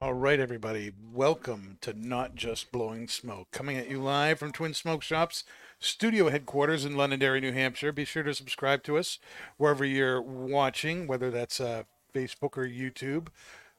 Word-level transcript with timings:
All 0.00 0.12
right, 0.14 0.38
everybody, 0.38 0.92
welcome 1.12 1.78
to 1.80 1.92
Not 1.92 2.36
Just 2.36 2.70
Blowing 2.70 3.08
Smoke, 3.08 3.48
coming 3.50 3.76
at 3.76 3.90
you 3.90 4.00
live 4.00 4.38
from 4.38 4.52
Twin 4.52 4.74
Smoke 4.74 5.02
Shops 5.02 5.42
studio 5.78 6.28
headquarters 6.28 6.84
in 6.84 6.96
Londonderry, 6.96 7.40
New 7.40 7.52
Hampshire. 7.52 7.92
Be 7.92 8.04
sure 8.04 8.22
to 8.22 8.34
subscribe 8.34 8.82
to 8.84 8.96
us 8.96 9.18
wherever 9.56 9.84
you're 9.84 10.22
watching, 10.22 11.06
whether 11.06 11.30
that's 11.30 11.60
uh, 11.60 11.82
Facebook 12.16 12.56
or 12.56 12.66
YouTube. 12.66 13.28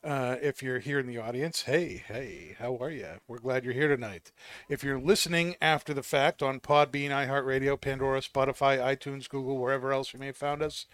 Uh, 0.04 0.36
if 0.42 0.62
you're 0.62 0.80
here 0.80 1.00
in 1.00 1.08
the 1.08 1.18
audience, 1.18 1.64
hey, 1.64 2.04
hey, 2.08 2.56
how 2.60 2.78
are 2.78 2.92
you? 2.92 3.08
We're 3.28 3.40
glad 3.40 3.66
you're 3.66 3.74
here 3.74 3.88
tonight. 3.88 4.32
If 4.70 4.84
you're 4.84 5.00
listening 5.00 5.56
after 5.60 5.94
the 5.94 6.04
fact 6.04 6.44
on 6.44 6.60
Podbean, 6.60 7.10
iHeartRadio, 7.10 7.82
Pandora, 7.82 8.22
Spotify, 8.22 8.78
iTunes, 8.78 9.28
Google, 9.28 9.58
wherever 9.58 9.92
else 9.92 10.14
you 10.14 10.20
may 10.20 10.28
have 10.28 10.38
found 10.38 10.62
us, 10.62 10.86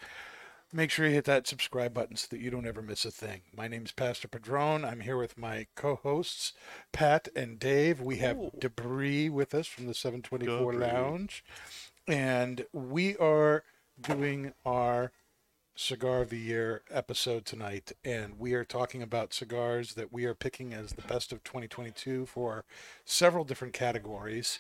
make 0.72 0.90
sure 0.90 1.06
you 1.06 1.14
hit 1.14 1.26
that 1.26 1.46
subscribe 1.46 1.94
button 1.94 2.16
so 2.16 2.28
that 2.32 2.40
you 2.40 2.50
don't 2.50 2.66
ever 2.66 2.82
miss 2.82 3.04
a 3.04 3.12
thing. 3.12 3.42
My 3.56 3.68
name's 3.68 3.92
Pastor 3.92 4.30
Padron. 4.30 4.86
I'm 4.86 5.02
here 5.02 5.18
with 5.18 5.38
my 5.38 5.68
co-hosts, 5.76 6.54
Pat 6.94 7.28
and 7.36 7.60
Dave. 7.60 8.00
We 8.00 8.18
have 8.18 8.58
Debris 8.58 9.30
with 9.30 9.54
us 9.54 9.68
from 9.68 9.86
the 9.88 9.94
724 9.94 10.72
Debris. 10.72 10.88
Lounge, 10.88 11.44
and 12.08 12.66
we 12.72 13.18
are 13.18 13.64
doing 14.02 14.54
our 14.66 15.12
cigar 15.76 16.22
of 16.22 16.30
the 16.30 16.38
year 16.38 16.84
episode 16.92 17.46
tonight 17.46 17.92
and 18.06 18.38
we 18.38 18.54
are 18.54 18.64
talking 18.64 19.02
about 19.02 19.34
cigars 19.34 19.96
that 19.96 20.14
we 20.14 20.26
are 20.26 20.36
picking 20.36 20.74
as 20.74 20.94
the 20.94 21.02
best 21.02 21.32
of 21.32 21.44
2022 21.44 22.28
for 22.28 22.64
several 23.06 23.44
different 23.44 23.74
categories 23.74 24.60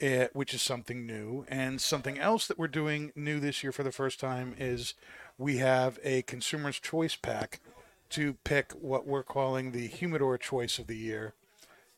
eh, 0.00 0.28
which 0.32 0.54
is 0.54 0.62
something 0.62 1.06
new 1.06 1.44
and 1.48 1.80
something 1.80 2.18
else 2.18 2.46
that 2.46 2.58
we're 2.58 2.66
doing 2.66 3.12
new 3.14 3.38
this 3.38 3.62
year 3.62 3.72
for 3.72 3.82
the 3.82 3.92
first 3.92 4.18
time 4.18 4.54
is 4.58 4.94
we 5.36 5.58
have 5.58 5.98
a 6.02 6.22
consumer's 6.22 6.78
choice 6.80 7.14
pack 7.14 7.60
to 8.08 8.34
pick 8.44 8.72
what 8.72 9.06
we're 9.06 9.22
calling 9.22 9.72
the 9.72 9.86
humidor 9.86 10.38
choice 10.38 10.78
of 10.78 10.86
the 10.86 10.96
year 10.96 11.34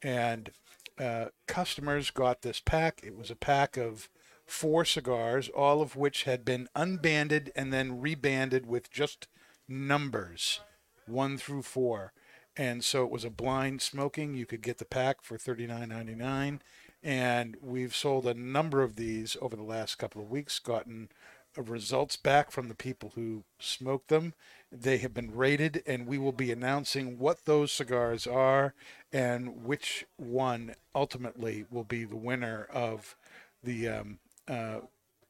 and 0.02 0.50
uh, 0.98 1.26
customers 1.46 2.10
got 2.10 2.42
this 2.42 2.60
pack. 2.60 3.00
It 3.02 3.16
was 3.16 3.30
a 3.30 3.36
pack 3.36 3.76
of 3.76 4.08
four 4.46 4.84
cigars, 4.84 5.48
all 5.48 5.82
of 5.82 5.96
which 5.96 6.24
had 6.24 6.44
been 6.44 6.68
unbanded 6.74 7.52
and 7.54 7.72
then 7.72 8.00
rebanded 8.00 8.66
with 8.66 8.90
just 8.90 9.26
numbers, 9.68 10.60
one 11.06 11.36
through 11.36 11.62
four. 11.62 12.12
And 12.56 12.82
so 12.82 13.04
it 13.04 13.10
was 13.10 13.24
a 13.24 13.30
blind 13.30 13.82
smoking. 13.82 14.34
You 14.34 14.46
could 14.46 14.62
get 14.62 14.78
the 14.78 14.84
pack 14.84 15.22
for 15.22 15.36
thirty 15.36 15.66
nine 15.66 15.90
ninety 15.90 16.14
nine, 16.14 16.62
and 17.02 17.56
we've 17.60 17.94
sold 17.94 18.26
a 18.26 18.32
number 18.32 18.82
of 18.82 18.96
these 18.96 19.36
over 19.42 19.56
the 19.56 19.62
last 19.62 19.96
couple 19.96 20.22
of 20.22 20.30
weeks. 20.30 20.58
Gotten 20.58 21.10
results 21.56 22.16
back 22.16 22.50
from 22.50 22.68
the 22.68 22.74
people 22.74 23.12
who 23.14 23.44
smoked 23.58 24.08
them. 24.08 24.34
They 24.70 24.98
have 24.98 25.14
been 25.14 25.34
rated, 25.34 25.82
and 25.86 26.06
we 26.06 26.18
will 26.18 26.32
be 26.32 26.52
announcing 26.52 27.18
what 27.18 27.44
those 27.44 27.72
cigars 27.72 28.26
are 28.26 28.74
and 29.12 29.64
which 29.64 30.04
one 30.16 30.74
ultimately 30.94 31.64
will 31.70 31.84
be 31.84 32.04
the 32.04 32.16
winner 32.16 32.66
of 32.72 33.16
the 33.62 33.88
um, 33.88 34.18
uh, 34.48 34.80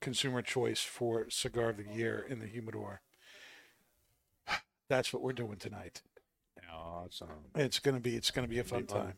consumer 0.01 0.43
choice 0.43 0.81
for 0.81 1.29
cigar 1.31 1.71
of 1.71 1.77
the 1.77 1.95
year 1.95 2.25
in 2.29 2.39
the 2.39 2.47
humidor. 2.47 3.01
That's 4.89 5.13
what 5.13 5.23
we're 5.23 5.33
doing 5.33 5.57
tonight. 5.57 6.03
Awesome. 6.73 7.29
It's 7.55 7.79
gonna 7.79 8.01
be 8.01 8.17
it's 8.17 8.31
gonna 8.31 8.49
be 8.49 8.59
a 8.59 8.65
fun 8.65 8.83
Be 8.83 8.87
fun. 8.89 9.01
time. 9.03 9.15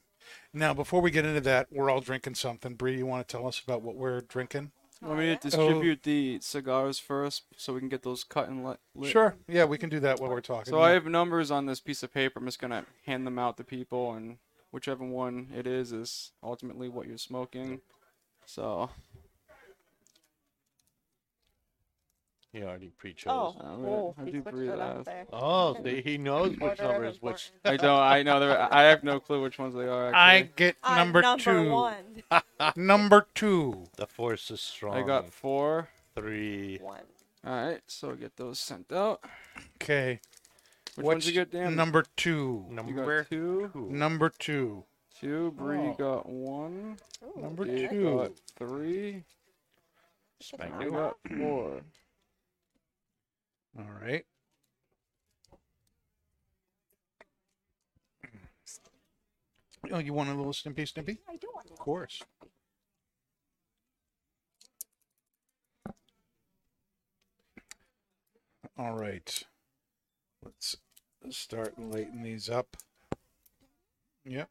Now, 0.53 0.75
before 0.75 1.01
we 1.01 1.11
get 1.11 1.25
into 1.25 1.41
that, 1.43 1.69
we're 1.71 1.91
all 1.91 2.01
drinking 2.01 2.35
something. 2.35 2.75
Bree, 2.75 2.99
you 2.99 3.07
want 3.07 3.27
to 3.27 3.37
tell 3.37 3.47
us 3.47 3.61
about 3.61 3.83
what 3.83 3.97
we're 3.97 4.21
drinking? 4.21 4.73
Want 5.01 5.21
me 5.21 5.27
to 5.27 5.37
distribute 5.37 6.03
the 6.03 6.41
cigars 6.41 6.99
first 6.99 7.45
so 7.57 7.73
we 7.73 7.79
can 7.81 7.89
get 7.89 8.03
those 8.03 8.25
cut 8.25 8.49
and 8.49 8.65
lit? 8.65 8.81
lit? 8.95 9.13
Sure. 9.13 9.37
Yeah, 9.47 9.65
we 9.65 9.79
can 9.79 9.89
do 9.89 10.01
that 10.01 10.21
while 10.21 10.31
we're 10.31 10.41
talking. 10.41 10.73
So 10.73 10.81
I 10.81 10.91
have 10.91 11.07
numbers 11.07 11.51
on 11.51 11.67
this 11.67 11.81
piece 11.81 12.03
of 12.03 12.13
paper. 12.13 12.41
I'm 12.41 12.47
just 12.47 12.61
gonna 12.61 12.85
hand 13.07 13.27
them 13.27 13.39
out 13.39 13.57
to 13.59 13.65
people, 13.65 14.13
and 14.13 14.39
whichever 14.71 15.05
one 15.05 15.49
it 15.57 15.67
is 15.67 15.93
is 15.93 16.33
ultimately 16.43 16.89
what 16.89 17.07
you're 17.07 17.17
smoking. 17.17 17.81
So 18.45 18.91
He 22.59 22.65
already 22.65 22.91
pre-chose. 22.99 23.31
Oh, 23.33 23.55
Uh, 23.61 23.77
cool. 23.77 24.17
I 24.21 24.25
He 24.25 24.31
do 24.33 24.43
switched 24.43 24.57
breathe 24.57 24.71
it 24.71 24.81
out. 24.81 24.97
up 24.99 25.05
there. 25.05 25.27
Oh, 25.33 25.77
see, 25.85 26.03
he 26.03 26.19
knows 26.19 26.51
which 26.59 26.61
Order 26.63 26.83
number 26.83 27.05
is 27.05 27.23
which. 27.23 27.53
I 27.65 27.77
don't. 27.77 28.01
I 28.01 28.25
know 28.25 28.41
there. 28.41 28.75
I 28.75 28.83
have 28.83 29.05
no 29.05 29.21
clue 29.21 29.41
which 29.43 29.61
ones 29.61 29.75
they 29.77 29.87
are. 29.87 30.13
I 30.15 30.39
Actually. 30.39 30.53
get 30.57 30.77
I'm 30.83 30.97
number, 30.97 31.23
number 31.23 31.43
two. 31.45 31.71
one. 31.71 32.23
Number 32.77 33.27
two. 33.35 33.85
The 33.97 34.07
force 34.09 34.51
is 34.51 34.61
strong. 34.61 34.97
I 34.97 35.07
got 35.07 35.33
four. 35.33 35.89
three. 36.17 36.79
One. 36.83 37.03
All 37.47 37.53
right, 37.69 37.81
so 37.87 38.17
get 38.17 38.37
those 38.37 38.59
sent 38.59 38.91
out. 38.93 39.23
Okay. 39.81 40.19
Which 40.97 41.05
What's 41.07 41.15
ones 41.15 41.27
you 41.29 41.33
get, 41.35 41.53
Dan? 41.53 41.77
Number 41.77 42.05
two. 42.17 42.67
You 42.69 42.75
Number 42.75 43.23
got 43.23 43.31
two. 43.31 43.71
two. 43.73 43.89
Number 43.89 44.29
two. 44.31 44.83
Two. 45.21 45.53
Bree 45.53 45.79
Oh. 45.79 45.95
got 45.97 46.29
one. 46.29 46.97
Ooh, 47.25 47.41
Number 47.41 47.65
Dave 47.65 47.91
two. 47.91 48.17
got 48.17 48.33
three. 48.59 49.23
Spank 50.41 50.73
I 50.79 50.85
it. 50.87 50.91
got 50.93 51.17
four. 51.39 51.81
All 53.77 53.87
right. 54.01 54.25
Oh, 59.91 59.99
you 59.99 60.13
want 60.13 60.29
a 60.29 60.35
little 60.35 60.53
Stimpy 60.53 60.83
Stimpy? 60.83 61.19
I 61.29 61.37
do 61.37 61.49
want 61.55 61.71
Of 61.71 61.79
course. 61.79 62.23
All 68.77 68.95
right. 68.95 69.45
Let's 70.45 70.77
start 71.31 71.79
lighting 71.79 72.23
these 72.23 72.49
up. 72.49 72.77
Yep. 74.25 74.49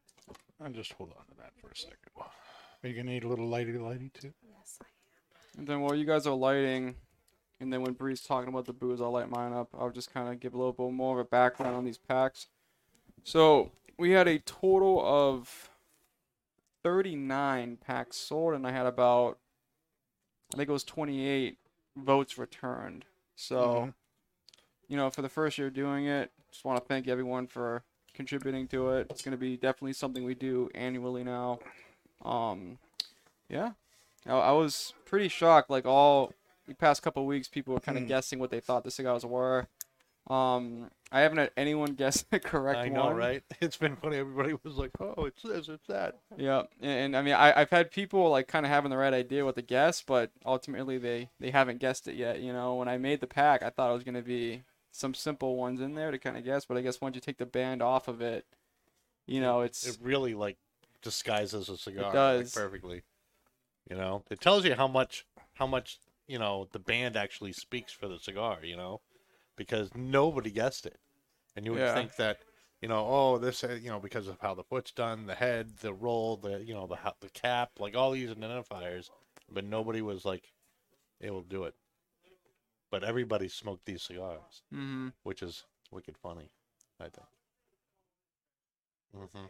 I'll 0.60 0.70
just 0.70 0.92
hold 0.94 1.12
on 1.18 1.24
to 1.26 1.34
that 1.38 1.52
for 1.60 1.70
a 1.70 1.76
second. 1.76 1.98
Are 2.16 2.88
you 2.88 2.94
gonna 2.94 3.10
need 3.10 3.24
a 3.24 3.28
little 3.28 3.48
lighty 3.48 3.74
lighty 3.76 4.12
too? 4.12 4.32
Yes, 4.42 4.78
I 4.82 4.86
am. 4.86 5.58
And 5.58 5.66
then 5.66 5.80
while 5.80 5.94
you 5.94 6.04
guys 6.04 6.26
are 6.26 6.34
lighting, 6.34 6.96
and 7.60 7.72
then 7.72 7.82
when 7.82 7.92
Bree's 7.92 8.22
talking 8.22 8.48
about 8.48 8.66
the 8.66 8.72
booze, 8.72 9.00
I'll 9.00 9.10
light 9.12 9.30
mine 9.30 9.52
up. 9.52 9.68
I'll 9.78 9.90
just 9.90 10.12
kind 10.12 10.28
of 10.28 10.40
give 10.40 10.54
a 10.54 10.56
little 10.58 10.72
bit 10.72 10.92
more 10.92 11.18
of 11.18 11.26
a 11.26 11.28
background 11.28 11.76
on 11.76 11.84
these 11.84 11.98
packs. 11.98 12.46
So 13.24 13.72
we 13.98 14.12
had 14.12 14.28
a 14.28 14.38
total 14.38 15.02
of 15.04 15.70
39 16.82 17.76
packs 17.84 18.16
sold, 18.16 18.54
and 18.54 18.66
I 18.66 18.70
had 18.72 18.86
about, 18.86 19.38
I 20.54 20.56
think 20.56 20.68
it 20.68 20.72
was 20.72 20.84
28 20.84 21.58
votes 21.96 22.38
returned. 22.38 23.04
So, 23.34 23.56
Mhm. 23.56 23.94
you 24.88 24.96
know, 24.96 25.10
for 25.10 25.22
the 25.22 25.28
first 25.28 25.58
year 25.58 25.70
doing 25.70 26.06
it, 26.06 26.32
just 26.50 26.64
want 26.64 26.80
to 26.80 26.86
thank 26.86 27.08
everyone 27.08 27.46
for 27.46 27.82
contributing 28.14 28.66
to 28.68 28.90
it. 28.92 29.08
It's 29.10 29.22
going 29.22 29.32
to 29.32 29.38
be 29.38 29.56
definitely 29.56 29.92
something 29.92 30.24
we 30.24 30.34
do 30.34 30.70
annually 30.74 31.24
now. 31.24 31.58
Um, 32.24 32.78
yeah, 33.48 33.72
I, 34.26 34.32
I 34.32 34.52
was 34.52 34.94
pretty 35.04 35.28
shocked. 35.28 35.70
Like 35.70 35.86
all 35.86 36.32
the 36.68 36.74
past 36.74 37.02
couple 37.02 37.22
of 37.22 37.28
weeks, 37.28 37.48
people 37.48 37.74
were 37.74 37.80
kind 37.80 37.98
of 37.98 38.04
Hmm. 38.04 38.08
guessing 38.08 38.38
what 38.38 38.50
they 38.50 38.60
thought 38.60 38.84
the 38.84 38.90
cigars 38.90 39.24
were. 39.24 39.66
Um, 40.28 40.90
I 41.10 41.20
haven't 41.20 41.38
had 41.38 41.50
anyone 41.56 41.94
guess 41.94 42.22
the 42.22 42.38
correct 42.38 42.80
I 42.80 42.88
know, 42.88 43.04
one. 43.04 43.16
right? 43.16 43.42
It's 43.60 43.76
been 43.76 43.96
funny. 43.96 44.18
Everybody 44.18 44.54
was 44.62 44.74
like, 44.76 44.90
"Oh, 45.00 45.24
it's 45.24 45.42
this, 45.42 45.68
it's 45.68 45.86
that." 45.88 46.16
Yeah, 46.36 46.64
and, 46.80 46.90
and 46.90 47.16
I 47.16 47.22
mean, 47.22 47.34
I, 47.34 47.58
I've 47.60 47.70
had 47.70 47.90
people 47.90 48.28
like 48.30 48.46
kind 48.48 48.66
of 48.66 48.70
having 48.70 48.90
the 48.90 48.96
right 48.98 49.14
idea 49.14 49.44
what 49.44 49.56
to 49.56 49.62
guess, 49.62 50.02
but 50.02 50.30
ultimately 50.44 50.98
they 50.98 51.30
they 51.40 51.50
haven't 51.50 51.78
guessed 51.80 52.08
it 52.08 52.14
yet. 52.16 52.40
You 52.40 52.52
know, 52.52 52.74
when 52.74 52.88
I 52.88 52.98
made 52.98 53.20
the 53.20 53.26
pack, 53.26 53.62
I 53.62 53.70
thought 53.70 53.90
it 53.90 53.94
was 53.94 54.04
gonna 54.04 54.22
be 54.22 54.62
some 54.92 55.14
simple 55.14 55.56
ones 55.56 55.80
in 55.80 55.94
there 55.94 56.10
to 56.10 56.18
kind 56.18 56.36
of 56.36 56.44
guess, 56.44 56.64
but 56.66 56.76
I 56.76 56.82
guess 56.82 57.00
once 57.00 57.14
you 57.14 57.20
take 57.20 57.38
the 57.38 57.46
band 57.46 57.82
off 57.82 58.08
of 58.08 58.20
it, 58.20 58.44
you 59.26 59.40
know, 59.40 59.62
it's 59.62 59.88
It 59.88 59.98
really 60.02 60.34
like 60.34 60.56
disguises 61.02 61.68
a 61.68 61.76
cigar 61.76 62.04
like, 62.12 62.14
does. 62.14 62.52
perfectly. 62.52 63.02
You 63.90 63.96
know, 63.96 64.22
it 64.30 64.40
tells 64.40 64.64
you 64.64 64.74
how 64.74 64.86
much 64.88 65.24
how 65.54 65.66
much 65.66 65.98
you 66.28 66.38
know 66.38 66.68
the 66.72 66.80
band 66.80 67.16
actually 67.16 67.52
speaks 67.52 67.92
for 67.92 68.08
the 68.08 68.20
cigar. 68.20 68.60
You 68.64 68.76
know, 68.76 69.02
because 69.56 69.94
nobody 69.94 70.50
guessed 70.50 70.86
it, 70.86 70.98
and 71.56 71.66
you 71.66 71.72
would 71.72 71.86
Yeah. 71.86 71.88
think 71.88 72.16
that 72.16 72.38
you 72.82 72.88
know, 72.88 73.06
oh, 73.08 73.38
this, 73.38 73.64
uh, 73.64 73.78
you 73.80 73.90
know, 73.90 74.00
because 74.00 74.28
of 74.28 74.40
how 74.40 74.54
the 74.54 74.64
foot's 74.64 74.92
done, 74.92 75.26
the 75.26 75.34
head, 75.36 75.78
the 75.78 75.94
roll, 75.94 76.36
the 76.36 76.64
you 76.64 76.74
know, 76.74 76.86
the 76.86 76.98
the 77.20 77.30
cap, 77.30 77.72
like 77.80 77.96
all 77.96 78.12
these 78.12 78.30
identifiers, 78.30 79.10
but 79.50 79.64
nobody 79.64 80.02
was 80.02 80.24
like 80.24 80.52
able 81.22 81.42
to 81.42 81.48
do 81.48 81.64
it. 81.64 81.74
But 82.90 83.02
everybody 83.02 83.48
smoked 83.48 83.86
these 83.86 84.02
cigars, 84.02 84.62
Mm-hmm. 84.74 85.08
which 85.22 85.42
is 85.42 85.66
wicked 85.90 86.18
funny, 86.18 86.52
I 87.00 87.10
think. 87.10 87.28
hmm 89.14 89.46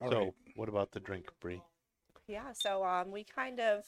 All 0.00 0.08
so, 0.08 0.18
right. 0.20 0.34
Mm-hmm. 0.34 0.52
what 0.54 0.68
about 0.68 0.92
the 0.92 1.00
drink, 1.00 1.32
Brie? 1.40 1.62
Yeah, 2.32 2.54
so 2.54 2.82
um, 2.82 3.10
we 3.10 3.24
kind 3.24 3.60
of, 3.60 3.84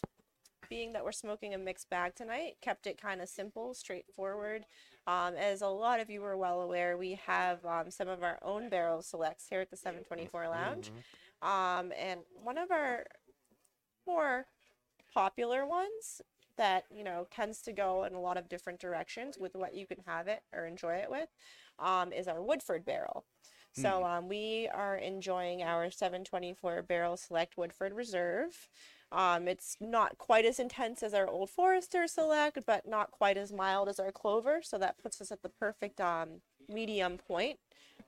being 0.69 0.93
that 0.93 1.03
we're 1.03 1.13
smoking 1.13 1.55
a 1.55 1.59
mixed 1.59 1.89
bag 1.89 2.15
tonight, 2.15 2.57
kept 2.61 2.87
it 2.87 3.01
kind 3.01 3.23
of 3.23 3.29
simple, 3.31 3.73
straightforward. 3.73 4.67
Um, 5.07 5.35
as 5.35 5.63
a 5.63 5.69
lot 5.69 5.99
of 5.99 6.11
you 6.11 6.23
are 6.25 6.37
well 6.37 6.61
aware, 6.61 6.99
we 6.99 7.19
have 7.27 7.65
um, 7.65 7.91
some 7.91 8.07
of 8.07 8.23
our 8.23 8.39
own 8.43 8.69
barrel 8.69 9.01
selects 9.01 9.47
here 9.49 9.63
at 9.63 9.71
the 9.71 9.79
724 9.79 10.49
Lounge. 10.49 10.93
Um, 11.41 11.91
and 11.99 12.21
one 12.43 12.59
of 12.59 12.71
our 12.71 13.07
more 14.07 14.45
popular 15.15 15.65
ones 15.65 16.21
that, 16.59 16.85
you 16.95 17.03
know, 17.03 17.27
tends 17.31 17.63
to 17.63 17.73
go 17.73 18.05
in 18.05 18.13
a 18.13 18.21
lot 18.21 18.37
of 18.37 18.51
different 18.51 18.79
directions 18.79 19.39
with 19.41 19.57
what 19.57 19.75
you 19.75 19.87
can 19.87 20.01
have 20.07 20.29
it 20.29 20.43
or 20.55 20.67
enjoy 20.67 20.97
it 20.97 21.11
with 21.11 21.31
um, 21.79 22.13
is 22.13 22.29
our 22.29 22.43
Woodford 22.43 22.85
barrel. 22.85 23.25
So 23.77 24.05
um, 24.05 24.29
we 24.29 24.69
are 24.73 24.97
enjoying 24.97 25.63
our 25.63 25.91
724 25.91 26.83
barrel 26.83 27.17
select 27.17 27.57
Woodford 27.57 27.93
Reserve. 27.93 28.69
Um, 29.11 29.49
it's 29.49 29.77
not 29.81 30.19
quite 30.19 30.45
as 30.45 30.59
intense 30.59 31.03
as 31.03 31.13
our 31.15 31.27
Old 31.29 31.51
Forester 31.51 32.07
Select, 32.07 32.59
but 32.67 32.87
not 32.87 33.11
quite 33.11 33.37
as 33.37 33.53
mild 33.53 33.89
as 33.89 33.99
our 33.99 34.13
Clover. 34.13 34.61
So 34.63 34.79
that 34.79 34.99
puts 34.99 35.21
us 35.21 35.31
at 35.33 35.43
the 35.43 35.49
perfect 35.49 36.01
um, 36.01 36.41
medium 36.69 37.19
point, 37.19 37.59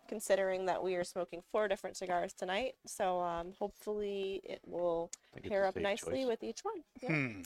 considering 0.08 0.66
that 0.66 0.82
we 0.82 0.94
are 0.94 1.04
smoking 1.04 1.42
four 1.52 1.68
different 1.68 1.96
cigars 1.96 2.32
tonight. 2.32 2.74
So 2.86 3.20
um, 3.20 3.52
hopefully 3.58 4.40
it 4.44 4.60
will 4.66 5.10
it's 5.34 5.48
pair 5.48 5.64
a 5.64 5.68
up 5.68 5.74
safe 5.74 5.82
nicely 5.82 6.20
choice. 6.22 6.26
with 6.28 6.42
each 6.42 6.60
one. 6.62 6.82
Yeah. 7.02 7.08
Hmm. 7.08 7.42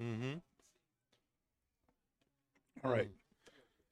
Mm-hmm. 0.00 0.32
All 2.84 2.90
right. 2.90 3.10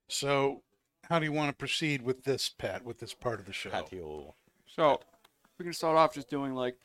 So, 0.08 0.62
how 1.10 1.18
do 1.18 1.24
you 1.26 1.32
want 1.32 1.50
to 1.50 1.56
proceed 1.56 2.02
with 2.02 2.24
this, 2.24 2.48
Pat? 2.48 2.84
With 2.84 2.98
this 3.00 3.12
part 3.12 3.40
of 3.40 3.46
the 3.46 3.52
show? 3.52 3.68
Patio. 3.70 4.34
So 4.66 5.00
we 5.58 5.64
can 5.64 5.72
start 5.74 5.96
off 5.98 6.14
just 6.14 6.30
doing 6.30 6.54
like 6.54 6.76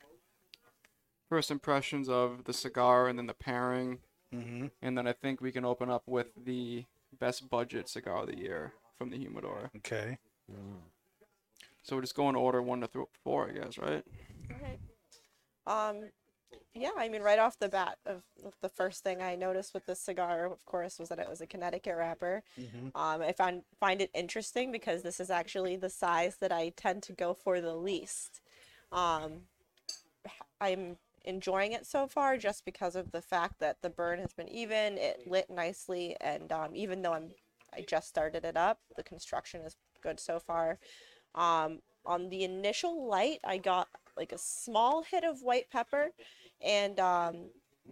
first 1.30 1.51
impressions 1.51 2.10
of 2.10 2.44
the 2.45 2.54
cigar 2.54 3.07
and 3.07 3.18
then 3.18 3.27
the 3.27 3.33
pairing, 3.33 4.00
Mm-hmm. 4.33 4.66
and 4.81 4.98
then 4.98 5.07
I 5.07 5.13
think 5.13 5.39
we 5.39 5.51
can 5.51 5.63
open 5.63 5.89
up 5.89 6.04
with 6.07 6.27
the 6.44 6.83
best 7.19 7.50
budget 7.50 7.88
cigar 7.88 8.24
of 8.24 8.27
the 8.27 8.38
year 8.38 8.74
from 8.98 9.10
the 9.12 9.18
humidor. 9.18 9.69
Okay. 9.77 10.18
So 11.83 11.95
we're 11.95 12.01
just 12.01 12.16
going 12.16 12.33
to 12.33 12.39
order 12.42 12.62
one 12.62 12.81
to 12.81 12.88
th- 12.88 13.06
four, 13.24 13.48
I 13.50 13.54
guess, 13.54 13.77
right? 13.77 14.04
Okay. 14.51 14.77
Um, 15.68 16.10
yeah, 16.73 16.91
I 16.97 17.09
mean, 17.09 17.21
right 17.21 17.39
off 17.39 17.59
the 17.59 17.69
bat, 17.69 17.97
of 18.05 18.23
the 18.61 18.69
first 18.69 19.03
thing 19.03 19.21
I 19.21 19.35
noticed 19.35 19.73
with 19.73 19.85
this 19.85 19.99
cigar, 19.99 20.45
of 20.45 20.65
course, 20.65 20.99
was 20.99 21.09
that 21.09 21.19
it 21.19 21.29
was 21.29 21.41
a 21.41 21.47
Connecticut 21.47 21.95
wrapper. 21.95 22.43
Mhm. 22.57 22.91
Um, 22.95 23.21
I 23.21 23.31
found 23.31 23.63
find 23.79 24.01
it 24.01 24.11
interesting 24.13 24.71
because 24.71 25.01
this 25.01 25.19
is 25.19 25.29
actually 25.29 25.75
the 25.75 25.89
size 25.89 26.37
that 26.37 26.51
I 26.51 26.69
tend 26.69 27.03
to 27.03 27.13
go 27.13 27.33
for 27.33 27.61
the 27.61 27.75
least. 27.75 28.41
Um, 28.91 29.47
I'm 30.59 30.97
enjoying 31.23 31.73
it 31.73 31.85
so 31.85 32.07
far 32.07 32.37
just 32.37 32.65
because 32.65 32.95
of 32.95 33.11
the 33.11 33.21
fact 33.21 33.59
that 33.59 33.81
the 33.81 33.89
burn 33.89 34.19
has 34.19 34.33
been 34.33 34.49
even, 34.49 34.97
it 34.97 35.27
lit 35.27 35.49
nicely, 35.49 36.15
and 36.21 36.51
um, 36.51 36.75
even 36.75 37.01
though 37.01 37.13
I'm 37.13 37.33
I 37.73 37.81
just 37.81 38.07
started 38.07 38.45
it 38.45 38.55
up, 38.55 38.79
the 38.95 39.03
construction 39.03 39.61
is 39.61 39.75
good 40.01 40.19
so 40.19 40.39
far. 40.39 40.79
Um, 41.33 41.81
on 42.05 42.29
the 42.29 42.43
initial 42.43 43.07
light, 43.07 43.39
I 43.43 43.57
got 43.57 43.89
like 44.15 44.31
a 44.31 44.37
small 44.37 45.03
hit 45.03 45.23
of 45.25 45.41
white 45.41 45.69
pepper, 45.69 46.11
and 46.61 46.99
um, 46.99 47.35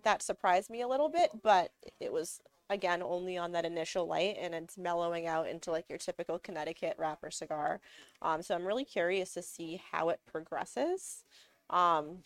that 0.03 0.21
surprised 0.21 0.69
me 0.69 0.81
a 0.81 0.87
little 0.87 1.09
bit, 1.09 1.29
but 1.41 1.71
it 1.99 2.11
was 2.11 2.41
again 2.69 3.03
only 3.03 3.37
on 3.37 3.51
that 3.51 3.65
initial 3.65 4.07
light, 4.07 4.37
and 4.39 4.53
it's 4.55 4.77
mellowing 4.77 5.27
out 5.27 5.47
into 5.47 5.71
like 5.71 5.89
your 5.89 5.97
typical 5.97 6.39
Connecticut 6.39 6.95
wrapper 6.97 7.31
cigar. 7.31 7.79
Um, 8.21 8.41
so 8.41 8.55
I'm 8.55 8.65
really 8.65 8.85
curious 8.85 9.33
to 9.33 9.41
see 9.41 9.81
how 9.91 10.09
it 10.09 10.19
progresses. 10.25 11.23
Um, 11.69 12.19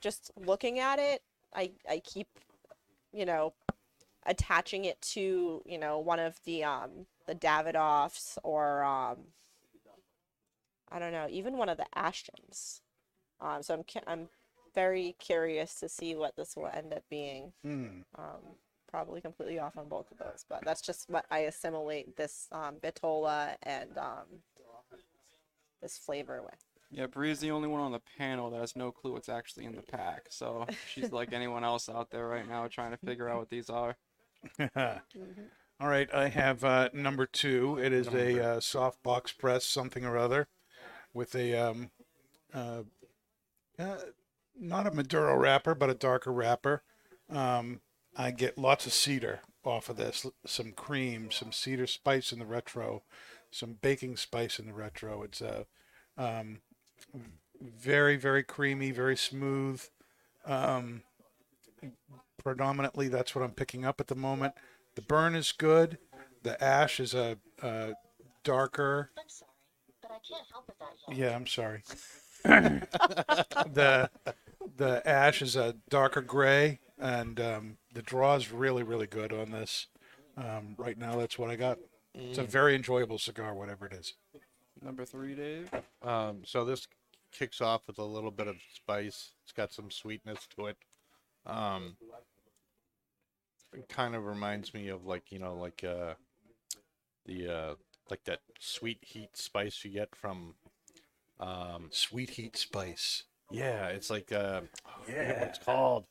just 0.00 0.30
looking 0.36 0.78
at 0.78 0.98
it, 0.98 1.22
I 1.54 1.72
I 1.88 2.00
keep, 2.04 2.28
you 3.12 3.24
know, 3.24 3.54
attaching 4.26 4.84
it 4.84 5.00
to 5.00 5.62
you 5.66 5.78
know 5.78 5.98
one 5.98 6.18
of 6.18 6.40
the 6.44 6.64
um 6.64 7.06
the 7.26 7.34
Davidoffs 7.34 8.38
or 8.42 8.84
um 8.84 9.18
I 10.90 10.98
don't 10.98 11.12
know 11.12 11.26
even 11.30 11.56
one 11.56 11.68
of 11.68 11.78
the 11.78 11.86
Ashtons. 11.96 12.80
Um, 13.40 13.62
so 13.62 13.74
I'm 13.74 13.84
I'm 14.06 14.28
very 14.74 15.14
curious 15.18 15.74
to 15.80 15.88
see 15.88 16.14
what 16.14 16.36
this 16.36 16.56
will 16.56 16.70
end 16.72 16.92
up 16.92 17.04
being. 17.10 17.52
Hmm. 17.62 18.02
Um, 18.16 18.56
probably 18.90 19.20
completely 19.20 19.58
off 19.58 19.76
on 19.76 19.88
both 19.88 20.10
of 20.12 20.18
those, 20.18 20.44
but 20.48 20.64
that's 20.64 20.80
just 20.80 21.10
what 21.10 21.26
I 21.30 21.40
assimilate 21.40 22.16
this 22.16 22.46
um, 22.52 22.76
Vitola 22.82 23.56
and 23.64 23.96
um, 23.98 24.26
this 25.82 25.98
flavor 25.98 26.42
with. 26.42 26.54
Yeah, 26.90 27.06
Bree's 27.06 27.40
the 27.40 27.50
only 27.50 27.66
one 27.66 27.80
on 27.80 27.90
the 27.90 28.00
panel 28.18 28.50
that 28.50 28.60
has 28.60 28.76
no 28.76 28.92
clue 28.92 29.12
what's 29.12 29.28
actually 29.28 29.64
in 29.64 29.74
the 29.74 29.82
pack. 29.82 30.26
So 30.30 30.66
she's 30.88 31.10
like 31.10 31.32
anyone 31.32 31.64
else 31.64 31.88
out 31.88 32.10
there 32.10 32.28
right 32.28 32.48
now 32.48 32.68
trying 32.68 32.92
to 32.92 32.96
figure 32.96 33.28
out 33.28 33.38
what 33.38 33.50
these 33.50 33.68
are. 33.68 33.96
All 35.80 35.88
right. 35.88 36.08
I 36.14 36.28
have 36.28 36.62
uh, 36.62 36.90
number 36.92 37.26
two. 37.26 37.78
It 37.82 37.92
is 37.92 38.06
a 38.08 38.44
uh, 38.44 38.60
soft 38.60 39.02
box 39.02 39.32
press 39.32 39.64
something 39.64 40.04
or 40.04 40.16
other 40.16 40.46
with 41.12 41.34
a 41.34 41.54
um, 41.54 41.90
uh, 42.54 42.82
uh, 43.78 43.96
not 44.58 44.86
a 44.86 44.90
Maduro 44.90 45.36
wrapper, 45.36 45.74
but 45.74 45.90
a 45.90 45.94
darker 45.94 46.32
wrapper. 46.32 46.82
Um, 47.30 47.80
I 48.16 48.30
get 48.30 48.58
lots 48.58 48.86
of 48.86 48.92
cedar 48.92 49.40
off 49.64 49.88
of 49.88 49.96
this, 49.96 50.26
some 50.46 50.72
cream, 50.72 51.30
some 51.30 51.52
cedar 51.52 51.86
spice 51.86 52.32
in 52.32 52.38
the 52.38 52.46
retro, 52.46 53.02
some 53.50 53.78
baking 53.80 54.16
spice 54.16 54.58
in 54.58 54.66
the 54.66 54.74
retro. 54.74 55.22
It's 55.22 55.40
a 55.40 55.66
um, 56.16 56.60
very, 57.60 58.16
very 58.16 58.42
creamy, 58.42 58.90
very 58.90 59.16
smooth. 59.16 59.82
Um, 60.46 61.02
predominantly, 62.42 63.08
that's 63.08 63.34
what 63.34 63.42
I'm 63.42 63.52
picking 63.52 63.84
up 63.84 64.00
at 64.00 64.08
the 64.08 64.14
moment. 64.14 64.54
The 64.94 65.02
burn 65.02 65.34
is 65.34 65.52
good. 65.52 65.98
The 66.42 66.62
ash 66.62 67.00
is 67.00 67.14
a, 67.14 67.38
a 67.62 67.94
darker. 68.44 69.10
I'm 69.16 69.24
sorry, 69.28 69.50
but 70.02 70.10
I 70.10 70.18
can't 70.28 70.46
help 70.52 70.66
with 70.66 70.78
that 70.78 70.92
yet. 71.08 71.18
Yeah, 71.18 71.34
I'm 71.34 71.46
sorry. 71.46 71.82
the 72.44 74.10
the 74.76 75.06
ash 75.08 75.42
is 75.42 75.56
a 75.56 75.76
darker 75.88 76.20
gray, 76.20 76.80
and 76.98 77.40
um, 77.40 77.76
the 77.92 78.02
draw 78.02 78.34
is 78.36 78.52
really, 78.52 78.82
really 78.82 79.06
good 79.06 79.32
on 79.32 79.50
this. 79.50 79.88
Um, 80.36 80.74
right 80.78 80.98
now, 80.98 81.16
that's 81.16 81.38
what 81.38 81.50
I 81.50 81.56
got. 81.56 81.78
It's 82.14 82.38
a 82.38 82.44
very 82.44 82.74
enjoyable 82.76 83.18
cigar, 83.18 83.54
whatever 83.54 83.86
it 83.86 83.92
is. 83.92 84.14
Number 84.80 85.04
three, 85.04 85.34
Dave. 85.34 85.70
Um, 86.02 86.42
so 86.44 86.64
this 86.64 86.86
kicks 87.32 87.60
off 87.60 87.82
with 87.86 87.98
a 87.98 88.04
little 88.04 88.30
bit 88.30 88.46
of 88.46 88.56
spice. 88.72 89.30
It's 89.42 89.52
got 89.52 89.72
some 89.72 89.90
sweetness 89.90 90.46
to 90.56 90.66
it. 90.66 90.76
Um, 91.46 91.96
it 93.72 93.88
kind 93.88 94.14
of 94.14 94.24
reminds 94.24 94.72
me 94.72 94.88
of 94.88 95.04
like 95.04 95.32
you 95.32 95.38
know 95.38 95.54
like 95.54 95.82
uh, 95.84 96.14
the 97.26 97.48
uh, 97.48 97.74
like 98.10 98.24
that 98.24 98.40
sweet 98.60 98.98
heat 99.02 99.36
spice 99.36 99.84
you 99.84 99.90
get 99.90 100.14
from. 100.14 100.54
Um, 101.40 101.88
Sweet 101.90 102.30
heat 102.30 102.56
spice. 102.56 103.24
Yeah, 103.54 103.86
it's 103.88 104.10
like 104.10 104.32
uh, 104.32 104.60
I 104.86 105.04
forget 105.04 105.38
what 105.40 105.48
it's 105.48 105.58
called. 105.58 106.04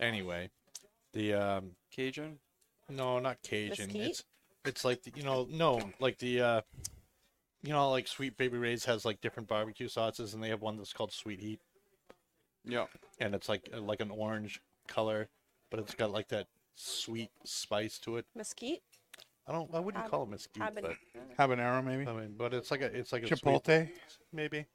Anyway, 0.00 0.50
the 1.12 1.34
um, 1.34 1.70
Cajun. 1.94 2.38
no, 2.88 3.18
not 3.18 3.42
Cajun. 3.42 3.86
Mesquite? 3.88 4.06
It's 4.10 4.24
it's 4.64 4.84
like 4.84 5.02
the, 5.02 5.12
you 5.16 5.22
know 5.24 5.48
no 5.50 5.80
like 5.98 6.18
the 6.18 6.40
uh, 6.40 6.60
you 7.62 7.72
know 7.72 7.90
like 7.90 8.06
Sweet 8.06 8.36
Baby 8.36 8.58
Ray's 8.58 8.84
has 8.84 9.04
like 9.04 9.20
different 9.20 9.48
barbecue 9.48 9.88
sauces, 9.88 10.34
and 10.34 10.42
they 10.42 10.50
have 10.50 10.62
one 10.62 10.76
that's 10.76 10.92
called 10.92 11.12
Sweet 11.12 11.40
Heat, 11.40 11.60
Yeah. 12.64 12.86
and 13.20 13.34
it's 13.34 13.48
like 13.48 13.68
uh, 13.74 13.80
like 13.80 14.00
an 14.00 14.10
orange 14.12 14.60
color, 14.86 15.28
but 15.70 15.80
it's 15.80 15.94
got 15.94 16.12
like 16.12 16.28
that 16.28 16.46
sweet 16.76 17.30
spice 17.44 17.98
to 18.00 18.18
it. 18.18 18.26
Mesquite, 18.36 18.82
I 19.48 19.52
don't 19.52 19.68
I 19.74 19.80
wouldn't 19.80 20.02
Hab- 20.02 20.10
call 20.12 20.22
it 20.24 20.30
mesquite, 20.30 20.62
haban- 20.74 20.82
but 20.82 20.96
Habanero, 21.50 21.84
maybe. 21.84 22.06
I 22.06 22.12
mean, 22.12 22.34
but 22.38 22.54
it's 22.54 22.70
like 22.70 22.82
a 22.82 22.86
it's 22.96 23.12
like 23.12 23.24
a 23.24 23.26
sweet, 23.36 23.42
Chipotle. 23.42 23.88
maybe. 24.32 24.66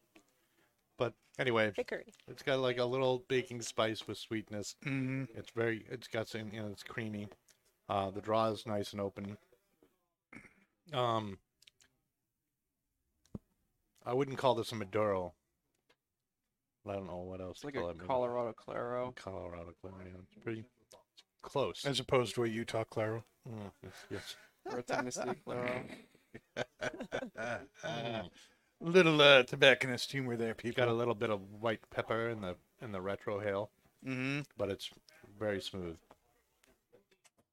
But 0.97 1.13
anyway, 1.39 1.71
hickory. 1.75 2.05
it's 2.27 2.43
got 2.43 2.59
like 2.59 2.77
a 2.77 2.85
little 2.85 3.23
baking 3.27 3.61
spice 3.61 4.07
with 4.07 4.17
sweetness. 4.17 4.75
hmm 4.83 5.23
It's 5.35 5.49
very, 5.55 5.85
it's 5.89 6.07
got 6.07 6.27
some, 6.29 6.51
you 6.53 6.61
know, 6.61 6.69
it's 6.71 6.83
creamy. 6.83 7.27
Uh, 7.89 8.11
the 8.11 8.21
draw 8.21 8.47
is 8.47 8.65
nice 8.65 8.91
and 8.93 9.01
open. 9.01 9.37
Um, 10.93 11.37
I 14.05 14.13
wouldn't 14.13 14.37
call 14.37 14.55
this 14.55 14.71
a 14.71 14.75
Maduro. 14.75 15.33
I 16.87 16.93
don't 16.93 17.07
know 17.07 17.17
what 17.19 17.39
else 17.41 17.61
It's 17.63 17.71
to 17.73 17.79
call 17.79 17.87
a 17.87 17.91
it. 17.91 17.97
maybe 17.97 18.07
Colorado 18.07 18.53
Claro. 18.53 19.13
Colorado 19.15 19.71
Claro. 19.81 19.97
Yeah, 20.05 20.19
it's 20.21 20.43
pretty, 20.43 20.65
close. 21.41 21.85
As 21.85 21.99
opposed 21.99 22.35
to 22.35 22.43
a 22.43 22.47
Utah 22.47 22.83
Claro. 22.83 23.23
Mm, 23.49 23.71
yes, 23.81 23.93
yes. 24.11 24.35
or 24.65 24.79
a 24.79 24.83
Tennessee 24.83 25.21
Claro. 25.45 25.81
Little 28.83 29.21
uh, 29.21 29.43
tobacconist 29.43 30.11
humor 30.11 30.35
there, 30.35 30.55
You've 30.61 30.75
got 30.75 30.89
a 30.89 30.93
little 30.93 31.15
bit 31.15 31.29
of 31.29 31.39
white 31.61 31.79
pepper 31.89 32.27
in 32.29 32.41
the 32.41 32.55
in 32.81 32.91
the 32.91 32.99
retrohale, 32.99 33.69
Mm-hmm. 34.05 34.41
but 34.57 34.69
it's 34.69 34.89
very 35.39 35.61
smooth. 35.61 35.95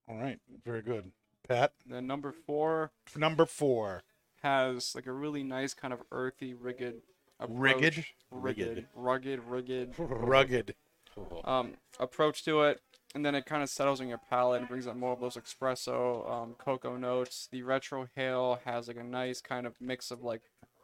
All 0.08 0.16
right, 0.18 0.40
very 0.64 0.82
good. 0.82 1.12
Pat, 1.48 1.72
Then 1.86 2.08
number 2.08 2.32
four 2.32 2.90
number 3.16 3.46
four. 3.46 4.02
has 4.42 4.92
like 4.96 5.06
a 5.06 5.12
really 5.12 5.44
nice 5.44 5.72
kind 5.72 5.92
of 5.94 6.00
earthy, 6.10 6.52
rigid 6.52 7.02
approach. 7.38 7.56
Rigged? 7.80 8.04
Rigged. 8.32 8.86
Rugged, 8.96 9.40
rigged. 9.44 9.94
Rugged. 9.98 10.74
um, 11.44 11.74
approach 12.00 12.44
to 12.44 12.62
it, 12.62 12.80
and 13.14 13.24
then 13.24 13.36
it 13.36 13.46
kind 13.46 13.62
of 13.62 13.68
settles 13.70 14.00
on 14.00 14.08
your 14.08 14.18
palate 14.30 14.60
and 14.60 14.68
brings 14.68 14.88
up 14.88 14.96
more 14.96 15.12
of 15.12 15.20
those 15.20 15.36
espresso, 15.36 16.28
um, 16.28 16.54
cocoa 16.58 16.96
notes. 16.96 17.48
The 17.52 17.62
retrohale 17.62 18.58
has 18.64 18.88
like 18.88 18.96
a 18.96 19.04
nice 19.04 19.40
kind 19.40 19.64
of 19.66 19.74
mix 19.80 20.10
of 20.10 20.22
like 20.24 20.42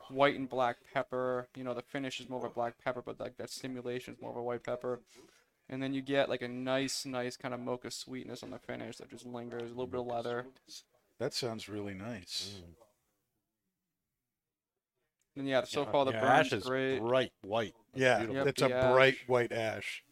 white 0.08 0.36
and 0.36 0.48
black 0.48 0.76
pepper. 0.92 1.48
You 1.56 1.64
know, 1.64 1.74
the 1.74 1.82
finish 1.82 2.20
is 2.20 2.28
more 2.28 2.38
of 2.38 2.44
a 2.50 2.54
black 2.54 2.74
pepper, 2.84 3.02
but 3.04 3.18
like 3.20 3.36
that 3.38 3.50
stimulation 3.50 4.14
is 4.14 4.20
more 4.20 4.30
of 4.30 4.36
a 4.36 4.42
white 4.42 4.64
pepper. 4.64 5.00
And 5.68 5.82
then 5.82 5.92
you 5.92 6.00
get 6.02 6.28
like 6.28 6.42
a 6.42 6.48
nice, 6.48 7.04
nice 7.04 7.36
kind 7.36 7.52
of 7.52 7.60
mocha 7.60 7.90
sweetness 7.90 8.42
on 8.42 8.50
the 8.50 8.58
finish 8.58 8.96
that 8.98 9.10
just 9.10 9.26
lingers. 9.26 9.62
A 9.62 9.74
little 9.74 9.86
bit 9.86 10.00
of 10.00 10.06
leather. 10.06 10.46
That 11.18 11.34
sounds 11.34 11.68
really 11.68 11.94
nice. 11.94 12.60
And 15.36 15.46
yeah, 15.48 15.64
so 15.64 15.84
far 15.84 16.04
the 16.04 16.12
Yeah, 16.12 16.20
burn's 16.20 16.46
ash 16.46 16.52
is 16.52 16.64
great. 16.64 16.98
bright 17.00 17.32
white. 17.42 17.74
That's 17.92 18.00
Yeah, 18.00 18.16
beautiful. 18.18 18.36
Yep, 18.36 18.46
it's 18.46 18.62
a 18.62 18.68
the 18.68 18.74
bright 18.92 19.16
white 19.26 19.52
ash. 19.52 20.02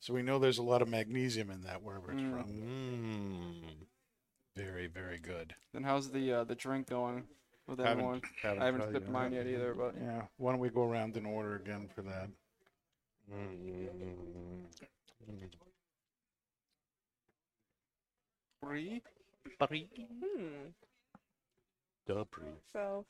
So 0.00 0.12
we 0.12 0.22
know 0.22 0.38
there's 0.38 0.58
a 0.58 0.62
lot 0.64 0.82
of 0.82 0.88
magnesium 0.88 1.50
in 1.50 1.62
that 1.62 1.82
wherever 1.82 2.10
it's 2.12 2.20
Mm. 2.20 2.30
from. 2.30 2.52
Mm. 2.52 3.86
Very, 4.56 4.88
very 4.88 5.18
good. 5.18 5.54
Then 5.72 5.84
how's 5.84 6.10
the 6.10 6.32
uh, 6.32 6.44
the 6.44 6.54
drink 6.54 6.88
going 6.88 7.28
with 7.66 7.78
Haven't- 7.78 7.92
everyone? 7.92 8.22
haven't 8.42 8.62
I 8.62 8.66
haven't 8.66 8.80
tried 8.82 8.92
sipped 8.92 9.04
yet. 9.06 9.12
mine 9.12 9.32
yet 9.32 9.46
either, 9.46 9.74
but 9.74 9.94
Yeah. 9.96 10.22
Why 10.36 10.52
don't 10.52 10.60
we 10.60 10.68
go 10.70 10.82
around 10.84 11.16
in 11.16 11.24
order 11.26 11.56
again 11.56 11.88
for 11.94 12.02
that? 12.02 12.28
Brie? 18.60 19.02
Hmm. 19.60 20.70
Dubry. 22.08 22.52
So 22.72 23.04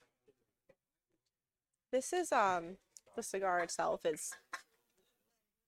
this 1.91 2.13
is 2.13 2.33
um 2.33 2.77
the 3.17 3.23
cigar 3.23 3.61
itself 3.61 4.05
is 4.07 4.33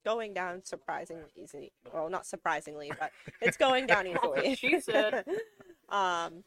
going 0.05 0.35
down 0.35 0.63
surprisingly 0.65 1.31
easy. 1.37 1.73
Well, 1.93 2.09
not 2.11 2.27
surprisingly, 2.27 2.93
but 2.99 3.11
it's 3.41 3.57
going 3.57 3.87
down 3.87 4.07
easily. 4.07 4.55
She 4.57 4.81
said. 4.81 5.25
um 5.91 6.45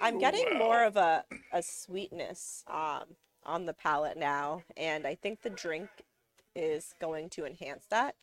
I'm 0.00 0.18
getting 0.18 0.58
more 0.58 0.84
of 0.84 0.96
a 0.96 1.24
a 1.52 1.62
sweetness 1.62 2.64
um 2.68 3.04
on 3.44 3.66
the 3.66 3.72
palate 3.72 4.18
now 4.18 4.62
and 4.76 5.06
I 5.06 5.14
think 5.14 5.42
the 5.42 5.50
drink 5.50 5.88
is 6.54 6.94
going 7.00 7.30
to 7.30 7.44
enhance 7.44 7.86
that. 7.90 8.14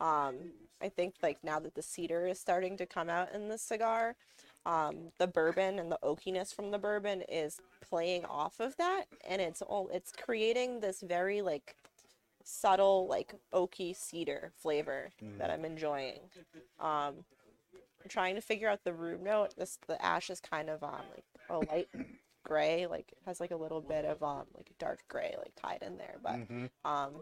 Um 0.00 0.52
I 0.80 0.88
think 0.88 1.14
like 1.22 1.38
now 1.44 1.58
that 1.60 1.74
the 1.74 1.82
cedar 1.82 2.26
is 2.26 2.40
starting 2.40 2.76
to 2.78 2.86
come 2.86 3.08
out 3.08 3.32
in 3.32 3.48
the 3.48 3.56
cigar, 3.58 4.16
um, 4.66 5.12
the 5.18 5.28
bourbon 5.28 5.78
and 5.78 5.90
the 5.92 5.98
oakiness 6.02 6.52
from 6.54 6.70
the 6.72 6.78
bourbon 6.78 7.22
is 7.28 7.60
playing 7.88 8.24
off 8.24 8.60
of 8.60 8.76
that 8.76 9.04
and 9.28 9.40
it's 9.40 9.62
all 9.62 9.88
it's 9.92 10.12
creating 10.12 10.80
this 10.80 11.00
very 11.00 11.42
like 11.42 11.76
subtle 12.44 13.06
like 13.08 13.34
oaky 13.52 13.94
cedar 13.94 14.50
flavor 14.56 15.10
that 15.38 15.50
i'm 15.50 15.64
enjoying. 15.64 16.18
Um 16.80 17.24
trying 18.12 18.34
to 18.34 18.40
figure 18.40 18.68
out 18.68 18.84
the 18.84 18.92
room 18.92 19.24
note 19.24 19.54
this 19.56 19.78
the 19.88 20.00
ash 20.04 20.28
is 20.28 20.40
kind 20.40 20.68
of 20.68 20.82
um 20.84 21.02
like 21.14 21.24
a 21.48 21.58
light 21.72 21.88
gray 22.44 22.86
like 22.86 23.10
it 23.12 23.18
has 23.24 23.40
like 23.40 23.50
a 23.50 23.56
little 23.56 23.80
bit 23.80 24.04
of 24.04 24.22
um 24.22 24.44
like 24.54 24.70
dark 24.78 25.00
gray 25.08 25.34
like 25.38 25.52
tied 25.56 25.82
in 25.82 25.96
there 25.96 26.16
but 26.22 26.38
Mhm. 26.48 26.68
um 26.84 27.12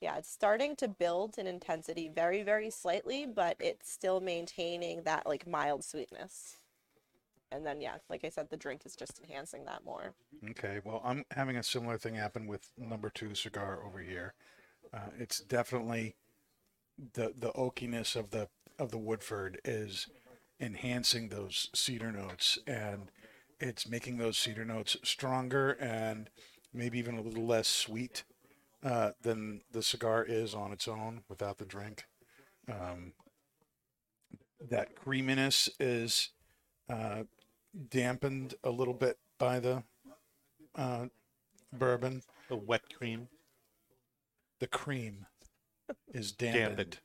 yeah 0.00 0.16
it's 0.16 0.30
starting 0.30 0.76
to 0.76 0.86
build 0.86 1.36
in 1.38 1.46
intensity 1.46 2.08
very 2.08 2.42
very 2.42 2.70
slightly 2.70 3.26
but 3.26 3.56
it's 3.58 3.90
still 3.90 4.20
maintaining 4.20 5.02
that 5.02 5.26
like 5.26 5.46
mild 5.46 5.82
sweetness 5.82 6.56
and 7.50 7.66
then 7.66 7.80
yeah 7.80 7.96
like 8.08 8.24
i 8.24 8.28
said 8.28 8.48
the 8.50 8.56
drink 8.56 8.82
is 8.84 8.94
just 8.94 9.18
enhancing 9.24 9.64
that 9.64 9.84
more 9.84 10.14
Okay. 10.50 10.80
Well, 10.84 11.00
I'm 11.04 11.24
having 11.32 11.56
a 11.56 11.64
similar 11.64 11.98
thing 11.98 12.14
happen 12.14 12.46
with 12.46 12.70
number 12.78 13.10
two 13.10 13.34
cigar 13.34 13.82
over 13.84 13.98
here. 13.98 14.34
Uh, 14.94 15.08
it's 15.18 15.40
definitely 15.40 16.14
the 17.14 17.32
the 17.36 17.52
oakiness 17.52 18.16
of 18.16 18.30
the 18.30 18.48
of 18.78 18.90
the 18.90 18.98
Woodford 18.98 19.60
is 19.64 20.06
enhancing 20.60 21.28
those 21.28 21.68
cedar 21.74 22.12
notes, 22.12 22.58
and 22.66 23.10
it's 23.60 23.88
making 23.88 24.18
those 24.18 24.38
cedar 24.38 24.64
notes 24.64 24.96
stronger 25.02 25.72
and 25.72 26.30
maybe 26.72 26.98
even 26.98 27.16
a 27.16 27.22
little 27.22 27.46
less 27.46 27.68
sweet 27.68 28.24
uh, 28.84 29.10
than 29.22 29.62
the 29.72 29.82
cigar 29.82 30.24
is 30.24 30.54
on 30.54 30.72
its 30.72 30.86
own 30.86 31.22
without 31.28 31.58
the 31.58 31.64
drink. 31.64 32.04
Um, 32.70 33.12
that 34.70 34.94
creaminess 34.94 35.68
is 35.80 36.30
uh, 36.90 37.22
dampened 37.88 38.54
a 38.64 38.70
little 38.70 38.94
bit 38.94 39.18
by 39.38 39.60
the 39.60 39.82
uh, 40.76 41.06
bourbon. 41.72 42.22
The 42.48 42.56
wet 42.56 42.82
cream. 42.96 43.28
The 44.60 44.66
cream 44.66 45.26
is 46.12 46.32
dampened. 46.32 46.76
Dampened. 46.76 46.98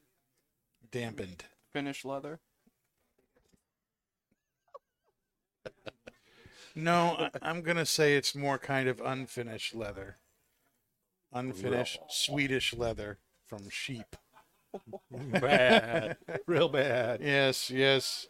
Dampened. 0.92 1.44
Finish 1.72 2.06
leather? 2.06 2.40
No, 6.76 7.16
I, 7.20 7.30
I'm 7.42 7.62
gonna 7.62 7.86
say 7.86 8.16
it's 8.16 8.34
more 8.34 8.58
kind 8.58 8.90
of 8.90 9.00
unfinished 9.00 9.76
leather. 9.76 10.18
Unfinished 11.32 12.00
Swedish 12.10 12.74
leather 12.74 13.20
from 13.48 13.70
sheep. 13.70 14.16
Bad. 15.12 16.18
Real 16.48 16.70
bad. 16.70 17.22
Yes, 17.22 17.70
yes. 17.70 18.28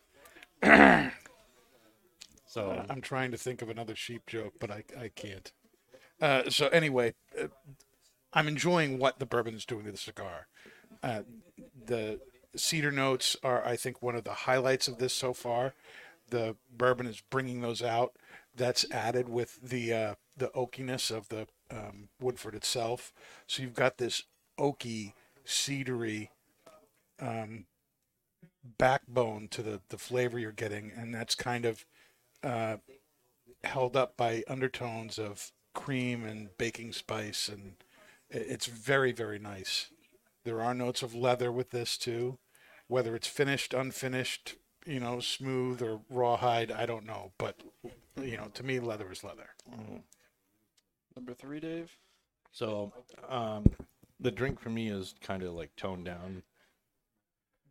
So 2.45 2.85
I'm 2.89 3.01
trying 3.01 3.31
to 3.31 3.37
think 3.37 3.61
of 3.61 3.69
another 3.69 3.95
sheep 3.95 4.25
joke, 4.27 4.53
but 4.59 4.69
I, 4.69 4.83
I 4.99 5.09
can't. 5.15 5.51
Uh, 6.21 6.49
so 6.49 6.67
anyway, 6.67 7.13
uh, 7.41 7.47
I'm 8.33 8.47
enjoying 8.47 8.99
what 8.99 9.19
the 9.19 9.25
bourbon 9.25 9.53
is 9.53 9.65
doing 9.65 9.85
to 9.85 9.91
the 9.91 9.97
cigar. 9.97 10.47
Uh, 11.01 11.21
the 11.85 12.19
cedar 12.55 12.91
notes 12.91 13.35
are, 13.43 13.65
I 13.65 13.75
think, 13.75 14.01
one 14.01 14.15
of 14.15 14.23
the 14.23 14.33
highlights 14.33 14.87
of 14.87 14.97
this 14.97 15.13
so 15.13 15.33
far. 15.33 15.73
The 16.29 16.55
bourbon 16.75 17.07
is 17.07 17.21
bringing 17.29 17.61
those 17.61 17.81
out. 17.81 18.13
That's 18.55 18.89
added 18.91 19.29
with 19.29 19.59
the 19.61 19.93
uh, 19.93 20.15
the 20.37 20.49
oakiness 20.49 21.11
of 21.15 21.29
the 21.29 21.47
um, 21.71 22.09
Woodford 22.19 22.55
itself. 22.55 23.13
So 23.47 23.61
you've 23.61 23.73
got 23.73 23.97
this 23.97 24.23
oaky, 24.59 25.13
cedary 25.45 26.29
um, 27.19 27.65
backbone 28.77 29.47
to 29.49 29.61
the 29.61 29.81
the 29.89 29.97
flavor 29.97 30.39
you're 30.39 30.51
getting, 30.51 30.91
and 30.95 31.13
that's 31.13 31.35
kind 31.35 31.65
of 31.65 31.85
uh, 32.43 32.77
held 33.63 33.95
up 33.95 34.15
by 34.17 34.43
undertones 34.47 35.17
of 35.17 35.51
cream 35.73 36.23
and 36.23 36.55
baking 36.57 36.93
spice, 36.93 37.49
and 37.49 37.75
it's 38.33 38.65
very, 38.65 39.11
very 39.11 39.39
nice. 39.39 39.87
There 40.43 40.61
are 40.61 40.73
notes 40.73 41.01
of 41.01 41.15
leather 41.15 41.51
with 41.51 41.69
this 41.71 41.97
too, 41.97 42.37
whether 42.87 43.15
it's 43.15 43.27
finished, 43.27 43.73
unfinished, 43.73 44.55
you 44.85 44.99
know, 44.99 45.19
smooth 45.21 45.81
or 45.81 46.01
rawhide, 46.09 46.71
I 46.71 46.85
don't 46.85 47.05
know, 47.05 47.31
but 47.37 47.61
you 48.21 48.35
know, 48.37 48.47
to 48.53 48.63
me, 48.63 48.79
leather 48.79 49.09
is 49.11 49.23
leather. 49.23 49.49
Number 51.15 51.33
three, 51.33 51.59
Dave? 51.59 51.95
So, 52.51 52.91
um, 53.29 53.71
the 54.19 54.31
drink 54.31 54.59
for 54.59 54.69
me 54.69 54.89
is 54.89 55.15
kind 55.21 55.43
of 55.43 55.53
like 55.53 55.75
toned 55.75 56.05
down 56.05 56.43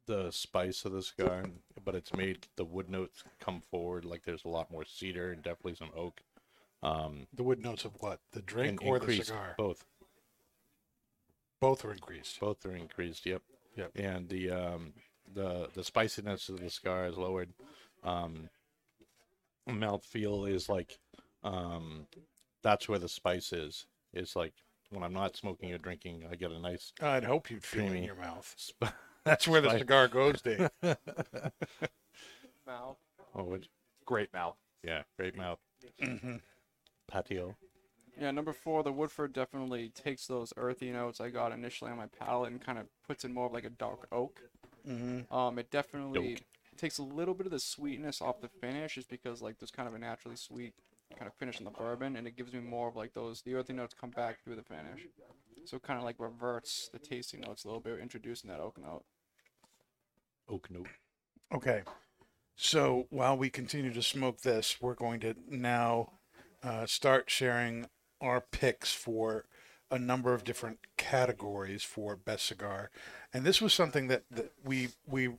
the 0.06 0.30
spice 0.30 0.84
of 0.84 0.92
the 0.92 1.02
cigar, 1.02 1.44
but 1.84 1.94
it's 1.94 2.12
made 2.14 2.48
the 2.56 2.64
wood 2.64 2.88
notes 2.90 3.22
come 3.40 3.60
forward. 3.60 4.04
Like 4.04 4.24
there's 4.24 4.44
a 4.44 4.48
lot 4.48 4.70
more 4.70 4.84
cedar 4.84 5.30
and 5.30 5.42
definitely 5.42 5.76
some 5.76 5.90
oak. 5.96 6.20
Um, 6.82 7.26
The 7.32 7.44
wood 7.44 7.62
notes 7.62 7.84
of 7.84 7.92
what? 8.00 8.20
The 8.32 8.42
drink 8.42 8.80
or 8.82 8.98
the 8.98 9.04
increased. 9.04 9.28
cigar? 9.28 9.54
Both, 9.56 9.84
Both 11.62 11.84
are 11.84 11.92
increased. 11.92 12.40
both 12.40 12.66
are 12.66 12.74
increased. 12.76 13.24
Yep. 13.24 13.40
Yep. 13.76 13.92
And 13.94 14.28
the 14.28 14.50
um, 14.50 14.92
the 15.32 15.68
the 15.74 15.84
spiciness 15.84 16.48
of 16.48 16.58
the 16.60 16.68
cigar 16.68 17.06
is 17.06 17.16
lowered. 17.16 17.50
Um, 18.02 18.48
mouth 19.68 20.04
feel 20.04 20.44
is 20.44 20.68
like, 20.68 20.98
um, 21.44 22.06
that's 22.64 22.88
where 22.88 22.98
the 22.98 23.08
spice 23.08 23.52
is. 23.52 23.86
Is 24.12 24.34
like 24.34 24.54
when 24.90 25.04
I'm 25.04 25.12
not 25.14 25.36
smoking 25.36 25.72
or 25.72 25.78
drinking, 25.78 26.24
I 26.30 26.34
get 26.34 26.50
a 26.50 26.58
nice 26.58 26.92
I'd 27.00 27.22
hope 27.24 27.48
you'd 27.48 27.64
feel 27.64 27.84
it 27.84 27.96
in 27.96 28.02
your 28.04 28.16
mouth. 28.16 28.52
sp- 28.58 28.90
That's 29.24 29.46
where 29.46 29.60
the 29.60 29.78
cigar 29.78 30.08
goes, 30.08 30.42
Dave. 30.42 30.68
Mouth. 32.66 32.96
oh, 33.36 33.44
which, 33.44 33.68
Great 34.04 34.32
mouth. 34.32 34.56
yeah, 34.82 35.02
great 35.16 35.36
mouth. 35.36 35.60
hmm 36.02 36.36
Patio. 37.08 37.54
Yeah, 38.20 38.30
number 38.30 38.52
four, 38.52 38.82
the 38.82 38.92
Woodford 38.92 39.32
definitely 39.32 39.88
takes 39.88 40.26
those 40.26 40.52
earthy 40.56 40.90
notes 40.90 41.20
I 41.20 41.30
got 41.30 41.52
initially 41.52 41.90
on 41.90 41.96
my 41.96 42.06
palate 42.06 42.52
and 42.52 42.60
kind 42.60 42.78
of 42.78 42.86
puts 43.06 43.24
in 43.24 43.32
more 43.32 43.46
of 43.46 43.52
like 43.52 43.64
a 43.64 43.70
dark 43.70 44.06
oak. 44.12 44.40
Mm-hmm. 44.86 45.32
Um, 45.34 45.58
it 45.58 45.70
definitely 45.70 46.34
Dope. 46.34 46.44
takes 46.76 46.98
a 46.98 47.02
little 47.02 47.34
bit 47.34 47.46
of 47.46 47.52
the 47.52 47.58
sweetness 47.58 48.20
off 48.20 48.40
the 48.40 48.48
finish, 48.48 48.96
just 48.96 49.08
because 49.08 49.40
like 49.40 49.58
there's 49.58 49.70
kind 49.70 49.88
of 49.88 49.94
a 49.94 49.98
naturally 49.98 50.36
sweet 50.36 50.74
kind 51.16 51.26
of 51.28 51.34
finish 51.34 51.58
in 51.58 51.64
the 51.64 51.70
bourbon, 51.70 52.16
and 52.16 52.26
it 52.26 52.36
gives 52.36 52.52
me 52.52 52.60
more 52.60 52.88
of 52.88 52.96
like 52.96 53.14
those 53.14 53.42
the 53.42 53.54
earthy 53.54 53.72
notes 53.72 53.94
come 53.98 54.10
back 54.10 54.42
through 54.42 54.56
the 54.56 54.62
finish, 54.62 55.06
so 55.64 55.76
it 55.76 55.82
kind 55.82 55.98
of 55.98 56.04
like 56.04 56.16
reverts 56.18 56.90
the 56.92 56.98
tasting 56.98 57.40
notes 57.40 57.64
a 57.64 57.68
little 57.68 57.80
bit, 57.80 57.98
introducing 58.00 58.50
that 58.50 58.60
oak 58.60 58.78
note. 58.78 59.04
Oak 60.48 60.70
note. 60.70 60.88
Okay. 61.54 61.82
So 62.56 63.06
while 63.10 63.36
we 63.36 63.50
continue 63.50 63.92
to 63.92 64.02
smoke 64.02 64.42
this, 64.42 64.76
we're 64.80 64.94
going 64.94 65.20
to 65.20 65.34
now 65.48 66.12
uh, 66.62 66.86
start 66.86 67.30
sharing 67.30 67.86
our 68.22 68.40
picks 68.40 68.92
for 68.94 69.46
a 69.90 69.98
number 69.98 70.34
of 70.34 70.44
different 70.44 70.78
categories 70.96 71.82
for 71.82 72.16
best 72.16 72.46
cigar, 72.46 72.90
and 73.34 73.44
this 73.44 73.60
was 73.62 73.74
something 73.74 74.08
that, 74.08 74.24
that 74.30 74.52
we 74.64 74.90
we 75.06 75.30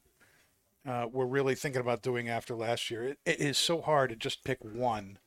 uh, 0.88 1.08
were 1.12 1.28
really 1.28 1.56
thinking 1.56 1.82
about 1.82 2.02
doing 2.02 2.30
after 2.30 2.56
last 2.56 2.92
year. 2.92 3.04
It, 3.06 3.20
it 3.26 3.40
is 3.42 3.58
so 3.58 3.82
hard 3.82 4.10
to 4.12 4.16
just 4.16 4.44
pick 4.44 4.60
one. 4.64 5.18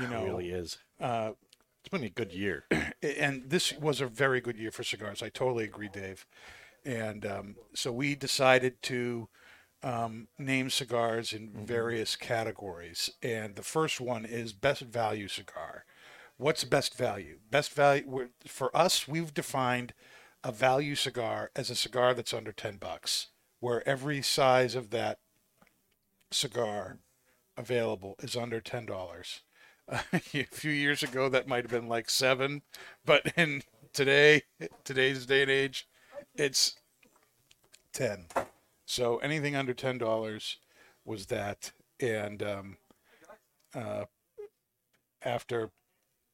You 0.00 0.08
know, 0.08 0.22
It 0.22 0.26
really 0.26 0.50
is. 0.50 0.78
uh, 1.00 1.32
It's 1.80 1.88
been 1.88 2.04
a 2.04 2.10
good 2.10 2.32
year. 2.32 2.64
and 3.02 3.44
this 3.50 3.72
was 3.74 4.00
a 4.00 4.06
very 4.06 4.40
good 4.40 4.58
year 4.58 4.70
for 4.70 4.84
cigars. 4.84 5.22
I 5.22 5.30
totally 5.30 5.64
agree, 5.64 5.88
Dave. 5.88 6.26
And 6.84 7.26
um, 7.26 7.56
so 7.74 7.92
we 7.92 8.14
decided 8.14 8.82
to 8.84 9.28
um, 9.82 10.28
name 10.38 10.70
cigars 10.70 11.32
in 11.32 11.50
various 11.52 12.16
categories. 12.16 13.10
And 13.22 13.56
the 13.56 13.62
first 13.62 14.00
one 14.00 14.24
is 14.24 14.52
best 14.52 14.82
value 14.82 15.28
cigar. 15.28 15.84
What's 16.40 16.64
best 16.64 16.96
value? 16.96 17.40
Best 17.50 17.70
value 17.70 18.30
for 18.46 18.74
us, 18.74 19.06
we've 19.06 19.34
defined 19.34 19.92
a 20.42 20.50
value 20.50 20.94
cigar 20.94 21.50
as 21.54 21.68
a 21.68 21.74
cigar 21.74 22.14
that's 22.14 22.32
under 22.32 22.50
10 22.50 22.78
bucks, 22.78 23.26
where 23.58 23.86
every 23.86 24.22
size 24.22 24.74
of 24.74 24.88
that 24.88 25.18
cigar 26.30 26.96
available 27.58 28.16
is 28.20 28.36
under 28.36 28.58
$10. 28.58 29.40
a 29.90 30.44
few 30.50 30.70
years 30.70 31.02
ago 31.02 31.28
that 31.28 31.46
might 31.46 31.64
have 31.64 31.70
been 31.70 31.88
like 31.88 32.08
seven 32.08 32.62
but 33.04 33.32
in 33.36 33.60
today 33.92 34.42
today's 34.84 35.26
day 35.26 35.42
and 35.42 35.50
age 35.50 35.88
it's 36.36 36.76
10 37.92 38.26
so 38.86 39.16
anything 39.18 39.56
under 39.56 39.74
$10 39.74 40.56
was 41.04 41.26
that 41.26 41.72
and 42.00 42.40
um, 42.40 42.76
uh, 43.74 44.04
after 45.24 45.72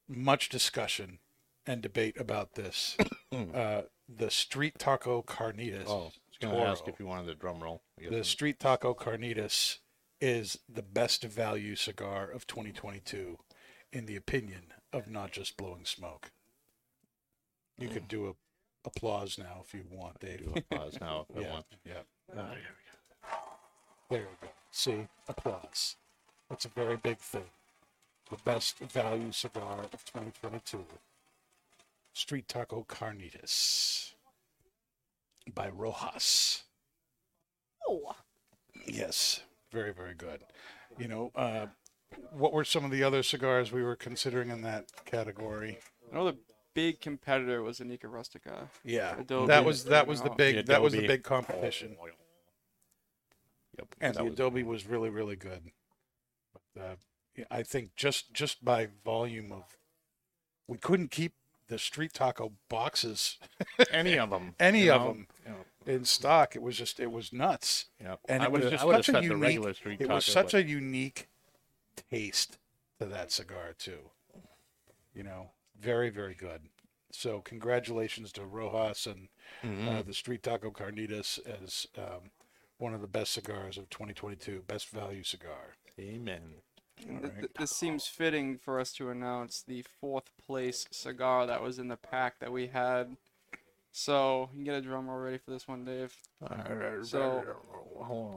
much 0.08 0.48
discussion 0.48 1.18
and 1.66 1.82
debate 1.82 2.18
about 2.20 2.54
this 2.54 2.96
uh, 3.54 3.82
the 4.08 4.30
street 4.30 4.78
taco 4.78 5.22
carnitas 5.22 5.84
Oh, 5.88 6.02
I 6.02 6.04
was 6.04 6.52
going 6.52 6.54
to 6.54 6.62
ask 6.70 6.86
if 6.86 7.00
you 7.00 7.06
wanted 7.06 7.26
the 7.26 7.34
drum 7.34 7.62
roll. 7.62 7.82
I 7.98 8.02
guess 8.02 8.10
the. 8.12 8.24
Street 8.24 8.58
Taco 8.60 8.92
Carnitas 8.94 9.78
is 10.20 10.58
the 10.68 10.82
best 10.82 11.24
value 11.24 11.74
cigar 11.76 12.30
of 12.30 12.46
2022, 12.46 13.38
in 13.90 14.04
the 14.04 14.16
opinion 14.16 14.64
of 14.92 15.08
not 15.08 15.32
just 15.32 15.56
blowing 15.56 15.86
smoke. 15.86 16.30
You 17.78 17.88
could 17.88 18.06
do 18.06 18.26
a 18.28 18.32
applause 18.86 19.38
now 19.38 19.62
if 19.66 19.72
you 19.72 19.84
want, 19.90 20.20
Dave. 20.20 20.44
Do 20.44 20.52
a 20.56 20.74
pause 20.76 20.98
now 21.00 21.24
if 21.30 21.36
I 21.36 21.40
Yeah, 21.46 21.52
want. 21.52 21.64
yeah. 21.86 22.02
There 24.10 24.20
we 24.20 24.46
go. 24.46 24.52
See, 24.70 25.08
applause. 25.28 25.96
That's 26.50 26.64
a 26.66 26.68
very 26.68 26.96
big 26.96 27.18
thing. 27.18 27.44
The 28.30 28.36
best 28.44 28.78
value 28.80 29.30
cigar 29.32 29.80
of 29.92 30.04
2022. 30.06 30.84
Street 32.12 32.48
Taco 32.48 32.84
Carnitas 32.88 34.12
by 35.54 35.68
Rojas. 35.68 36.64
Oh, 37.88 38.14
Yes, 38.88 39.40
very, 39.72 39.92
very 39.92 40.14
good. 40.14 40.42
You 40.98 41.08
know, 41.08 41.32
uh, 41.34 41.66
what 42.32 42.52
were 42.52 42.64
some 42.64 42.84
of 42.84 42.90
the 42.90 43.02
other 43.02 43.22
cigars 43.22 43.72
we 43.72 43.82
were 43.82 43.96
considering 43.96 44.50
in 44.50 44.62
that 44.62 44.86
category? 45.04 45.78
I 46.10 46.14
know 46.14 46.24
the 46.24 46.36
big 46.74 47.00
competitor 47.00 47.62
was 47.62 47.80
a 47.80 47.84
Nica 47.84 48.06
Rustica. 48.08 48.70
Yeah, 48.84 49.18
Adobe. 49.20 49.48
that 49.48 49.64
was 49.64 49.84
that 49.84 50.06
was 50.06 50.22
the 50.22 50.30
big 50.30 50.56
The 50.56 50.62
that 50.64 50.82
was 50.82 50.92
the 50.92 51.06
big 51.06 51.22
competition, 51.24 51.96
Yep. 53.78 53.94
and 54.00 54.14
the 54.14 54.24
was- 54.24 54.32
Adobe 54.34 54.62
was 54.62 54.86
really, 54.86 55.10
really 55.10 55.36
good. 55.36 55.72
But, 56.52 56.80
uh, 56.82 56.88
yeah, 56.88 56.94
I 57.50 57.62
think 57.62 57.94
just 57.96 58.32
just 58.32 58.64
by 58.64 58.88
volume 59.04 59.52
of, 59.52 59.76
we 60.66 60.78
couldn't 60.78 61.10
keep 61.10 61.34
the 61.68 61.78
street 61.78 62.12
taco 62.12 62.52
boxes 62.68 63.38
any 63.90 64.18
of 64.18 64.30
them. 64.30 64.54
Any 64.60 64.84
you 64.84 64.92
of 64.92 65.02
know? 65.02 65.10
'em. 65.10 65.26
You 65.44 65.50
know, 65.52 65.92
in 65.92 66.04
stock. 66.04 66.54
It 66.56 66.62
was 66.62 66.76
just 66.76 67.00
it 67.00 67.10
was 67.10 67.32
nuts. 67.32 67.86
Yep. 68.00 68.20
And 68.28 68.42
I 68.42 68.46
it 68.46 68.52
was 68.52 68.70
just 68.70 68.82
such 68.84 69.08
a 69.08 69.22
unique- 69.22 69.42
regular 69.42 69.74
street 69.74 70.00
It 70.00 70.08
was 70.08 70.24
such 70.24 70.52
but- 70.52 70.58
a 70.60 70.64
unique 70.64 71.28
taste 72.10 72.58
to 73.00 73.06
that 73.06 73.32
cigar 73.32 73.74
too. 73.78 74.10
You 75.14 75.22
know, 75.24 75.50
very 75.80 76.10
very 76.10 76.34
good. 76.34 76.62
So 77.12 77.40
congratulations 77.40 78.32
to 78.32 78.44
Rojas 78.44 79.06
and 79.06 79.28
Mm-hmm. 79.64 79.88
uh, 79.88 80.02
the 80.02 80.12
Street 80.12 80.42
Taco 80.42 80.70
Carnitas 80.70 81.38
as 81.46 81.86
um, 81.96 82.30
one 82.78 82.92
of 82.94 83.00
the 83.00 83.06
best 83.06 83.32
cigars 83.32 83.78
of 83.78 83.88
2022, 83.90 84.64
best 84.66 84.88
value 84.90 85.22
cigar. 85.22 85.76
Amen. 86.00 86.56
All 87.10 87.20
Th- 87.20 87.32
right. 87.34 87.50
this 87.58 87.70
seems 87.70 88.06
fitting 88.06 88.58
for 88.58 88.80
us 88.80 88.92
to 88.94 89.10
announce 89.10 89.62
the 89.62 89.82
fourth 90.00 90.30
place 90.46 90.86
cigar 90.90 91.46
that 91.46 91.62
was 91.62 91.78
in 91.78 91.88
the 91.88 91.96
pack 91.96 92.38
that 92.40 92.52
we 92.52 92.68
had. 92.68 93.16
So 93.92 94.50
you 94.52 94.56
can 94.58 94.64
get 94.64 94.74
a 94.74 94.80
drum 94.82 95.08
roll 95.08 95.18
ready 95.18 95.38
for 95.38 95.50
this 95.50 95.66
one, 95.66 95.84
Dave. 95.84 96.14
So, 97.02 97.44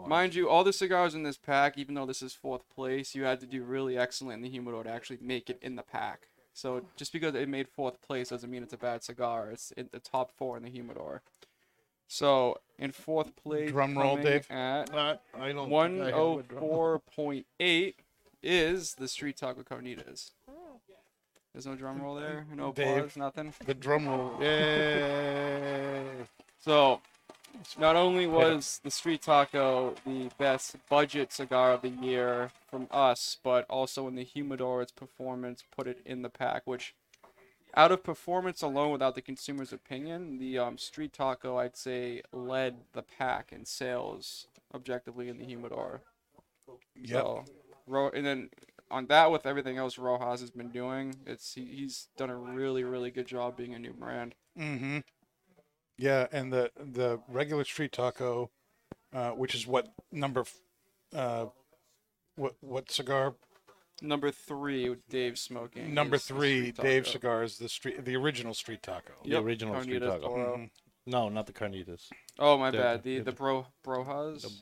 Mind 0.07 0.33
you, 0.33 0.49
all 0.49 0.63
the 0.63 0.71
cigars 0.71 1.15
in 1.15 1.23
this 1.23 1.37
pack, 1.37 1.77
even 1.77 1.95
though 1.95 2.05
this 2.05 2.21
is 2.21 2.33
fourth 2.33 2.67
place, 2.69 3.13
you 3.13 3.23
had 3.23 3.41
to 3.41 3.45
do 3.45 3.63
really 3.63 3.97
excellent 3.97 4.37
in 4.37 4.41
the 4.41 4.49
humidor 4.49 4.83
to 4.83 4.89
actually 4.89 5.19
make 5.21 5.49
it 5.49 5.59
in 5.61 5.75
the 5.75 5.83
pack. 5.83 6.27
So 6.53 6.85
just 6.95 7.11
because 7.13 7.35
it 7.35 7.47
made 7.49 7.67
fourth 7.67 8.01
place 8.01 8.29
doesn't 8.29 8.49
mean 8.49 8.63
it's 8.63 8.73
a 8.73 8.77
bad 8.77 9.03
cigar. 9.03 9.51
It's 9.51 9.71
in 9.71 9.89
the 9.91 9.99
top 9.99 10.31
four 10.37 10.55
in 10.57 10.63
the 10.63 10.69
humidor. 10.69 11.21
So 12.07 12.57
in 12.77 12.91
fourth 12.91 13.35
place, 13.35 13.69
Drum 13.71 13.97
roll, 13.97 14.17
Dave. 14.17 14.49
At 14.49 14.93
Uh, 14.93 15.17
I 15.37 15.51
don't. 15.51 15.69
one 15.69 15.91
think 15.99 16.03
I 16.03 16.07
have 16.07 16.15
oh 16.15 16.39
a 16.39 16.43
drum. 16.43 16.59
four 16.59 16.99
point 16.99 17.45
eight 17.59 17.99
is 18.41 18.95
the 18.95 19.07
Street 19.07 19.37
Taco 19.37 19.63
Carnitas. 19.63 20.31
There's 21.53 21.65
no 21.65 21.75
drum 21.75 22.01
roll 22.01 22.15
there, 22.15 22.45
no 22.53 22.71
Dave. 22.71 22.97
applause, 22.97 23.17
nothing. 23.17 23.53
The 23.65 23.73
drum 23.73 24.07
roll. 24.07 24.37
Yay! 24.39 26.11
So, 26.59 27.01
not 27.77 27.95
only 27.95 28.27
was 28.27 28.79
the 28.83 28.91
Street 28.91 29.23
Taco 29.23 29.95
the 30.05 30.29
best 30.37 30.75
budget 30.89 31.33
cigar 31.33 31.71
of 31.71 31.81
the 31.81 31.89
year 31.89 32.51
from 32.69 32.87
us, 32.91 33.37
but 33.43 33.65
also 33.69 34.07
in 34.07 34.15
the 34.15 34.23
humidor, 34.23 34.81
its 34.83 34.91
performance 34.91 35.63
put 35.75 35.87
it 35.87 35.99
in 36.05 36.21
the 36.21 36.29
pack. 36.29 36.61
Which, 36.65 36.93
out 37.75 37.91
of 37.91 38.03
performance 38.03 38.61
alone, 38.61 38.91
without 38.91 39.15
the 39.15 39.21
consumer's 39.21 39.73
opinion, 39.73 40.37
the 40.37 40.59
um, 40.59 40.77
Street 40.77 41.13
Taco 41.13 41.57
I'd 41.57 41.75
say 41.75 42.21
led 42.31 42.75
the 42.93 43.03
pack 43.03 43.51
in 43.51 43.65
sales 43.65 44.47
objectively 44.73 45.29
in 45.29 45.39
the 45.39 45.45
humidor. 45.45 46.01
Yep. 46.95 47.09
So, 47.09 47.45
Ro- 47.89 48.11
and 48.13 48.25
then 48.25 48.49
on 48.91 49.07
that, 49.07 49.31
with 49.31 49.45
everything 49.45 49.77
else 49.77 49.97
Rojas 49.97 50.41
has 50.41 50.51
been 50.51 50.69
doing, 50.69 51.15
it's 51.25 51.53
he, 51.53 51.65
he's 51.65 52.07
done 52.17 52.29
a 52.29 52.37
really 52.37 52.83
really 52.83 53.11
good 53.11 53.27
job 53.27 53.57
being 53.57 53.73
a 53.73 53.79
new 53.79 53.93
brand. 53.93 54.35
Mm-hmm. 54.57 54.99
Yeah, 55.97 56.27
and 56.31 56.53
the 56.53 56.71
the 56.79 57.19
regular 57.27 57.63
street 57.65 57.91
taco, 57.91 58.49
uh, 59.13 59.31
which 59.31 59.53
is 59.55 59.67
what 59.67 59.89
number, 60.11 60.41
f- 60.41 60.55
uh, 61.13 61.45
what 62.35 62.55
what 62.61 62.91
cigar? 62.91 63.35
Number 64.01 64.31
three, 64.31 64.89
with 64.89 65.05
Dave 65.09 65.37
smoking. 65.37 65.93
Number 65.93 66.17
three, 66.17 66.71
Street 66.71 66.77
Dave 66.77 67.03
Taco. 67.03 67.11
cigars, 67.11 67.57
the 67.57 67.67
street, 67.67 68.05
the 68.05 68.15
original 68.15 68.53
street 68.53 68.81
taco. 68.81 69.11
The 69.25 69.31
Yep, 69.31 69.43
original 69.43 69.81
street 69.81 69.99
taco. 69.99 70.19
Toro. 70.21 70.57
Mhm. 70.57 70.69
No, 71.05 71.27
not 71.27 71.47
the 71.47 71.53
carnitas. 71.53 72.07
Oh 72.37 72.57
my 72.57 72.71
The- 72.71 72.77
bad. 72.77 73.03
The 73.03 73.17
the- 73.17 73.23
the 73.25 73.31
bro 73.33 73.67
brojas. 73.85 74.61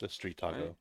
The 0.00 0.08
street 0.08 0.38
taco. 0.38 0.58
Right. 0.58 0.74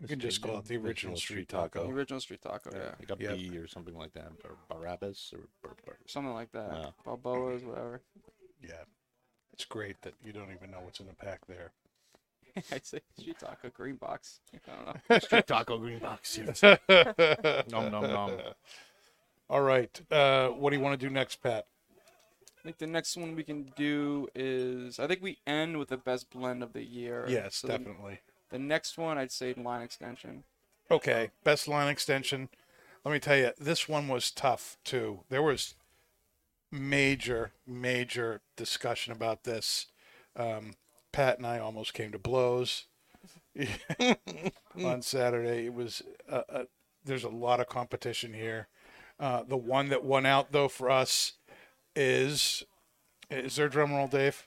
You 0.00 0.08
can 0.08 0.18
just 0.20 0.40
call 0.40 0.58
it 0.58 0.64
the 0.64 0.76
original 0.78 1.16
street 1.16 1.48
taco. 1.48 1.84
The 1.86 1.92
original 1.92 2.20
street 2.20 2.40
taco. 2.42 2.70
Yeah. 2.72 2.94
Like 2.98 3.18
a 3.20 3.22
Yep. 3.22 3.36
B 3.38 3.58
or 3.58 3.66
something 3.68 3.94
like 3.96 4.12
that, 4.14 4.32
or 4.44 4.56
Barabbas 4.68 5.32
or. 5.34 5.40
Bar- 5.62 5.76
Bar- 5.84 5.98
Something 6.06 6.32
like 6.32 6.52
that. 6.52 6.70
Yeah. 6.72 6.86
Balboas, 7.06 7.62
whatever. 7.64 8.00
Yeah, 8.62 8.84
it's 9.52 9.64
great 9.66 10.00
that 10.02 10.14
you 10.24 10.32
don't 10.32 10.50
even 10.52 10.70
know 10.70 10.80
what's 10.82 11.00
in 11.00 11.06
the 11.06 11.12
pack 11.14 11.46
there. 11.46 11.72
I'd 12.72 12.84
say 12.86 13.00
street 13.18 13.38
taco 13.38 13.68
green 13.70 13.96
box. 13.96 14.40
I 14.54 14.58
don't 14.74 14.86
know. 15.10 15.18
Street 15.20 15.46
taco 15.46 15.78
green 15.78 15.98
box. 15.98 16.38
Yes. 16.38 16.62
nom 17.70 17.90
nom 17.90 18.02
nom. 18.10 18.32
All 19.48 19.60
right, 19.62 20.00
uh, 20.10 20.48
what 20.48 20.70
do 20.70 20.76
you 20.76 20.82
want 20.82 20.98
to 20.98 21.06
do 21.06 21.12
next, 21.12 21.42
Pat? 21.42 21.66
I 22.58 22.62
think 22.62 22.78
the 22.78 22.86
next 22.86 23.16
one 23.16 23.34
we 23.34 23.42
can 23.42 23.72
do 23.76 24.28
is 24.34 24.98
I 25.00 25.06
think 25.06 25.22
we 25.22 25.38
end 25.46 25.78
with 25.78 25.88
the 25.88 25.96
best 25.96 26.30
blend 26.30 26.62
of 26.62 26.72
the 26.72 26.84
year. 26.84 27.24
Yes, 27.28 27.56
So 27.56 27.66
the- 27.68 27.78
definitely. 27.78 28.20
The 28.50 28.58
next 28.58 28.98
one 28.98 29.18
I'd 29.18 29.32
say 29.32 29.54
line 29.54 29.82
extension. 29.82 30.44
Okay, 30.90 31.30
best 31.44 31.68
line 31.68 31.88
extension. 31.88 32.48
Let 33.04 33.12
me 33.12 33.20
tell 33.20 33.36
you, 33.36 33.52
this 33.58 33.88
one 33.88 34.08
was 34.08 34.30
tough 34.30 34.76
too. 34.84 35.20
There 35.28 35.42
was 35.42 35.74
major, 36.70 37.52
major 37.66 38.40
discussion 38.56 39.12
about 39.12 39.44
this. 39.44 39.86
Um, 40.36 40.72
Pat 41.12 41.38
and 41.38 41.46
I 41.46 41.58
almost 41.58 41.94
came 41.94 42.12
to 42.12 42.18
blows 42.18 42.86
on 44.84 45.02
Saturday. 45.02 45.66
It 45.66 45.74
was 45.74 46.02
uh, 46.30 46.42
uh, 46.48 46.64
there's 47.04 47.24
a 47.24 47.28
lot 47.28 47.60
of 47.60 47.68
competition 47.68 48.32
here. 48.34 48.68
Uh, 49.18 49.42
the 49.42 49.56
one 49.56 49.88
that 49.88 50.04
won 50.04 50.26
out 50.26 50.52
though 50.52 50.68
for 50.68 50.90
us 50.90 51.34
is 51.94 52.64
is 53.30 53.56
there 53.56 53.66
a 53.66 53.70
drum 53.70 53.92
roll, 53.92 54.08
Dave? 54.08 54.46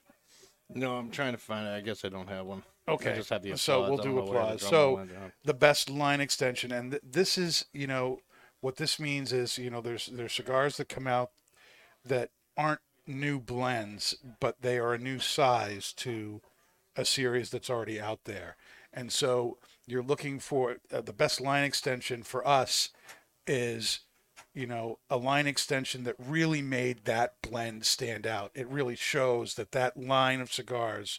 No, 0.73 0.97
I'm 0.97 1.09
trying 1.09 1.33
to 1.33 1.37
find 1.37 1.67
it. 1.67 1.71
I 1.71 1.81
guess 1.81 2.03
I 2.03 2.09
don't 2.09 2.29
have 2.29 2.45
one. 2.45 2.63
Okay, 2.87 3.15
just 3.15 3.29
have 3.29 3.41
the 3.41 3.57
so 3.57 3.81
we'll 3.81 3.97
do 3.97 4.03
don't 4.03 4.15
know 4.15 4.23
where 4.23 4.25
the 4.25 4.39
applause. 4.39 4.61
So 4.61 4.85
roll 4.87 4.95
went 4.97 5.13
down. 5.13 5.31
the 5.43 5.53
best 5.53 5.89
line 5.89 6.19
extension, 6.19 6.71
and 6.71 6.91
th- 6.91 7.03
this 7.03 7.37
is 7.37 7.65
you 7.73 7.87
know 7.87 8.19
what 8.61 8.75
this 8.75 8.99
means 8.99 9.31
is 9.31 9.57
you 9.57 9.69
know 9.69 9.81
there's 9.81 10.07
there's 10.07 10.33
cigars 10.33 10.77
that 10.77 10.89
come 10.89 11.07
out 11.07 11.31
that 12.03 12.31
aren't 12.57 12.81
new 13.07 13.39
blends, 13.39 14.15
but 14.39 14.61
they 14.61 14.77
are 14.77 14.93
a 14.93 14.97
new 14.97 15.19
size 15.19 15.93
to 15.93 16.41
a 16.95 17.05
series 17.05 17.49
that's 17.49 17.69
already 17.69 18.01
out 18.01 18.25
there, 18.25 18.57
and 18.93 19.11
so 19.11 19.57
you're 19.87 20.03
looking 20.03 20.39
for 20.39 20.77
uh, 20.91 21.01
the 21.01 21.13
best 21.13 21.39
line 21.39 21.63
extension 21.63 22.21
for 22.23 22.45
us 22.45 22.89
is 23.47 24.01
you 24.53 24.67
know 24.67 24.99
a 25.09 25.15
line 25.15 25.47
extension 25.47 26.03
that 26.03 26.15
really 26.19 26.61
made 26.61 27.05
that 27.05 27.35
blend 27.41 27.85
stand 27.85 28.27
out. 28.27 28.51
It 28.53 28.67
really 28.67 28.95
shows 28.95 29.55
that 29.55 29.71
that 29.71 29.95
line 29.95 30.41
of 30.41 30.51
cigars 30.51 31.17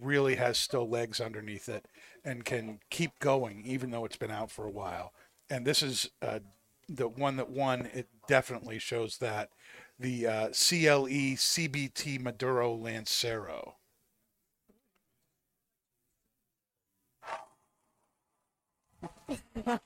really 0.00 0.36
has 0.36 0.58
still 0.58 0.88
legs 0.88 1.20
underneath 1.20 1.68
it 1.68 1.86
and 2.24 2.44
can 2.44 2.80
keep 2.90 3.18
going 3.18 3.62
even 3.64 3.90
though 3.90 4.04
it's 4.04 4.16
been 4.16 4.30
out 4.30 4.50
for 4.50 4.64
a 4.64 4.70
while. 4.70 5.12
And 5.50 5.66
this 5.66 5.82
is 5.82 6.10
uh, 6.22 6.40
the 6.88 7.08
one 7.08 7.36
that 7.36 7.50
won. 7.50 7.88
It 7.92 8.08
definitely 8.28 8.78
shows 8.78 9.18
that 9.18 9.50
the 9.98 10.26
uh, 10.26 10.46
CLE 10.48 11.36
CBT 11.36 12.20
Maduro 12.20 12.74
Lancero. 12.74 13.76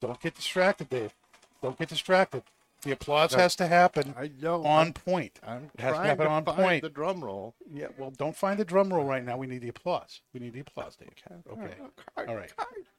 Don't 0.00 0.20
get 0.20 0.34
distracted, 0.34 0.88
Dave. 0.90 1.14
Don't 1.62 1.78
get 1.78 1.88
distracted. 1.88 2.42
The 2.82 2.90
applause 2.92 3.32
has 3.34 3.54
to 3.56 3.66
happen 3.68 4.14
I 4.18 4.30
know. 4.40 4.64
on 4.64 4.92
point. 4.92 5.38
I'm 5.46 5.70
It 5.74 5.80
has 5.80 5.96
to 5.96 6.02
happen 6.02 6.26
on 6.26 6.44
find 6.44 6.56
point. 6.56 6.82
the 6.82 6.88
drum 6.90 7.22
roll. 7.24 7.54
Yeah, 7.72 7.86
well, 7.96 8.10
don't 8.10 8.36
find 8.36 8.58
the 8.58 8.64
drum 8.64 8.92
roll 8.92 9.04
right 9.04 9.24
now. 9.24 9.36
We 9.36 9.46
need 9.46 9.62
the 9.62 9.68
applause. 9.68 10.20
We 10.34 10.40
need 10.40 10.52
the 10.52 10.60
applause, 10.60 10.96
Dave. 10.96 11.10
Okay. 11.50 11.74
All 12.28 12.34
right. 12.36 12.52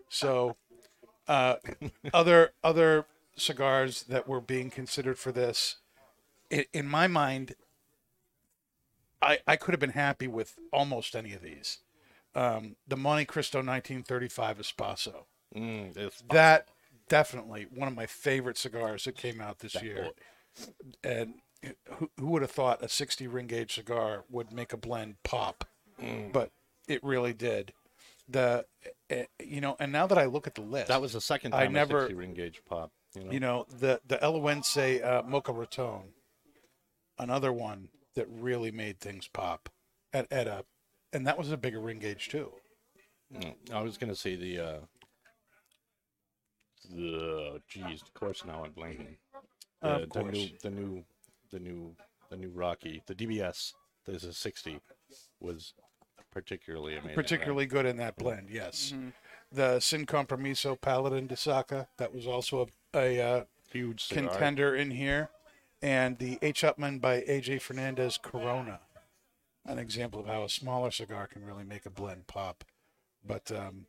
So, 0.09 0.55
uh, 1.27 1.55
other 2.13 2.53
other 2.63 3.05
cigars 3.35 4.03
that 4.03 4.27
were 4.27 4.39
being 4.41 4.69
considered 4.69 5.17
for 5.19 5.31
this, 5.31 5.77
i 6.51 6.65
in 6.71 6.87
my 6.87 7.07
mind, 7.07 7.55
I 9.21 9.39
I 9.47 9.55
could 9.57 9.73
have 9.73 9.79
been 9.81 9.89
happy 9.91 10.27
with 10.27 10.55
almost 10.71 11.15
any 11.15 11.33
of 11.33 11.41
these. 11.41 11.79
Um, 12.35 12.77
the 12.87 12.95
Montecristo 12.95 13.55
1935 13.65 14.57
Espaso. 14.59 15.25
Mm, 15.55 15.93
That 16.29 16.67
definitely 17.09 17.67
one 17.73 17.87
of 17.87 17.95
my 17.95 18.05
favorite 18.05 18.57
cigars 18.57 19.03
that 19.05 19.15
came 19.17 19.41
out 19.41 19.59
this 19.59 19.81
year. 19.81 20.09
And 21.03 21.35
who, 21.97 22.09
who 22.19 22.27
would 22.27 22.41
have 22.41 22.51
thought 22.51 22.83
a 22.83 22.89
60 22.89 23.27
ring 23.27 23.47
gauge 23.47 23.73
cigar 23.75 24.25
would 24.29 24.51
make 24.51 24.73
a 24.73 24.77
blend 24.77 25.15
pop? 25.23 25.65
But 26.31 26.51
it 26.87 27.03
really 27.03 27.33
did. 27.33 27.73
The 28.27 28.65
uh, 29.11 29.15
you 29.41 29.61
know, 29.61 29.75
and 29.79 29.91
now 29.91 30.07
that 30.07 30.17
I 30.17 30.25
look 30.25 30.47
at 30.47 30.55
the 30.55 30.61
list, 30.61 30.87
that 30.87 31.01
was 31.01 31.13
the 31.13 31.21
second 31.21 31.51
time 31.51 31.61
I 31.61 31.67
never- 31.67 32.01
60 32.01 32.13
ring 32.15 32.33
gauge 32.33 32.61
pop. 32.65 32.91
You 33.15 33.23
know, 33.23 33.31
you 33.31 33.39
know 33.39 33.65
the 33.69 34.01
the 34.07 34.17
Eloense 34.17 35.03
uh, 35.05 35.21
Mocha 35.23 35.51
Raton, 35.53 36.13
another 37.19 37.53
one 37.53 37.89
that 38.15 38.27
really 38.29 38.71
made 38.71 38.99
things 38.99 39.27
pop 39.27 39.69
at 40.13 40.31
at 40.31 40.47
a, 40.47 40.65
and 41.11 41.27
that 41.27 41.37
was 41.37 41.51
a 41.51 41.57
bigger 41.57 41.79
ring 41.79 41.99
gauge 41.99 42.29
too. 42.29 42.51
Mm, 43.33 43.55
I 43.71 43.81
was 43.81 43.97
gonna 43.97 44.15
say 44.15 44.35
the. 44.35 44.59
uh 44.59 44.79
the 46.89 47.61
geez, 47.67 48.01
of 48.01 48.13
course 48.13 48.43
now 48.45 48.63
I'm 48.63 48.71
blanking. 48.71 49.17
The, 49.81 49.87
Of 49.87 50.09
the 50.11 50.23
new, 50.23 50.47
the 50.61 50.69
new, 50.69 51.03
the 51.51 51.59
new, 51.59 51.95
the 52.29 52.37
new 52.37 52.49
Rocky, 52.49 53.03
the 53.05 53.15
DBS. 53.15 53.73
There's 54.05 54.23
a 54.23 54.33
60 54.33 54.79
was 55.39 55.73
particularly 56.31 56.93
amazing. 56.93 57.09
right? 57.09 57.15
particularly 57.15 57.65
good 57.65 57.85
in 57.85 57.97
that 57.97 58.17
blend. 58.17 58.49
Yes, 58.49 58.93
the 59.51 59.79
Sin 59.79 60.05
Compromiso 60.05 60.75
Paladin 60.75 61.27
de 61.27 61.37
Saka 61.37 61.87
that 61.97 62.13
was 62.13 62.25
also 62.25 62.67
a, 62.93 62.97
a 62.97 63.21
uh, 63.21 63.43
huge 63.71 64.05
cigar. 64.05 64.29
contender 64.29 64.75
in 64.75 64.91
here, 64.91 65.29
and 65.81 66.17
the 66.17 66.39
H. 66.41 66.63
Upmann 66.63 66.99
by 66.99 67.21
AJ 67.21 67.61
Fernandez 67.61 68.17
Corona, 68.21 68.79
an 69.65 69.77
example 69.77 70.19
of 70.19 70.27
how 70.27 70.43
a 70.43 70.49
smaller 70.49 70.91
cigar 70.91 71.27
can 71.27 71.45
really 71.45 71.63
make 71.63 71.85
a 71.85 71.89
blend 71.89 72.27
pop. 72.27 72.63
But 73.25 73.51
um, 73.51 73.85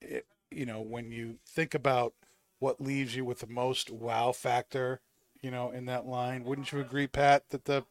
it, 0.00 0.26
you 0.50 0.66
know, 0.66 0.80
when 0.80 1.10
you 1.10 1.38
think 1.46 1.74
about 1.74 2.14
what 2.58 2.80
leaves 2.80 3.14
you 3.14 3.24
with 3.24 3.40
the 3.40 3.46
most 3.46 3.90
wow 3.90 4.32
factor, 4.32 5.00
you 5.40 5.50
know, 5.50 5.70
in 5.70 5.86
that 5.86 6.06
line, 6.06 6.44
wouldn't 6.44 6.72
you 6.72 6.80
agree, 6.80 7.06
Pat, 7.06 7.50
that 7.50 7.64
the 7.66 7.84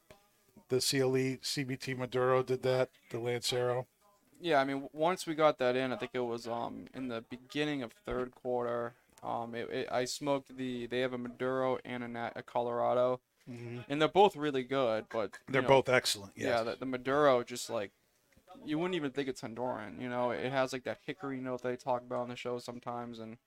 the 0.70 0.78
CLE 0.78 1.38
CBT 1.44 1.98
Maduro 1.98 2.42
did 2.42 2.64
that, 2.64 2.90
the 3.12 3.20
Lancero? 3.20 3.86
Yeah, 4.40 4.60
I 4.60 4.64
mean, 4.64 4.88
once 4.92 5.28
we 5.28 5.36
got 5.36 5.60
that 5.60 5.76
in, 5.76 5.94
I 5.94 5.98
think 5.98 6.12
it 6.14 6.20
was 6.20 6.48
um 6.48 6.86
in 6.94 7.08
the 7.08 7.24
beginning 7.30 7.84
of 7.84 7.94
third 8.06 8.34
quarter. 8.34 8.94
Um, 9.22 9.56
it, 9.56 9.70
it, 9.70 9.88
I 9.92 10.06
smoked 10.06 10.58
the. 10.58 10.86
They 10.88 11.00
have 11.00 11.14
a 11.14 11.18
Maduro 11.18 11.78
and 11.86 12.04
a, 12.04 12.32
a 12.36 12.44
Colorado, 12.44 13.22
and 13.48 14.02
they're 14.02 14.10
both 14.10 14.36
really 14.36 14.64
good. 14.64 15.06
But 15.10 15.38
They're 15.48 15.62
know, 15.62 15.68
both 15.68 15.88
excellent. 15.90 16.34
Yes. 16.36 16.48
Yeah, 16.48 16.64
the, 16.64 16.78
the 16.78 16.86
Maduro 16.86 17.44
just 17.44 17.70
like 17.70 17.92
you 18.66 18.78
wouldn't 18.80 18.96
even 18.96 19.12
think 19.12 19.28
it's 19.28 19.42
Honduran. 19.42 20.02
You 20.02 20.10
know, 20.10 20.32
it 20.32 20.52
has 20.52 20.74
like 20.74 20.84
that 20.84 21.00
hickory 21.06 21.40
note 21.40 21.62
they 21.64 21.76
talk 21.76 22.02
about 22.02 22.22
on 22.22 22.30
the 22.30 22.36
show 22.36 22.60
sometimes, 22.60 23.20
and 23.20 23.38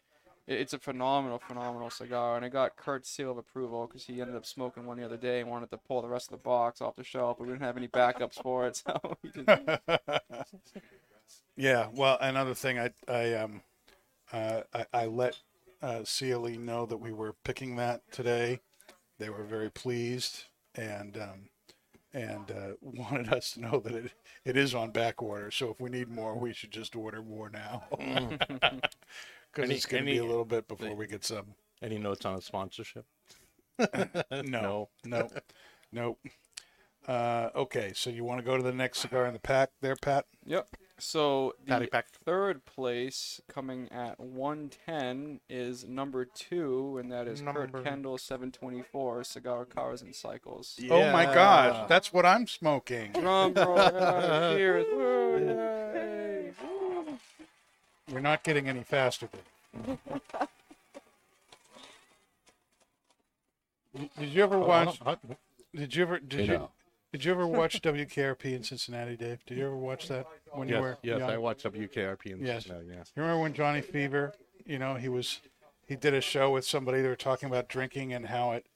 it's 0.46 0.72
a 0.72 0.78
phenomenal, 0.78 1.38
phenomenal 1.38 1.90
cigar. 1.90 2.36
And 2.36 2.44
it 2.44 2.50
got 2.50 2.76
Kurt's 2.76 3.10
seal 3.10 3.30
of 3.30 3.38
approval 3.38 3.86
because 3.86 4.04
he 4.04 4.20
ended 4.20 4.36
up 4.36 4.46
smoking 4.46 4.86
one 4.86 4.98
the 4.98 5.04
other 5.04 5.16
day 5.16 5.40
and 5.40 5.50
wanted 5.50 5.70
to 5.70 5.78
pull 5.78 6.02
the 6.02 6.08
rest 6.08 6.28
of 6.28 6.32
the 6.32 6.42
box 6.42 6.80
off 6.80 6.96
the 6.96 7.04
shelf, 7.04 7.38
but 7.38 7.46
we 7.46 7.52
didn't 7.52 7.64
have 7.64 7.76
any 7.76 7.88
backups 7.88 8.40
for 8.42 8.66
it, 8.66 8.76
so 8.86 9.16
he 9.22 9.30
didn't. 9.30 9.80
Yeah, 11.58 11.88
well, 11.90 12.18
another 12.20 12.54
thing, 12.54 12.78
I 12.78 12.90
I 13.08 13.32
um, 13.32 13.62
uh, 14.32 14.60
I, 14.74 14.86
I 14.92 15.06
let 15.06 15.38
uh, 15.82 16.02
CLE 16.04 16.50
know 16.58 16.86
that 16.86 16.98
we 16.98 17.12
were 17.12 17.34
picking 17.44 17.76
that 17.76 18.02
today. 18.12 18.60
They 19.18 19.30
were 19.30 19.44
very 19.44 19.70
pleased 19.70 20.44
and 20.74 21.16
um, 21.16 21.48
and 22.16 22.50
uh, 22.50 22.72
wanted 22.80 23.32
us 23.32 23.52
to 23.52 23.60
know 23.60 23.78
that 23.80 23.94
it 23.94 24.12
it 24.44 24.56
is 24.56 24.74
on 24.74 24.90
back 24.90 25.22
order. 25.22 25.50
So 25.50 25.70
if 25.70 25.80
we 25.80 25.90
need 25.90 26.08
more, 26.08 26.36
we 26.36 26.52
should 26.52 26.70
just 26.70 26.96
order 26.96 27.22
more 27.22 27.50
now, 27.50 27.84
because 27.90 29.70
it's 29.70 29.86
going 29.86 30.04
to 30.04 30.10
be 30.10 30.18
a 30.18 30.24
little 30.24 30.44
bit 30.44 30.66
before 30.66 30.94
we 30.96 31.06
get 31.06 31.24
some. 31.24 31.54
Any 31.82 31.98
notes 31.98 32.24
on 32.24 32.34
a 32.34 32.40
sponsorship? 32.40 33.04
No, 34.30 34.88
no, 35.04 35.28
no. 35.92 36.16
Uh, 37.06 37.50
okay, 37.54 37.92
so 37.94 38.08
you 38.08 38.24
want 38.24 38.40
to 38.40 38.44
go 38.44 38.56
to 38.56 38.62
the 38.62 38.72
next 38.72 39.00
cigar 39.00 39.26
in 39.26 39.34
the 39.34 39.38
pack, 39.38 39.68
there, 39.82 39.94
Pat? 39.94 40.24
Yep. 40.46 40.74
So 40.98 41.54
Patty 41.66 41.84
the 41.84 41.90
pack. 41.90 42.06
third 42.24 42.64
place, 42.64 43.40
coming 43.48 43.86
at 43.92 44.18
110, 44.18 45.40
is 45.48 45.84
number 45.84 46.24
two, 46.24 46.96
and 46.98 47.12
that 47.12 47.28
is 47.28 47.42
Number- 47.42 47.66
Kurt 47.68 47.84
Kendall 47.84 48.16
724 48.16 49.22
Cigar 49.24 49.66
Cars 49.66 50.00
and 50.00 50.14
Cycles. 50.14 50.78
Oh 50.90 51.12
my 51.12 51.24
Yeah. 51.24 51.34
gosh, 51.34 51.88
that's 51.88 52.14
what 52.14 52.24
I'm 52.24 52.46
smoking. 52.46 53.12
Drum 53.12 53.52
roll, 53.52 53.76
yeah, 53.76 54.52
cheers, 54.56 54.86
woo, 54.90 55.38
yay, 55.38 56.52
woo. 56.62 57.18
We're 58.10 58.20
not 58.20 58.42
getting 58.42 58.66
any 58.66 58.82
faster. 58.82 59.28
Did 64.18 64.28
you 64.30 64.42
ever 64.42 64.58
watch? 64.58 64.98
Did 65.74 65.94
you 65.94 66.02
ever? 66.02 66.18
Did 66.20 66.46
you? 66.46 66.52
now. 66.54 66.70
Did 67.12 67.24
you 67.24 67.32
ever 67.32 67.46
watch 67.46 67.80
WKRP 67.80 68.44
in 68.52 68.62
Cincinnati, 68.62 69.16
Dave? 69.16 69.44
Did 69.46 69.56
you 69.58 69.66
ever 69.66 69.76
watch 69.76 70.08
that 70.08 70.26
when 70.56 70.68
you 70.68 70.74
Yes, 70.74 70.82
were? 70.82 70.98
yes, 71.02 71.18
young? 71.20 71.30
I 71.30 71.38
watched 71.38 71.64
WKRP 71.64 72.32
in 72.32 72.44
Yes. 72.44 72.64
Cincinnati, 72.64 72.86
yes. 72.92 73.12
You 73.14 73.22
remember 73.22 73.42
when 73.42 73.52
Johnny 73.52 73.80
Fever? 73.80 74.34
You 74.64 74.78
know, 74.78 74.94
he 74.94 75.08
was 75.08 75.40
he 75.86 75.94
did 75.96 76.14
a 76.14 76.20
show 76.20 76.50
with 76.50 76.64
somebody. 76.64 77.02
They 77.02 77.08
were 77.08 77.16
talking 77.16 77.48
about 77.48 77.68
drinking 77.68 78.12
and 78.12 78.26
how 78.26 78.52
it 78.52 78.66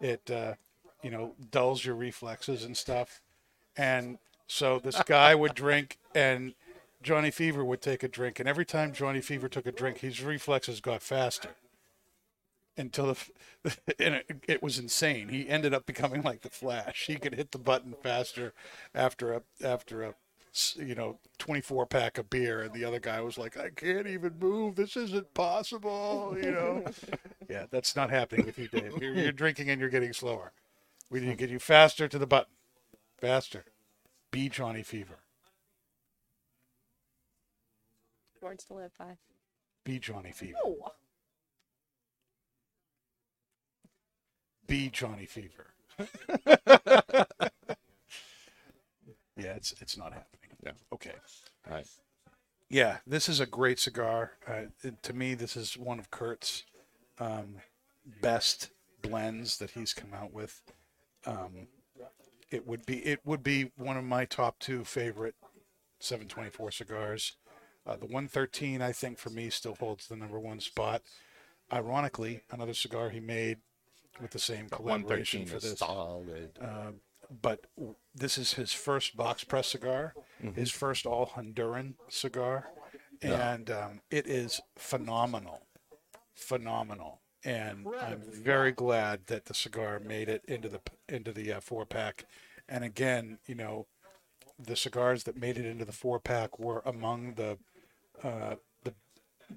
it 0.00 0.30
uh, 0.30 0.54
you 1.02 1.10
know 1.10 1.34
dulls 1.50 1.84
your 1.84 1.94
reflexes 1.94 2.64
and 2.64 2.76
stuff. 2.76 3.20
And 3.76 4.18
so 4.46 4.78
this 4.78 5.00
guy 5.02 5.34
would 5.34 5.54
drink, 5.66 5.98
and 6.14 6.54
Johnny 7.02 7.30
Fever 7.30 7.64
would 7.64 7.82
take 7.82 8.02
a 8.02 8.08
drink, 8.08 8.40
and 8.40 8.48
every 8.48 8.64
time 8.64 8.92
Johnny 8.92 9.20
Fever 9.20 9.48
took 9.48 9.66
a 9.66 9.72
drink, 9.72 9.98
his 9.98 10.22
reflexes 10.22 10.80
got 10.80 11.02
faster. 11.02 11.50
Until 12.78 13.14
the, 13.64 13.72
and 13.98 14.16
it, 14.16 14.26
it 14.46 14.62
was 14.62 14.78
insane. 14.78 15.30
He 15.30 15.48
ended 15.48 15.72
up 15.72 15.86
becoming 15.86 16.22
like 16.22 16.42
the 16.42 16.50
Flash. 16.50 17.06
He 17.06 17.16
could 17.16 17.34
hit 17.34 17.52
the 17.52 17.58
button 17.58 17.94
faster 18.02 18.52
after 18.94 19.32
a 19.32 19.42
after 19.64 20.02
a 20.02 20.14
you 20.76 20.94
know 20.94 21.18
24 21.38 21.86
pack 21.86 22.18
of 22.18 22.30
beer, 22.30 22.62
and 22.62 22.72
the 22.72 22.84
other 22.84 23.00
guy 23.00 23.20
was 23.20 23.38
like, 23.38 23.56
"I 23.56 23.70
can't 23.70 24.06
even 24.06 24.38
move. 24.38 24.76
This 24.76 24.96
isn't 24.96 25.34
possible." 25.34 26.36
You 26.40 26.50
know. 26.50 26.84
yeah, 27.48 27.66
that's 27.70 27.96
not 27.96 28.10
happening 28.10 28.46
with 28.46 28.58
you, 28.58 28.68
Dave. 28.68 29.00
You're, 29.00 29.14
you're 29.14 29.32
drinking 29.44 29.70
and 29.70 29.80
you're 29.80 29.90
getting 29.90 30.12
slower. 30.12 30.52
We 31.10 31.20
need 31.20 31.26
to 31.26 31.36
get 31.36 31.50
you 31.50 31.58
faster 31.58 32.08
to 32.08 32.18
the 32.18 32.26
button, 32.26 32.52
faster. 33.18 33.64
Be 34.30 34.48
Johnny 34.48 34.82
Fever. 34.82 35.20
Words 38.40 38.64
to 38.64 38.74
live 38.74 38.92
by. 38.98 39.16
Be 39.84 39.98
Johnny 39.98 40.32
Fever. 40.32 40.58
Oh, 40.64 40.92
Be 44.66 44.90
Johnny 44.90 45.26
Fever. 45.26 45.68
yeah, 49.36 49.54
it's 49.54 49.74
it's 49.80 49.96
not 49.96 50.12
happening. 50.12 50.45
Yeah. 50.66 50.72
Okay. 50.92 51.12
All 51.68 51.74
right. 51.74 51.86
Yeah, 52.68 52.98
this 53.06 53.28
is 53.28 53.38
a 53.40 53.46
great 53.46 53.78
cigar. 53.78 54.32
Uh, 54.46 54.64
it- 54.82 55.02
to 55.04 55.12
me, 55.12 55.34
this 55.34 55.56
is 55.56 55.76
one 55.78 55.98
of 55.98 56.10
Kurt's 56.10 56.64
um, 57.18 57.56
best 58.20 58.70
blends 59.02 59.58
that 59.58 59.70
he's 59.70 59.94
come 59.94 60.12
out 60.12 60.32
with. 60.32 60.60
Um, 61.24 61.68
it 62.50 62.66
would 62.66 62.84
be 62.86 62.98
it 63.04 63.20
would 63.24 63.42
be 63.42 63.72
one 63.76 63.96
of 63.96 64.04
my 64.04 64.24
top 64.24 64.58
two 64.58 64.84
favorite 64.84 65.34
724 66.00 66.70
cigars. 66.72 67.36
Uh, 67.86 67.94
the 67.96 68.06
113, 68.06 68.82
I 68.82 68.90
think, 68.92 69.18
for 69.18 69.30
me, 69.30 69.48
still 69.48 69.76
holds 69.76 70.08
the 70.08 70.16
number 70.16 70.40
one 70.40 70.58
spot. 70.60 71.02
Ironically, 71.72 72.42
another 72.50 72.74
cigar 72.74 73.10
he 73.10 73.20
made 73.20 73.58
with 74.20 74.32
the 74.32 74.38
same 74.40 74.68
collaboration 74.68 75.40
113 75.42 75.46
for 75.46 75.56
is 75.56 75.62
this 75.62 75.78
solid. 75.78 76.58
But 77.30 77.66
this 78.14 78.38
is 78.38 78.54
his 78.54 78.72
first 78.72 79.16
box 79.16 79.44
press 79.44 79.68
cigar, 79.68 80.14
his 80.54 80.70
first 80.70 81.06
all 81.06 81.26
Honduran 81.26 81.94
cigar, 82.08 82.70
and 83.22 83.70
um, 83.70 84.00
it 84.10 84.26
is 84.26 84.60
phenomenal, 84.76 85.62
phenomenal. 86.34 87.20
And 87.44 87.86
I'm 88.00 88.22
very 88.26 88.72
glad 88.72 89.26
that 89.28 89.44
the 89.44 89.54
cigar 89.54 90.00
made 90.00 90.28
it 90.28 90.42
into 90.48 90.68
the 90.68 90.80
into 91.08 91.32
the 91.32 91.52
uh, 91.54 91.60
four 91.60 91.84
pack. 91.86 92.24
And 92.68 92.82
again, 92.84 93.38
you 93.46 93.54
know, 93.54 93.86
the 94.58 94.74
cigars 94.74 95.24
that 95.24 95.36
made 95.36 95.56
it 95.56 95.66
into 95.66 95.84
the 95.84 95.92
four 95.92 96.18
pack 96.18 96.58
were 96.58 96.82
among 96.84 97.34
the 97.34 97.58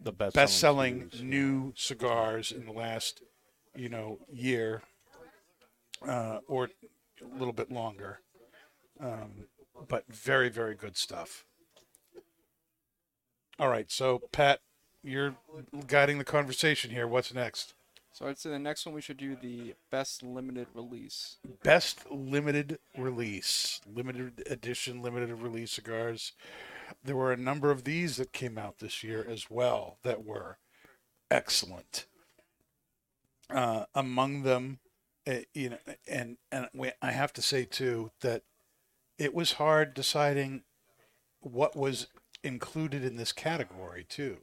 the 0.03 0.11
best 0.11 0.35
best 0.35 0.59
selling 0.59 1.09
new 1.21 1.73
cigars 1.75 2.51
in 2.51 2.65
the 2.65 2.71
last, 2.71 3.21
you 3.75 3.89
know, 3.89 4.19
year 4.31 4.83
uh, 6.07 6.39
or 6.47 6.69
a 7.21 7.37
little 7.37 7.53
bit 7.53 7.71
longer. 7.71 8.21
Um, 8.99 9.47
but 9.87 10.03
very, 10.09 10.49
very 10.49 10.75
good 10.75 10.97
stuff. 10.97 11.45
All 13.57 13.69
right. 13.69 13.91
So, 13.91 14.21
Pat, 14.31 14.59
you're 15.03 15.35
guiding 15.87 16.17
the 16.17 16.25
conversation 16.25 16.91
here. 16.91 17.07
What's 17.07 17.33
next? 17.33 17.73
So 18.11 18.27
I'd 18.27 18.37
say 18.37 18.49
the 18.49 18.59
next 18.59 18.85
one 18.85 18.95
we 18.95 19.01
should 19.01 19.17
do 19.17 19.35
the 19.35 19.75
best 19.91 20.23
limited 20.23 20.67
release. 20.73 21.37
Best 21.63 22.09
limited 22.11 22.79
release, 22.97 23.79
limited 23.85 24.43
edition, 24.49 25.01
limited 25.01 25.31
release 25.31 25.71
cigars. 25.71 26.33
There 27.03 27.15
were 27.15 27.31
a 27.31 27.37
number 27.37 27.71
of 27.71 27.83
these 27.83 28.17
that 28.17 28.33
came 28.33 28.57
out 28.57 28.79
this 28.79 29.03
year 29.03 29.25
as 29.29 29.49
well 29.49 29.99
that 30.03 30.25
were 30.25 30.57
excellent. 31.29 32.07
Uh, 33.49 33.85
among 33.95 34.43
them, 34.43 34.79
uh, 35.27 35.39
you 35.53 35.71
know, 35.71 35.77
and 36.07 36.37
and 36.51 36.67
we, 36.73 36.91
I 37.01 37.11
have 37.11 37.33
to 37.33 37.41
say 37.41 37.65
too 37.65 38.11
that 38.21 38.43
it 39.17 39.33
was 39.33 39.53
hard 39.53 39.93
deciding 39.93 40.63
what 41.41 41.75
was 41.75 42.07
included 42.43 43.03
in 43.03 43.15
this 43.15 43.31
category 43.31 44.05
too, 44.07 44.37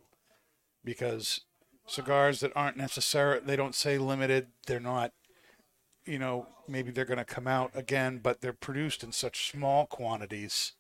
because 0.84 1.42
cigars 1.86 2.40
that 2.40 2.52
aren't 2.56 2.76
necessary 2.76 3.40
they 3.40 3.56
don't 3.56 3.74
say 3.74 3.96
limited, 3.96 4.48
they're 4.66 4.80
not 4.80 5.12
you 6.06 6.18
know, 6.18 6.46
maybe 6.68 6.90
they're 6.90 7.04
going 7.04 7.18
to 7.18 7.24
come 7.24 7.48
out 7.48 7.72
again, 7.74 8.20
but 8.22 8.40
they're 8.40 8.52
produced 8.52 9.02
in 9.02 9.12
such 9.12 9.50
small 9.50 9.86
quantities. 9.86 10.72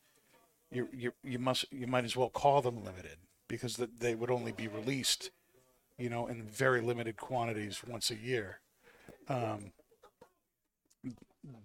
You 0.70 0.88
you 0.92 1.12
you 1.22 1.38
must 1.38 1.66
you 1.70 1.86
might 1.86 2.04
as 2.04 2.16
well 2.16 2.30
call 2.30 2.62
them 2.62 2.84
limited 2.84 3.18
because 3.48 3.76
th- 3.76 3.90
they 3.98 4.14
would 4.14 4.30
only 4.30 4.52
be 4.52 4.68
released, 4.68 5.30
you 5.98 6.08
know, 6.08 6.26
in 6.26 6.42
very 6.42 6.80
limited 6.80 7.16
quantities 7.16 7.82
once 7.86 8.10
a 8.10 8.16
year. 8.16 8.60
Um, 9.28 9.72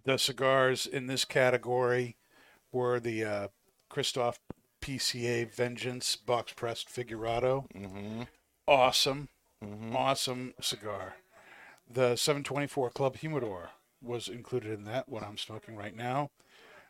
the 0.04 0.18
cigars 0.18 0.86
in 0.86 1.08
this 1.08 1.26
category 1.26 2.18
were 2.72 3.00
the 3.00 3.24
uh, 3.24 3.48
Kristoff 3.92 4.38
PCA 4.82 5.52
Vengeance 5.54 6.16
box 6.16 6.54
pressed 6.54 6.90
Figurado. 6.90 7.66
Mm-hmm. 7.76 8.24
Awesome, 8.68 9.30
awesome 9.94 10.54
cigar. 10.62 11.16
The 11.90 12.16
724 12.16 12.90
Club 12.92 13.18
Humidor 13.18 13.72
was 14.02 14.28
included 14.28 14.72
in 14.72 14.86
that, 14.86 15.10
what 15.10 15.24
I'm 15.24 15.38
smoking 15.38 15.76
right 15.76 15.96
now. 15.96 16.32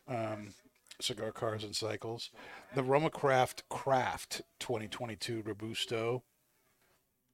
Um, 0.08 0.54
cigar 1.00 1.32
Cars 1.32 1.64
and 1.64 1.74
Cycles. 1.74 2.30
The 2.74 2.82
Roma 2.82 3.10
Craft 3.10 3.68
Craft 3.68 4.42
2022 4.60 5.42
Robusto. 5.42 6.22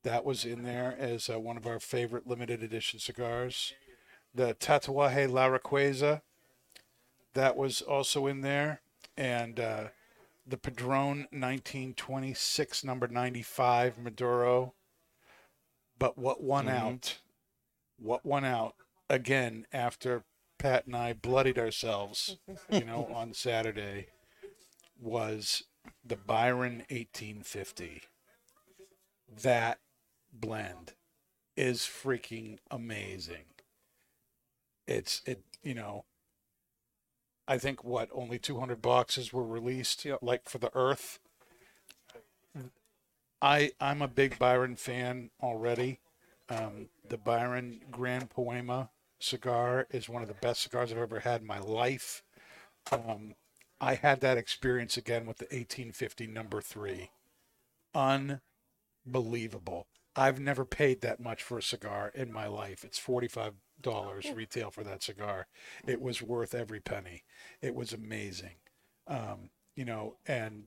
That 0.04 0.24
was 0.24 0.44
in 0.44 0.62
there 0.62 0.96
as 0.98 1.28
uh, 1.28 1.38
one 1.38 1.56
of 1.56 1.66
our 1.66 1.78
favorite 1.78 2.26
limited 2.26 2.62
edition 2.62 2.98
cigars. 2.98 3.74
The 4.34 4.54
Tatuaje 4.54 5.30
La 5.30 5.48
Riqueza. 5.48 6.22
That 7.34 7.56
was 7.56 7.82
also 7.82 8.26
in 8.26 8.40
there. 8.40 8.80
And 9.16 9.58
uh, 9.58 9.84
the 10.46 10.56
Padron 10.56 11.26
1926 11.30 12.84
number 12.84 13.08
95 13.08 13.98
Maduro. 13.98 14.74
But 15.98 16.16
what 16.16 16.42
won 16.42 16.68
out 16.68 17.18
what 18.00 18.24
won 18.24 18.44
out 18.44 18.74
again 19.10 19.66
after 19.72 20.24
Pat 20.58 20.86
and 20.86 20.96
I 20.96 21.12
bloodied 21.12 21.58
ourselves, 21.58 22.36
you 22.70 22.84
know, 22.84 23.08
on 23.14 23.32
Saturday 23.34 24.08
was 25.00 25.64
the 26.04 26.16
Byron 26.16 26.84
1850. 26.90 28.02
That 29.42 29.78
blend 30.32 30.94
is 31.56 31.80
freaking 31.80 32.58
amazing. 32.70 33.44
It's 34.88 35.22
it, 35.26 35.44
you 35.62 35.74
know, 35.74 36.06
I 37.46 37.58
think 37.58 37.84
what 37.84 38.08
only 38.10 38.38
200 38.38 38.80
boxes 38.82 39.32
were 39.32 39.46
released 39.46 40.06
like 40.22 40.48
for 40.48 40.58
the 40.58 40.74
Earth. 40.74 41.20
I 43.40 43.72
I'm 43.80 44.02
a 44.02 44.08
big 44.08 44.38
Byron 44.38 44.76
fan 44.76 45.30
already. 45.40 46.00
Um, 46.48 46.88
the 47.06 47.18
Byron 47.18 47.82
Grand 47.90 48.30
Poema 48.30 48.90
cigar 49.20 49.86
is 49.90 50.08
one 50.08 50.22
of 50.22 50.28
the 50.28 50.34
best 50.34 50.62
cigars 50.62 50.90
I've 50.90 50.98
ever 50.98 51.20
had 51.20 51.42
in 51.42 51.46
my 51.46 51.58
life. 51.58 52.22
Um, 52.90 53.34
I 53.80 53.94
had 53.94 54.20
that 54.22 54.38
experience 54.38 54.96
again 54.96 55.26
with 55.26 55.36
the 55.36 55.44
1850 55.44 56.26
number 56.26 56.60
three. 56.62 57.10
Unbelievable. 57.94 59.86
I've 60.16 60.40
never 60.40 60.64
paid 60.64 61.02
that 61.02 61.20
much 61.20 61.42
for 61.42 61.58
a 61.58 61.62
cigar 61.62 62.10
in 62.14 62.32
my 62.32 62.46
life. 62.46 62.82
It's 62.84 62.98
$45 62.98 63.52
retail 64.34 64.70
for 64.70 64.84
that 64.84 65.02
cigar. 65.02 65.46
It 65.86 66.00
was 66.00 66.22
worth 66.22 66.54
every 66.54 66.80
penny. 66.80 67.24
It 67.62 67.74
was 67.74 67.92
amazing. 67.92 68.56
Um, 69.06 69.50
you 69.74 69.84
know, 69.84 70.16
and 70.26 70.64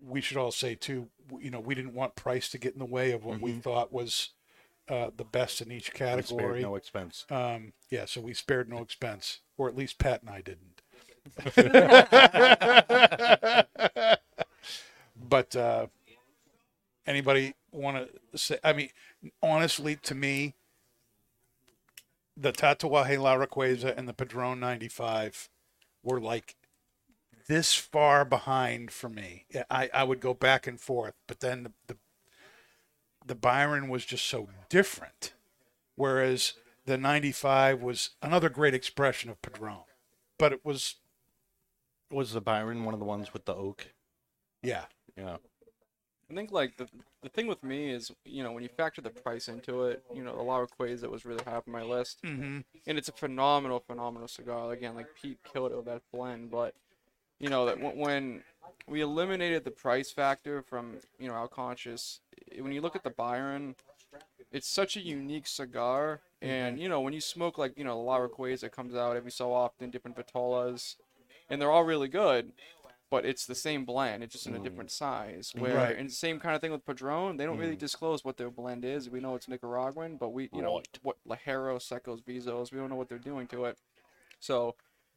we 0.00 0.20
should 0.20 0.36
all 0.36 0.52
say 0.52 0.74
too, 0.74 1.08
you 1.40 1.50
know, 1.50 1.60
we 1.60 1.74
didn't 1.74 1.94
want 1.94 2.14
price 2.14 2.48
to 2.50 2.58
get 2.58 2.72
in 2.72 2.78
the 2.78 2.84
way 2.84 3.12
of 3.12 3.24
what 3.24 3.40
we 3.40 3.52
thought 3.52 3.92
was 3.92 4.30
uh, 4.88 5.10
the 5.16 5.24
best 5.24 5.60
in 5.60 5.70
each 5.70 5.94
category. 5.94 6.62
no 6.62 6.74
expense. 6.74 7.24
Um, 7.30 7.72
yeah, 7.90 8.06
so 8.06 8.20
we 8.20 8.34
spared 8.34 8.68
no 8.68 8.78
expense, 8.78 9.40
or 9.56 9.68
at 9.68 9.76
least 9.76 9.98
Pat 9.98 10.22
and 10.22 10.30
I 10.30 10.40
didn't. 10.40 10.82
but 15.28 15.54
uh, 15.54 15.86
anybody 17.06 17.54
want 17.72 18.08
to 18.32 18.38
say? 18.38 18.58
I 18.64 18.72
mean, 18.72 18.88
honestly, 19.42 19.96
to 19.96 20.14
me, 20.14 20.54
the 22.40 22.52
Tatuaje 22.52 23.20
La 23.20 23.34
Riqueza 23.34 23.94
and 23.96 24.08
the 24.08 24.14
Padron 24.14 24.58
95 24.60 25.48
were 26.02 26.20
like 26.20 26.56
this 27.48 27.74
far 27.74 28.24
behind 28.24 28.90
for 28.90 29.08
me. 29.08 29.44
I, 29.70 29.90
I 29.92 30.04
would 30.04 30.20
go 30.20 30.32
back 30.32 30.66
and 30.66 30.80
forth, 30.80 31.14
but 31.26 31.40
then 31.40 31.64
the, 31.64 31.72
the 31.86 31.96
the 33.26 33.34
Byron 33.34 33.88
was 33.90 34.06
just 34.06 34.24
so 34.24 34.48
different. 34.70 35.34
Whereas 35.94 36.54
the 36.86 36.96
95 36.96 37.82
was 37.82 38.10
another 38.22 38.48
great 38.48 38.72
expression 38.72 39.28
of 39.28 39.42
Padron. 39.42 39.82
But 40.38 40.52
it 40.54 40.64
was, 40.64 40.96
Was 42.10 42.32
the 42.32 42.40
Byron 42.40 42.84
one 42.84 42.94
of 42.94 43.00
the 43.00 43.06
ones 43.06 43.34
with 43.34 43.44
the 43.44 43.54
oak? 43.54 43.88
yeah. 44.62 44.86
Yeah. 45.16 45.36
I 46.30 46.34
think 46.34 46.52
like 46.52 46.76
the 46.76 46.88
the 47.22 47.28
thing 47.28 47.46
with 47.46 47.62
me 47.64 47.90
is 47.90 48.12
you 48.24 48.42
know 48.42 48.52
when 48.52 48.62
you 48.62 48.68
factor 48.68 49.00
the 49.00 49.10
price 49.10 49.48
into 49.48 49.84
it, 49.84 50.04
you 50.14 50.22
know 50.22 50.36
the 50.36 50.42
La 50.42 50.64
that 50.78 51.10
was 51.10 51.24
really 51.24 51.42
high 51.44 51.52
up 51.56 51.64
on 51.66 51.72
my 51.72 51.82
list, 51.82 52.22
Mm-hmm. 52.22 52.60
and 52.86 52.98
it's 52.98 53.08
a 53.08 53.12
phenomenal, 53.12 53.80
phenomenal 53.80 54.28
cigar. 54.28 54.72
Again, 54.72 54.94
like 54.94 55.08
Pete 55.20 55.38
killed 55.52 55.72
it 55.72 55.76
with 55.76 55.86
that 55.86 56.02
blend, 56.12 56.50
but 56.50 56.74
you 57.38 57.48
know 57.48 57.66
that 57.66 57.80
when 57.96 58.42
we 58.86 59.00
eliminated 59.00 59.64
the 59.64 59.70
price 59.70 60.10
factor 60.10 60.62
from 60.62 60.96
you 61.18 61.28
know 61.28 61.34
our 61.34 61.48
conscious, 61.48 62.20
when 62.58 62.72
you 62.72 62.80
look 62.80 62.94
at 62.94 63.02
the 63.02 63.10
Byron, 63.10 63.74
it's 64.52 64.68
such 64.68 64.96
a 64.96 65.00
unique 65.00 65.46
cigar, 65.48 66.20
and 66.40 66.78
you 66.78 66.88
know 66.88 67.00
when 67.00 67.12
you 67.12 67.20
smoke 67.20 67.58
like 67.58 67.76
you 67.76 67.84
know 67.84 67.94
the 67.96 68.02
La 68.02 68.18
Riqueza 68.18 68.68
comes 68.70 68.94
out 68.94 69.16
every 69.16 69.32
so 69.32 69.52
often, 69.52 69.90
different 69.90 70.16
Vitolas. 70.16 70.94
and 71.48 71.60
they're 71.60 71.72
all 71.72 71.84
really 71.84 72.08
good. 72.08 72.52
But 73.10 73.26
it's 73.26 73.44
the 73.44 73.56
same 73.56 73.84
blend, 73.84 74.22
it's 74.22 74.32
just 74.34 74.46
in 74.46 74.54
a 74.54 74.58
mm. 74.60 74.62
different 74.62 74.90
size. 74.92 75.52
Where 75.58 75.74
Right. 75.74 75.96
and 75.98 76.10
same 76.12 76.38
kind 76.38 76.54
of 76.54 76.60
thing 76.60 76.70
with 76.70 76.86
Padron, 76.86 77.36
they 77.36 77.44
don't 77.44 77.58
really 77.58 77.74
mm. 77.74 77.78
disclose 77.78 78.24
what 78.24 78.36
their 78.36 78.50
blend 78.50 78.84
is. 78.84 79.10
We 79.10 79.18
know 79.20 79.34
it's 79.34 79.48
Nicaraguan, 79.48 80.16
but 80.16 80.28
we 80.28 80.48
you 80.52 80.62
know 80.62 80.76
Right. 80.76 80.98
what 81.02 81.16
Ligero, 81.28 81.78
Secos, 81.80 82.22
Visos, 82.22 82.70
we 82.72 82.78
don't 82.78 82.88
know 82.88 82.96
what 82.96 83.08
they're 83.08 83.18
doing 83.18 83.48
to 83.48 83.64
it. 83.64 83.78
So 84.38 84.76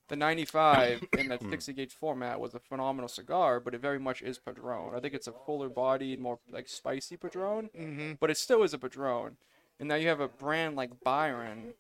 the 0.10 0.16
95 0.16 1.04
in 1.18 1.28
that 1.30 1.40
mm. 1.44 1.50
60 1.52 1.74
gauge 1.74 1.94
format 1.94 2.40
was 2.40 2.54
a 2.56 2.60
phenomenal 2.60 3.08
cigar, 3.08 3.60
but 3.60 3.74
it 3.76 3.82
very 3.82 4.00
much 4.00 4.22
is 4.22 4.40
Padron. 4.40 4.96
I 4.96 5.00
think 5.00 5.14
it's 5.14 5.28
a 5.28 5.32
fuller 5.46 5.70
bodied, 5.70 6.20
more 6.20 6.40
like 6.52 6.68
spicy 6.68 7.16
Padron, 7.18 7.70
Mm-hmm. 7.80 8.14
but 8.20 8.30
it 8.32 8.38
still 8.38 8.64
is 8.64 8.74
a 8.74 8.78
Padron. 8.80 9.38
And 9.80 9.88
now 9.90 9.96
you 9.96 10.08
have 10.08 10.20
a 10.20 10.28
brand 10.28 10.76
like 10.76 10.92
Byron, 11.04 11.74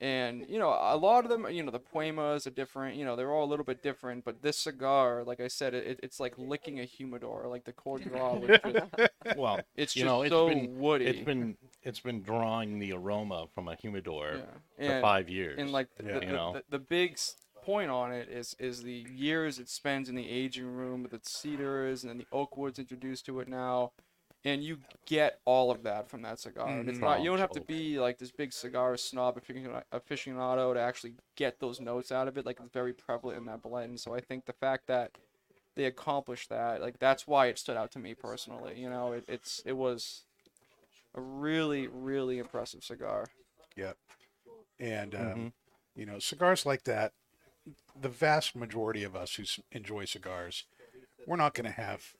and 0.00 0.44
you 0.48 0.58
know 0.58 0.68
a 0.68 0.96
lot 0.96 1.24
of 1.24 1.30
them, 1.30 1.46
you 1.50 1.62
know 1.62 1.70
the 1.70 1.78
Puemas 1.78 2.46
are 2.46 2.50
different. 2.50 2.96
You 2.96 3.04
know 3.04 3.16
they're 3.16 3.32
all 3.32 3.44
a 3.44 3.50
little 3.50 3.64
bit 3.64 3.82
different, 3.82 4.24
but 4.24 4.42
this 4.42 4.56
cigar, 4.58 5.24
like 5.24 5.40
I 5.40 5.48
said, 5.48 5.74
it, 5.74 6.00
it's 6.02 6.20
like 6.20 6.34
licking 6.36 6.80
a 6.80 6.84
humidor. 6.84 7.46
Like 7.48 7.64
the 7.64 7.72
core 7.72 7.98
draw 7.98 8.38
just, 8.46 9.08
Well, 9.36 9.60
it's 9.74 9.96
you 9.96 10.02
just 10.02 10.06
know, 10.06 10.22
it's 10.22 10.30
so 10.32 10.48
been 10.48 10.78
woody. 10.78 11.06
it's 11.06 11.24
been 11.24 11.56
it's 11.82 12.00
been 12.00 12.22
drawing 12.22 12.78
the 12.78 12.92
aroma 12.92 13.46
from 13.54 13.68
a 13.68 13.74
humidor 13.76 14.34
yeah. 14.78 14.86
for 14.86 14.92
And- 14.94 15.02
five 15.02 15.28
years. 15.28 15.56
and 15.58 15.70
like 15.70 15.88
Yeah. 16.04 16.14
the, 16.14 16.20
the, 16.20 16.26
You 16.26 16.32
know. 16.32 16.52
the, 16.54 16.62
the 16.70 16.78
big 16.78 17.18
point 17.64 17.90
on 17.90 18.12
it 18.12 18.28
is 18.28 18.54
is 18.60 18.82
the 18.84 19.04
years 19.12 19.58
it 19.58 19.68
spends 19.68 20.08
in 20.08 20.14
the 20.14 20.28
aging 20.28 20.66
room 20.66 21.02
with 21.02 21.12
its 21.12 21.32
cedars 21.36 22.02
and 22.04 22.10
then 22.10 22.18
the 22.18 22.26
oak 22.30 22.56
wood's 22.56 22.78
introduced 22.78 23.26
to 23.26 23.40
it 23.40 23.48
now 23.48 23.90
and 24.46 24.62
you 24.62 24.78
get 25.06 25.40
all 25.44 25.72
of 25.72 25.82
that 25.82 26.08
from 26.08 26.22
that 26.22 26.38
cigar. 26.38 26.78
And 26.78 26.88
it's 26.88 27.00
not 27.00 27.20
you 27.20 27.28
don't 27.30 27.40
have 27.40 27.50
to 27.52 27.60
be 27.60 27.98
like 27.98 28.18
this 28.18 28.30
big 28.30 28.52
cigar 28.52 28.96
snob 28.96 29.36
if 29.36 29.48
you're 29.48 29.82
aficionado 29.92 30.72
to 30.72 30.80
actually 30.80 31.14
get 31.34 31.58
those 31.58 31.80
notes 31.80 32.12
out 32.12 32.28
of 32.28 32.38
it 32.38 32.46
like 32.46 32.60
it's 32.60 32.72
very 32.72 32.92
prevalent 32.92 33.38
in 33.38 33.44
that 33.46 33.62
blend. 33.62 33.98
So 34.00 34.14
i 34.14 34.20
think 34.20 34.46
the 34.46 34.52
fact 34.52 34.86
that 34.86 35.10
they 35.74 35.84
accomplished 35.84 36.48
that 36.48 36.80
like 36.80 36.98
that's 37.00 37.26
why 37.26 37.46
it 37.46 37.58
stood 37.58 37.76
out 37.76 37.90
to 37.92 37.98
me 37.98 38.14
personally 38.14 38.80
you 38.80 38.88
know? 38.88 39.12
It, 39.12 39.24
it's 39.28 39.62
it 39.66 39.76
was 39.76 40.22
a 41.16 41.20
really 41.20 41.88
really 41.88 42.38
impressive 42.38 42.84
cigar. 42.84 43.26
Yep. 43.76 43.96
And 44.78 45.14
um, 45.14 45.20
Mhm. 45.22 45.52
you 45.96 46.06
know, 46.06 46.18
cigars 46.20 46.64
like 46.64 46.84
that, 46.84 47.12
the 48.00 48.08
vast 48.08 48.54
majority 48.54 49.02
of 49.02 49.16
us 49.16 49.34
who 49.34 49.44
enjoy 49.72 50.04
cigars, 50.04 50.64
we're 51.26 51.36
not 51.36 51.54
going 51.54 51.64
to 51.64 51.70
have 51.80 52.14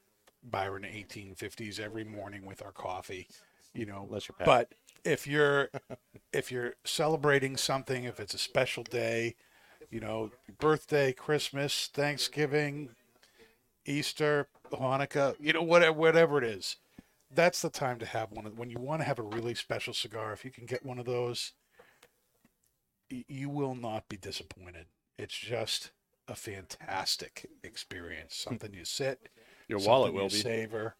Byron 0.49 0.83
1850s 0.83 1.79
every 1.79 2.03
morning 2.03 2.45
with 2.45 2.63
our 2.63 2.71
coffee, 2.71 3.27
you 3.73 3.85
know. 3.85 4.07
But 4.43 4.73
if 5.03 5.27
you're 5.27 5.69
if 6.33 6.51
you're 6.51 6.73
celebrating 6.83 7.57
something, 7.57 8.03
if 8.03 8.19
it's 8.19 8.33
a 8.33 8.39
special 8.39 8.83
day, 8.83 9.35
you 9.89 9.99
know, 9.99 10.31
birthday, 10.59 11.13
Christmas, 11.13 11.89
Thanksgiving, 11.93 12.89
Easter, 13.85 14.47
Hanukkah, 14.71 15.35
you 15.39 15.53
know, 15.53 15.63
whatever 15.63 15.93
whatever 15.93 16.37
it 16.37 16.43
is, 16.43 16.77
that's 17.33 17.61
the 17.61 17.69
time 17.69 17.99
to 17.99 18.05
have 18.05 18.31
one. 18.31 18.45
of 18.45 18.57
When 18.57 18.69
you 18.69 18.79
want 18.79 19.01
to 19.01 19.07
have 19.07 19.19
a 19.19 19.23
really 19.23 19.55
special 19.55 19.93
cigar, 19.93 20.33
if 20.33 20.45
you 20.45 20.51
can 20.51 20.65
get 20.65 20.85
one 20.85 20.99
of 20.99 21.05
those, 21.05 21.53
you 23.09 23.49
will 23.49 23.75
not 23.75 24.07
be 24.09 24.17
disappointed. 24.17 24.87
It's 25.17 25.37
just 25.37 25.91
a 26.27 26.35
fantastic 26.35 27.47
experience. 27.63 28.35
Something 28.35 28.73
you 28.73 28.85
sit, 28.85 29.29
Your 29.67 29.79
wallet 29.79 30.13
will 30.13 30.23
you 30.23 30.29
be. 30.29 30.35
savor, 30.35 30.95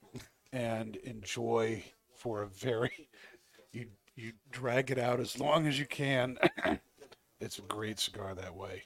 and 0.51 0.95
enjoy 0.97 1.83
for 2.15 2.41
a 2.41 2.47
very. 2.47 3.09
You 3.71 3.87
you 4.15 4.33
drag 4.51 4.91
it 4.91 4.97
out 4.97 5.19
as 5.19 5.39
long 5.39 5.67
as 5.67 5.77
you 5.79 5.85
can. 5.85 6.37
it's 7.39 7.59
a 7.59 7.63
great 7.63 7.99
cigar 7.99 8.33
that 8.35 8.55
way. 8.55 8.83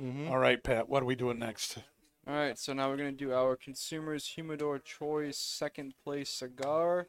Mhm. 0.00 0.30
All 0.30 0.38
right, 0.38 0.62
Pat. 0.62 0.88
What 0.88 1.02
are 1.02 1.06
we 1.06 1.14
doing 1.14 1.38
next? 1.38 1.78
All 2.28 2.34
right, 2.34 2.58
so 2.58 2.72
now 2.72 2.90
we're 2.90 2.96
gonna 2.96 3.12
do 3.12 3.32
our 3.32 3.56
Consumers 3.56 4.26
Humidor 4.26 4.80
Choice 4.80 5.38
second 5.38 5.94
place 6.02 6.28
cigar, 6.28 7.06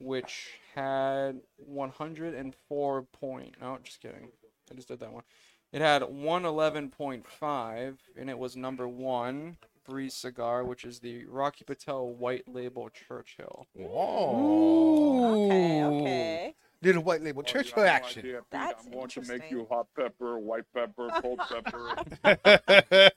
which 0.00 0.58
had 0.74 1.40
104 1.56 3.02
point. 3.02 3.60
No, 3.60 3.78
just 3.82 4.00
kidding. 4.00 4.30
I 4.70 4.74
just 4.74 4.88
did 4.88 5.00
that 5.00 5.12
one. 5.12 5.24
It 5.70 5.80
had 5.80 6.02
111.5, 6.02 7.98
and 8.16 8.30
it 8.30 8.38
was 8.38 8.56
number 8.56 8.88
one 8.88 9.58
Breeze 9.84 10.14
cigar, 10.14 10.64
which 10.64 10.84
is 10.84 11.00
the 11.00 11.24
Rocky 11.26 11.64
Patel 11.64 12.08
White 12.14 12.44
Label 12.46 12.88
Churchill. 12.90 13.66
Whoa. 13.74 15.34
Okay, 15.34 15.84
okay. 15.84 16.54
Little 16.82 17.02
white 17.04 17.22
label 17.22 17.42
oh, 17.46 17.48
church 17.48 17.74
Well, 17.76 17.86
action. 17.86 18.20
idea, 18.20 18.38
Pete. 18.38 18.44
That's 18.50 18.84
I'm 18.84 18.92
going 18.92 19.08
to 19.08 19.20
make 19.20 19.30
interesting. 19.30 19.58
you 19.58 19.66
hot 19.70 19.86
pepper, 19.96 20.38
white 20.38 20.64
pepper, 20.74 21.08
cold 21.20 21.40
pepper. 21.48 23.10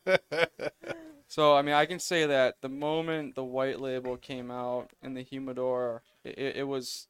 So 1.27 1.55
I 1.55 1.61
mean, 1.61 1.75
I 1.75 1.85
can 1.85 1.99
say 1.99 2.25
that 2.25 2.61
the 2.61 2.69
moment 2.69 3.35
the 3.35 3.43
white 3.43 3.81
label 3.81 4.17
came 4.17 4.51
out 4.51 4.91
in 5.01 5.15
the 5.15 5.21
humidor, 5.21 6.03
it, 6.23 6.37
it, 6.37 6.55
it 6.57 6.63
was, 6.67 7.07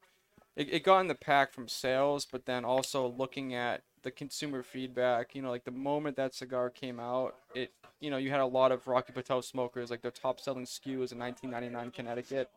it, 0.55 0.73
it 0.73 0.83
got 0.83 1.01
in 1.01 1.07
the 1.07 1.15
pack 1.15 1.53
from 1.53 1.67
sales, 1.67 2.25
but 2.25 2.45
then 2.45 2.63
also 2.65 3.07
looking 3.07 3.53
at 3.53 3.83
the 4.05 4.11
consumer 4.11 4.63
feedback, 4.63 5.33
you 5.35 5.41
know, 5.41 5.49
like 5.49 5.65
the 5.65 5.71
moment 5.71 6.15
that 6.15 6.33
cigar 6.33 6.69
came 6.69 6.99
out, 6.99 7.35
it, 7.55 7.71
you 7.99 8.11
know, 8.11 8.17
you 8.17 8.29
had 8.29 8.39
a 8.39 8.45
lot 8.45 8.71
of 8.71 8.87
Rocky 8.87 9.11
Patel 9.11 9.41
smokers, 9.41 9.89
like 9.89 10.03
their 10.03 10.11
top 10.11 10.39
selling 10.39 10.65
SKU 10.65 10.99
was 10.99 11.11
in 11.11 11.17
1999 11.17 11.91
Connecticut. 11.91 12.49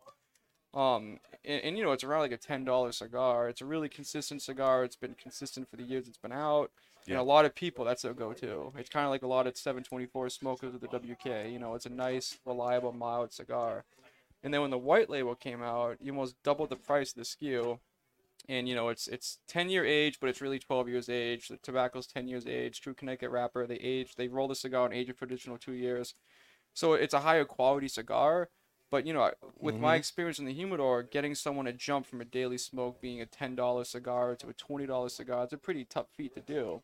Um, 0.75 1.19
and, 1.47 1.63
and 1.65 1.79
you 1.79 1.83
know, 1.83 1.93
it's 1.93 2.05
around 2.05 2.21
like 2.21 2.33
a 2.33 2.37
ten 2.37 2.65
dollar 2.65 2.93
cigar. 2.93 3.49
It's 3.49 3.63
a 3.63 3.65
really 3.65 3.89
consistent 3.89 4.43
cigar. 4.43 4.85
It's 4.85 4.95
been 4.95 5.15
consistent 5.15 5.71
for 5.71 5.77
the 5.77 5.83
years 5.83 6.07
it's 6.07 6.19
been 6.19 6.31
out. 6.31 6.71
And 7.09 7.17
a 7.17 7.23
lot 7.23 7.47
of 7.47 7.55
people, 7.55 7.87
that's 7.87 8.03
their 8.03 8.13
go-to. 8.13 8.71
It's 8.77 8.91
kind 8.91 9.07
of 9.07 9.11
like 9.11 9.23
a 9.23 9.27
lot 9.27 9.47
of 9.47 9.57
724 9.57 10.29
smokers 10.29 10.75
with 10.75 10.83
the 10.83 10.89
WK. 10.89 11.51
You 11.51 11.59
know, 11.59 11.75
it's 11.75 11.87
a 11.87 11.91
nice, 11.91 12.37
reliable, 12.45 12.93
mild 12.93 13.33
cigar. 13.33 13.85
And 14.43 14.53
then 14.53 14.61
when 14.61 14.71
the 14.71 14.77
white 14.77 15.09
label 15.09 15.35
came 15.35 15.63
out, 15.63 15.97
you 16.03 16.13
almost 16.13 16.35
doubled 16.43 16.69
the 16.69 16.77
price 16.77 17.13
of 17.13 17.17
the 17.17 17.23
SKU. 17.23 17.79
And 18.49 18.67
you 18.69 18.75
know, 18.75 18.89
it's 18.89 19.09
it's 19.09 19.39
10 19.49 19.69
year 19.69 19.85
age, 19.85 20.19
but 20.21 20.31
it's 20.31 20.41
really 20.41 20.59
12 20.59 20.89
years 20.89 21.09
age. 21.09 21.49
The 21.49 21.59
tobacco's 21.59 22.07
10 22.07 22.29
years 22.29 22.47
age. 22.47 22.81
True 22.81 22.95
Connecticut 22.95 23.31
wrapper. 23.31 23.67
They 23.67 23.77
age. 23.77 24.15
They 24.15 24.29
roll 24.29 24.49
the 24.49 24.55
cigar 24.55 24.87
and 24.87 24.95
age 24.95 25.11
it 25.11 25.19
for 25.19 25.27
additional 25.27 25.59
two 25.59 25.73
years. 25.73 26.15
So 26.73 26.95
it's 26.95 27.15
a 27.15 27.21
higher 27.21 27.45
quality 27.45 27.89
cigar. 27.89 28.49
But 28.91 29.07
you 29.07 29.13
know, 29.13 29.31
with 29.59 29.75
my 29.75 29.95
mm-hmm. 29.95 29.99
experience 29.99 30.39
in 30.39 30.47
the 30.47 30.55
humidor, 30.55 31.03
getting 31.03 31.35
someone 31.35 31.67
to 31.67 31.75
jump 31.75 32.07
from 32.07 32.23
a 32.23 32.25
daily 32.25 32.57
smoke 32.57 33.03
being 33.03 33.21
a 33.21 33.27
ten 33.27 33.55
dollar 33.55 33.85
cigar 33.85 34.35
to 34.37 34.49
a 34.49 34.55
twenty 34.55 34.87
dollar 34.87 35.11
cigar, 35.11 35.45
it's 35.45 35.53
a 35.53 35.59
pretty 35.59 35.85
tough 35.85 36.07
feat 36.17 36.35
to 36.35 36.41
do. 36.41 36.81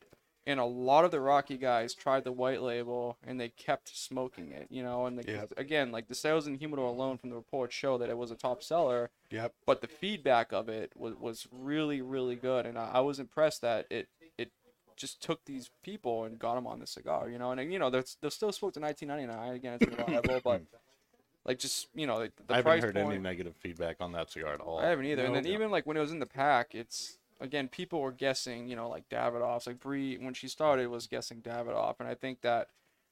And 0.46 0.60
a 0.60 0.64
lot 0.64 1.06
of 1.06 1.10
the 1.10 1.20
Rocky 1.20 1.56
guys 1.56 1.94
tried 1.94 2.24
the 2.24 2.32
white 2.32 2.60
label 2.60 3.16
and 3.26 3.40
they 3.40 3.48
kept 3.48 3.96
smoking 3.96 4.52
it, 4.52 4.66
you 4.70 4.82
know. 4.82 5.06
And 5.06 5.18
the, 5.18 5.24
Yep. 5.30 5.52
again, 5.56 5.90
like 5.90 6.08
the 6.08 6.14
sales 6.14 6.46
in 6.46 6.56
humidor 6.56 6.84
alone 6.86 7.16
from 7.16 7.30
the 7.30 7.36
reports 7.36 7.74
show 7.74 7.96
that 7.96 8.10
it 8.10 8.18
was 8.18 8.30
a 8.30 8.34
top 8.36 8.62
seller, 8.62 9.10
Yep. 9.30 9.54
but 9.64 9.80
the 9.80 9.88
feedback 9.88 10.52
of 10.52 10.68
it 10.68 10.92
was, 10.94 11.14
was 11.14 11.48
really 11.50 12.02
really 12.02 12.36
good, 12.36 12.66
and 12.66 12.78
I, 12.78 12.90
I 12.94 13.00
was 13.00 13.18
impressed 13.18 13.62
that 13.62 13.86
it 13.90 14.08
it 14.36 14.50
just 14.96 15.22
took 15.22 15.44
these 15.46 15.70
people 15.82 16.24
and 16.24 16.38
got 16.38 16.56
them 16.56 16.66
on 16.66 16.78
the 16.78 16.86
cigar, 16.86 17.30
you 17.30 17.38
know. 17.38 17.50
And 17.50 17.72
you 17.72 17.78
know, 17.78 17.88
they're, 17.88 18.04
they're 18.20 18.30
still 18.30 18.52
smoked 18.52 18.76
in 18.76 18.82
1999. 18.82 19.54
Again, 19.56 19.78
it's 19.80 19.98
reliable, 19.98 20.40
but 20.44 20.62
like 21.46 21.58
just 21.58 21.88
you 21.94 22.06
know, 22.06 22.18
like 22.18 22.32
the 22.36 22.52
I 22.52 22.56
haven't 22.58 22.80
heard 22.82 22.94
point. 22.96 23.12
any 23.12 23.18
negative 23.18 23.54
feedback 23.56 23.96
on 24.00 24.12
that 24.12 24.30
cigar 24.30 24.52
at 24.52 24.60
all. 24.60 24.78
I 24.78 24.88
haven't 24.88 25.06
either. 25.06 25.24
and 25.24 25.34
No. 25.34 25.40
then 25.40 25.50
even 25.52 25.70
like 25.70 25.86
when 25.86 25.96
it 25.96 26.00
was 26.00 26.12
in 26.12 26.18
the 26.18 26.26
pack, 26.26 26.74
it's 26.74 27.16
again 27.44 27.68
people 27.68 28.00
were 28.00 28.12
guessing, 28.12 28.68
you 28.68 28.76
know, 28.76 28.88
like 28.88 29.08
Davidoff's. 29.08 29.66
Like 29.66 29.80
Bree, 29.80 30.16
when 30.18 30.34
she 30.34 30.48
started, 30.48 30.88
was 30.88 31.06
guessing 31.06 31.40
Davidoff, 31.40 32.00
and 32.00 32.08
I 32.08 32.14
think 32.14 32.40
that 32.42 32.68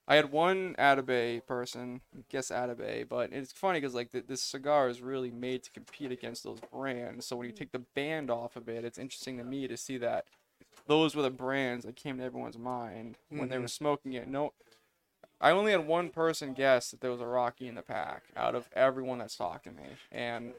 I 0.09 0.17
had 0.17 0.33
one 0.33 0.75
Atabey 0.79 1.47
person 1.47 2.01
guess 2.29 2.51
Atabey, 2.51 3.09
but 3.09 3.33
it's 3.33 3.53
funny 3.53 3.81
because 3.81 3.95
like 3.95 4.11
th- 4.11 4.27
this 4.27 4.43
cigar 4.43 4.89
is 4.89 5.01
really 5.01 5.31
made 5.31 5.63
to 5.63 5.71
compete 5.71 6.11
against 6.11 6.43
those 6.43 6.59
brands. 6.73 7.27
So 7.27 7.37
when 7.37 7.47
you 7.47 7.53
mm. 7.53 7.59
take 7.59 7.73
the 7.73 7.79
band 7.95 8.31
off 8.31 8.57
of 8.57 8.69
it, 8.69 8.85
it's 8.85 8.99
interesting 8.99 9.39
to 9.39 9.45
me 9.45 9.69
to 9.69 9.77
see 9.77 9.99
that 9.99 10.27
those 10.87 11.15
were 11.15 11.23
the 11.23 11.31
brands 11.31 11.85
that 11.85 11.97
came 11.97 12.19
to 12.19 12.25
everyone's 12.25 12.59
mind 12.59 13.17
when 13.29 13.49
they 13.49 13.55
mm-hmm. 13.55 13.63
were 13.63 13.69
smoking 13.69 14.13
it. 14.15 14.29
No. 14.29 14.53
I 15.41 15.51
only 15.51 15.73
had 15.73 15.87
one 15.87 16.11
person 16.11 16.53
guess 16.53 16.91
that 16.91 17.01
there 17.01 17.11
was 17.11 17.21
a 17.21 17.27
Rocky 17.27 17.67
in 17.67 17.75
the 17.75 17.83
pack 17.83 18.25
out 18.37 18.55
of 18.55 18.69
everyone 18.75 19.19
that's 19.19 19.37
talked 19.37 19.65
to 19.65 19.73
me, 19.73 19.83
and 20.13 20.53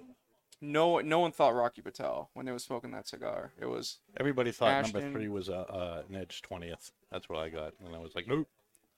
no, 0.63 0.99
no 0.99 1.19
one 1.19 1.31
thought 1.31 1.53
Rocky 1.53 1.81
Patel 1.81 2.29
when 2.33 2.45
they 2.45 2.51
were 2.51 2.59
smoking 2.59 2.91
that 2.91 3.07
cigar. 3.07 3.51
It 3.59 3.65
was 3.65 3.99
Everybody 4.17 4.51
thought 4.51 4.71
Ashton- 4.71 5.01
number 5.01 5.19
three 5.19 5.27
was 5.27 5.49
uh, 5.49 5.65
uh, 5.69 6.03
an 6.09 6.15
edge 6.15 6.41
twentieth. 6.41 6.91
That's 7.11 7.27
what 7.29 7.39
I 7.39 7.49
got, 7.49 7.73
and 7.85 7.95
I 7.95 7.99
was 7.99 8.15
like, 8.15 8.27
nope. 8.27 8.47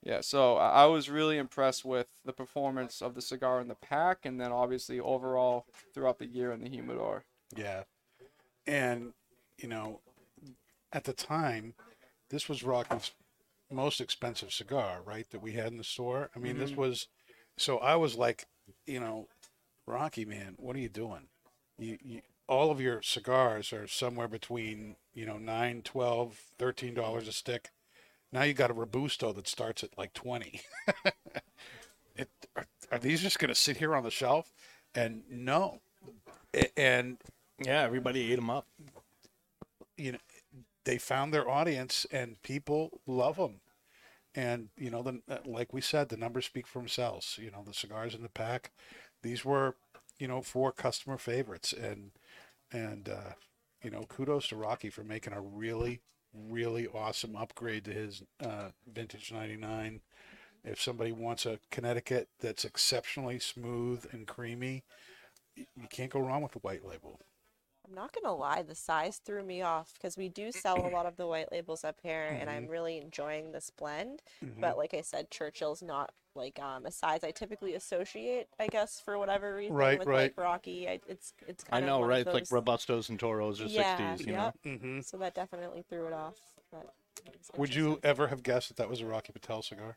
yeah. 0.02 0.20
So 0.20 0.56
I 0.56 0.84
I 0.84 0.86
was 0.86 1.10
really 1.10 1.36
impressed 1.38 1.84
with 1.84 2.06
the 2.24 2.32
performance 2.32 3.02
of 3.02 3.14
the 3.14 3.20
cigar 3.22 3.60
in 3.60 3.68
the 3.68 3.74
pack, 3.74 4.24
and 4.24 4.40
then 4.40 4.52
obviously 4.52 5.00
overall 5.00 5.66
throughout 5.92 6.18
the 6.18 6.26
year 6.26 6.52
in 6.52 6.60
the 6.60 6.70
humidor. 6.70 7.24
Yeah. 7.56 7.82
And, 8.66 9.12
you 9.58 9.68
know, 9.68 10.00
at 10.92 11.04
the 11.04 11.12
time, 11.12 11.74
this 12.30 12.48
was 12.48 12.64
Rocky's 12.64 13.12
most 13.70 14.00
expensive 14.00 14.52
cigar, 14.52 15.00
right? 15.04 15.28
That 15.30 15.42
we 15.42 15.52
had 15.52 15.68
in 15.68 15.78
the 15.78 15.84
store. 15.84 16.30
I 16.34 16.38
mean, 16.40 16.58
this 16.58 16.72
was, 16.72 17.06
so 17.56 17.78
I 17.78 17.94
was 17.96 18.16
like, 18.16 18.46
you 18.86 18.98
know, 18.98 19.28
Rocky, 19.86 20.24
man, 20.24 20.54
what 20.56 20.74
are 20.74 20.80
you 20.80 20.88
doing? 20.88 21.28
You, 21.78 21.98
you, 22.02 22.20
all 22.48 22.70
of 22.70 22.80
your 22.80 23.02
cigars 23.02 23.72
are 23.72 23.86
somewhere 23.86 24.28
between, 24.28 24.96
you 25.14 25.26
know, 25.26 25.38
nine, 25.38 25.82
twelve, 25.82 26.40
thirteen 26.58 26.94
dollars 26.94 27.28
a 27.28 27.32
stick. 27.32 27.70
Now 28.32 28.42
you 28.42 28.54
got 28.54 28.70
a 28.70 28.74
Robusto 28.74 29.32
that 29.32 29.48
starts 29.48 29.84
at 29.84 29.96
like 29.98 30.12
20. 30.14 30.60
it, 32.16 32.28
are, 32.56 32.66
are 32.92 32.98
these 32.98 33.22
just 33.22 33.38
going 33.38 33.48
to 33.48 33.54
sit 33.54 33.76
here 33.78 33.94
on 33.94 34.04
the 34.04 34.10
shelf? 34.10 34.52
And 34.94 35.22
no. 35.30 35.80
And, 36.76 37.18
Yeah, 37.64 37.82
everybody 37.82 38.32
ate 38.32 38.36
them 38.36 38.50
up. 38.50 38.66
you 39.96 40.12
know, 40.12 40.18
they 40.84 40.98
found 40.98 41.32
their 41.34 41.48
audience 41.50 42.06
and 42.12 42.40
people 42.42 43.00
love 43.06 43.36
them. 43.36 43.60
And, 44.34 44.68
you 44.76 44.90
know, 44.90 45.02
the, 45.02 45.22
uh, 45.30 45.38
like 45.46 45.72
we 45.72 45.80
said, 45.80 46.08
the 46.08 46.16
numbers 46.16 46.46
speak 46.46 46.66
for 46.66 46.80
themselves. 46.80 47.38
You 47.42 47.50
know, 47.50 47.64
the 47.66 47.74
cigars 47.74 48.14
in 48.14 48.22
the 48.22 48.28
pack, 48.30 48.72
these 49.22 49.44
were, 49.44 49.76
you 50.18 50.28
know, 50.28 50.42
four 50.42 50.72
customer 50.72 51.18
favorites. 51.18 51.72
And, 51.72 52.10
and, 52.72 53.08
uh, 53.08 53.32
you 53.82 53.90
know, 53.90 54.04
kudos 54.08 54.48
to 54.48 54.56
Rocky 54.56 54.90
for 54.90 55.04
making 55.04 55.32
a 55.32 55.40
really, 55.40 56.00
really 56.34 56.86
awesome 56.86 57.36
upgrade 57.36 57.84
to 57.84 57.92
his 57.92 58.22
uh, 58.44 58.70
vintage 58.92 59.32
99. 59.32 60.00
If 60.64 60.82
somebody 60.82 61.12
wants 61.12 61.46
a 61.46 61.60
Connecticut 61.70 62.28
that's 62.40 62.64
exceptionally 62.64 63.38
smooth 63.38 64.04
and 64.10 64.26
creamy, 64.26 64.82
you 65.54 65.88
can't 65.90 66.10
go 66.10 66.20
wrong 66.20 66.42
with 66.42 66.52
the 66.52 66.58
white 66.58 66.84
label. 66.84 67.20
I'm 67.86 67.94
not 67.94 68.12
gonna 68.12 68.34
lie, 68.34 68.62
the 68.62 68.74
size 68.74 69.20
threw 69.24 69.44
me 69.44 69.62
off 69.62 69.92
because 69.94 70.16
we 70.16 70.28
do 70.28 70.50
sell 70.50 70.86
a 70.86 70.88
lot 70.94 71.06
of 71.06 71.16
the 71.16 71.26
white 71.26 71.52
labels 71.52 71.84
up 71.84 71.98
here, 72.02 72.36
and 72.40 72.50
I'm 72.50 72.66
really 72.66 72.98
enjoying 72.98 73.52
this 73.52 73.70
blend. 73.70 74.22
But 74.60 74.76
like 74.76 74.94
I 74.94 75.02
said, 75.02 75.30
Churchill's 75.30 75.82
not 75.82 76.12
like 76.36 76.60
um, 76.60 76.86
a 76.86 76.90
size 76.90 77.24
I 77.24 77.30
typically 77.30 77.74
associate, 77.74 78.48
I 78.60 78.68
guess, 78.68 79.00
for 79.00 79.18
whatever 79.18 79.56
reason. 79.56 79.74
Right, 79.74 79.98
with 79.98 80.06
right. 80.06 80.22
like 80.24 80.36
Rocky, 80.36 80.88
I, 80.88 81.00
it's 81.08 81.32
it's 81.46 81.64
kind 81.64 81.84
of 81.84 81.88
know, 81.88 82.00
one 82.00 82.08
right? 82.08 82.26
Of 82.26 82.34
It's 82.34 82.50
those... 82.50 82.52
like 82.52 82.64
Robustos 82.64 83.08
and 83.08 83.18
Toros 83.18 83.60
or 83.60 83.66
yeah, 83.66 84.16
60s, 84.16 84.26
you 84.26 84.32
know? 84.32 84.52
Mm-hmm. 84.64 85.00
So 85.00 85.16
that 85.18 85.34
definitely 85.34 85.84
threw 85.88 86.06
it 86.06 86.12
off. 86.12 86.36
But 86.70 86.92
it's 87.32 87.50
Would 87.56 87.74
you 87.74 87.98
ever 88.02 88.28
have 88.28 88.42
guessed 88.42 88.68
that 88.68 88.76
that 88.76 88.90
was 88.90 89.00
a 89.00 89.06
Rocky 89.06 89.32
Patel 89.32 89.62
cigar? 89.62 89.96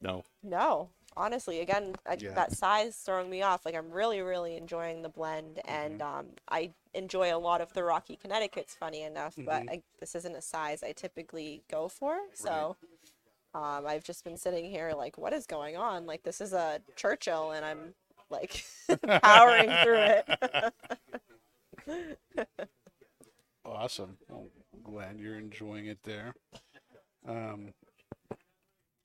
No. 0.00 0.24
No, 0.42 0.90
honestly, 1.18 1.60
again, 1.60 1.96
I, 2.06 2.18
Yeah. 2.18 2.32
that 2.34 2.52
size 2.52 2.96
throwing 2.96 3.30
me 3.30 3.42
off. 3.42 3.66
Like 3.66 3.74
I'm 3.76 3.90
really, 3.90 4.22
really 4.22 4.56
enjoying 4.56 5.02
the 5.02 5.10
blend, 5.10 5.60
and 5.66 6.00
Mm-hmm. 6.00 6.02
um, 6.02 6.26
I 6.50 6.72
enjoy 6.94 7.34
a 7.34 7.38
lot 7.38 7.60
of 7.60 7.72
the 7.74 7.84
Rocky 7.84 8.16
Connecticut's. 8.16 8.74
Funny 8.74 9.02
enough, 9.02 9.40
but 9.44 9.64
Mhm. 9.64 9.68
I, 9.68 9.82
this 10.00 10.14
isn't 10.16 10.36
a 10.36 10.42
size 10.42 10.82
I 10.84 10.92
typically 10.92 11.62
go 11.70 11.88
for. 11.88 12.18
So, 12.34 12.76
um, 13.54 13.86
I've 13.86 14.04
just 14.04 14.24
been 14.24 14.36
sitting 14.38 14.66
here 14.70 14.92
like, 14.96 15.18
what 15.18 15.32
is 15.34 15.46
going 15.46 15.76
on? 15.76 16.06
Like 16.06 16.24
this 16.24 16.40
is 16.40 16.52
a 16.54 16.80
Churchill, 16.96 17.52
and 17.52 17.64
I'm 17.64 17.94
like 18.30 18.64
powering 19.22 19.78
through 19.78 20.02
it. 20.02 20.26
Awesome. 23.64 24.18
Well, 24.28 24.48
glad 24.84 25.18
you're 25.20 25.38
enjoying 25.38 25.86
it 25.86 26.02
there. 26.02 26.34
Um, 27.26 27.74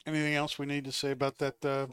anything 0.06 0.36
else 0.36 0.58
we 0.60 0.66
need 0.66 0.86
to 0.86 0.92
say 0.92 1.12
about 1.12 1.38
that? 1.40 1.64
Uh, 1.66 1.88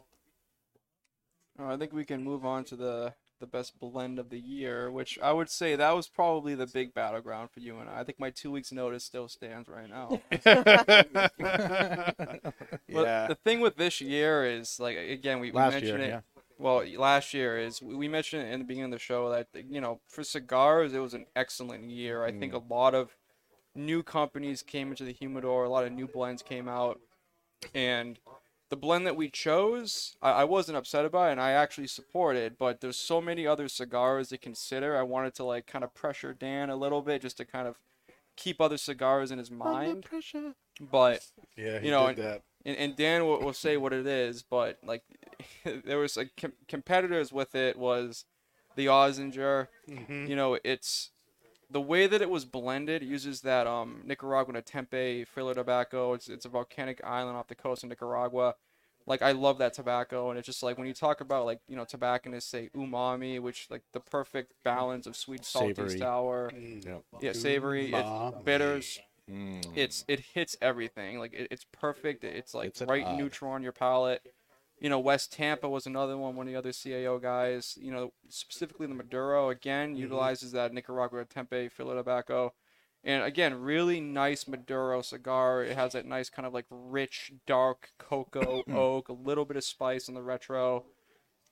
Oh, 1.60 1.68
I 1.68 1.76
think 1.76 1.92
we 1.92 2.04
can 2.04 2.24
move 2.24 2.44
on 2.44 2.64
to 2.64 2.76
the 2.76 3.14
the 3.40 3.46
best 3.46 3.80
blend 3.80 4.18
of 4.18 4.28
the 4.28 4.38
year, 4.38 4.90
which 4.90 5.18
I 5.22 5.32
would 5.32 5.48
say 5.48 5.74
that 5.74 5.96
was 5.96 6.08
probably 6.08 6.54
the 6.54 6.66
big 6.66 6.92
battleground 6.92 7.50
for 7.50 7.60
you 7.60 7.78
and 7.78 7.88
I. 7.88 8.00
I 8.00 8.04
think 8.04 8.20
my 8.20 8.28
two 8.28 8.50
weeks 8.50 8.70
notice 8.70 9.02
still 9.02 9.28
stands 9.28 9.66
right 9.68 9.88
now. 9.88 10.20
But 12.92 13.06
yeah. 13.06 13.26
the 13.28 13.38
thing 13.44 13.60
with 13.60 13.76
this 13.76 14.00
year 14.00 14.44
is 14.44 14.80
like 14.80 14.96
again 14.96 15.40
we, 15.40 15.50
we 15.50 15.58
Last 15.58 15.74
mentioned 15.74 15.98
year, 15.98 16.06
it. 16.06 16.08
yeah. 16.08 16.20
Well, 16.58 16.84
last 16.98 17.32
year 17.32 17.58
is 17.58 17.80
we 17.80 17.94
we 17.94 18.08
mentioned 18.08 18.42
it 18.42 18.52
in 18.52 18.60
the 18.60 18.66
beginning 18.66 18.92
of 18.92 18.98
the 18.98 18.98
show 18.98 19.30
that 19.30 19.48
you 19.68 19.80
know 19.80 20.00
for 20.08 20.24
cigars 20.24 20.92
it 20.92 20.98
was 20.98 21.14
an 21.14 21.26
excellent 21.36 21.88
year. 21.88 22.24
I 22.24 22.32
think 22.32 22.52
mm. 22.52 22.56
a 22.56 22.74
lot 22.74 22.94
of 22.94 23.16
new 23.74 24.02
companies 24.02 24.62
came 24.62 24.90
into 24.90 25.04
the 25.04 25.12
humidor, 25.12 25.64
a 25.64 25.70
lot 25.70 25.84
of 25.84 25.92
new 25.92 26.08
blends 26.08 26.42
came 26.42 26.68
out, 26.68 27.00
and 27.74 28.18
the 28.70 28.76
blend 28.76 29.06
that 29.06 29.16
we 29.16 29.28
chose, 29.28 30.16
I, 30.22 30.30
I 30.30 30.44
wasn't 30.44 30.78
upset 30.78 31.04
about, 31.04 31.28
it, 31.28 31.32
and 31.32 31.40
I 31.40 31.50
actually 31.50 31.86
supported. 31.88 32.56
But 32.58 32.80
there's 32.80 32.96
so 32.96 33.20
many 33.20 33.46
other 33.46 33.68
cigars 33.68 34.28
to 34.30 34.38
consider. 34.38 34.96
I 34.96 35.02
wanted 35.02 35.34
to 35.34 35.44
like 35.44 35.66
kind 35.66 35.84
of 35.84 35.92
pressure 35.94 36.32
Dan 36.32 36.70
a 36.70 36.76
little 36.76 37.02
bit 37.02 37.20
just 37.22 37.36
to 37.38 37.44
kind 37.44 37.68
of 37.68 37.76
keep 38.36 38.60
other 38.60 38.78
cigars 38.78 39.30
in 39.30 39.38
his 39.38 39.50
mind. 39.50 40.06
But 40.80 41.26
yeah, 41.56 41.78
he 41.80 41.86
you 41.86 41.90
know, 41.92 42.06
did 42.08 42.24
that. 42.24 42.42
and, 42.64 42.76
and 42.76 42.96
Dan 42.96 43.26
will, 43.26 43.40
will 43.40 43.52
say 43.52 43.76
what 43.76 43.92
it 43.92 44.06
is, 44.06 44.42
but 44.42 44.78
like 44.84 45.02
there 45.84 45.98
was 45.98 46.16
like 46.16 46.30
com- 46.40 46.52
competitors 46.68 47.32
with 47.32 47.54
it 47.54 47.76
was 47.76 48.24
the 48.76 48.86
Ozinger. 48.86 49.66
Mhm. 49.88 50.28
You 50.28 50.36
know, 50.36 50.58
it's 50.64 51.10
the 51.70 51.80
way 51.80 52.06
that 52.06 52.22
it 52.22 52.30
was 52.30 52.44
blended. 52.44 53.02
Uses 53.02 53.42
that 53.42 53.66
um 53.66 54.02
Nicaragua 54.04 54.54
Ometepe 54.54 55.26
filler 55.28 55.54
tobacco. 55.54 56.14
It's 56.14 56.28
it's 56.28 56.44
a 56.44 56.48
volcanic 56.48 57.00
island 57.04 57.36
off 57.36 57.48
the 57.48 57.54
coast 57.54 57.82
of 57.82 57.88
Nicaragua. 57.90 58.54
Like 59.06 59.22
I 59.22 59.32
love 59.32 59.58
that 59.58 59.72
tobacco, 59.72 60.30
and 60.30 60.38
it's 60.38 60.46
just 60.46 60.62
like 60.62 60.78
when 60.78 60.86
you 60.86 60.94
talk 60.94 61.20
about 61.20 61.44
like 61.46 61.60
you 61.68 61.76
know 61.76 61.84
tobacconists 61.84 62.50
say 62.50 62.70
umami, 62.76 63.40
which 63.40 63.66
like 63.70 63.82
the 63.92 64.00
perfect 64.00 64.52
balance 64.64 65.06
of 65.06 65.16
sweet, 65.16 65.44
salty, 65.44 65.74
Savory. 65.74 65.98
sour, 65.98 66.52
Yep. 66.52 67.02
yeah, 67.20 67.32
savory, 67.32 67.92
it's 67.92 68.10
bitters 68.44 68.98
Mm. 69.30 69.62
it's 69.76 70.04
it 70.08 70.20
hits 70.34 70.56
everything. 70.60 71.18
Like 71.18 71.32
it, 71.32 71.48
it's 71.50 71.64
perfect. 71.72 72.24
It's 72.24 72.52
like 72.54 72.68
It's 72.68 72.82
right 72.82 73.06
odd. 73.06 73.18
neutral 73.18 73.52
on 73.52 73.62
your 73.62 73.72
palate. 73.72 74.22
You 74.80 74.88
know, 74.88 74.98
West 74.98 75.32
Tampa 75.32 75.68
was 75.68 75.86
another 75.86 76.16
one. 76.16 76.36
One 76.36 76.46
of 76.46 76.52
the 76.52 76.58
other 76.58 76.70
CAO 76.70 77.20
guys. 77.20 77.78
You 77.80 77.92
know, 77.92 78.12
specifically 78.28 78.86
the 78.86 78.94
Maduro 78.94 79.50
again 79.50 79.90
mm-hmm. 79.90 80.00
utilizes 80.00 80.52
that 80.52 80.72
Nicaragua 80.72 81.24
Ometepe 81.24 81.70
filler 81.70 81.96
tobacco, 81.96 82.54
and 83.04 83.22
again, 83.22 83.60
really 83.60 84.00
nice 84.00 84.48
Maduro 84.48 85.02
cigar. 85.02 85.62
It 85.64 85.76
has 85.76 85.92
that 85.92 86.06
nice 86.06 86.30
kind 86.30 86.46
of 86.46 86.54
like 86.54 86.64
rich 86.70 87.32
dark 87.46 87.90
cocoa 87.98 88.62
oak, 88.72 89.08
a 89.10 89.12
little 89.12 89.44
bit 89.44 89.58
of 89.58 89.64
spice 89.64 90.08
in 90.08 90.14
the 90.14 90.22
retro. 90.22 90.84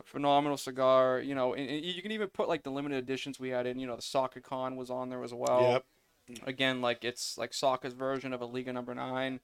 Phenomenal 0.05 0.57
cigar. 0.57 1.21
You 1.21 1.35
know, 1.35 1.53
and, 1.53 1.69
and 1.69 1.85
you 1.85 2.01
can 2.01 2.13
even 2.13 2.29
put 2.29 2.49
like 2.49 2.63
the 2.63 2.71
limited 2.71 2.97
editions 2.97 3.39
we 3.39 3.51
had 3.51 3.67
in. 3.67 3.79
You 3.79 3.87
know, 3.87 3.97
the 3.97 4.03
Saka 4.03 4.41
Con 4.41 4.77
was 4.77 4.91
on 4.91 5.11
there 5.11 5.23
as 5.23 5.35
well 5.35 5.83
Yep. 6.29 6.45
again 6.47 6.81
like 6.81 7.05
it's 7.05 7.37
like 7.37 7.53
Saka's 7.53 7.95
version 7.95 8.33
of 8.33 8.41
a 8.41 8.47
Liga 8.47 8.73
number 8.73 8.95
nine. 8.95 9.41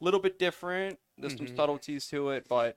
A 0.00 0.04
little 0.04 0.20
bit 0.20 0.38
different. 0.38 0.98
There's 1.18 1.36
some 1.36 1.46
mm-hmm. 1.46 1.56
subtleties 1.56 2.08
to 2.08 2.30
it, 2.30 2.46
but 2.48 2.76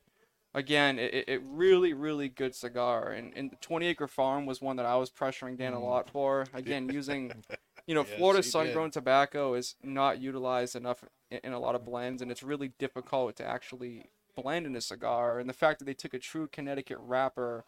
again, 0.57 0.97
it, 0.97 1.25
it- 1.27 1.41
really, 1.45 1.93
really 1.93 2.29
good 2.29 2.55
cigar. 2.55 3.11
And, 3.11 3.31
and 3.35 3.51
the 3.51 3.55
20 3.57 3.85
Acre 3.85 4.07
Farm 4.07 4.45
was 4.45 4.61
one 4.61 4.75
that 4.77 4.85
I 4.85 4.95
was 4.95 5.11
pressuring 5.11 5.57
Dan 5.57 5.73
a 5.73 5.77
mm. 5.77 5.83
lot 5.83 6.09
for. 6.09 6.45
Again, 6.53 6.89
using, 6.89 7.31
you 7.87 7.93
know, 7.93 8.05
Yes, 8.07 8.17
Florida 8.17 8.43
sun 8.43 8.73
grown 8.73 8.91
tobacco 8.91 9.53
is 9.53 9.75
not 9.83 10.19
utilized 10.19 10.75
enough 10.75 11.03
in, 11.29 11.39
in 11.43 11.53
a 11.53 11.59
lot 11.59 11.75
of 11.75 11.85
blends, 11.85 12.21
and 12.21 12.31
it's 12.31 12.43
really 12.43 12.71
difficult 12.79 13.35
to 13.37 13.45
actually 13.45 14.09
blend 14.35 14.65
in 14.65 14.75
a 14.75 14.81
cigar. 14.81 15.39
And 15.39 15.47
the 15.47 15.53
fact 15.53 15.79
that 15.79 15.85
they 15.85 15.93
took 15.93 16.13
a 16.13 16.19
true 16.19 16.47
Connecticut 16.47 16.97
wrapper 16.99 17.65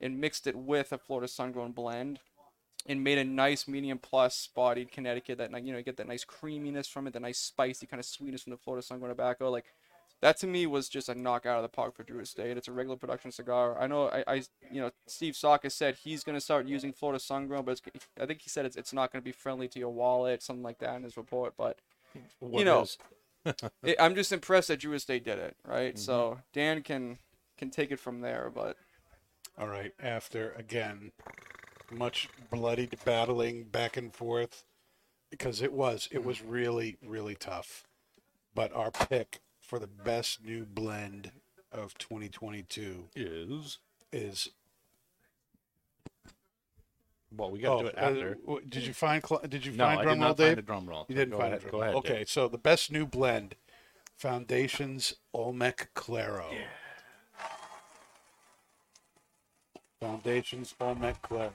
and 0.00 0.20
mixed 0.20 0.48
it 0.48 0.56
with 0.56 0.92
a 0.92 0.98
Florida 0.98 1.28
sun 1.28 1.52
grown 1.52 1.70
blend 1.70 2.18
and 2.86 3.04
made 3.04 3.18
a 3.18 3.24
nice 3.24 3.68
medium 3.68 3.98
plus 3.98 4.48
bodied 4.54 4.90
Connecticut 4.90 5.38
that 5.38 5.50
you 5.64 5.72
know 5.72 5.78
you 5.78 5.84
get 5.84 5.96
that 5.98 6.08
nice 6.08 6.24
creaminess 6.24 6.88
from 6.88 7.06
it, 7.06 7.12
the 7.12 7.20
nice 7.20 7.38
spicy 7.38 7.86
kind 7.86 8.00
of 8.00 8.06
sweetness 8.06 8.42
from 8.42 8.50
the 8.50 8.56
Florida 8.56 8.84
Sun 8.84 8.98
Grown 8.98 9.10
tobacco. 9.10 9.50
Like 9.50 9.66
that 10.22 10.36
to 10.38 10.46
me 10.46 10.66
was 10.66 10.88
just 10.88 11.08
a 11.08 11.14
knockout 11.14 11.56
of 11.56 11.62
the 11.62 11.68
park 11.68 11.96
for 11.96 12.04
Drew 12.04 12.20
Estate. 12.20 12.56
It's 12.56 12.68
a 12.68 12.72
regular 12.72 12.96
production 12.96 13.32
cigar. 13.32 13.76
I 13.78 13.88
know 13.88 14.08
I, 14.08 14.24
I 14.26 14.34
you 14.70 14.80
know 14.80 14.90
Steve 15.06 15.36
Saka 15.36 15.68
said 15.68 15.96
he's 15.96 16.24
gonna 16.24 16.40
start 16.40 16.66
using 16.66 16.92
Florida 16.92 17.18
Sun 17.18 17.48
Grown, 17.48 17.64
but 17.64 17.72
it's, 17.72 18.06
I 18.18 18.24
think 18.24 18.40
he 18.40 18.48
said 18.48 18.64
it's, 18.64 18.76
it's 18.76 18.92
not 18.92 19.12
gonna 19.12 19.22
be 19.22 19.32
friendly 19.32 19.68
to 19.68 19.78
your 19.78 19.90
wallet, 19.90 20.42
something 20.42 20.62
like 20.62 20.78
that 20.78 20.96
in 20.96 21.02
his 21.02 21.16
report. 21.16 21.54
But 21.58 21.80
What 22.38 22.64
know, 22.64 22.86
it, 23.82 23.96
I'm 23.98 24.14
just 24.14 24.32
impressed 24.32 24.68
that 24.68 24.78
Drew 24.78 24.94
Estate 24.94 25.24
did 25.24 25.40
it 25.40 25.56
right. 25.66 25.98
So 25.98 26.22
mm-hmm. 26.22 26.40
Dan 26.52 26.82
can 26.82 27.18
can 27.58 27.70
take 27.70 27.90
it 27.90 27.98
from 27.98 28.20
there, 28.20 28.50
but. 28.54 28.76
All 29.58 29.68
right. 29.68 29.92
After 30.00 30.52
again, 30.52 31.12
much 31.90 32.28
bloodied 32.48 32.96
battling 33.04 33.64
back 33.64 33.96
and 33.96 34.14
forth, 34.14 34.64
because 35.30 35.60
it 35.60 35.72
was 35.72 36.08
it 36.12 36.18
mm-hmm. 36.18 36.28
was 36.28 36.42
really 36.42 36.96
really 37.04 37.34
tough. 37.34 37.84
But 38.54 38.72
our 38.72 38.90
pick 38.90 39.40
for 39.72 39.78
the 39.78 39.86
best 39.86 40.44
new 40.44 40.66
blend 40.66 41.32
of 41.72 41.96
2022 41.96 43.08
is 43.16 43.78
is. 44.12 44.50
well, 47.34 47.50
we 47.50 47.58
got 47.58 47.78
to 47.78 47.82
do 47.84 47.88
it 47.88 47.94
uh, 47.96 48.00
after. 48.02 48.34
w- 48.34 48.60
did 48.68 48.86
you 48.86 48.92
find 48.92 49.24
cl- 49.26 49.40
did 49.48 49.64
you 49.64 49.72
no, 49.72 49.86
find 49.86 50.00
I 50.00 50.02
drum 50.02 50.18
did 50.18 50.20
roll, 50.20 50.28
not 50.28 50.36
Dave? 50.36 50.46
find 50.48 50.58
a 50.58 50.62
drum 50.62 50.86
roll. 50.86 51.06
You 51.08 51.14
didn't 51.14 51.30
go 51.30 51.38
find 51.38 51.54
ahead, 51.54 51.64
it. 51.66 51.70
Go 51.72 51.80
ahead. 51.80 51.94
Okay, 51.94 52.18
Dave. 52.18 52.28
so 52.28 52.48
the 52.48 52.58
best 52.58 52.92
new 52.92 53.06
blend, 53.06 53.54
Foundations 54.18 55.14
Olmec 55.32 55.88
Claro. 55.94 56.50
Foundations 60.00 60.74
Olmec 60.82 61.22
Claro. 61.22 61.52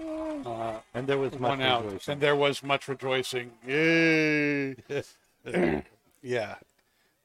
Uh, 0.00 0.80
And 0.94 1.06
there 1.06 1.18
was 1.18 1.38
much 1.38 1.60
out, 1.60 1.84
rejoicing. 1.84 2.12
and 2.12 2.22
there 2.22 2.34
was 2.34 2.62
much 2.62 2.88
rejoicing. 2.88 3.50
Yay! 3.66 4.74
yeah. 6.22 6.54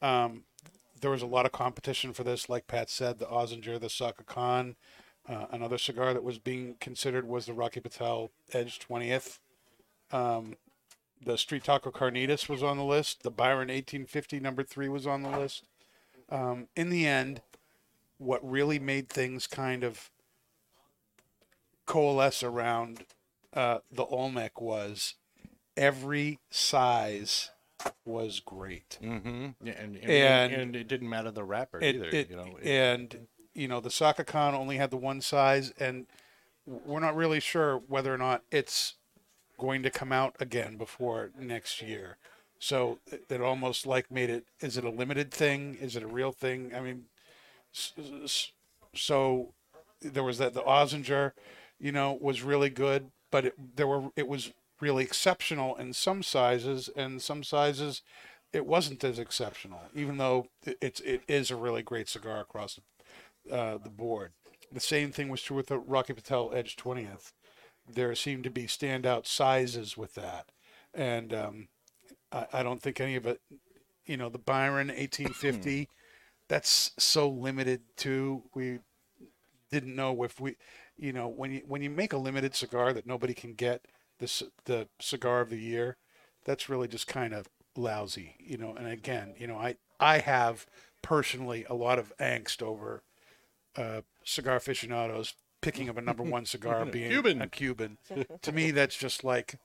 Um, 0.02 0.44
there 1.00 1.12
was 1.12 1.22
a 1.22 1.28
lot 1.28 1.46
of 1.46 1.52
competition 1.52 2.14
for 2.14 2.24
this. 2.24 2.50
Like 2.50 2.68
Pat 2.68 2.90
said, 2.90 3.20
the 3.20 3.26
Ozinger, 3.26 3.80
the 3.80 3.90
Saka 3.90 4.24
Khan. 4.24 4.76
Uh, 5.28 5.46
another 5.52 5.78
cigar 5.78 6.14
that 6.14 6.24
was 6.24 6.40
being 6.40 6.76
considered 6.80 7.28
was 7.28 7.46
the 7.46 7.54
Rocky 7.54 7.80
Patel 7.80 8.32
Edge 8.54 8.80
20th. 8.80 9.40
Um, 10.12 10.56
the 11.24 11.38
Street 11.38 11.64
Taco 11.64 11.92
Carnitas 11.92 12.48
was 12.48 12.64
on 12.64 12.78
the 12.78 12.84
list. 12.84 13.24
The 13.24 13.32
Byron 13.32 13.68
1850 13.68 14.40
number 14.40 14.64
three 14.64 14.88
was 14.88 15.06
on 15.06 15.24
the 15.24 15.30
list. 15.30 15.68
Um, 16.30 16.68
in 16.76 16.90
the 16.90 17.06
end, 17.06 17.42
what 18.18 18.48
really 18.48 18.80
made 18.80 19.10
things 19.10 19.48
kind 19.48 19.84
of 19.84 20.10
coalesce 21.86 22.44
around 22.44 23.06
uh, 23.54 23.80
the 23.92 24.06
Olmec 24.06 24.62
was 24.62 25.16
every 25.76 26.40
size 26.50 27.52
was 28.06 28.40
great. 28.40 28.98
Mm-hmm. 29.02 29.48
Yeah, 29.66 29.74
and, 29.74 29.96
and, 29.98 30.10
And- 30.10 30.54
and 30.54 30.76
it 30.76 30.88
didn't 30.88 31.10
matter 31.10 31.32
the 31.32 31.44
wrapper 31.44 31.80
It- 31.82 31.96
either. 31.96 32.10
it- 32.10 32.30
you 32.30 32.36
know, 32.36 32.58
It- 32.62 32.68
and 32.68 33.28
you 33.54 33.68
know 33.68 33.80
the 33.80 33.92
Saka 33.92 34.24
Khan 34.24 34.54
only 34.56 34.78
had 34.78 34.92
the 34.92 34.98
one 34.98 35.22
size, 35.22 35.72
and 35.80 36.06
we're 36.66 37.00
not 37.00 37.16
really 37.16 37.40
sure 37.40 37.78
whether 37.78 38.14
or 38.14 38.18
not 38.18 38.44
it's 38.52 38.96
going 39.58 39.82
to 39.84 39.90
come 39.90 40.12
out 40.12 40.36
again 40.40 40.78
before 40.78 41.32
next 41.38 41.82
year. 41.82 42.18
So 42.60 43.00
it, 43.08 43.42
almost 43.42 43.86
like 43.86 44.12
made 44.12 44.30
it. 44.30 44.46
Is 44.60 44.78
it 44.78 44.84
a 44.84 44.90
limited 44.90 45.32
thing? 45.32 45.78
Is 45.80 45.96
it 45.96 46.04
a 46.04 46.08
real 46.08 46.32
thing? 46.32 46.74
I 46.76 46.82
mean, 46.82 47.06
so 48.94 49.54
there 50.02 50.24
was 50.24 50.38
that 50.40 50.54
the 50.54 50.62
Ozinger, 50.62 51.34
you 51.80 51.92
know, 51.92 52.18
was 52.20 52.42
really 52.42 52.70
good, 52.70 53.12
but 53.32 53.46
it, 53.46 53.76
there 53.76 53.88
were 53.88 54.10
it 54.16 54.28
was 54.28 54.52
really 54.80 55.04
exceptional 55.04 55.76
in 55.76 55.94
some 55.94 56.24
sizes, 56.24 56.90
and 56.96 57.22
some 57.22 57.44
sizes 57.44 58.02
it 58.54 58.66
wasn't 58.66 59.04
as 59.04 59.20
exceptional, 59.20 59.82
even 59.94 60.18
though 60.18 60.48
it's 60.82 61.00
it 61.02 61.22
is 61.28 61.52
a 61.52 61.56
really 61.56 61.84
great 61.84 62.08
cigar 62.08 62.40
across 62.40 62.80
uh, 63.52 63.78
the 63.78 63.90
board. 63.90 64.32
The 64.72 64.80
same 64.80 65.12
thing 65.12 65.30
was 65.30 65.42
true 65.42 65.56
with 65.56 65.68
the 65.68 65.78
Rocky 65.78 66.14
Patel 66.14 66.52
Edge 66.54 66.76
20th. 66.76 67.32
There 67.88 68.14
seemed 68.16 68.44
to 68.46 68.50
be 68.50 68.64
standout 68.64 69.26
sizes 69.26 69.98
with 69.98 70.16
that, 70.16 70.52
and 70.94 71.34
um, 71.34 71.68
I, 72.32 72.48
I 72.54 72.64
don't 72.64 72.82
think 72.82 73.00
any 73.00 73.16
of 73.16 73.26
it. 73.26 73.42
You 74.06 74.18
know, 74.18 74.30
the 74.30 74.38
Byron 74.38 74.88
1850, 74.88 75.90
that's 76.48 76.92
so 76.98 77.30
limited 77.30 77.82
too. 77.98 78.44
We 78.54 78.80
didn't 79.70 79.96
know 79.96 80.24
if 80.24 80.40
we, 80.40 80.56
you 80.98 81.12
know, 81.12 81.28
when 81.28 81.52
you 81.52 81.62
when 81.68 81.82
you 81.82 81.90
make 81.90 82.14
a 82.14 82.18
limited 82.18 82.56
cigar 82.56 82.94
that 82.94 83.06
nobody 83.06 83.34
can 83.34 83.54
get, 83.54 83.86
this 84.20 84.44
the 84.66 84.88
cigar 85.00 85.42
of 85.42 85.50
the 85.50 85.60
year, 85.60 85.98
that's 86.46 86.70
really 86.70 86.88
just 86.88 87.08
kind 87.08 87.34
of 87.34 87.48
lousy, 87.76 88.36
you 88.40 88.58
know. 88.58 88.74
And 88.76 88.88
again, 88.88 89.36
you 89.38 89.48
know, 89.48 89.58
I 89.58 89.76
I 90.00 90.20
have 90.20 90.66
personally 91.02 91.66
a 91.70 91.74
lot 91.76 92.00
of 92.00 92.14
angst 92.20 92.62
over 92.62 93.04
uh, 93.76 94.02
cigar 94.24 94.56
aficionados 94.58 95.36
picking 95.62 95.90
up 95.90 95.98
a 95.98 96.02
number 96.02 96.24
one 96.24 96.46
cigar 96.46 96.86
being 96.92 97.10
Cuban. 97.10 97.42
a 97.42 97.48
Cuban. 97.48 97.98
to 98.42 98.52
me, 98.52 98.72
that's 98.72 98.96
just 98.98 99.24
like, 99.24 99.56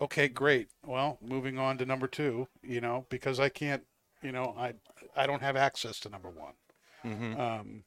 okay, 0.00 0.28
great. 0.28 0.68
Well, 0.86 1.18
moving 1.20 1.58
on 1.58 1.78
to 1.78 1.86
number 1.86 2.06
two, 2.06 2.48
you 2.62 2.80
know, 2.80 3.06
because 3.08 3.38
I 3.40 3.48
can't, 3.48 3.82
you 4.22 4.32
know, 4.32 4.54
I 4.58 4.74
I 5.16 5.26
don't 5.26 5.42
have 5.42 5.56
access 5.56 5.98
to 6.00 6.08
number 6.08 6.30
one. 6.30 6.54
Mhm. 7.04 7.38
Um, 7.38 7.84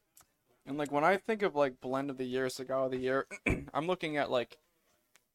And 0.65 0.77
like 0.77 0.91
when 0.91 1.03
I 1.03 1.17
think 1.17 1.41
of 1.41 1.55
like 1.55 1.79
blend 1.81 2.09
of 2.09 2.17
the 2.17 2.25
year, 2.25 2.49
cigar 2.49 2.85
of 2.85 2.91
the 2.91 2.97
year, 2.97 3.27
I'm 3.73 3.87
looking 3.87 4.17
at 4.17 4.31
like, 4.31 4.57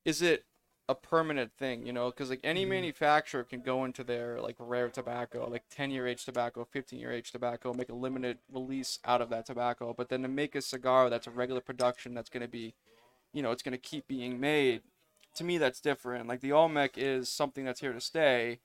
is 0.04 0.22
it 0.22 0.44
a 0.90 0.94
permanent 0.94 1.52
thing? 1.56 1.86
You 1.86 1.92
know, 1.92 2.10
because 2.10 2.30
like 2.30 2.40
any 2.42 2.62
mm-hmm. 2.62 2.70
manufacturer 2.70 3.44
can 3.44 3.60
go 3.60 3.84
into 3.84 4.02
their 4.02 4.40
like 4.40 4.56
rare 4.58 4.88
tobacco, 4.88 5.48
like 5.48 5.64
10 5.70 5.90
year 5.90 6.06
age 6.06 6.24
tobacco, 6.24 6.66
15 6.70 6.98
year 6.98 7.12
age 7.12 7.30
tobacco, 7.30 7.72
make 7.72 7.88
a 7.88 7.94
limited 7.94 8.38
release 8.52 8.98
out 9.04 9.22
of 9.22 9.30
that 9.30 9.46
tobacco, 9.46 9.94
but 9.96 10.08
then 10.08 10.22
to 10.22 10.28
make 10.28 10.54
a 10.54 10.60
cigar 10.60 11.08
that's 11.08 11.26
a 11.26 11.30
regular 11.30 11.60
production 11.60 12.12
that's 12.14 12.28
going 12.28 12.42
to 12.42 12.48
be, 12.48 12.74
you 13.32 13.42
know, 13.42 13.52
it's 13.52 13.62
going 13.62 13.72
to 13.72 13.78
keep 13.78 14.08
being 14.08 14.40
made. 14.40 14.82
To 15.36 15.44
me, 15.44 15.58
that's 15.58 15.80
different. 15.80 16.26
Like 16.26 16.40
the 16.40 16.52
Olmec 16.52 16.98
is 16.98 17.28
something 17.28 17.64
that's 17.64 17.80
here 17.80 17.92
to 17.92 18.00
stay. 18.00 18.58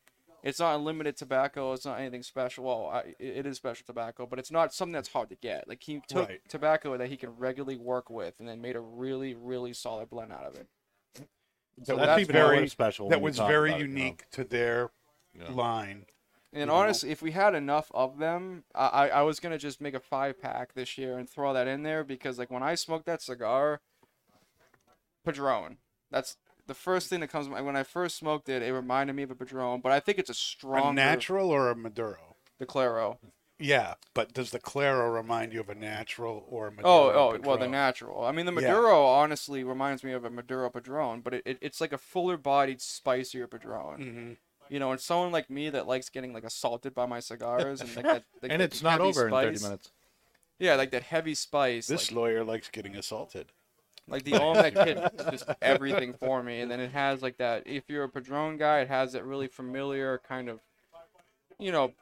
It's 0.43 0.59
not 0.59 0.75
unlimited 0.75 1.17
tobacco. 1.17 1.73
It's 1.73 1.85
not 1.85 1.99
anything 1.99 2.21
special. 2.21 2.65
Well, 2.65 2.89
I, 2.93 2.99
it 3.19 3.37
it 3.37 3.45
is 3.47 3.57
special 3.57 3.83
tobacco, 3.85 4.27
but 4.27 4.37
it's 4.37 4.51
not 4.51 4.73
something 4.73 4.93
that's 4.93 5.09
hard 5.09 5.29
to 5.29 5.35
get. 5.35 5.67
Like 5.67 5.81
he 5.81 6.01
took 6.07 6.29
Right. 6.29 6.41
tobacco 6.47 6.97
that 6.97 7.09
he 7.09 7.17
can 7.17 7.31
regularly 7.35 7.77
work 7.77 8.09
with, 8.11 8.39
and 8.39 8.47
then 8.47 8.61
made 8.61 8.75
a 8.75 8.79
really, 8.79 9.33
really 9.33 9.73
solid 9.73 10.09
blend 10.09 10.31
out 10.31 10.45
of 10.45 10.55
it. 10.55 10.67
That 11.77 11.97
that's 11.97 12.19
was 12.19 12.27
very 12.27 12.67
special. 12.67 13.09
that 13.09 13.21
was 13.21 13.37
very 13.37 13.69
about 13.71 13.81
it, 13.81 13.83
you 13.83 13.87
know. 13.87 13.99
unique 13.99 14.25
to 14.31 14.43
their 14.43 14.91
Yeah. 15.33 15.51
line. 15.51 16.05
And 16.53 16.67
know? 16.69 16.75
honestly, 16.75 17.11
if 17.11 17.21
we 17.21 17.31
had 17.31 17.53
enough 17.53 17.91
of 17.93 18.17
them, 18.17 18.63
I, 18.73 18.87
I 18.87 19.07
I 19.07 19.21
was 19.23 19.39
gonna 19.41 19.57
just 19.57 19.81
make 19.81 19.93
a 19.93 19.99
five 19.99 20.39
pack 20.39 20.73
this 20.73 20.97
year 20.97 21.17
and 21.17 21.29
throw 21.29 21.53
that 21.53 21.67
in 21.67 21.83
there 21.83 22.03
because 22.03 22.39
like 22.39 22.49
when 22.49 22.63
I 22.63 22.75
smoked 22.75 23.05
that 23.07 23.21
cigar, 23.21 23.81
Padron. 25.23 25.77
That's 26.11 26.37
the 26.67 26.73
first 26.73 27.09
thing 27.09 27.19
that 27.19 27.27
comes. 27.29 27.47
When 27.49 27.75
I 27.75 27.83
first 27.83 28.15
smoked 28.17 28.47
it, 28.47 28.61
it 28.61 28.71
reminded 28.71 29.15
me 29.15 29.23
of 29.23 29.31
a 29.31 29.35
Padron, 29.35 29.81
but 29.81 29.91
I 29.91 29.99
think 29.99 30.17
it's 30.17 30.29
a 30.29 30.33
stronger 30.35 30.89
A 30.89 30.93
natural 30.93 31.49
or 31.49 31.69
a 31.69 31.75
Maduro? 31.75 32.35
the 32.57 32.65
Claro. 32.65 33.19
Yeah, 33.57 33.93
but 34.13 34.33
does 34.33 34.51
the 34.51 34.59
Claro 34.59 35.09
remind 35.09 35.53
you 35.53 35.61
of 35.61 35.69
a 35.69 35.75
natural 35.75 36.45
or 36.49 36.67
a 36.67 36.71
Maduro? 36.71 36.91
Oh, 36.91 37.31
oh, 37.35 37.39
well, 37.41 37.57
the 37.57 37.69
natural. 37.69 38.25
I 38.25 38.31
mean, 38.33 38.45
the 38.45 38.51
Yeah. 38.51 38.67
Maduro 38.67 39.05
honestly 39.05 39.63
reminds 39.63 40.03
me 40.03 40.11
of 40.11 40.25
a 40.25 40.29
Maduro 40.29 40.69
Padron, 40.69 41.21
but 41.21 41.35
it, 41.35 41.43
it, 41.45 41.57
it's 41.61 41.79
like 41.79 41.93
a 41.93 41.97
fuller-bodied, 41.97 42.81
spicier 42.81 43.47
Padron. 43.47 43.97
Mhm. 43.99 44.37
You 44.67 44.79
know, 44.79 44.91
and 44.91 44.99
someone 44.99 45.31
like 45.31 45.49
me 45.49 45.69
that 45.69 45.87
likes 45.87 46.09
getting 46.09 46.33
like 46.33 46.43
assaulted 46.43 46.93
by 46.93 47.05
my 47.05 47.19
cigars 47.19 47.81
and 47.81 47.95
like 47.95 48.03
that, 48.05 48.23
like, 48.41 48.51
And 48.51 48.61
that 48.61 48.65
it's 48.65 48.81
not 48.81 48.99
heavy 48.99 49.03
over 49.03 49.27
in 49.27 49.31
30 49.33 49.63
minutes. 49.63 49.91
Yeah, 50.59 50.75
like 50.75 50.91
that 50.91 51.03
heavy 51.03 51.35
spice. 51.35 51.87
This 51.87 52.11
like, 52.11 52.15
lawyer 52.15 52.43
likes 52.43 52.69
getting 52.69 52.95
assaulted. 52.95 53.47
like 54.07 54.23
the 54.23 54.39
Olmec 54.39 54.73
hit 54.77 54.97
just 55.31 55.49
everything 55.61 56.13
for 56.13 56.43
me, 56.43 56.59
and 56.61 56.69
then 56.69 56.79
it 56.79 56.91
has 56.91 57.21
like 57.21 57.37
that. 57.37 57.67
If 57.67 57.89
you're 57.89 58.03
a 58.03 58.09
Padron 58.09 58.57
guy, 58.57 58.79
it 58.79 58.87
has 58.89 59.13
that 59.13 59.23
really 59.23 59.47
familiar 59.47 60.19
kind 60.27 60.49
of, 60.49 60.59
you 61.59 61.71
know, 61.71 61.93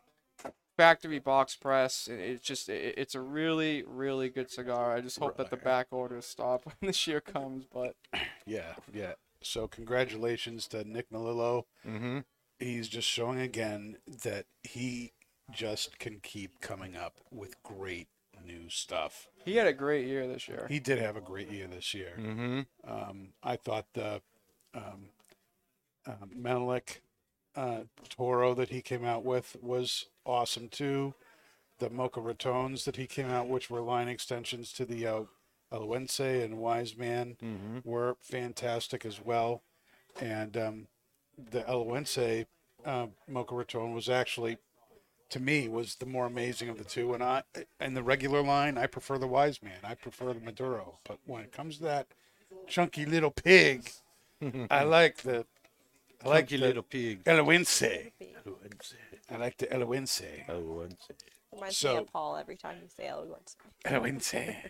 factory 0.78 1.20
box 1.20 1.56
press. 1.56 2.08
It's 2.12 2.44
just 2.44 2.70
it's 2.70 3.16
a 3.16 3.22
really 3.22 3.84
really 3.88 4.30
good 4.30 4.50
cigar. 4.52 4.96
I 4.96 5.02
just 5.02 5.20
hope 5.20 5.38
that 5.38 5.50
the 5.50 5.58
back 5.58 5.88
orders 5.92 6.26
stop 6.26 6.66
when 6.66 6.76
this 6.82 7.08
year 7.08 7.22
comes. 7.22 7.66
But 7.72 7.96
Yeah, 8.46 8.74
yeah. 8.94 9.14
So 9.42 9.68
congratulations 9.68 10.68
to 10.68 10.84
Nick 10.90 11.10
Melillo. 11.12 11.64
Mm-hmm. 11.86 12.20
He's 12.60 12.88
just 12.88 13.08
showing 13.08 13.40
again 13.40 13.98
that 14.24 14.46
he 14.62 15.12
just 15.52 16.00
can 16.00 16.20
keep 16.22 16.62
coming 16.62 16.96
up 16.96 17.20
with 17.30 17.62
great 17.64 18.08
new 18.46 18.70
stuff. 18.70 19.28
he 19.46 19.56
had 19.56 19.68
a 19.68 19.74
great 19.74 20.06
year 20.08 20.28
this 20.28 20.48
year. 20.48 20.68
He 20.70 20.80
did 20.80 21.00
have 21.00 21.16
a 21.16 21.22
great 21.22 21.50
year 21.50 21.68
this 21.68 21.94
year. 21.94 22.14
Mm-hmm. 22.20 22.62
Um, 22.86 23.30
I 23.42 23.56
thought 23.56 23.86
the 23.94 24.22
um, 24.74 25.10
um, 26.06 26.32
Menelik 26.36 27.02
uh, 27.56 27.82
Toro 28.10 28.54
that 28.54 28.70
he 28.70 28.82
came 28.82 29.06
out 29.06 29.24
with 29.24 29.56
was 29.62 30.08
awesome 30.26 30.68
too. 30.70 31.14
The 31.80 31.90
Mocha 31.90 32.20
Ratones 32.22 32.84
that 32.86 32.96
he 32.96 33.08
came 33.08 33.30
out, 33.30 33.48
which 33.48 33.70
were 33.70 33.82
line 33.82 34.08
extensions 34.08 34.72
to 34.74 34.86
the 34.86 35.06
uh, 35.08 35.24
and 35.72 36.58
Wise 36.60 36.96
Man, 36.96 37.36
Mm-hmm. 37.44 37.80
were 37.84 38.16
fantastic 38.22 39.06
as 39.06 39.20
well. 39.24 39.64
And 40.22 40.56
um, 40.56 40.88
the 41.52 41.62
Eloense 41.62 42.46
uh, 42.86 43.08
Mocha 43.28 43.56
Raton 43.56 43.94
was 43.94 44.08
actually, 44.08 44.58
to 45.30 45.40
me, 45.40 45.68
was 45.68 45.96
the 45.96 46.06
more 46.06 46.28
amazing 46.28 46.70
of 46.70 46.78
the 46.78 46.84
two. 46.84 47.14
And 47.14 47.24
I, 47.24 47.44
in 47.82 47.96
the 47.96 48.04
regular 48.04 48.44
line, 48.44 48.78
I 48.78 48.86
prefer 48.86 49.18
the 49.18 49.28
Wise 49.28 49.64
Man. 49.64 49.80
I 49.84 49.96
prefer 49.96 50.34
the 50.34 50.40
Maduro. 50.42 51.00
But 51.04 51.18
when 51.26 51.42
it 51.42 51.52
comes 51.52 51.78
to 51.78 51.84
that 51.84 52.08
chunky 52.68 53.06
little 53.06 53.32
pig, 53.32 53.90
I 54.70 54.84
like 54.84 55.18
the, 55.24 55.46
I 56.24 56.30
like 56.30 56.48
Chunky 56.48 56.58
the 56.58 56.66
little 56.68 56.84
pig. 56.84 57.24
Eloense. 57.26 58.12
I 59.30 59.38
like 59.38 59.58
the 59.58 59.68
Eloense. 59.68 60.22
Oh, 60.50 60.80
and 60.82 60.96
Reminds 61.52 61.78
So- 61.78 61.94
me 61.96 62.00
of 62.02 62.12
Paul 62.12 62.38
every 62.38 62.56
time 62.56 62.78
you 62.82 62.88
say 62.88 63.08
eloquence. 63.08 63.56
Eloense. 63.86 64.34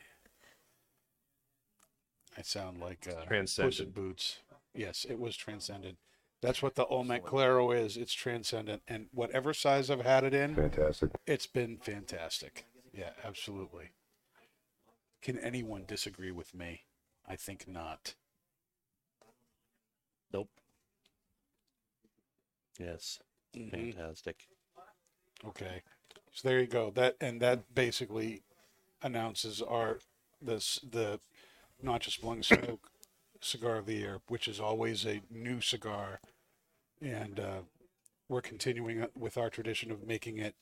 I 2.37 2.41
sound 2.41 2.79
like 2.79 3.07
uh, 3.07 3.11
Puss 3.11 3.21
in 3.21 3.27
Transcendent. 3.27 3.93
Boots. 3.93 4.39
Yes, 4.73 5.05
it 5.07 5.19
was 5.19 5.35
transcendent. 5.37 5.97
That's 6.41 6.61
what 6.63 6.75
the 6.75 6.85
Olmec 6.87 7.23
Claro 7.23 7.71
is. 7.71 7.95
It's 7.95 8.11
transcendent, 8.13 8.81
and 8.87 9.05
whatever 9.13 9.53
size 9.53 9.89
I've 9.89 10.01
had 10.03 10.23
it 10.25 10.33
in, 10.33 10.55
Fantastic. 10.55 11.11
it's 11.27 11.45
been 11.47 11.77
fantastic. 11.77 12.65
Yeah, 12.91 13.11
absolutely. 13.23 13.91
Can 15.21 15.37
anyone 15.39 15.85
disagree 15.87 16.31
with 16.31 16.53
me? 16.53 16.81
I 17.25 17.35
think 17.37 17.65
not. 17.67 18.15
Nope. 20.33 20.49
Yes. 22.79 23.19
Mhm. 23.55 23.93
Fantastic. 23.93 24.47
Okay, 25.45 25.81
so 26.31 26.47
there 26.47 26.59
you 26.59 26.67
go. 26.67 26.91
That 26.91 27.17
and 27.21 27.41
that 27.41 27.73
basically 27.75 28.43
announces 29.01 29.61
our 29.61 29.99
this 30.41 30.79
the 30.89 31.19
not 31.81 32.01
just 32.01 32.21
blowing 32.21 32.43
smoke 32.43 32.91
cigar 33.41 33.77
of 33.77 33.85
the 33.85 33.95
year, 33.95 34.21
which 34.27 34.47
is 34.47 34.59
always 34.59 35.05
a 35.05 35.21
new 35.29 35.61
cigar, 35.61 36.21
and 37.01 37.39
uh, 37.39 37.61
we're 38.29 38.41
continuing 38.41 39.07
with 39.15 39.37
our 39.37 39.49
tradition 39.49 39.91
of 39.91 40.03
making 40.07 40.37
it 40.39 40.55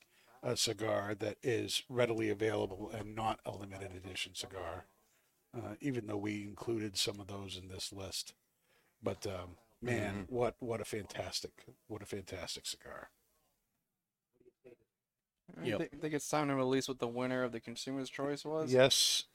a 0.43 0.57
cigar 0.57 1.15
that 1.15 1.37
is 1.43 1.83
readily 1.89 2.29
available 2.29 2.91
and 2.93 3.15
not 3.15 3.39
a 3.45 3.51
limited 3.51 3.93
edition 3.95 4.35
cigar. 4.35 4.85
Uh, 5.55 5.75
even 5.81 6.07
though 6.07 6.17
we 6.17 6.43
included 6.43 6.97
some 6.97 7.19
of 7.19 7.27
those 7.27 7.57
in 7.57 7.69
this 7.69 7.91
list, 7.93 8.33
but 9.03 9.25
um, 9.27 9.57
Man, 9.81 10.25
what 10.29 10.55
what 10.59 10.79
a 10.81 10.85
fantastic 10.85 11.51
what 11.87 12.01
a 12.01 12.05
fantastic 12.05 12.65
cigar. 12.65 13.09
I 15.59 15.65
Yep. 15.65 15.79
thi- 15.91 15.97
think 15.97 16.13
it's 16.13 16.29
time 16.29 16.47
to 16.47 16.55
release 16.55 16.87
what 16.87 16.99
the 16.99 17.07
winner 17.07 17.43
of 17.43 17.51
the 17.51 17.59
consumer's 17.59 18.09
choice 18.09 18.45
was. 18.45 18.71
Yes, 18.71 19.25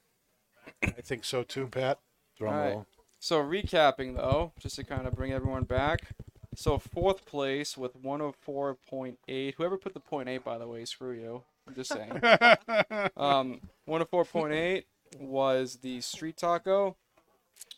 I 0.83 0.91
think 1.03 1.25
so 1.25 1.43
too, 1.43 1.67
Pat. 1.69 1.99
Drum 2.39 2.55
Alright. 2.55 2.73
roll. 2.75 2.87
So 3.19 3.43
recapping 3.43 4.17
though, 4.17 4.53
just 4.59 4.77
to 4.77 4.85
kind 4.85 5.07
of 5.07 5.15
bring 5.15 5.33
everyone 5.33 5.65
back. 5.65 6.13
So 6.55 6.79
fourth 6.79 7.27
place 7.27 7.77
with 7.77 7.95
104.8. 8.03 9.55
Whoever 9.57 9.77
put 9.77 9.93
the 9.95 10.01
point 10.01 10.29
eight, 10.29 10.43
by 10.45 10.57
the 10.59 10.67
way, 10.67 10.85
screw 10.87 11.13
you. 11.13 11.43
I'm 11.67 11.75
just 11.75 11.91
saying. 11.93 12.13
um, 13.17 13.61
104.8 13.87 14.85
was 15.19 15.77
the 15.83 16.01
street 16.01 16.37
taco. 16.39 16.97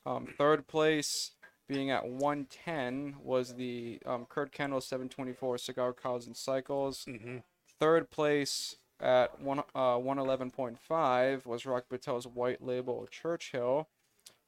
Um, 0.06 0.28
third 0.38 0.68
place 0.68 1.32
being 1.68 1.90
at 1.90 2.08
110 2.08 3.16
was 3.22 3.54
the 3.54 4.00
um, 4.06 4.26
Kurt 4.28 4.50
Kendall 4.52 4.80
724 4.80 5.58
cigar 5.58 5.92
cows 5.92 6.26
and 6.26 6.36
cycles. 6.36 7.04
Mhm. 7.06 7.42
Third 7.78 8.10
place 8.10 8.76
at 9.00 9.40
one 9.40 9.60
uh, 9.74 9.96
111.5 9.98 11.46
was 11.46 11.66
Rock 11.66 11.84
Patel's 11.88 12.26
white 12.26 12.62
label 12.62 13.06
Churchill. 13.10 13.88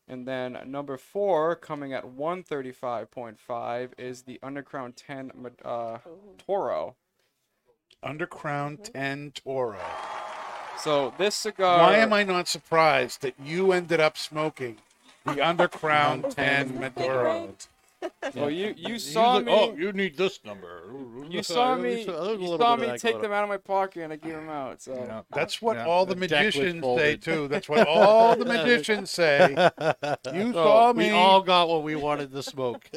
And 0.08 0.26
then 0.26 0.58
number 0.66 0.96
four, 0.96 1.54
coming 1.54 1.92
at 1.92 2.04
135.5, 2.04 3.90
is 3.96 4.22
the 4.22 4.40
Undercrown 4.42 4.92
10 4.96 5.30
uh, 5.64 5.98
Toro. 6.44 6.96
Undercrown 8.02 8.82
10 8.82 9.32
Toro. 9.36 9.78
So 10.78 11.14
this 11.16 11.36
cigar. 11.36 11.78
Why 11.78 11.96
am 11.96 12.12
I 12.12 12.24
not 12.24 12.48
surprised 12.48 13.22
that 13.22 13.34
you 13.38 13.70
ended 13.70 14.00
up 14.00 14.16
smoking 14.16 14.78
the 15.24 15.32
Undercrown 15.32 16.28
10 16.34 16.78
Maduro? 16.78 17.54
Well, 18.34 18.50
you 18.50 18.72
you 18.78 18.94
He's 18.94 19.12
saw 19.12 19.34
like, 19.34 19.44
me. 19.44 19.52
Oh, 19.52 19.76
you 19.76 19.92
need 19.92 20.16
this 20.16 20.40
number. 20.42 20.84
You 21.28 21.42
saw 21.42 21.76
me. 21.76 22.00
You 22.00 22.56
saw 22.56 22.74
me 22.76 22.96
take 22.96 23.20
them 23.20 23.30
out 23.30 23.42
of 23.42 23.50
my 23.50 23.58
pocket 23.58 24.04
and 24.04 24.12
I 24.12 24.16
gave 24.16 24.32
them 24.32 24.48
out. 24.48 24.80
So 24.80 24.94
on. 24.94 25.24
That's 25.30 25.60
what 25.60 25.76
Yeah, 25.76 25.86
all 25.86 26.06
the 26.06 26.14
the 26.14 26.26
deck 26.26 26.46
was 26.46 26.54
magicians 26.56 26.76
say 26.76 26.80
folded. 26.80 27.22
too. 27.22 27.48
That's 27.48 27.68
what 27.68 27.86
all 27.86 28.36
the 28.36 28.46
magicians 28.46 29.10
say. 29.10 29.50
You 30.32 30.52
saw 30.54 30.94
me. 30.94 31.08
We 31.08 31.10
all 31.10 31.42
got 31.42 31.68
what 31.68 31.82
we 31.82 31.94
wanted 31.94 32.32
to 32.32 32.42
smoke. 32.42 32.88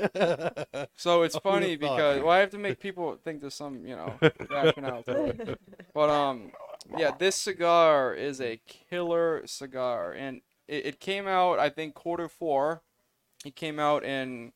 So 0.95 1.23
it's 1.23 1.37
funny 1.37 1.71
have 1.71 1.81
thought? 1.81 1.97
because 1.97 2.21
well, 2.21 2.31
I 2.31 2.39
have 2.39 2.51
to 2.51 2.57
make 2.57 2.79
people 2.79 3.17
think 3.21 3.41
there's 3.41 3.55
some, 3.55 3.85
you 3.85 3.97
know, 3.97 4.13
rationale 4.49 5.03
to 5.03 5.25
it. 5.25 5.59
But 5.93 6.09
um, 6.09 6.51
yeah, 6.97 7.11
this 7.17 7.35
cigar 7.35 8.13
is 8.15 8.39
a 8.39 8.61
killer 8.89 9.45
cigar, 9.47 10.13
and 10.13 10.39
it, 10.67 10.85
it 10.85 10.99
came 10.99 11.27
out 11.27 11.59
I 11.59 11.69
think 11.69 11.93
quarter 11.93 12.27
four. 12.27 12.81
It 13.45 13.55
came 13.55 13.77
out 13.77 14.05
in 14.05 14.53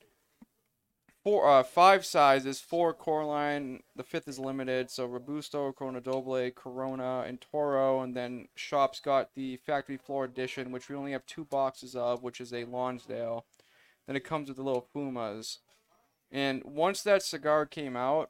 four, 1.28 1.50
uh, 1.50 1.62
five 1.62 2.06
sizes, 2.06 2.62
four 2.62 2.94
core 2.94 3.26
line. 3.26 3.84
The 3.98 4.04
fifth 4.04 4.30
is 4.30 4.40
limited, 4.40 4.90
so 4.90 5.06
Robusto, 5.06 5.74
Corona 5.74 6.00
Doble, 6.00 6.52
Corona, 6.52 7.26
and 7.28 7.42
Toro, 7.42 8.00
and 8.02 8.16
then 8.16 8.48
shops 8.56 9.02
got 9.02 9.36
the 9.36 9.58
factory 9.58 9.98
floor 9.98 10.24
edition, 10.24 10.72
which 10.72 10.88
we 10.88 10.96
only 10.96 11.12
have 11.12 11.26
two 11.26 11.44
boxes 11.44 11.98
of, 11.98 12.24
which 12.24 12.40
is 12.40 12.54
a 12.54 12.64
Lonsdale. 12.64 13.46
Then 14.06 14.16
it 14.16 14.24
comes 14.24 14.48
with 14.48 14.56
the 14.56 14.64
little 14.64 14.88
Pumas. 14.94 15.60
And 16.32 16.64
once 16.64 17.04
that 17.04 17.24
cigar 17.24 17.66
came 17.66 17.98
out, 17.98 18.30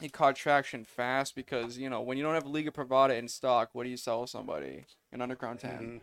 it 0.00 0.14
caught 0.14 0.34
traction 0.34 0.86
fast 0.86 1.34
because, 1.34 1.76
you 1.76 1.90
know, 1.90 2.00
when 2.00 2.16
you 2.16 2.24
don't 2.24 2.34
have 2.34 2.46
Liga 2.46 2.70
Privada 2.70 3.14
in 3.18 3.28
stock, 3.28 3.70
what 3.74 3.84
do 3.84 3.90
you 3.90 3.98
sell 3.98 4.26
somebody? 4.26 4.86
An 5.12 5.20
Undercrown 5.20 5.58
10. 5.58 6.00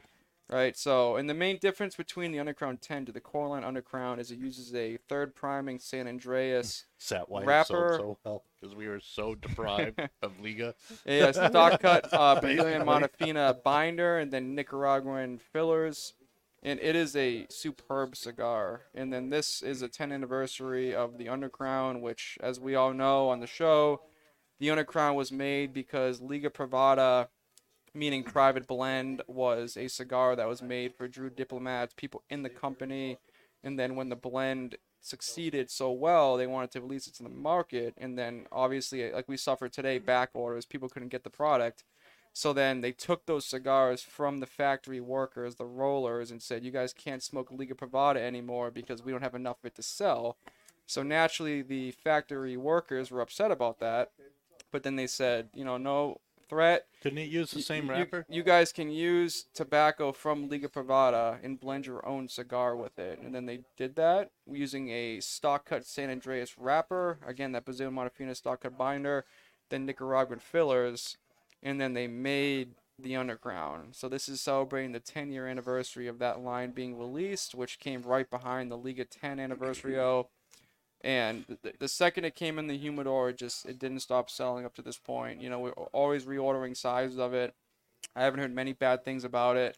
Right? 0.50 0.76
So, 0.76 1.16
and 1.16 1.30
the 1.30 1.36
main 1.36 1.58
difference 1.58 1.96
between 1.96 2.32
the 2.32 2.40
Undercrown 2.40 2.82
10 2.82 3.06
to 3.06 3.12
the 3.12 3.20
Coreline 3.20 3.64
Undercrown 3.64 4.20
is 4.20 4.32
it 4.32 4.40
uses 4.40 4.74
a 4.74 4.98
third 5.08 5.36
priming 5.36 5.78
San 5.78 6.08
Andrés, 6.08 6.86
Sat 6.98 7.30
white 7.30 7.46
Rapper- 7.46 7.98
so, 8.00 8.18
well 8.24 8.44
because 8.60 8.76
we 8.76 8.88
were 8.88 9.00
so 9.00 9.36
deprived 9.36 10.00
of 10.22 10.40
Liga. 10.42 10.76
a 11.06 11.32
stalk 11.34 11.82
cut 11.82 12.12
uh, 12.14 12.40
Brazilian 12.42 12.86
Mata 12.86 13.08
Fina 13.08 13.56
binder, 13.64 14.18
and 14.18 14.32
then 14.32 14.56
Nicaraguan 14.56 15.38
fillers. 15.38 16.14
And 16.62 16.78
it 16.82 16.96
is 16.96 17.16
a 17.16 17.48
superb 17.50 18.18
cigar. 18.18 18.82
And 18.94 19.14
then 19.14 19.30
this 19.30 19.62
is 19.62 19.82
a 19.82 19.88
10th 19.88 20.12
anniversary 20.12 20.94
of 20.94 21.18
the 21.18 21.28
Undercrown, 21.28 22.02
which, 22.02 22.38
as 22.42 22.60
we 22.60 22.76
all 22.76 22.94
know 22.94 23.30
on 23.30 23.40
the 23.40 23.48
show, 23.48 24.02
the 24.60 24.68
Undercrown 24.68 25.16
was 25.16 25.32
made 25.32 25.74
because 25.74 26.20
Liga 26.20 26.50
Privada, 26.50 27.30
meaning 27.94 28.24
private 28.24 28.68
blend, 28.68 29.22
was 29.28 29.78
a 29.78 29.88
cigar 29.88 30.36
that 30.36 30.48
was 30.48 30.62
made 30.62 30.96
for 30.96 31.08
Drew 31.08 31.30
diplomats, 31.30 31.94
people 31.96 32.24
in 32.30 32.44
the 32.44 32.50
company. 32.50 33.18
And 33.64 33.78
then 33.78 33.96
when 33.96 34.10
the 34.10 34.16
blend 34.16 34.78
succeeded 35.02 35.70
so 35.70 35.92
well, 35.92 36.38
they 36.38 36.48
wanted 36.48 36.72
to 36.72 36.82
release 36.82 37.08
it 37.08 37.14
to 37.16 37.24
the 37.24 37.30
market. 37.30 37.94
And 37.98 38.18
then 38.18 38.48
obviously, 38.52 39.12
like 39.12 39.28
we 39.28 39.38
suffered 39.38 39.74
today, 39.74 39.98
back 39.98 40.30
orders, 40.34 40.66
people 40.66 40.90
couldn't 40.90 41.10
get 41.10 41.24
the 41.24 41.30
product. 41.30 41.84
So 42.32 42.54
then 42.54 42.82
they 42.82 42.92
took 42.92 43.26
those 43.26 43.46
cigars 43.46 44.02
from 44.02 44.40
the 44.40 44.46
factory 44.46 45.02
workers, 45.02 45.56
the 45.56 45.66
rollers, 45.66 46.32
and 46.32 46.42
said, 46.42 46.64
"You 46.64 46.72
guys 46.72 46.94
can't 46.94 47.24
smoke 47.24 47.52
Liga 47.52 47.74
Privada 47.74 48.18
anymore 48.18 48.72
because 48.72 49.04
we 49.04 49.12
don't 49.12 49.24
have 49.24 49.36
enough 49.36 49.58
of 49.60 49.66
it 49.66 49.76
to 49.76 49.84
sell." 49.84 50.38
So 50.86 51.04
naturally, 51.04 51.62
the 51.62 51.92
factory 51.92 52.56
workers 52.56 53.12
were 53.12 53.22
upset 53.22 53.52
about 53.52 53.80
that. 53.80 54.12
But 54.72 54.84
then 54.84 54.96
they 54.96 55.08
said, 55.08 55.50
"You 55.54 55.66
know, 55.66 55.78
no 55.78 56.22
threat. 56.50 56.88
Couldn't 57.02 57.20
it 57.20 57.30
use 57.30 57.52
the 57.52 57.62
same 57.62 57.86
you- 57.86 57.92
wrapper? 57.92 58.26
You, 58.28 58.44
guys 58.44 58.74
can 58.74 58.90
use 58.90 59.46
tobacco 59.54 60.12
from 60.12 60.50
Liga 60.50 60.68
Privada 60.68 61.40
and 61.44 61.60
blend 61.60 61.86
your 61.86 62.06
own 62.06 62.28
cigar 62.28 62.76
with 62.76 62.98
it." 63.00 63.20
And 63.20 63.34
then 63.34 63.46
they 63.46 63.62
did 63.78 63.96
that 63.96 64.32
using 64.46 64.90
a 64.90 65.20
stalk 65.20 65.66
cut 65.66 65.86
San 65.86 66.10
Andrés 66.10 66.56
wrapper. 66.58 67.20
Again, 67.26 67.52
that 67.54 67.66
Brazilian 67.66 67.96
Montefina 67.96 68.36
stalk 68.36 68.62
cut 68.62 68.78
binder, 68.78 69.26
then 69.70 69.86
Nicaraguan 69.86 70.40
fillers 70.40 71.18
and 71.62 71.80
then 71.80 71.94
they 71.94 72.08
made 72.08 72.76
the 72.98 73.14
Undercrown. 73.14 73.96
So 73.96 74.10
this 74.10 74.28
is 74.28 74.42
celebrating 74.42 74.92
the 74.92 75.00
10 75.00 75.32
year 75.32 75.48
anniversary 75.48 76.08
of 76.08 76.20
that 76.20 76.42
line 76.42 76.72
being 76.72 76.98
released, 76.98 77.56
which 77.56 77.80
came 77.80 78.02
right 78.02 78.30
behind 78.30 78.72
the 78.72 78.78
Liga 78.78 79.06
10 79.06 79.40
anniversary. 79.40 79.94
And 81.02 81.46
the, 81.64 81.74
the 81.80 81.88
second 81.88 82.26
it 82.26 82.36
came 82.36 82.60
in 82.60 82.68
the 82.68 82.78
humidor, 82.78 83.30
it 83.30 83.38
just 83.38 83.66
it 83.66 83.80
didn't 83.80 84.02
stop 84.02 84.30
selling 84.30 84.66
up 84.66 84.76
to 84.76 84.82
this 84.82 84.98
point. 84.98 85.42
You 85.42 85.50
know, 85.50 85.60
we're 85.60 85.72
always 85.72 86.26
reordering 86.26 86.76
sizes 86.76 87.18
of 87.18 87.34
it. 87.34 87.54
I 88.16 88.24
haven't 88.24 88.40
heard 88.40 88.54
many 88.54 88.74
bad 88.74 89.06
things 89.06 89.24
about 89.24 89.56
it. 89.56 89.78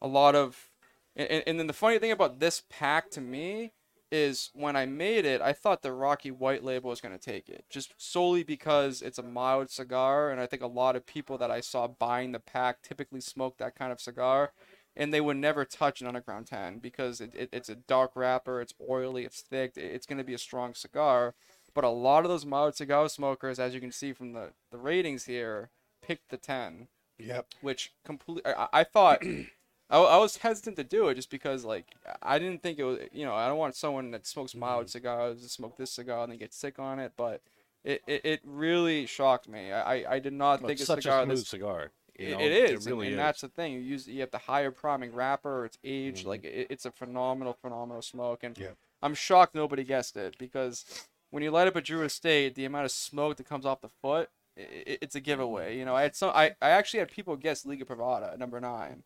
A 0.00 0.06
lot 0.06 0.34
of, 0.34 0.70
and, 1.16 1.42
and 1.46 1.58
then 1.58 1.66
the 1.66 1.72
funny 1.72 1.98
thing 1.98 2.12
about 2.12 2.38
this 2.38 2.62
pack 2.70 3.10
to 3.12 3.20
me 3.20 3.72
is 4.12 4.50
when 4.54 4.76
I 4.76 4.86
made 4.86 5.24
it, 5.24 5.40
I 5.40 5.52
thought 5.52 5.82
the 5.82 5.92
Rocky 5.92 6.30
White 6.30 6.64
Label 6.64 6.90
was 6.90 7.00
going 7.00 7.16
to 7.16 7.24
take 7.24 7.48
it, 7.48 7.64
just 7.70 7.94
solely 7.96 8.42
because 8.42 9.02
it's 9.02 9.18
a 9.18 9.22
mild 9.22 9.70
cigar, 9.70 10.30
and 10.30 10.40
I 10.40 10.46
think 10.46 10.62
a 10.62 10.66
lot 10.66 10.96
of 10.96 11.06
people 11.06 11.38
that 11.38 11.50
I 11.50 11.60
saw 11.60 11.86
buying 11.86 12.32
the 12.32 12.40
pack 12.40 12.82
typically 12.82 13.20
smoke 13.20 13.58
that 13.58 13.76
kind 13.76 13.92
of 13.92 14.00
cigar, 14.00 14.52
and 15.00 15.14
they 15.14 15.20
would 15.20 15.38
never 15.38 15.64
touch 15.64 16.02
an 16.02 16.06
Undercrown 16.06 16.44
10 16.44 16.78
because 16.78 17.22
it, 17.22 17.34
it, 17.34 17.48
it's 17.52 17.70
a 17.70 17.74
dark 17.74 18.12
wrapper, 18.14 18.60
it's 18.60 18.74
oily, 18.88 19.24
it's 19.24 19.40
thick, 19.40 19.72
it's 19.74 20.04
going 20.04 20.18
to 20.18 20.24
be 20.24 20.34
a 20.34 20.38
strong 20.38 20.74
cigar. 20.74 21.34
But 21.74 21.84
a 21.84 21.88
lot 21.88 22.24
of 22.24 22.30
those 22.30 22.44
mild 22.44 22.76
cigar 22.76 23.08
smokers, 23.08 23.58
as 23.58 23.72
you 23.72 23.80
can 23.80 23.92
see 23.92 24.12
from 24.12 24.34
the, 24.34 24.50
the 24.70 24.76
ratings 24.76 25.24
here, 25.24 25.70
picked 26.06 26.28
the 26.28 26.36
10 26.36 26.88
Yep. 27.18 27.46
which 27.62 27.92
complete. 28.04 28.44
I, 28.46 28.68
I 28.72 28.84
thought 28.84 29.22
I, 29.90 29.98
I 29.98 30.16
was 30.18 30.38
hesitant 30.38 30.76
to 30.76 30.84
do 30.84 31.08
it 31.08 31.14
just 31.14 31.30
because 31.30 31.64
like 31.64 31.86
I 32.22 32.38
didn't 32.38 32.62
think 32.62 32.78
it 32.78 32.84
was. 32.84 32.98
You 33.12 33.24
know, 33.26 33.34
I 33.34 33.46
don't 33.48 33.58
want 33.58 33.76
someone 33.76 34.10
that 34.12 34.26
smokes 34.26 34.52
mm-hmm. 34.52 34.60
mild 34.60 34.90
cigars 34.90 35.42
to 35.42 35.48
smoke 35.48 35.76
this 35.76 35.90
cigar 35.90 36.22
and 36.22 36.32
then 36.32 36.38
get 36.38 36.54
sick 36.54 36.78
on 36.78 36.98
it. 36.98 37.12
But 37.16 37.42
it, 37.84 38.02
it, 38.06 38.24
it 38.24 38.40
really 38.44 39.06
shocked 39.06 39.48
me. 39.48 39.72
I, 39.72 40.14
I- 40.14 40.18
did 40.18 40.32
not 40.32 40.60
Well, 40.60 40.68
think 40.68 40.80
a 40.80 40.84
such 40.84 41.02
cigar 41.02 41.22
a 41.22 41.24
smooth 41.24 41.38
this. 41.38 41.48
cigar. 41.48 41.90
You 42.28 42.30
know? 42.36 42.40
it 42.40 42.52
is, 42.52 42.86
and- 42.86 42.94
really 42.94 43.06
and, 43.08 43.14
is. 43.14 43.18
that's 43.18 43.40
the 43.40 43.48
thing. 43.48 43.72
You 43.72 43.80
use 43.80 44.06
you 44.08 44.20
have 44.20 44.30
the 44.30 44.38
higher 44.38 44.70
priming 44.70 45.12
wrapper. 45.12 45.64
It's 45.64 45.78
aged 45.84 46.26
like 46.26 46.44
it, 46.44 46.66
it's 46.70 46.84
a 46.86 46.90
phenomenal, 46.90 47.52
phenomenal 47.60 48.02
smoke, 48.02 48.42
and 48.42 48.56
Yep. 48.58 48.76
I'm 49.02 49.14
shocked 49.14 49.54
nobody 49.54 49.84
guessed 49.84 50.16
it 50.16 50.36
because 50.38 50.84
when 51.30 51.42
you 51.42 51.50
light 51.50 51.68
up 51.68 51.76
a 51.76 51.80
Drew 51.80 52.02
Estate, 52.02 52.54
the 52.54 52.64
amount 52.64 52.84
of 52.84 52.90
smoke 52.90 53.36
that 53.36 53.48
comes 53.48 53.64
off 53.64 53.80
the 53.80 53.88
foot, 53.88 54.28
i 54.58 54.62
i 54.62 54.98
it's 55.00 55.14
a 55.14 55.20
giveaway. 55.20 55.78
You 55.78 55.84
know, 55.84 55.94
I 55.96 56.02
had 56.02 56.14
some, 56.16 56.30
I, 56.34 56.54
I 56.60 56.70
actually 56.70 56.98
had 57.00 57.10
people 57.10 57.36
guess 57.36 57.64
Liga 57.64 57.84
Privada 57.84 58.36
number 58.36 58.60
nine, 58.60 59.04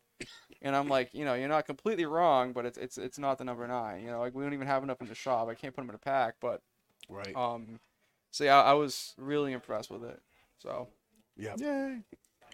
and 0.61 0.75
I'm 0.75 0.89
like, 0.89 1.13
you 1.13 1.23
know, 1.23 1.33
you're 1.35 1.47
not 1.47 1.65
completely 1.65 2.05
wrong, 2.05 2.51
but 2.51 2.65
it's 2.65 2.77
it's 2.77 2.97
it's 2.97 3.19
not 3.19 3.37
the 3.37 3.43
number 3.45 3.65
nine. 3.67 4.01
You 4.03 4.09
know, 4.11 4.19
like 4.19 4.33
we 4.35 4.43
don't 4.43 4.53
even 4.53 4.67
have 4.67 4.83
enough 4.83 4.99
in 5.01 5.07
the 5.07 5.15
shop. 5.15 5.47
I 5.47 5.53
can't 5.55 5.73
put 5.73 5.81
them 5.81 5.89
in 5.89 5.95
a 5.95 5.99
pack, 5.99 6.35
but 6.41 6.61
Right. 7.07 7.35
um, 7.35 7.79
so 8.31 8.43
yeah, 8.43 8.61
I 8.61 8.73
was 8.73 9.13
really 9.17 9.53
impressed 9.53 9.89
with 9.91 10.03
it. 10.03 10.19
So 10.57 10.87
Yep. 11.37 11.59
Yay. 11.59 11.99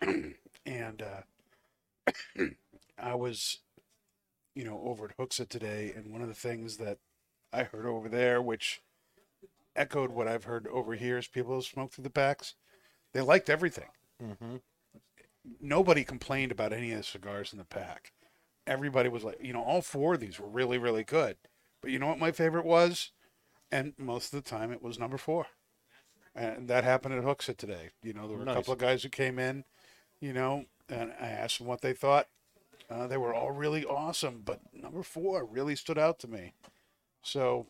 and 0.65 1.01
uh, 1.01 2.43
I 2.99 3.15
was, 3.15 3.59
you 4.55 4.63
know, 4.63 4.81
over 4.85 5.05
at 5.05 5.17
Hooksett 5.17 5.49
today, 5.49 5.93
and 5.95 6.11
one 6.11 6.21
of 6.21 6.27
the 6.27 6.33
things 6.33 6.77
that 6.77 6.97
I 7.53 7.63
heard 7.63 7.85
over 7.85 8.09
there, 8.09 8.41
which 8.41 8.81
echoed 9.75 10.11
what 10.11 10.27
I've 10.27 10.45
heard 10.45 10.67
over 10.67 10.95
here, 10.95 11.17
is 11.17 11.27
people 11.27 11.55
who 11.55 11.61
smoke 11.61 11.91
through 11.91 12.03
the 12.03 12.09
packs. 12.09 12.55
They 13.13 13.21
liked 13.21 13.49
everything. 13.49 13.89
Mm-hmm. 14.23 14.57
Nobody 15.59 16.03
complained 16.03 16.51
about 16.51 16.73
any 16.73 16.91
of 16.91 16.97
the 16.97 17.03
cigars 17.03 17.51
in 17.51 17.59
the 17.59 17.65
pack. 17.65 18.13
Everybody 18.67 19.09
was 19.09 19.23
like, 19.23 19.39
you 19.41 19.53
know, 19.53 19.63
all 19.63 19.81
four 19.81 20.13
of 20.13 20.19
these 20.19 20.39
were 20.39 20.47
really, 20.47 20.77
really 20.77 21.03
good. 21.03 21.35
But 21.81 21.91
you 21.91 21.97
know 21.97 22.07
what 22.07 22.19
my 22.19 22.31
favorite 22.31 22.65
was? 22.65 23.11
and 23.71 23.93
most 23.97 24.33
of 24.33 24.43
the 24.43 24.49
time 24.49 24.71
it 24.71 24.83
was 24.83 24.99
number 24.99 25.17
four. 25.17 25.47
And 26.35 26.67
that 26.67 26.83
happened 26.83 27.15
at 27.15 27.23
Hooksett 27.23 27.57
today. 27.57 27.91
You 28.03 28.13
know, 28.13 28.27
there 28.27 28.37
were 28.37 28.43
a 28.43 28.53
couple 28.53 28.73
of 28.73 28.79
guys 28.79 29.03
who 29.03 29.09
came 29.09 29.39
in, 29.39 29.63
you 30.21 30.31
know, 30.31 30.65
and 30.87 31.11
I 31.19 31.27
asked 31.27 31.57
them 31.57 31.67
what 31.67 31.81
they 31.81 31.93
thought. 31.93 32.27
Uh, 32.89 33.07
they 33.07 33.17
were 33.17 33.33
all 33.33 33.51
really 33.51 33.85
awesome, 33.85 34.41
but 34.45 34.59
number 34.73 35.03
four 35.03 35.45
really 35.45 35.75
stood 35.75 35.97
out 35.97 36.19
to 36.19 36.27
me. 36.27 36.53
So, 37.21 37.67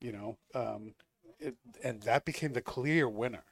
you 0.00 0.12
know, 0.12 0.36
um, 0.54 0.94
it, 1.38 1.56
and 1.82 2.02
that 2.02 2.24
became 2.24 2.52
the 2.52 2.60
clear 2.60 3.08
winner, 3.08 3.44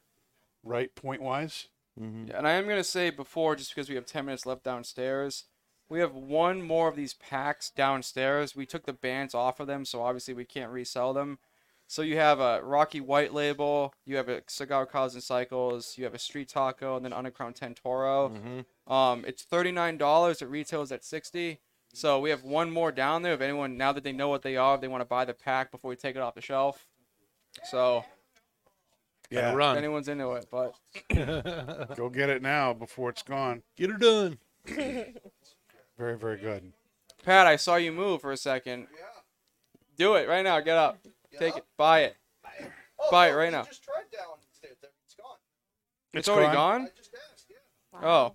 right? 0.62 0.94
Point 0.94 1.22
wise. 1.22 1.68
Yeah, 1.96 2.38
and 2.38 2.46
I 2.46 2.52
am 2.52 2.68
gonna 2.68 2.84
say 2.84 3.10
before, 3.10 3.56
just 3.56 3.74
because 3.74 3.88
we 3.88 3.96
have 3.96 4.06
ten 4.06 4.26
minutes 4.26 4.46
left 4.46 4.62
downstairs, 4.62 5.44
we 5.88 6.00
have 6.00 6.14
one 6.14 6.62
more 6.62 6.88
of 6.88 6.96
these 6.96 7.14
packs 7.14 7.70
downstairs. 7.70 8.54
We 8.54 8.66
took 8.66 8.84
the 8.86 8.92
bands 8.92 9.34
off 9.34 9.58
of 9.58 9.66
them, 9.66 9.84
so 9.84 10.02
obviously 10.02 10.34
we 10.34 10.44
can't 10.44 10.70
resell 10.70 11.12
them. 11.12 11.38
So 11.90 12.02
you 12.02 12.16
have 12.18 12.38
a 12.38 12.62
Rocky 12.62 13.00
White 13.00 13.32
Label, 13.32 13.94
you 14.04 14.16
have 14.16 14.28
a 14.28 14.42
Cigar 14.46 14.84
Cause 14.84 15.14
and 15.14 15.22
Cycles, 15.22 15.96
you 15.96 16.04
have 16.04 16.12
a 16.12 16.18
Street 16.18 16.50
Taco, 16.50 16.96
and 16.96 17.04
then 17.04 17.12
Undercrown 17.12 17.54
Ten 17.54 17.74
Toro. 17.74 18.30
Um, 18.86 19.24
it's 19.26 19.42
thirty 19.42 19.72
nine 19.72 19.96
dollars. 19.96 20.42
It 20.42 20.50
retails 20.50 20.92
at 20.92 21.02
sixty. 21.02 21.60
So 21.94 22.20
we 22.20 22.28
have 22.28 22.44
one 22.44 22.70
more 22.70 22.92
down 22.92 23.22
there. 23.22 23.32
If 23.32 23.40
anyone 23.40 23.78
now 23.78 23.92
that 23.92 24.04
they 24.04 24.12
know 24.12 24.28
what 24.28 24.42
they 24.42 24.56
are, 24.56 24.74
if 24.74 24.82
they 24.82 24.88
want 24.88 25.00
to 25.00 25.06
buy 25.06 25.24
the 25.24 25.32
pack 25.32 25.70
before 25.72 25.88
we 25.88 25.96
take 25.96 26.14
it 26.14 26.20
off 26.20 26.34
the 26.34 26.42
shelf. 26.42 26.86
So 27.64 28.04
Yeah, 29.30 29.50
if 29.50 29.56
Run. 29.56 29.78
anyone's 29.78 30.08
into 30.08 30.30
it, 30.32 30.44
but 30.50 30.74
go 31.96 32.10
get 32.10 32.28
it 32.28 32.42
now 32.42 32.74
before 32.74 33.08
it's 33.08 33.22
gone. 33.22 33.62
Get 33.76 33.90
her 33.90 33.96
done. 33.96 34.38
Very, 35.96 36.16
very 36.16 36.36
good. 36.36 36.72
Pat, 37.24 37.48
I 37.48 37.56
saw 37.56 37.74
you 37.74 37.90
move 37.90 38.20
for 38.20 38.30
a 38.30 38.36
second. 38.36 38.86
Do 39.96 40.14
it 40.14 40.28
right 40.28 40.44
now. 40.44 40.60
Get 40.60 40.76
up. 40.76 40.98
Take 41.38 41.56
it. 41.56 41.64
Buy 41.76 42.00
it. 42.02 42.16
Oh, 43.00 43.08
buy 43.10 43.28
it 43.30 43.32
right 43.32 43.50
now. 43.52 43.62
Just 43.64 43.82
tried 43.84 44.04
downstairs. 44.12 44.76
It's 45.04 45.14
gone. 45.14 45.36
It's, 46.12 46.28
already 46.28 46.52
gone. 46.52 46.82
I 46.82 46.88
just 46.96 47.10
asked. 47.32 47.46
Yeah. 47.50 48.08
Oh, 48.08 48.34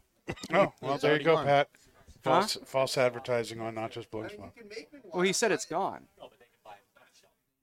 Oh, 0.54 0.74
well, 0.82 0.98
there 0.98 1.18
you 1.18 1.24
go, 1.24 1.36
gone. 1.36 1.46
Pat. 1.46 1.70
Huh? 1.74 1.80
False, 2.22 2.58
false 2.66 2.98
advertising 2.98 3.60
on 3.60 3.76
not 3.76 3.92
just 3.92 4.10
Blowing 4.10 4.30
Smoke. 4.30 4.54
You 4.56 4.62
can 4.62 4.70
make 4.70 4.94
me 4.94 5.00
one. 5.04 5.12
well, 5.14 5.22
he 5.24 5.34
said 5.34 5.52
it's 5.52 5.66
gone. 5.66 6.06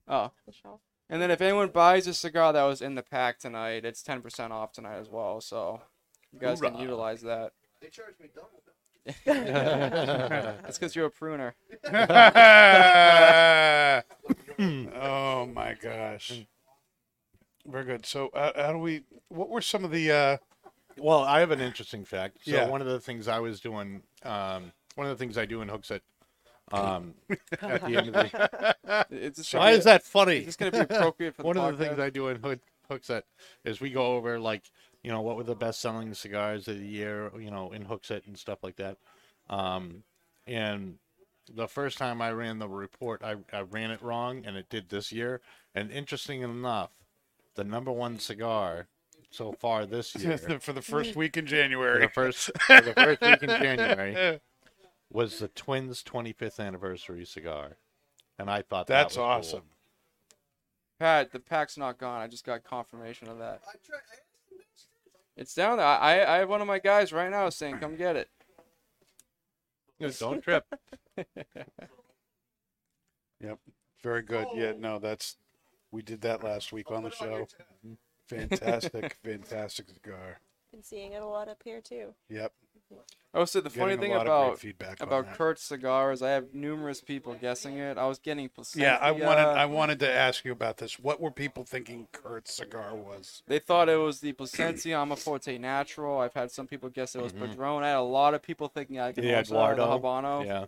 Oh, 0.07 0.31
The 0.45 0.53
shelf. 0.53 0.81
and 1.09 1.19
then 1.21 1.31
if 1.31 1.41
anyone 1.41 1.69
buys 1.69 2.05
a 2.05 2.13
cigar 2.13 2.53
that 2.53 2.63
was 2.63 2.81
in 2.81 2.93
the 2.95 3.01
pack 3.01 3.39
tonight, 3.39 3.85
it's 3.85 4.03
ten 4.03 4.21
percent 4.21 4.51
off 4.53 4.73
tonight 4.73 4.97
as 4.97 5.09
well. 5.09 5.39
So 5.41 5.81
you 6.33 6.39
guys 6.39 6.59
can 6.61 6.73
Hoorah. 6.73 6.83
utilize 6.83 7.21
that. 7.21 7.53
They 7.81 7.87
charged 7.87 8.19
me 8.19 8.27
double. 8.35 8.61
That's 9.25 10.77
because 10.77 10.95
you're 10.95 11.07
a 11.07 11.11
pruner. 11.11 11.55
oh 15.01 15.45
my 15.47 15.75
gosh. 15.81 16.45
Very 17.65 17.85
good. 17.85 18.05
So, 18.05 18.29
uh, 18.29 18.51
how 18.55 18.73
do 18.73 18.79
we? 18.79 19.03
What 19.29 19.49
were 19.49 19.61
some 19.61 19.85
of 19.85 19.91
the? 19.91 20.11
Uh, 20.11 20.37
Well, 20.97 21.23
I 21.23 21.39
have 21.39 21.51
an 21.51 21.61
interesting 21.61 22.05
fact. 22.05 22.39
So 22.45 22.51
Yeah. 22.51 22.67
one 22.69 22.81
of 22.81 22.87
the 22.87 22.99
things 22.99 23.27
I 23.27 23.39
was 23.39 23.59
doing, 23.61 24.03
um, 24.23 24.71
one 24.95 25.07
of 25.07 25.17
the 25.17 25.23
things 25.23 25.37
I 25.37 25.45
do 25.45 25.61
in 25.61 25.69
Hooksett, 25.69 26.01
um, 26.71 27.15
at 27.61 27.85
the 27.85 27.95
end 27.97 28.07
of 28.09 28.13
the, 28.15 29.05
It's 29.11 29.37
just 29.39 29.53
why 29.53 29.71
is 29.71 29.85
that 29.85 30.03
funny? 30.03 30.37
Is 30.37 30.45
this 30.47 30.55
gonna 30.57 30.71
be 30.71 30.79
appropriate 30.79 31.35
for 31.35 31.43
the 31.43 31.47
one 31.47 31.57
of 31.57 31.77
the 31.77 31.83
things 31.85 31.99
I 31.99 32.09
do 32.09 32.27
in 32.27 32.41
Hood, 32.41 32.59
Hooksett 32.89 33.23
is 33.63 33.79
we 33.79 33.89
go 33.89 34.15
over 34.17 34.39
like 34.39 34.63
you 35.03 35.11
know 35.11 35.21
what 35.21 35.37
were 35.37 35.43
the 35.43 35.55
best 35.55 35.79
selling 35.81 36.13
cigars 36.13 36.67
of 36.67 36.77
the 36.77 36.85
year, 36.85 37.31
you 37.39 37.51
know, 37.51 37.71
in 37.71 37.85
Hooksett 37.85 38.27
and 38.27 38.37
stuff 38.37 38.59
like 38.63 38.75
that. 38.77 38.97
Um, 39.49 40.03
and 40.47 40.97
the 41.53 41.67
first 41.67 41.97
time 41.97 42.21
I 42.21 42.31
ran 42.31 42.59
the 42.59 42.69
report, 42.69 43.21
I, 43.23 43.35
I 43.53 43.61
ran 43.61 43.91
it 43.91 44.01
wrong, 44.01 44.43
and 44.45 44.55
it 44.57 44.69
did 44.69 44.89
this 44.89 45.11
year. 45.11 45.41
And 45.75 45.91
interesting 45.91 46.41
enough, 46.41 46.91
the 47.55 47.63
number 47.63 47.91
one 47.91 48.19
cigar 48.19 48.87
so 49.29 49.53
far 49.53 49.85
this 49.85 50.15
year 50.23 50.37
for 50.37 50.73
the 50.73 50.81
first 50.93 51.15
week 51.15 51.37
in 51.37 51.45
for 51.45 51.51
January. 51.51 52.01
the 52.01 52.09
first 52.09 52.51
for 52.65 52.81
the 52.81 52.93
first 52.93 53.21
week 53.21 53.43
in 53.43 53.49
January 53.49 54.39
was 55.11 55.39
the 55.39 55.47
Twins' 55.49 56.03
25th 56.03 56.59
anniversary 56.59 57.25
cigar, 57.25 57.77
and 58.39 58.49
I 58.49 58.61
thought 58.61 58.87
that 58.87 58.93
That's 58.93 59.17
was 59.17 59.21
cool. 59.21 59.25
awesome. 59.25 59.63
Pat, 60.99 61.31
the 61.31 61.39
pack's 61.39 61.77
not 61.77 61.97
gone. 61.97 62.21
I 62.21 62.27
just 62.27 62.45
got 62.45 62.63
confirmation 62.63 63.27
of 63.27 63.39
that. 63.39 63.61
I 63.67 63.71
tried. 63.83 63.97
I 63.97 64.15
asked 64.21 64.49
them 64.49 64.57
downstairs. 64.57 64.87
It's 65.35 65.53
down 65.55 65.77
there. 65.77 65.85
I 65.87 66.23
I 66.23 66.37
have 66.37 66.49
one 66.49 66.61
of 66.61 66.67
my 66.67 66.79
guys 66.79 67.11
right 67.11 67.31
now 67.31 67.49
saying, 67.49 67.79
"Come 67.79 67.95
get 67.95 68.15
it." 68.15 68.29
Don't 70.19 70.41
trip. 70.41 70.65
Yep. 73.41 73.59
Very 74.03 74.21
good. 74.21 74.47
Yeah. 74.53 74.73
Oh. 74.75 74.79
No, 74.79 74.99
that's. 74.99 75.37
We 75.91 76.01
did 76.01 76.21
that 76.21 76.43
last 76.43 76.71
week 76.71 76.89
on 76.89 77.03
the 77.03 77.11
show. 77.11 77.47
Mm-hmm. 77.85 77.93
Fantastic, 78.27 79.17
fantastic 79.23 79.89
cigar. 79.89 80.39
Been 80.71 80.83
seeing 80.83 81.11
it 81.11 81.21
a 81.21 81.27
lot 81.27 81.49
up 81.49 81.61
here 81.65 81.81
too. 81.81 82.13
Yep. 82.29 82.53
I 83.33 83.39
also, 83.39 83.61
the 83.61 83.69
funny 83.69 83.95
Getting 83.95 84.01
thing 84.01 84.11
lot 84.11 84.27
of 84.27 84.33
great 84.33 84.45
about 84.47 84.59
feedback 84.59 85.01
on 85.01 85.07
about 85.07 85.25
that. 85.25 85.37
Kurt's 85.37 85.63
cigars, 85.63 86.21
I 86.21 86.31
have 86.31 86.53
numerous 86.53 86.99
people 86.99 87.33
guessing 87.39 87.77
it. 87.77 87.97
I 87.97 88.05
was 88.05 88.19
getting 88.19 88.49
Plasencia. 88.49 88.81
Yeah, 88.81 88.97
I 89.01 89.11
wanted 89.11 89.45
I 89.45 89.65
wanted 89.77 89.99
to 89.99 90.11
ask 90.11 90.43
you 90.43 90.51
about 90.51 90.77
this. 90.77 90.99
What 90.99 91.21
were 91.21 91.31
people 91.31 91.63
thinking 91.63 92.07
Kurt's 92.11 92.53
cigar 92.53 92.93
was? 92.93 93.43
They 93.47 93.59
thought 93.59 93.87
it 93.87 93.95
was 93.97 94.19
the 94.19 94.33
Plasencia 94.33 94.97
Alma 94.97 95.15
Fuerte 95.15 95.57
Natural. 95.59 96.19
I've 96.19 96.33
had 96.33 96.51
some 96.51 96.67
people 96.67 96.89
guess 96.89 97.15
it 97.15 97.21
was 97.21 97.31
mm-hmm. 97.31 97.45
Padron. 97.45 97.83
I 97.83 97.89
had 97.89 97.97
a 97.97 98.01
lot 98.01 98.33
of 98.33 98.41
people 98.41 98.67
thinking 98.67 98.99
I 98.99 99.13
could 99.13 99.23
Yeah, 99.23 99.37
also 99.37 99.57
have 99.57 99.77
the 99.77 99.85
Guardo. 99.85 99.99
Habano. 99.99 100.45
Yeah. 100.45 100.65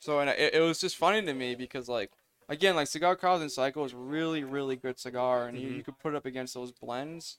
So 0.00 0.20
and 0.20 0.30
it, 0.30 0.54
it 0.54 0.60
was 0.60 0.80
just 0.80 0.96
funny 0.96 1.24
to 1.24 1.34
me 1.34 1.54
because 1.54 1.88
like 1.88 2.10
again 2.48 2.76
like 2.76 2.86
Cigar 2.86 3.18
and 3.22 3.50
Cycle 3.52 3.84
is 3.84 3.94
really 3.94 4.44
really 4.44 4.76
good 4.76 4.98
cigar 4.98 5.46
and 5.48 5.56
Mm-hmm. 5.58 5.66
you, 5.66 5.72
you 5.74 5.82
could 5.82 5.98
put 5.98 6.14
it 6.14 6.16
up 6.16 6.26
against 6.26 6.54
those 6.54 6.72
blends, 6.72 7.38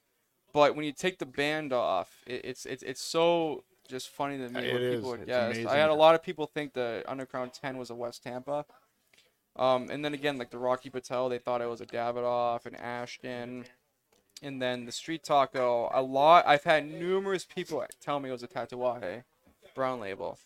but 0.53 0.75
when 0.75 0.85
you 0.85 0.91
take 0.91 1.19
the 1.19 1.25
band 1.25 1.71
off, 1.73 2.09
it, 2.27 2.41
it's 2.43 2.65
it's 2.65 2.83
it's 2.83 3.01
so 3.01 3.63
just 3.87 4.09
funny 4.09 4.37
to 4.37 4.49
me 4.49 4.61
It 4.67 4.71
what 4.73 4.81
is. 4.81 4.95
people 4.95 5.09
would 5.11 5.25
guess. 5.25 5.65
I 5.65 5.77
had 5.77 5.89
a 5.89 5.95
lot 5.95 6.15
of 6.15 6.21
people 6.21 6.45
think 6.45 6.73
the 6.73 7.03
Undercrown 7.07 7.51
Ten 7.51 7.77
was 7.77 7.89
a 7.89 7.95
West 7.95 8.23
Tampa. 8.23 8.65
Um, 9.55 9.89
and 9.89 10.05
then 10.05 10.13
again, 10.13 10.37
like 10.37 10.51
the 10.51 10.59
Rocky 10.59 10.89
Patel, 10.89 11.27
they 11.27 11.39
thought 11.39 11.59
it 11.61 11.67
was 11.67 11.81
a 11.81 11.85
Davidoff 11.85 12.65
and 12.65 12.77
Ashton. 12.79 13.65
And 14.41 14.61
then 14.61 14.85
the 14.85 14.91
Street 14.91 15.23
Taco, 15.23 15.89
a 15.93 16.01
lot. 16.01 16.45
I've 16.47 16.63
had 16.63 16.85
numerous 16.89 17.43
people 17.45 17.83
tell 17.99 18.19
me 18.21 18.29
it 18.29 18.31
was 18.31 18.43
a 18.43 18.47
Tatuaje 18.47 19.23
brown 19.75 19.99
label. 19.99 20.37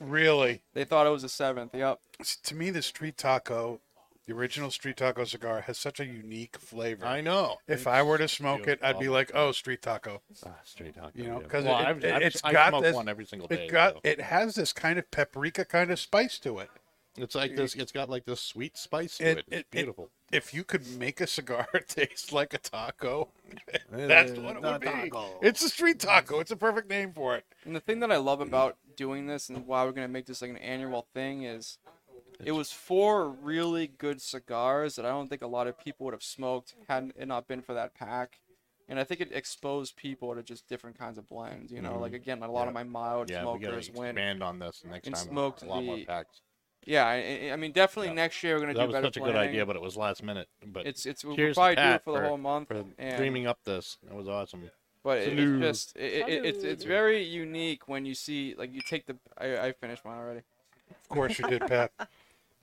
Really, 0.00 0.62
They 0.74 0.84
thought 0.84 1.06
it 1.06 1.10
was 1.10 1.24
a 1.24 1.28
seventh. 1.28 1.74
Yep. 1.74 2.00
S- 2.20 2.36
to 2.44 2.54
me, 2.54 2.70
the 2.70 2.80
street 2.82 3.16
taco, 3.18 3.80
the 4.26 4.32
original 4.34 4.70
street 4.70 4.96
taco 4.96 5.24
cigar, 5.24 5.60
has 5.62 5.76
such 5.76 6.00
a 6.00 6.06
unique 6.06 6.56
flavor. 6.56 7.04
I 7.04 7.20
know. 7.20 7.58
if 7.68 7.86
I 7.86 8.02
were 8.02 8.16
to 8.18 8.26
smoke 8.28 8.66
it, 8.66 8.78
I'd 8.82 8.98
be 8.98 9.08
like, 9.08 9.30
"Oh, 9.34 9.52
street 9.52 9.82
taco." 9.82 10.22
Ah, 10.46 10.54
straight 10.64 10.94
talk. 10.94 11.12
You 11.14 11.24
know, 11.24 11.40
because 11.40 11.64
well, 11.64 11.78
it- 11.80 11.86
I've, 11.86 12.04
it- 12.04 12.14
I've, 12.14 12.22
it's 12.22 12.40
I 12.42 12.52
got 12.52 12.70
smoke 12.70 12.82
this- 12.82 12.94
one 12.96 13.08
every 13.08 13.26
single 13.26 13.46
day. 13.46 13.66
It 13.66 13.70
got 13.70 13.94
so. 13.94 14.00
it 14.04 14.20
has 14.20 14.54
this 14.54 14.72
kind 14.72 14.98
of 14.98 15.10
paprika 15.10 15.64
kind 15.66 15.90
of 15.90 15.98
spice 16.00 16.38
to 16.40 16.58
it. 16.60 16.70
It's 17.18 17.34
like 17.34 17.56
this. 17.56 17.74
It's 17.74 17.92
got 17.92 18.08
like 18.08 18.24
this 18.24 18.40
sweet 18.40 18.78
spice 18.78 19.18
to 19.18 19.24
It- 19.32 19.38
it. 19.38 19.44
it- 19.48 19.56
It's 19.58 19.68
beautiful. 19.70 20.08
If 20.32 20.54
you 20.54 20.62
could 20.64 20.86
make 20.96 21.20
a 21.20 21.26
cigar 21.26 21.66
taste 21.88 22.32
like 22.32 22.54
a 22.54 22.58
taco, 22.58 23.28
that's 23.90 24.32
what 24.32 24.56
it 24.56 24.62
would 24.62 24.80
be. 24.80 25.10
It's 25.42 25.62
a 25.62 25.68
street 25.68 25.98
taco. 26.00 26.40
It's 26.40 26.50
a 26.50 26.56
perfect 26.56 26.88
name 26.88 27.12
for 27.12 27.36
it. 27.36 27.44
And 27.64 27.74
the 27.74 27.80
thing 27.80 28.00
that 28.00 28.10
I 28.12 28.16
love 28.16 28.40
about 28.40 28.76
doing 28.96 29.26
this 29.26 29.48
and 29.48 29.66
why 29.66 29.84
we're 29.84 29.92
gonna 29.92 30.08
make 30.08 30.26
this 30.26 30.42
like 30.42 30.50
an 30.50 30.56
annual 30.58 31.06
thing 31.14 31.42
is, 31.44 31.78
it 32.44 32.52
was 32.52 32.72
four 32.72 33.28
really 33.28 33.86
good 33.86 34.20
cigars 34.22 34.96
that 34.96 35.04
I 35.04 35.08
don't 35.10 35.28
think 35.28 35.42
a 35.42 35.46
lot 35.46 35.66
of 35.66 35.78
people 35.78 36.04
would 36.06 36.14
have 36.14 36.22
smoked 36.22 36.74
had 36.88 37.12
it 37.16 37.28
not 37.28 37.46
been 37.48 37.60
for 37.62 37.74
that 37.74 37.94
pack. 37.94 38.40
And 38.88 38.98
I 38.98 39.04
think 39.04 39.20
it 39.20 39.30
exposed 39.32 39.94
people 39.94 40.34
to 40.34 40.42
just 40.42 40.66
different 40.68 40.98
kinds 40.98 41.16
of 41.16 41.28
blends. 41.28 41.70
You 41.70 41.80
know, 41.80 41.98
like 41.98 42.12
again, 42.12 42.42
a 42.42 42.50
lot 42.50 42.66
of 42.66 42.74
my 42.74 42.82
mild 42.82 43.28
Mm-hmm. 43.28 43.46
Yeah, 43.46 43.52
we 43.52 43.58
gotta 43.60 43.82
smokers 43.82 43.90
went. 43.92 44.18
expand 44.18 44.42
on 44.42 44.58
this 44.58 44.82
next 44.88 45.06
and 45.06 45.14
time. 45.14 45.24
smoked 45.28 45.62
a 45.62 45.66
lot 45.66 45.84
more 45.84 45.96
the- 45.96 46.06
packs. 46.06 46.40
Yeah, 46.86 47.06
I, 47.06 47.50
I 47.52 47.56
mean, 47.56 47.72
definitely 47.72 48.14
next 48.14 48.42
year 48.42 48.54
we're 48.54 48.60
gonna 48.60 48.74
That 48.74 48.80
do 48.80 48.86
was 48.86 48.94
better 48.94 49.06
such 49.06 49.16
a 49.18 49.20
good 49.20 49.36
idea, 49.36 49.66
but 49.66 49.76
it 49.76 49.82
was 49.82 49.96
last 49.96 50.22
minute. 50.22 50.48
But 50.66 50.86
It's 50.86 51.06
it's 51.06 51.24
we'll 51.24 51.36
cheers 51.36 51.56
to 51.56 51.60
probably 51.60 51.76
do 51.76 51.82
it 51.82 51.84
Pat 51.84 52.04
for 52.04 52.20
the 52.20 52.26
whole 52.26 52.38
month. 52.38 52.68
for 52.68 52.84
and, 52.98 53.16
dreaming 53.16 53.46
up 53.46 53.58
this. 53.64 53.98
That 54.04 54.14
was 54.14 54.28
awesome. 54.28 54.70
But 55.02 55.18
it, 55.18 55.38
it's 55.38 55.60
just 55.60 55.96
it, 55.96 56.28
it, 56.28 56.44
it's 56.44 56.64
it's 56.64 56.84
very 56.84 57.22
unique 57.22 57.88
when 57.88 58.04
you 58.04 58.14
see 58.14 58.54
like 58.56 58.74
you 58.74 58.80
take 58.80 59.06
the 59.06 59.16
I, 59.38 59.68
I 59.68 59.72
finished 59.72 60.04
mine 60.04 60.18
already. 60.18 60.42
Of 60.90 61.08
course 61.08 61.38
you 61.38 61.48
did, 61.48 61.66
Pat. 61.66 61.92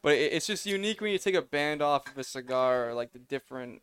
But 0.03 0.13
it, 0.13 0.33
it's 0.33 0.47
just 0.47 0.65
unique 0.65 1.01
when 1.01 1.11
you 1.11 1.17
take 1.17 1.35
a 1.35 1.41
band 1.41 1.81
off 1.81 2.07
of 2.07 2.17
a 2.17 2.23
cigar, 2.23 2.93
like 2.93 3.13
the 3.13 3.19
different, 3.19 3.81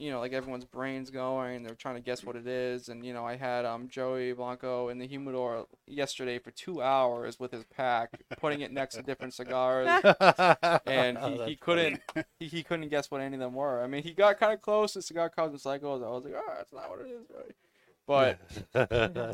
you 0.00 0.10
know, 0.10 0.18
like 0.18 0.32
everyone's 0.32 0.64
brains 0.64 1.10
going. 1.10 1.62
They're 1.62 1.74
trying 1.74 1.96
to 1.96 2.00
guess 2.00 2.24
what 2.24 2.34
it 2.36 2.46
is, 2.46 2.88
and 2.88 3.04
you 3.04 3.12
know, 3.12 3.24
I 3.24 3.36
had 3.36 3.64
um 3.64 3.88
Joey 3.88 4.32
Blanco 4.32 4.88
in 4.88 4.98
the 4.98 5.06
humidor 5.06 5.66
yesterday 5.86 6.38
for 6.38 6.50
two 6.50 6.82
hours 6.82 7.38
with 7.38 7.52
his 7.52 7.64
pack, 7.64 8.10
putting 8.38 8.62
it 8.62 8.72
next 8.72 8.96
to 8.96 9.02
different 9.02 9.34
cigars, 9.34 9.86
and 10.86 11.18
Oh, 11.18 11.28
he, 11.44 11.50
he 11.50 11.56
couldn't 11.56 12.00
he, 12.38 12.46
he 12.46 12.62
couldn't 12.62 12.88
guess 12.88 13.10
what 13.10 13.20
any 13.20 13.34
of 13.34 13.40
them 13.40 13.54
were. 13.54 13.82
I 13.82 13.86
mean, 13.86 14.02
he 14.02 14.12
got 14.12 14.38
kind 14.40 14.52
of 14.52 14.62
close 14.62 14.94
to 14.94 15.02
cigar 15.02 15.28
cause 15.28 15.50
and 15.50 15.60
cycles. 15.60 16.02
I 16.02 16.08
was 16.08 16.24
like, 16.24 16.34
oh, 16.36 16.54
that's 16.56 16.72
not 16.72 16.90
what 16.90 17.00
it 17.00 17.08
is, 17.10 17.26
really. 17.30 17.54
But 18.06 18.40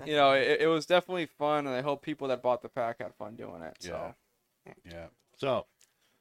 you 0.06 0.16
know, 0.16 0.32
it, 0.32 0.62
it 0.62 0.66
was 0.66 0.84
definitely 0.86 1.26
fun, 1.26 1.66
and 1.66 1.74
I 1.76 1.80
hope 1.82 2.02
people 2.02 2.28
that 2.28 2.42
bought 2.42 2.62
the 2.62 2.68
pack 2.68 3.00
had 3.00 3.14
fun 3.14 3.36
doing 3.36 3.62
it. 3.62 3.76
So. 3.80 4.14
Yeah. 4.84 5.06
So, 5.38 5.66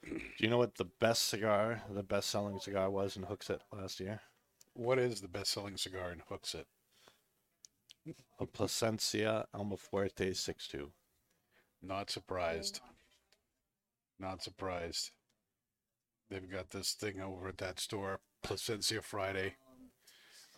Do 0.03 0.19
you 0.37 0.49
know 0.49 0.57
what 0.57 0.75
the 0.75 0.85
best 0.85 1.27
cigar, 1.27 1.81
the 1.89 2.03
best 2.03 2.29
selling 2.29 2.59
cigar 2.59 2.89
was 2.89 3.17
in 3.17 3.23
Hooksett 3.23 3.59
last 3.73 3.99
year? 3.99 4.21
What 4.76 4.99
is 4.99 5.21
the 5.21 5.30
best-selling 5.30 5.78
cigar 5.78 6.11
in 6.11 6.21
Hooksett? 6.30 6.65
A 8.39 8.45
Placencia 8.45 9.45
Almafuerte 9.55 10.32
6.2. 10.32 10.89
Not 11.82 12.09
surprised. 12.09 12.82
Not 14.19 14.43
surprised. 14.43 15.11
They've 16.30 16.51
got 16.51 16.71
this 16.71 16.91
thing 16.91 17.21
over 17.21 17.47
at 17.47 17.57
that 17.59 17.80
store, 17.80 18.19
Plasencia 18.43 19.01
Friday. 19.01 19.55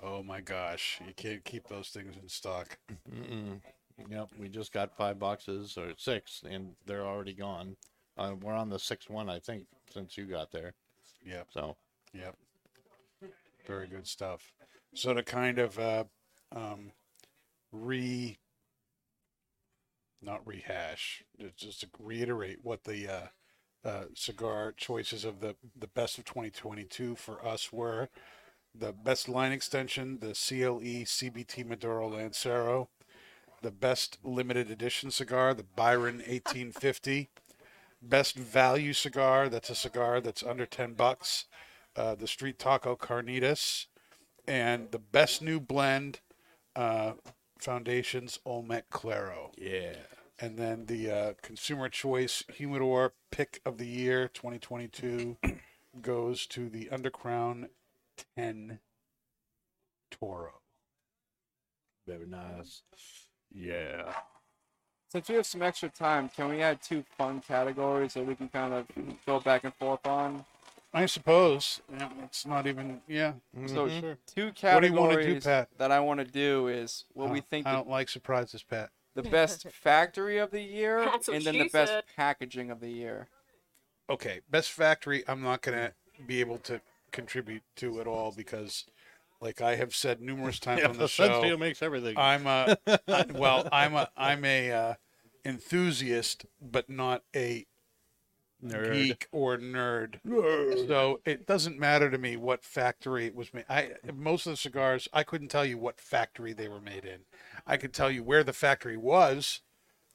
Oh 0.01 0.23
my 0.23 0.41
gosh, 0.41 0.99
you 1.05 1.13
can't 1.15 1.43
keep 1.45 1.67
those 1.67 1.89
things 1.89 2.15
in 2.19 2.27
stock. 2.27 2.77
Mm-mm. 3.11 3.61
Yep, 4.09 4.29
we 4.39 4.49
just 4.49 4.73
got 4.73 4.97
five 4.97 5.19
boxes 5.19 5.77
or 5.77 5.93
six, 5.97 6.43
and 6.49 6.75
they're 6.85 7.05
already 7.05 7.33
gone. 7.33 7.75
Uh, 8.17 8.33
we're 8.41 8.53
on 8.53 8.69
the 8.69 8.79
sixth 8.79 9.09
one, 9.09 9.29
I 9.29 9.39
think, 9.39 9.65
since 9.91 10.17
you 10.17 10.25
got 10.25 10.51
there. 10.51 10.73
Yep, 11.23 11.47
So 11.51 11.77
yep. 12.13 12.35
Very 13.67 13.87
good 13.87 14.07
stuff. 14.07 14.53
So 14.95 15.13
to 15.13 15.23
kind 15.23 15.59
of 15.59 15.77
uh, 15.77 16.05
um, 16.55 16.91
re, 17.71 18.37
not 20.21 20.47
rehash, 20.47 21.23
just 21.57 21.81
to 21.81 21.89
reiterate 21.99 22.59
what 22.63 22.85
the 22.85 23.07
uh, 23.07 23.27
uh, 23.87 24.03
cigar 24.15 24.73
choices 24.75 25.25
of 25.25 25.41
the 25.41 25.55
the 25.77 25.87
best 25.87 26.17
of 26.17 26.25
2022 26.25 27.15
for 27.15 27.45
us 27.45 27.73
were. 27.73 28.09
The 28.73 28.93
best 28.93 29.27
line 29.27 29.51
extension, 29.51 30.19
the 30.19 30.27
CLE 30.27 31.05
CBT 31.05 31.65
Maduro 31.65 32.09
Lancero. 32.09 32.89
The 33.63 33.71
best 33.71 34.19
limited 34.23 34.69
edition 34.69 35.09
cigar, 35.09 35.53
the 35.53 35.63
Byron 35.63 36.17
1850. 36.17 37.29
Best 38.01 38.35
value 38.35 38.93
cigar, 38.93 39.49
that's 39.49 39.71
a 39.71 39.75
cigar 39.75 40.21
that's 40.21 40.43
under 40.43 40.67
10 40.67 40.93
bucks. 40.93 41.45
Uh, 41.97 42.13
the 42.15 42.27
Street 42.27 42.59
Taco 42.59 42.95
Carnitas. 42.95 43.87
And 44.47 44.91
the 44.91 44.99
best 44.99 45.41
new 45.41 45.59
blend, 45.59 46.21
uh, 46.75 47.13
Foundations 47.59 48.39
Olmec 48.45 48.89
Claro. 48.89 49.51
yeah, 49.57 49.95
And 50.39 50.57
then 50.57 50.85
the 50.85 51.09
uh, 51.11 51.33
Consumer 51.41 51.89
Choice 51.89 52.43
Humidor 52.53 53.13
Pick 53.31 53.59
of 53.65 53.77
the 53.77 53.87
Year 53.87 54.29
2022 54.29 55.37
goes 56.01 56.45
to 56.47 56.69
the 56.69 56.85
Undercrown 56.91 57.69
10 58.37 58.79
Toro. 60.11 60.61
very 62.05 62.27
nice. 62.27 62.83
Yeah. 63.51 64.13
Since 65.09 65.29
we 65.29 65.35
have 65.35 65.45
some 65.45 65.61
extra 65.61 65.89
time, 65.89 66.29
can 66.29 66.49
we 66.49 66.61
add 66.61 66.81
two 66.81 67.03
fun 67.17 67.41
categories 67.41 68.13
that 68.13 68.25
we 68.25 68.35
can 68.35 68.49
kind 68.49 68.73
of 68.73 68.85
go 69.25 69.39
back 69.39 69.63
and 69.63 69.73
forth 69.75 70.05
on? 70.05 70.45
I 70.97 71.05
suppose. 71.05 71.79
Yeah, 71.91 72.09
it's 72.23 72.43
not 72.45 72.65
even, 72.65 73.01
yeah. 73.07 73.33
So 73.67 73.87
Mhm. 73.87 73.99
Sure. 73.99 74.17
two 74.25 74.45
What 74.47 74.79
do 74.81 74.87
you 74.87 74.93
wanna 74.93 75.13
do, 75.13 75.19
categories 75.39 75.43
Pat? 75.43 75.69
that 75.77 75.91
I 75.91 75.99
want 75.99 76.19
to 76.19 76.25
do 76.25 76.67
is 76.67 77.05
what 77.13 77.29
we 77.29 77.39
think 77.39 77.67
I 77.67 77.71
the, 77.71 77.77
don't 77.77 77.89
like 77.89 78.09
surprises, 78.09 78.63
Pat. 78.63 78.89
the 79.13 79.21
best 79.21 79.67
factory 79.71 80.39
of 80.39 80.49
the 80.49 80.61
year 80.61 81.05
That's 81.05 81.27
what 81.27 81.37
and 81.37 81.45
then 81.45 81.53
she 81.53 81.59
the 81.59 81.69
best 81.69 81.91
said. 81.91 82.03
packaging 82.15 82.71
of 82.71 82.79
the 82.79 82.89
year. 82.89 83.27
okay, 84.09 84.41
best 84.49 84.71
factory, 84.71 85.23
I'm 85.27 85.43
not 85.43 85.61
going 85.61 85.77
to 85.77 85.93
be 86.25 86.39
able 86.39 86.57
to 86.59 86.81
contribute 87.11 87.61
to 87.75 88.01
at 88.01 88.07
all 88.07 88.31
because, 88.31 88.85
like 89.39 89.61
I 89.61 89.75
have 89.75 89.95
said 89.95 90.19
numerous 90.19 90.59
times 90.59 90.81
Yeah, 90.81 90.87
on 90.89 90.93
the 90.93 91.03
the 91.03 91.09
Sun 91.09 91.43
show, 91.43 91.57
makes 91.57 91.83
everything. 91.83 92.17
I'm 92.17 92.47
a 92.47 92.75
I- 93.07 93.25
well, 93.35 93.69
I'm 93.71 93.93
a 93.93 94.09
I'm 94.17 94.43
a 94.43 94.71
uh, 94.71 94.93
enthusiast, 95.45 96.47
but 96.59 96.89
not 96.89 97.21
a 97.35 97.67
Nerd. 98.63 98.93
geek 98.93 99.27
or 99.31 99.57
nerd. 99.57 100.19
So 100.87 101.21
it 101.25 101.45
doesn't 101.45 101.79
matter 101.79 102.09
to 102.09 102.17
me 102.17 102.35
what 102.37 102.63
factory 102.63 103.27
it 103.27 103.35
was 103.35 103.53
made. 103.53 103.65
I 103.69 103.93
most 104.13 104.47
of 104.47 104.53
the 104.53 104.57
cigars 104.57 105.07
I 105.13 105.23
couldn't 105.23 105.49
tell 105.49 105.65
you 105.65 105.77
what 105.77 105.99
factory 106.01 106.53
they 106.53 106.67
were 106.67 106.81
made 106.81 107.05
in. 107.05 107.21
I 107.67 107.77
could 107.77 107.93
tell 107.93 108.09
you 108.09 108.23
where 108.23 108.43
the 108.43 108.53
factory 108.53 108.97
was. 108.97 109.61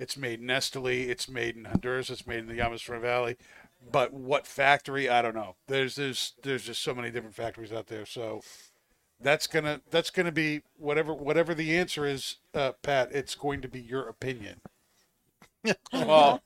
It's 0.01 0.17
made 0.17 0.41
in 0.41 0.49
Esteli. 0.49 1.09
It's 1.09 1.29
made 1.29 1.57
in 1.57 1.65
Honduras. 1.67 2.11
It's 2.11 2.27
made 2.27 2.41
in 2.41 2.47
the 2.49 2.57
Llamas 2.57 2.83
Valley. 2.83 3.37
But 3.91 4.13
what 4.13 4.47
factory? 4.47 5.09
I 5.09 5.23
don't 5.23 5.35
know. 5.35 5.57
There's 5.69 5.95
there's 5.95 6.35
there's 6.43 6.65
just 6.65 6.83
so 6.83 6.95
many 6.95 7.11
different 7.11 7.37
factories 7.37 7.73
out 7.73 7.87
there. 7.87 8.07
So 8.07 8.43
that's 9.21 9.47
gonna 9.47 9.81
that's 9.91 10.11
gonna 10.11 10.33
be 10.33 10.63
whatever 10.77 11.15
whatever 11.15 11.55
the 11.55 11.77
answer 11.77 12.05
is, 12.07 12.37
uh, 12.55 12.73
Pat. 12.83 13.11
It's 13.13 13.35
going 13.37 13.61
to 13.63 13.69
be 13.69 13.81
your 13.81 14.09
opinion. 14.09 14.61
Well, 15.93 16.43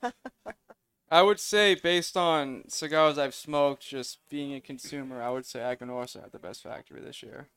I 1.10 1.22
would 1.22 1.38
say 1.38 1.74
based 1.74 2.16
on 2.16 2.64
cigars 2.68 3.16
I've 3.16 3.34
smoked, 3.34 3.86
just 3.88 4.18
being 4.28 4.54
a 4.54 4.60
consumer, 4.60 5.22
I 5.22 5.30
would 5.30 5.46
say 5.46 5.60
Aganorsa 5.60 6.22
had 6.22 6.32
the 6.32 6.38
best 6.38 6.62
factory 6.62 7.00
this 7.00 7.22
year. 7.22 7.48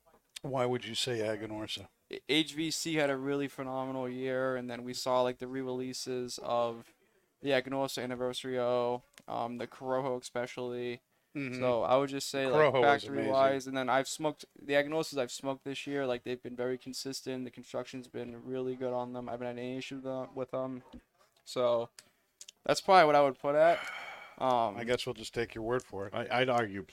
Why 0.41 0.65
would 0.65 0.85
you 0.85 0.95
say 0.95 1.19
Aganorsa? 1.19 1.87
HVC 2.29 2.95
had 2.95 3.09
a 3.09 3.17
really 3.17 3.47
phenomenal 3.47 4.07
year, 4.07 4.55
and 4.55 4.69
then 4.69 4.83
we 4.83 4.93
saw 4.93 5.21
like 5.21 5.39
the 5.39 5.47
re-releases 5.47 6.39
of 6.43 6.93
the 7.41 7.49
Aganorsa 7.49 8.03
Anniversary 8.03 8.59
O, 8.59 9.01
um, 9.27 9.57
the 9.57 9.67
Corojo 9.67 10.21
especially. 10.21 11.01
So 11.59 11.83
I 11.83 11.95
would 11.95 12.09
just 12.09 12.29
say 12.29 12.47
like 12.47 12.73
Corojo 12.73 12.81
factory 12.81 13.27
wise, 13.27 13.65
and 13.67 13.77
then 13.77 13.87
I've 13.87 14.07
smoked 14.07 14.45
the 14.61 14.73
Aganorsas 14.73 15.17
I've 15.17 15.31
smoked 15.31 15.63
this 15.63 15.87
year. 15.87 16.05
Like 16.05 16.23
they've 16.23 16.41
been 16.41 16.55
very 16.55 16.77
consistent. 16.77 17.45
The 17.45 17.51
construction's 17.51 18.07
been 18.07 18.35
really 18.43 18.75
good 18.75 18.91
on 18.93 19.13
them. 19.13 19.29
I 19.29 19.33
haven't 19.33 19.47
had 19.47 19.57
any 19.57 19.77
issue 19.77 19.95
with 19.95 20.03
them. 20.03 20.27
With 20.35 20.51
them. 20.51 20.83
So 21.45 21.89
that's 22.65 22.81
probably 22.81 23.05
what 23.05 23.15
I 23.15 23.21
would 23.21 23.39
put 23.39 23.55
at. 23.55 23.79
Um, 24.41 24.77
I 24.77 24.85
guess 24.85 25.05
we'll 25.05 25.15
just 25.15 25.33
take 25.33 25.53
your 25.53 25.65
word 25.65 25.83
for 25.83 26.07
it. 26.07 26.13
I, 26.13 26.25
I'd 26.39 26.47
argue. 26.49 26.85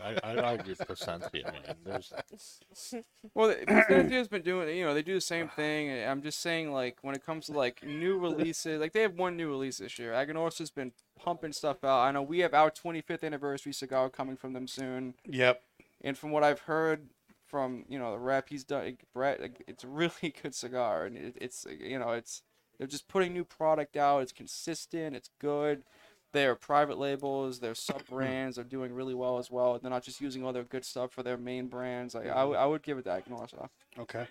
I, 0.00 0.16
I'd 0.22 0.38
argue 0.38 0.76
Plasencia, 0.76 1.42
man. 1.46 1.74
There's, 1.84 2.12
Well, 3.34 3.48
the- 3.48 3.66
Plasencia's 3.66 4.28
been 4.28 4.42
doing, 4.42 4.68
you 4.76 4.84
know, 4.84 4.94
they 4.94 5.02
do 5.02 5.14
the 5.14 5.20
same 5.20 5.48
thing. 5.48 5.90
I'm 6.06 6.22
just 6.22 6.40
saying, 6.40 6.70
like, 6.72 6.98
when 7.02 7.16
it 7.16 7.26
comes 7.26 7.46
to 7.46 7.52
like 7.54 7.82
new 7.82 8.18
releases, 8.20 8.80
like 8.80 8.92
they 8.92 9.02
have 9.02 9.14
one 9.18 9.36
new 9.36 9.48
release 9.48 9.78
this 9.78 9.98
year. 9.98 10.12
Aganorsa's 10.12 10.70
been 10.70 10.92
pumping 11.18 11.52
stuff 11.52 11.82
out. 11.82 12.02
I 12.02 12.12
know 12.12 12.22
we 12.22 12.38
have 12.38 12.54
our 12.54 12.70
25th 12.70 13.24
anniversary 13.24 13.72
cigar 13.72 14.08
coming 14.08 14.36
from 14.36 14.52
them 14.52 14.68
soon, 14.68 15.14
Yep. 15.28 15.60
and 16.02 16.16
from 16.16 16.30
what 16.30 16.44
I've 16.44 16.60
heard 16.60 17.08
from 17.48 17.84
you 17.88 17.98
know 17.98 18.12
the 18.12 18.18
rep 18.18 18.48
he's 18.48 18.62
done, 18.64 18.96
Brett, 19.12 19.40
like, 19.40 19.64
it's 19.66 19.82
a 19.82 19.88
really 19.88 20.32
good 20.42 20.54
cigar, 20.54 21.04
and 21.04 21.16
it, 21.16 21.36
it's 21.40 21.66
you 21.80 21.98
know 21.98 22.10
it's 22.12 22.42
they're 22.82 22.88
just 22.88 23.06
putting 23.06 23.32
new 23.32 23.44
product 23.44 23.96
out. 23.96 24.22
It's 24.22 24.32
consistent. 24.32 25.14
It's 25.14 25.30
good. 25.38 25.84
Their 26.32 26.56
private 26.56 26.98
labels, 26.98 27.60
their 27.60 27.76
sub 27.76 28.04
brands 28.08 28.56
They're 28.56 28.64
doing 28.64 28.92
really 28.92 29.14
well 29.14 29.38
as 29.38 29.52
well. 29.52 29.78
They're 29.78 29.88
not 29.88 30.02
just 30.02 30.20
using 30.20 30.44
all 30.44 30.52
their 30.52 30.64
good 30.64 30.84
stuff 30.84 31.12
for 31.12 31.22
their 31.22 31.36
main 31.36 31.68
brands. 31.68 32.12
Like 32.12 32.24
I, 32.26 32.40
w- 32.40 32.58
I 32.58 32.66
would 32.66 32.82
give 32.82 32.98
it 32.98 33.04
to 33.04 33.10
Aganorsa. 33.10 33.68
Okay. 34.00 34.26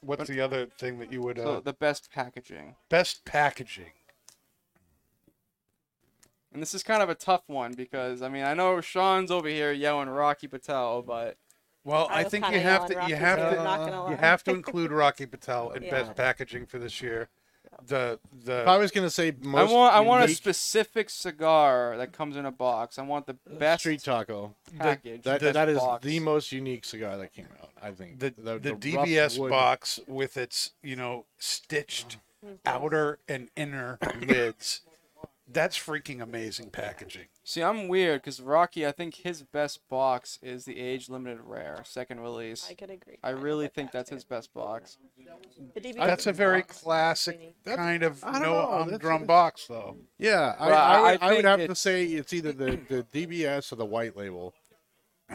What's 0.00 0.26
the 0.26 0.40
other 0.40 0.68
thing 0.78 1.00
that 1.00 1.12
you 1.12 1.20
would 1.20 1.38
uh, 1.38 1.42
So 1.42 1.60
the 1.60 1.74
best 1.74 2.10
packaging, 2.10 2.76
best 2.88 3.26
packaging? 3.26 3.92
and 6.54 6.62
this 6.62 6.72
is 6.72 6.82
kind 6.82 7.02
of 7.02 7.10
a 7.10 7.14
tough 7.14 7.42
one 7.46 7.74
because 7.74 8.22
I 8.22 8.30
mean 8.30 8.44
I 8.44 8.54
know 8.54 8.80
Sean's 8.80 9.30
over 9.30 9.48
here 9.48 9.70
yelling 9.72 10.08
Rocky 10.08 10.46
Patel, 10.46 11.02
but 11.02 11.36
Well, 11.84 12.08
I 12.10 12.20
I, 12.20 12.22
was 12.24 12.30
think 12.30 12.46
you 12.46 12.52
kinda 12.52 12.70
have 12.70 12.86
to 12.86 12.94
yelling 12.94 13.08
you 13.10 13.16
have 13.16 13.38
too, 13.38 13.56
to 13.56 13.62
not 13.62 13.78
gonna 13.80 14.10
you 14.10 14.16
lie. 14.16 14.16
have 14.16 14.42
to 14.44 14.50
include 14.52 14.92
Rocky 14.92 15.26
Patel 15.26 15.72
in 15.72 15.82
Yeah. 15.90 15.90
best 15.90 16.14
packaging 16.16 16.64
for 16.64 16.78
this 16.78 17.02
year. 17.02 17.28
The 17.86 18.18
the 18.44 18.62
if 18.62 18.68
I 18.68 18.78
was 18.78 18.90
gonna 18.90 19.10
say 19.10 19.28
I 19.28 19.64
want 19.64 19.94
I 19.94 20.00
want 20.00 20.22
a 20.22 20.26
unique 20.26 20.36
specific 20.36 21.10
cigar 21.10 21.96
that 21.96 22.12
comes 22.12 22.36
in 22.36 22.46
a 22.46 22.52
box. 22.52 22.98
I 22.98 23.02
want 23.02 23.26
the 23.26 23.34
best 23.34 23.80
street 23.82 24.02
taco. 24.02 24.54
package. 24.78 25.22
That, 25.22 25.40
that 25.40 25.68
is 25.68 25.78
box. 25.78 26.04
the 26.04 26.20
most 26.20 26.52
unique 26.52 26.84
cigar 26.84 27.16
that 27.18 27.32
came 27.32 27.48
out. 27.62 27.70
I 27.82 27.92
think 27.92 28.18
the 28.18 28.34
the, 28.36 28.58
rough 28.72 28.80
DBS 28.80 29.38
wood- 29.38 29.50
box 29.50 30.00
with 30.06 30.36
its 30.36 30.72
you 30.82 30.96
know 30.96 31.24
stitched 31.38 32.18
mm-hmm. 32.44 32.54
outer 32.66 33.18
and 33.28 33.48
inner 33.56 33.98
lids. 34.20 34.82
That's 35.52 35.76
freaking 35.76 36.22
amazing 36.22 36.70
packaging. 36.70 37.26
See, 37.44 37.62
I'm 37.62 37.88
weird 37.88 38.20
because 38.22 38.40
Rocky. 38.40 38.86
I 38.86 38.92
think 38.92 39.16
his 39.16 39.42
best 39.42 39.80
box 39.88 40.38
is 40.42 40.64
the 40.64 40.78
age 40.78 41.08
limited 41.08 41.40
rare 41.42 41.82
second 41.84 42.20
release. 42.20 42.66
I 42.70 42.74
could 42.74 42.90
agree. 42.90 43.18
I 43.22 43.30
really 43.30 43.64
with 43.64 43.74
think 43.74 43.90
that's 43.90 44.10
too. 44.10 44.14
his 44.16 44.24
best 44.24 44.54
box. 44.54 44.98
The 45.74 45.92
That's 45.92 46.26
a 46.26 46.32
very 46.32 46.62
classic 46.62 47.38
mini. 47.64 47.76
kind 47.76 48.02
of 48.02 48.22
I 48.22 48.32
don't 48.34 48.42
no 48.42 48.52
know, 48.52 48.72
um, 48.72 48.78
that's- 48.86 49.00
drum 49.00 49.24
box 49.24 49.66
though. 49.66 49.96
Yeah, 50.18 50.54
I, 50.58 50.66
Well, 50.68 50.78
I, 50.78 50.94
I 50.94 51.00
would, 51.00 51.06
I, 51.22 51.26
would 51.26 51.34
think 51.36 51.44
have 51.46 51.58
to 51.58 51.64
it's- 51.64 51.80
say 51.80 52.04
it's 52.04 52.32
either 52.32 52.52
the, 52.52 52.78
the 52.88 53.02
DBS 53.26 53.72
or 53.72 53.76
the 53.76 53.86
white 53.86 54.16
label. 54.16 54.54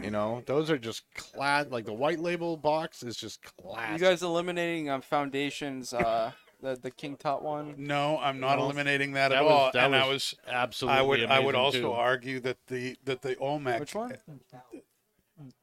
You 0.04 0.12
know, 0.12 0.44
those 0.46 0.70
are 0.70 0.78
just 0.78 1.04
clad. 1.16 1.72
Like 1.72 1.86
the 1.86 1.94
white 1.94 2.20
label 2.20 2.58
box 2.58 3.02
is 3.02 3.16
just 3.16 3.42
classic. 3.58 4.02
You 4.02 4.06
guys 4.08 4.24
eliminating 4.24 4.90
um, 4.90 5.02
Foundations, 5.02 5.94
uh, 5.94 6.32
the 6.66 6.76
the 6.76 6.92
King 6.92 7.16
Tut 7.18 7.42
one. 7.42 7.76
No, 7.78 8.18
I'm 8.20 8.40
not 8.40 8.58
No. 8.58 8.66
eliminating 8.66 9.14
that, 9.14 9.30
That 9.30 9.38
at 9.38 9.44
was- 9.46 9.52
all. 9.54 9.72
that 9.74 9.86
and 9.86 9.96
I 9.96 10.08
was 10.08 10.14
was 10.14 10.36
absolutely. 10.48 11.00
I 11.00 11.02
would 11.02 11.24
I 11.24 11.40
would 11.40 11.56
amazing, 11.56 11.66
also 11.66 11.80
too. 11.82 11.92
argue 11.94 12.40
that 12.42 12.58
the 12.68 12.98
that 13.06 13.22
the 13.22 13.38
Olmec 13.38 13.80
Which 13.80 13.96
one? 13.96 14.18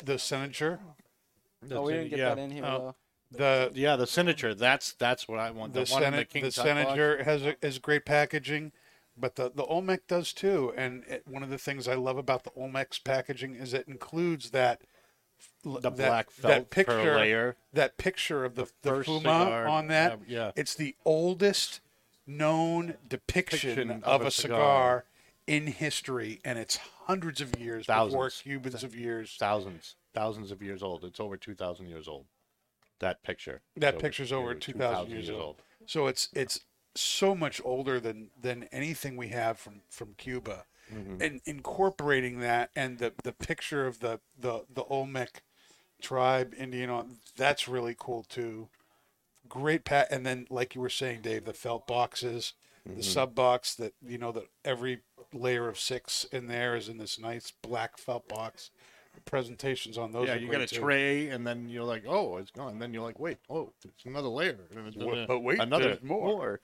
the 0.04 0.18
signature 0.18 0.80
The 1.62 1.76
oh, 1.76 1.82
we 1.82 1.92
Sen- 1.92 1.98
didn't 1.98 2.10
get 2.10 2.18
yeah. 2.18 2.28
that 2.34 2.38
in 2.40 2.50
here 2.50 2.64
Oh. 2.64 2.94
though. 3.30 3.68
the 3.70 3.70
Yeah, 3.74 3.96
the 3.96 4.06
signature. 4.06 4.54
That's 4.54 4.92
that's 4.94 5.26
what 5.28 5.38
I 5.38 5.50
want. 5.50 5.72
the, 5.74 5.84
The, 5.84 5.92
one 5.92 6.02
in 6.02 6.06
Senate, 6.12 6.28
the 6.28 6.32
King 6.32 6.42
the 6.44 6.50
Tut 6.50 6.64
box. 6.64 6.76
Senator 6.86 7.24
has 7.24 7.42
a, 7.46 7.56
has 7.62 7.78
great 7.78 8.04
packaging. 8.04 8.72
but 9.16 9.36
the 9.36 9.50
the 9.50 9.64
Olmec 9.64 10.06
does 10.06 10.32
too. 10.32 10.72
And 10.76 11.04
it, 11.04 11.26
one 11.26 11.42
of 11.42 11.50
the 11.50 11.58
things 11.58 11.86
I 11.88 11.94
love 11.94 12.16
about 12.18 12.44
the 12.44 12.50
Olmec's 12.56 12.98
packaging 12.98 13.54
is 13.54 13.72
it 13.74 13.86
includes 13.88 14.50
that 14.50 14.82
The 15.64 15.80
that, 15.80 15.96
black 15.96 16.26
that 16.36 16.42
felt 16.42 16.70
per 16.70 16.84
picture 16.84 17.16
layer. 17.16 17.56
that 17.72 17.96
picture 17.96 18.44
of 18.44 18.56
the, 18.56 18.68
the, 18.82 18.90
first 18.90 19.08
Fuma 19.08 19.18
cigar, 19.18 19.68
on 19.68 19.86
that. 19.88 20.20
yeah, 20.26 20.38
yeah. 20.38 20.50
It's 20.56 20.74
the 20.74 20.96
oldest 21.04 21.80
known 22.26 22.94
depiction 23.08 23.90
of, 23.90 24.04
of 24.04 24.22
a 24.22 24.30
cigar. 24.30 24.58
cigar. 24.58 25.04
in 25.46 25.66
history, 25.68 26.40
and 26.44 26.58
it's 26.58 26.76
hundreds 27.06 27.40
of 27.40 27.58
years 27.58 27.86
before 27.86 28.10
Thousands. 28.10 28.40
Cubans 28.42 28.84
of 28.84 28.96
years. 28.96 29.36
Thousands, 29.38 29.94
thousands 30.14 30.50
of 30.50 30.62
years 30.62 30.82
old. 30.82 31.04
It's 31.04 31.20
over 31.20 31.36
two 31.36 31.54
thousand 31.54 31.88
years 31.88 32.08
old. 32.08 32.26
That 33.02 33.22
picture. 33.24 33.62
That 33.76 33.94
It's 33.94 34.02
picture's 34.02 34.32
over 34.32 34.50
over 34.50 34.54
2,000 34.54 35.10
years 35.10 35.28
old. 35.28 35.56
So 35.86 36.06
it's 36.06 36.28
it's 36.32 36.60
so 36.94 37.34
much 37.34 37.60
older 37.64 37.98
than 37.98 38.30
than 38.40 38.64
anything 38.70 39.16
we 39.16 39.28
have 39.28 39.58
from 39.58 39.82
from 39.90 40.14
Cuba, 40.14 40.66
Mm-hmm. 40.92 41.22
and 41.22 41.40
incorporating 41.46 42.40
that 42.40 42.70
and 42.76 42.98
the 42.98 43.12
the 43.22 43.32
picture 43.32 43.86
of 43.86 44.00
the 44.00 44.20
the 44.38 44.64
the 44.72 44.84
Olmec 44.84 45.42
tribe 46.00 46.54
Indian 46.58 46.90
on 46.90 47.16
that's 47.36 47.68
really 47.68 47.94
cool 47.98 48.24
too. 48.24 48.68
Great 49.48 49.84
pat, 49.84 50.08
and 50.10 50.24
then 50.24 50.46
like 50.50 50.74
you 50.74 50.80
were 50.80 50.88
saying, 50.90 51.20
Dave, 51.22 51.44
the 51.44 51.52
felt 51.52 51.86
boxes, 51.86 52.54
Mm-hmm. 52.88 52.96
the 52.96 53.02
sub 53.04 53.32
box 53.36 53.76
that 53.76 53.94
you 54.04 54.18
know 54.18 54.32
that 54.32 54.48
every 54.64 55.02
layer 55.32 55.68
of 55.68 55.78
six 55.78 56.24
in 56.32 56.48
there 56.48 56.74
is 56.74 56.88
in 56.88 56.98
this 56.98 57.16
nice 57.16 57.52
black 57.62 57.96
felt 57.96 58.26
box. 58.28 58.70
The 59.14 59.20
presentations 59.20 59.96
on 59.96 60.10
those 60.10 60.26
yeah, 60.26 60.34
are 60.34 60.38
you 60.38 60.48
great 60.48 60.58
get 60.58 60.72
a 60.72 60.74
too. 60.74 60.80
tray, 60.80 61.28
and 61.28 61.46
then 61.46 61.68
you're 61.68 61.84
like, 61.84 62.02
"Oh, 62.08 62.38
it's 62.38 62.50
gone." 62.50 62.72
And 62.72 62.82
then 62.82 62.92
you're 62.92 63.04
like, 63.04 63.20
"Wait, 63.20 63.36
oh, 63.48 63.72
it's 63.84 64.04
another 64.04 64.26
layer." 64.26 64.58
And 64.74 64.88
it's 64.88 64.96
Wha- 64.96 65.12
a- 65.12 65.26
but 65.28 65.40
wait, 65.40 65.60
another 65.60 65.84
there's 65.90 66.02
more. 66.02 66.60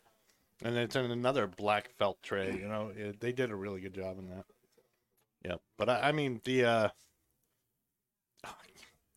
And 0.63 0.77
it's 0.77 0.97
in 0.97 1.11
another 1.11 1.47
black 1.47 1.91
felt 1.99 2.21
tray. 2.23 2.53
You 2.61 2.69
know, 2.69 2.91
it, 2.97 3.21
they 3.21 3.33
did 3.33 3.51
a 3.51 3.57
really 3.57 3.81
good 3.81 3.95
job 3.95 4.19
in 4.19 4.29
that. 4.31 4.45
Yeah, 5.45 5.55
but 5.77 5.89
I, 5.89 6.09
I 6.09 6.13
mean 6.13 6.41
the 6.45 6.65
uh 6.65 6.89
The 8.43 8.49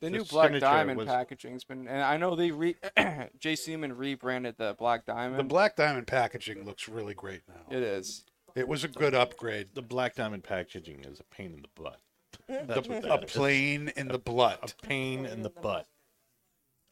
The 0.02 0.10
new 0.12 0.24
Black 0.24 0.58
Diamond 0.60 0.98
was- 0.98 1.08
packaging's 1.08 1.64
been, 1.64 1.88
and 1.88 2.02
I 2.02 2.18
know 2.18 2.36
they 2.36 2.52
re, 2.52 2.76
J.C. 3.39 3.72
Newman 3.72 3.96
rebranded 3.98 4.56
the 4.58 4.76
Black 4.78 5.06
Diamond. 5.06 5.39
The 5.39 5.44
black 5.44 5.76
diamond 5.76 6.08
packaging 6.08 6.64
looks 6.66 6.88
really 6.88 7.14
great 7.14 7.42
now. 7.48 7.76
it 7.76 7.84
is. 7.84 8.24
It 8.56 8.68
was 8.68 8.84
a 8.84 8.88
good 8.89 9.14
upgrade. 9.16 9.70
the 9.76 9.82
black 9.82 10.16
diamond 10.16 10.44
packaging 10.44 11.06
is 11.06 11.20
a 11.22 11.24
pain 11.36 11.54
in 11.54 11.62
the 11.62 11.70
butt. 11.82 12.00
That's 12.68 12.88
what 12.88 12.98
A 13.06 13.08
that 13.08 13.24
is. 13.26 13.32
plane 13.32 13.92
in 13.96 14.08
the 14.10 14.18
blood. 14.20 14.60
A 14.64 14.86
pain 14.88 15.26
in 15.26 15.42
the 15.42 15.50
butt. 15.50 15.88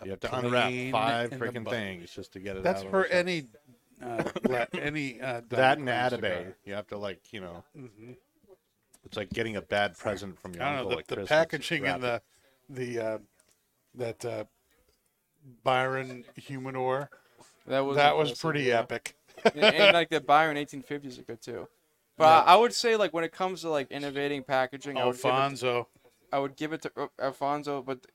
You 0.05 0.11
have 0.11 0.21
to 0.21 0.33
unwrap 0.37 0.71
five 0.91 1.31
freaking 1.31 1.69
things 1.69 2.11
just 2.11 2.31
to 2.33 2.39
get 2.39 2.55
it 2.55 2.63
That's 2.63 2.79
out. 2.81 2.85
on 2.85 2.91
for 2.91 3.05
any 3.07 3.43
uh, 4.03 4.23
bla- 4.43 4.67
any 4.73 5.19
uh, 5.21 5.41
that 5.49 5.77
and 5.77 5.87
diamond 5.87 6.23
Atabey. 6.23 6.53
You 6.65 6.73
have 6.73 6.87
to 6.87 6.97
like 6.97 7.21
you 7.31 7.41
know. 7.41 7.63
It's 9.05 9.17
like 9.17 9.29
getting 9.29 9.55
a 9.55 9.61
bad 9.61 9.97
present 9.97 10.37
from 10.39 10.53
your 10.53 10.63
I 10.63 10.69
don't 10.69 10.75
uncle 10.79 10.91
know 10.91 10.99
at 10.99 11.07
the, 11.07 11.15
the 11.15 11.21
Christmas. 11.21 11.29
packaging 11.29 11.85
and 11.85 12.03
the 12.03 12.21
the 12.69 12.99
uh, 12.99 13.17
that 13.95 14.25
uh, 14.25 14.43
Byron 15.63 16.25
humidor 16.35 17.09
That 17.67 17.79
was 17.79 17.97
that 17.97 18.17
was 18.17 18.33
pretty 18.39 18.63
yeah. 18.63 18.79
epic. 18.79 19.15
and, 19.45 19.63
and, 19.63 19.93
like 19.93 20.09
the 20.09 20.19
Byron 20.19 20.57
1850s 20.57 21.19
are 21.19 21.23
good 21.23 21.41
too. 21.41 21.67
But 22.17 22.45
I, 22.45 22.53
I 22.53 22.55
would 22.57 22.73
say 22.73 22.97
like 22.97 23.13
when 23.13 23.23
it 23.23 23.31
comes 23.31 23.61
to 23.61 23.69
like 23.69 23.89
innovating 23.91 24.43
packaging, 24.43 24.97
I 24.97 25.05
would 25.05 25.15
give 25.15 25.25
it, 25.25 25.27
Alfonso. 25.29 25.87
I 26.33 26.39
would 26.39 26.55
give 26.57 26.73
it 26.73 26.81
to 26.83 26.91
uh, 26.97 27.07
Alfonso, 27.19 27.81
but 27.81 28.05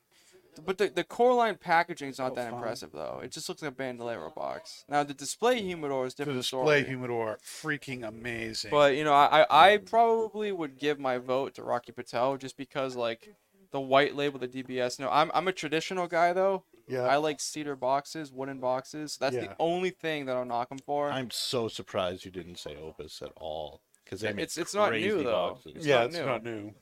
but 0.65 0.79
the, 0.79 0.89
the 0.89 1.05
core 1.05 1.35
line 1.35 1.57
packaging 1.57 2.09
is 2.11 2.19
not 2.19 2.35
that 2.35 2.43
Alfonso. 2.47 2.57
impressive 2.59 2.91
though. 2.93 3.21
It 3.23 3.31
just 3.33 3.49
looks 3.49 3.63
like 3.63 3.73
a 3.73 3.75
bandolero 3.75 4.31
box. 4.35 4.85
Now 4.89 5.03
the 5.05 5.15
display 5.15 5.63
humidor 5.63 6.07
is 6.07 6.15
different. 6.15 6.37
The 6.37 6.43
display 6.43 6.81
story. 6.81 6.85
humidor, 6.85 7.39
freaking 7.45 8.07
amazing. 8.07 8.71
But 8.71 8.97
you 8.97 9.05
know, 9.05 9.15
I, 9.15 9.47
I 9.51 9.73
I 9.73 9.77
probably 9.79 10.53
would 10.53 10.79
give 10.79 10.99
my 10.99 11.19
vote 11.19 11.55
to 11.55 11.63
Rocky 11.63 11.93
Patel 11.93 12.37
just 12.37 12.57
because 12.57 12.97
like 12.97 13.35
the 13.73 13.81
white 13.81 14.15
label, 14.15 14.39
the 14.39 14.49
DBS. 14.49 15.01
No, 15.01 15.09
I'm 15.11 15.31
I'm 15.35 15.49
a 15.49 15.53
traditional 15.53 16.07
guy 16.07 16.33
though. 16.33 16.65
yeah, 16.87 17.03
I 17.03 17.17
like 17.17 17.41
cedar 17.41 17.75
boxes, 17.77 18.31
wooden 18.31 18.61
boxes. 18.61 19.17
That's 19.19 19.35
Yeah. 19.35 19.43
the 19.49 19.57
only 19.59 19.91
thing 19.91 20.27
that 20.27 20.37
I'll 20.37 20.45
knock 20.45 20.69
them 20.69 20.79
for. 20.79 21.11
I'm 21.11 21.31
so 21.31 21.67
surprised 21.69 22.25
you 22.25 22.31
didn't 22.31 22.59
say 22.59 22.77
Opus 22.77 23.21
at 23.23 23.33
all 23.37 23.81
because 24.05 24.23
It's- 24.23 24.57
it's 24.59 24.75
not 24.75 24.93
new, 24.93 24.99
crazy 25.15 25.25
though. 25.25 25.59
it's 25.65 25.87
yeah, 25.87 25.97
not 25.97 26.07
it's 26.07 26.17
new. 26.19 26.25
not 26.27 26.45
new. 26.45 26.75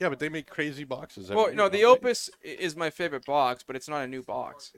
Yeah, 0.00 0.08
but 0.10 0.18
they 0.18 0.28
make 0.28 0.46
crazy 0.48 0.84
boxes. 0.84 1.30
well, 1.30 1.44
every 1.46 1.56
no, 1.56 1.68
the 1.68 1.80
don't 1.80 2.00
they? 2.02 2.08
Opus 2.08 2.30
i- 2.44 2.48
is 2.48 2.76
my 2.76 2.90
favorite 2.90 3.24
box, 3.24 3.64
but 3.66 3.76
it's 3.76 3.88
not 3.88 4.02
a 4.02 4.06
new 4.06 4.22
box. 4.22 4.72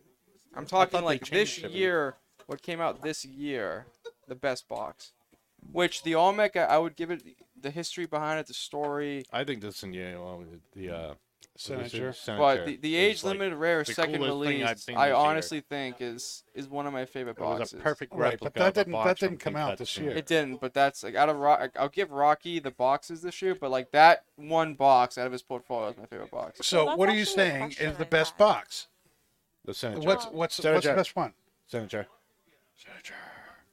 I'm 0.55 0.65
talking 0.67 1.01
they 1.01 1.05
like 1.07 1.21
this 1.29 1.51
changed 1.57 1.75
year, 1.75 2.15
what 2.47 2.63
came 2.63 2.81
out 2.81 3.03
this 3.03 3.25
year, 3.25 3.87
the 4.29 4.35
best 4.35 4.69
box. 4.69 5.13
Which 5.73 6.03
the 6.05 6.15
Olmec, 6.15 6.57
I, 6.57 6.65
I 6.65 6.79
would 6.79 6.97
give 6.97 7.11
it 7.11 7.23
the 7.61 7.71
history 7.71 8.07
behind 8.07 8.39
it, 8.41 8.47
the 8.47 8.55
story. 8.55 9.25
I 9.33 9.45
think 9.45 9.61
this 9.61 9.83
in 9.83 9.93
you 9.93 10.13
know, 10.13 10.45
the 10.75 10.91
uh, 10.91 11.15
Senator. 11.61 12.15
But 12.37 12.67
the, 12.67 12.77
the 12.77 12.95
age 12.95 13.17
is, 13.17 13.25
like, 13.25 13.33
limited 13.39 13.57
rare 13.57 13.83
the 13.83 13.93
second 13.93 14.21
coolest 14.21 14.49
thing 14.49 14.63
I've 14.63 14.69
release, 14.69 14.85
seen 14.85 14.97
I 14.97 15.09
this 15.09 15.09
year. 15.09 15.17
honestly 15.17 15.61
think 15.61 15.97
is 16.01 16.45
is 16.55 16.69
one 16.69 16.87
of 16.87 16.93
my 16.93 17.05
favorite 17.05 17.37
It 17.37 17.41
was 17.41 17.59
boxes. 17.59 17.81
a 17.81 17.83
perfect 17.83 18.15
Right, 18.15 18.39
but 18.41 18.55
that 18.55 18.61
of 18.61 18.67
a 18.69 18.73
didn't- 18.75 18.93
that 18.93 19.05
box 19.05 19.21
didn't 19.21 19.33
from 19.43 19.53
come 19.55 19.57
out 19.57 19.69
Pink 19.71 19.79
this 19.81 19.89
Hudson. 19.91 20.05
year. 20.05 20.17
It 20.17 20.27
didn't, 20.27 20.61
but 20.61 20.73
that's 20.73 21.03
like 21.03 21.17
out 21.17 21.29
of 21.29 21.37
Rock. 21.37 21.73
I'll 21.77 21.89
give 21.89 22.13
Rocky 22.13 22.61
the 22.61 22.71
boxes 22.71 23.23
this 23.23 23.43
year, 23.43 23.57
but 23.57 23.73
like 23.73 23.91
that 23.91 24.25
one 24.37 24.75
box 24.75 25.19
out 25.19 25.27
of 25.27 25.33
his 25.33 25.43
portfolio 25.43 25.89
is 25.91 25.97
my 25.97 26.07
favorite 26.07 26.31
box. 26.31 26.61
So 26.65 26.85
that's 26.87 26.97
what 26.99 27.09
are 27.09 27.13
you 27.15 27.23
actually 27.23 27.33
a 27.33 27.49
saying 27.49 27.61
question 27.63 27.91
is 27.91 27.97
the 27.99 28.07
I 28.07 28.09
best 28.09 28.31
had. 28.35 28.39
box? 28.39 28.87
The 29.65 29.75
Senator. 29.75 30.07
What's 30.07 30.25
what's 30.27 30.61
what's 30.61 30.87
the 30.87 30.95
best 30.95 31.17
one? 31.17 31.35
Senator? 31.67 32.07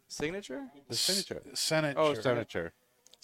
Signature. 0.08 0.64
The 0.90 0.96
Senator. 0.96 1.42
Senate. 1.54 1.96
Oh, 2.00 2.14
Senator. 2.16 2.74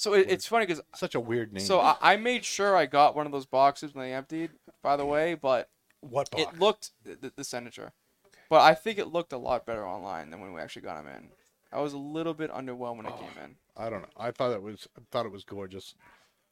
So 0.01 0.13
it, 0.15 0.25
it's 0.31 0.47
funny 0.47 0.65
because 0.65 0.81
Such 0.95 1.13
a 1.13 1.19
weird 1.19 1.53
name. 1.53 1.63
so 1.63 1.79
I, 1.79 1.95
I 2.01 2.17
made 2.17 2.43
sure 2.43 2.75
I 2.75 2.87
got 2.87 3.15
one 3.15 3.27
of 3.27 3.31
those 3.31 3.45
boxes 3.45 3.93
when 3.93 4.03
they 4.03 4.13
emptied. 4.13 4.49
By 4.81 4.97
the 4.97 5.05
way, 5.05 5.35
but 5.35 5.69
What 5.99 6.31
box? 6.31 6.43
it 6.43 6.59
looked 6.59 6.89
the, 7.03 7.31
the 7.35 7.43
Senator, 7.43 7.93
but 8.49 8.61
I 8.61 8.73
think 8.73 8.97
it 8.97 9.09
looked 9.09 9.31
a 9.31 9.37
lot 9.37 9.63
better 9.63 9.87
online 9.87 10.31
than 10.31 10.41
when 10.41 10.53
we 10.53 10.59
actually 10.59 10.81
got 10.81 10.95
them 10.95 11.13
in. 11.13 11.27
I 11.71 11.81
was 11.81 11.93
a 11.93 11.99
little 11.99 12.33
bit 12.33 12.51
underwhelmed 12.51 12.97
when 12.97 13.05
it 13.05 13.15
came 13.15 13.43
in. 13.43 13.55
I 13.77 13.91
don't 13.91 14.01
know. 14.01 14.09
I 14.17 14.31
thought 14.31 14.51
it 14.53 14.63
was. 14.63 14.87
I 14.97 15.01
thought 15.11 15.27
it 15.27 15.31
was 15.31 15.43
gorgeous. 15.43 15.93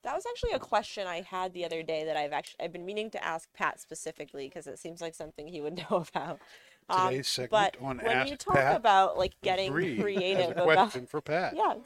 That 0.04 0.14
was 0.14 0.26
actually 0.30 0.52
a 0.52 0.60
question 0.60 1.08
I 1.08 1.22
had 1.22 1.54
the 1.54 1.66
other 1.66 1.82
day 1.82 2.06
that 2.06 2.16
I've 2.16 2.32
actually 2.32 2.64
I've 2.66 2.72
been 2.72 2.86
meaning 2.86 3.10
to 3.12 3.26
ask 3.26 3.52
Pat 3.54 3.80
specifically 3.82 4.48
because 4.48 4.68
it 4.68 4.78
seems 4.78 5.02
like 5.02 5.16
something 5.16 5.48
he 5.48 5.60
would 5.60 5.76
know 5.90 6.06
about. 6.14 6.40
Um, 6.88 7.10
Today's 7.10 7.28
segment 7.28 7.78
but 7.80 7.84
on 7.84 7.98
when 7.98 8.16
Ask 8.16 8.30
you 8.30 8.38
talk 8.38 8.56
Pat, 8.56 8.76
about 8.78 9.18
like 9.18 9.34
getting 9.42 9.72
Bree 9.72 9.96
has 9.96 10.04
creative 10.04 10.50
a 10.58 10.64
about 10.64 10.66
question 10.92 11.08
for 11.08 11.20
Pat. 11.22 11.54
yes, 11.56 11.78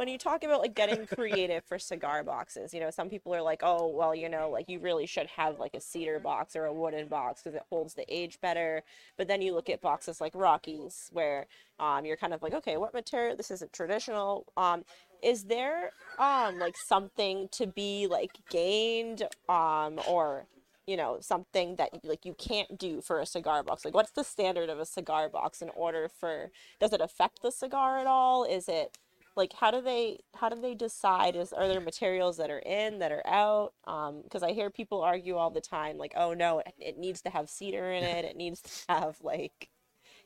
when 0.00 0.08
you 0.08 0.16
talk 0.16 0.42
about 0.42 0.62
like 0.62 0.74
getting 0.74 1.06
creative 1.06 1.62
for 1.62 1.78
cigar 1.78 2.24
boxes, 2.24 2.72
you 2.72 2.80
know, 2.80 2.88
some 2.88 3.10
people 3.10 3.34
are 3.34 3.42
like, 3.42 3.60
oh, 3.62 3.86
well, 3.86 4.14
you 4.14 4.30
know, 4.30 4.48
like 4.48 4.66
you 4.66 4.78
really 4.78 5.04
should 5.04 5.26
have 5.26 5.58
like 5.58 5.74
a 5.74 5.80
cedar 5.80 6.18
box 6.18 6.56
or 6.56 6.64
a 6.64 6.72
wooden 6.72 7.06
box 7.06 7.42
because 7.42 7.54
it 7.54 7.62
holds 7.68 7.92
the 7.92 8.04
age 8.08 8.40
better. 8.40 8.82
But 9.18 9.28
then 9.28 9.42
you 9.42 9.52
look 9.52 9.68
at 9.68 9.82
boxes 9.82 10.18
like 10.18 10.32
Rockies 10.34 11.10
where 11.12 11.48
um, 11.78 12.06
you're 12.06 12.16
kind 12.16 12.32
of 12.32 12.42
like, 12.42 12.54
okay, 12.54 12.78
what 12.78 12.94
material? 12.94 13.36
This 13.36 13.50
isn't 13.50 13.74
traditional. 13.74 14.46
Um, 14.56 14.86
is 15.22 15.44
there 15.44 15.90
um 16.18 16.58
like 16.58 16.76
something 16.78 17.46
to 17.52 17.66
be 17.66 18.06
like 18.06 18.30
gained 18.48 19.22
um 19.50 20.00
or 20.08 20.46
you 20.86 20.96
know 20.96 21.18
something 21.20 21.76
that 21.76 21.90
like 22.04 22.24
you 22.24 22.32
can't 22.32 22.78
do 22.78 23.02
for 23.02 23.20
a 23.20 23.26
cigar 23.26 23.62
box 23.62 23.84
like 23.84 23.92
what's 23.92 24.12
the 24.12 24.24
standard 24.24 24.70
of 24.70 24.78
a 24.78 24.86
cigar 24.86 25.28
box 25.28 25.60
in 25.60 25.68
order 25.76 26.08
for 26.08 26.50
does 26.80 26.94
it 26.94 27.02
affect 27.02 27.42
the 27.42 27.52
cigar 27.52 27.98
at 27.98 28.06
all 28.06 28.44
is 28.44 28.66
it 28.66 28.96
like 29.36 29.52
how 29.54 29.70
do 29.70 29.80
they 29.80 30.18
how 30.36 30.48
do 30.48 30.60
they 30.60 30.74
decide 30.74 31.36
is 31.36 31.52
are 31.52 31.68
there 31.68 31.80
materials 31.80 32.36
that 32.36 32.50
are 32.50 32.58
in 32.60 32.98
that 32.98 33.12
are 33.12 33.26
out 33.26 33.72
um 33.86 34.20
because 34.22 34.42
i 34.42 34.52
hear 34.52 34.70
people 34.70 35.02
argue 35.02 35.36
all 35.36 35.50
the 35.50 35.60
time 35.60 35.96
like 35.98 36.12
oh 36.16 36.34
no 36.34 36.58
it, 36.60 36.74
it 36.78 36.98
needs 36.98 37.22
to 37.22 37.30
have 37.30 37.48
cedar 37.48 37.90
in 37.90 38.02
it 38.04 38.24
it 38.24 38.36
needs 38.36 38.60
to 38.60 38.70
have 38.88 39.16
like 39.22 39.68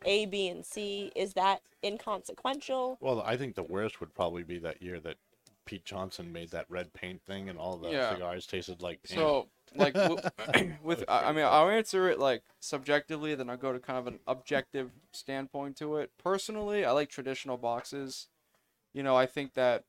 a 0.05 0.27
b 0.27 0.49
and 0.49 0.65
c 0.65 1.11
is 1.15 1.35
that 1.35 1.61
inconsequential 1.85 2.99
Well, 3.01 3.23
I 3.23 3.37
think 3.37 3.55
the 3.55 3.63
worst 3.63 4.01
would 4.01 4.15
probably 4.15 4.43
be 4.43 4.59
that 4.59 4.83
year 4.83 5.01
that 5.01 5.17
Pete 5.67 5.85
Johnson 5.85 6.33
made 6.33 6.51
that 6.51 6.67
red 6.69 6.93
paint 6.93 7.23
thing, 7.23 7.49
and 7.49 7.59
all 7.59 7.77
the 7.77 7.91
Yeah. 7.91 8.15
cigars 8.15 8.47
tasted 8.47 8.83
like. 8.83 9.01
ink. 9.11 9.19
So 9.19 9.49
like 9.77 9.95
w- 9.95 10.21
with 10.85 11.05
I 11.09 11.29
I 11.29 11.33
mean 11.33 11.45
I'll 11.45 11.69
answer 11.71 12.09
it 12.09 12.19
like 12.19 12.43
subjectively, 12.61 13.35
then 13.35 13.49
I'll 13.51 13.57
go 13.57 13.73
to 13.73 13.79
kind 13.79 13.99
of 13.99 14.07
an 14.07 14.19
objective 14.27 14.91
standpoint 15.13 15.77
to 15.79 15.97
it. 15.97 16.11
Personally, 16.23 16.85
I 16.85 16.91
like 16.93 17.09
traditional 17.09 17.57
boxes. 17.57 18.29
You 18.95 19.03
know, 19.03 19.17
I 19.17 19.27
think 19.27 19.53
that 19.55 19.85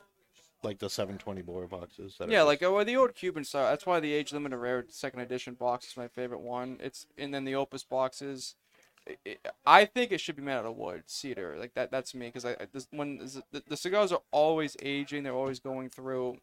like 0.64 0.80
the 0.80 0.90
720 0.90 1.42
bore 1.44 1.68
boxes. 1.68 2.16
That 2.18 2.30
yeah, 2.30 2.42
like 2.42 2.64
oh, 2.64 2.84
the 2.84 2.98
old 2.98 3.14
Cuban 3.16 3.44
style. 3.44 3.70
That's 3.70 3.86
why 3.86 4.00
the 4.00 4.12
age 4.12 4.34
limited 4.34 4.58
rare 4.58 4.84
second 4.90 5.22
edition 5.22 5.54
box 5.54 5.88
is 5.88 5.96
my 5.98 6.08
favorite 6.08 6.42
one. 6.42 6.78
It's 6.82 7.06
and 7.18 7.34
then 7.34 7.46
the 7.46 7.56
Opus 7.56 7.84
boxes. 7.84 8.56
i- 9.66 9.86
think 9.86 10.12
it 10.12 10.20
should 10.20 10.36
be 10.36 10.42
made 10.42 10.54
out 10.54 10.66
of 10.66 10.76
wood, 10.76 11.04
cedar. 11.06 11.56
Like 11.58 11.76
that. 11.76 11.92
That's 11.92 12.16
me 12.16 12.28
because 12.28 12.46
I 12.46 12.52
I- 12.54 12.68
this, 12.74 12.88
when 12.92 13.20
the, 13.52 13.64
the 13.68 13.78
cigars 13.78 14.12
are 14.12 14.22
always 14.32 14.76
aging. 14.82 15.24
They're 15.24 15.34
always 15.34 15.60
going 15.60 15.90
through 15.90 16.40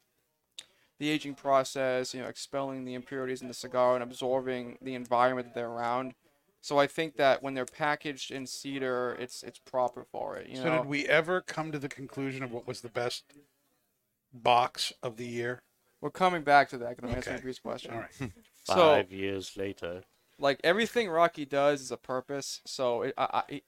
the 1.00 1.08
aging 1.10 1.34
process. 1.34 2.14
You 2.14 2.22
know, 2.22 2.28
expelling 2.28 2.84
the 2.84 2.94
impurities 2.94 3.42
in 3.42 3.48
the 3.48 3.54
cigar 3.54 3.94
and 3.94 4.04
absorbing 4.04 4.78
the 4.80 4.94
environment 4.94 5.48
that 5.48 5.54
they're 5.56 5.68
around. 5.68 6.14
So 6.62 6.78
I 6.78 6.86
think 6.86 7.16
that 7.16 7.42
when 7.42 7.54
they're 7.54 7.66
packaged 7.66 8.30
in 8.30 8.46
cedar, 8.46 9.16
it's 9.20 9.42
it's 9.42 9.58
proper 9.58 10.04
for 10.10 10.36
it. 10.36 10.48
You 10.48 10.56
So 10.56 10.64
know. 10.64 10.78
did 10.78 10.86
we 10.86 11.06
ever 11.08 11.40
come 11.40 11.72
to 11.72 11.78
the 11.78 11.88
conclusion 11.88 12.42
of 12.42 12.52
what 12.52 12.66
was 12.68 12.80
the 12.82 12.88
best 12.88 13.24
box 14.32 14.92
of 15.02 15.16
the 15.16 15.26
year? 15.26 15.62
We're 16.00 16.10
coming 16.10 16.42
back 16.42 16.68
to 16.70 16.78
that. 16.78 16.96
Can 16.96 17.04
I'm 17.04 17.10
gonna 17.10 17.16
answer 17.18 17.30
Okay. 17.32 17.40
Bree's 17.42 17.58
question. 17.58 17.92
All 17.94 18.00
right. 18.00 18.10
Hmm. 18.18 18.26
So, 18.64 18.74
Five 18.94 19.10
years 19.10 19.56
later. 19.56 20.04
like 20.38 20.60
everything 20.62 21.10
Rocky 21.10 21.44
does 21.44 21.80
is 21.80 21.90
a 21.90 21.96
purpose. 21.96 22.60
So 22.64 23.02
it, 23.02 23.14
I, 23.18 23.42
I, 23.50 23.62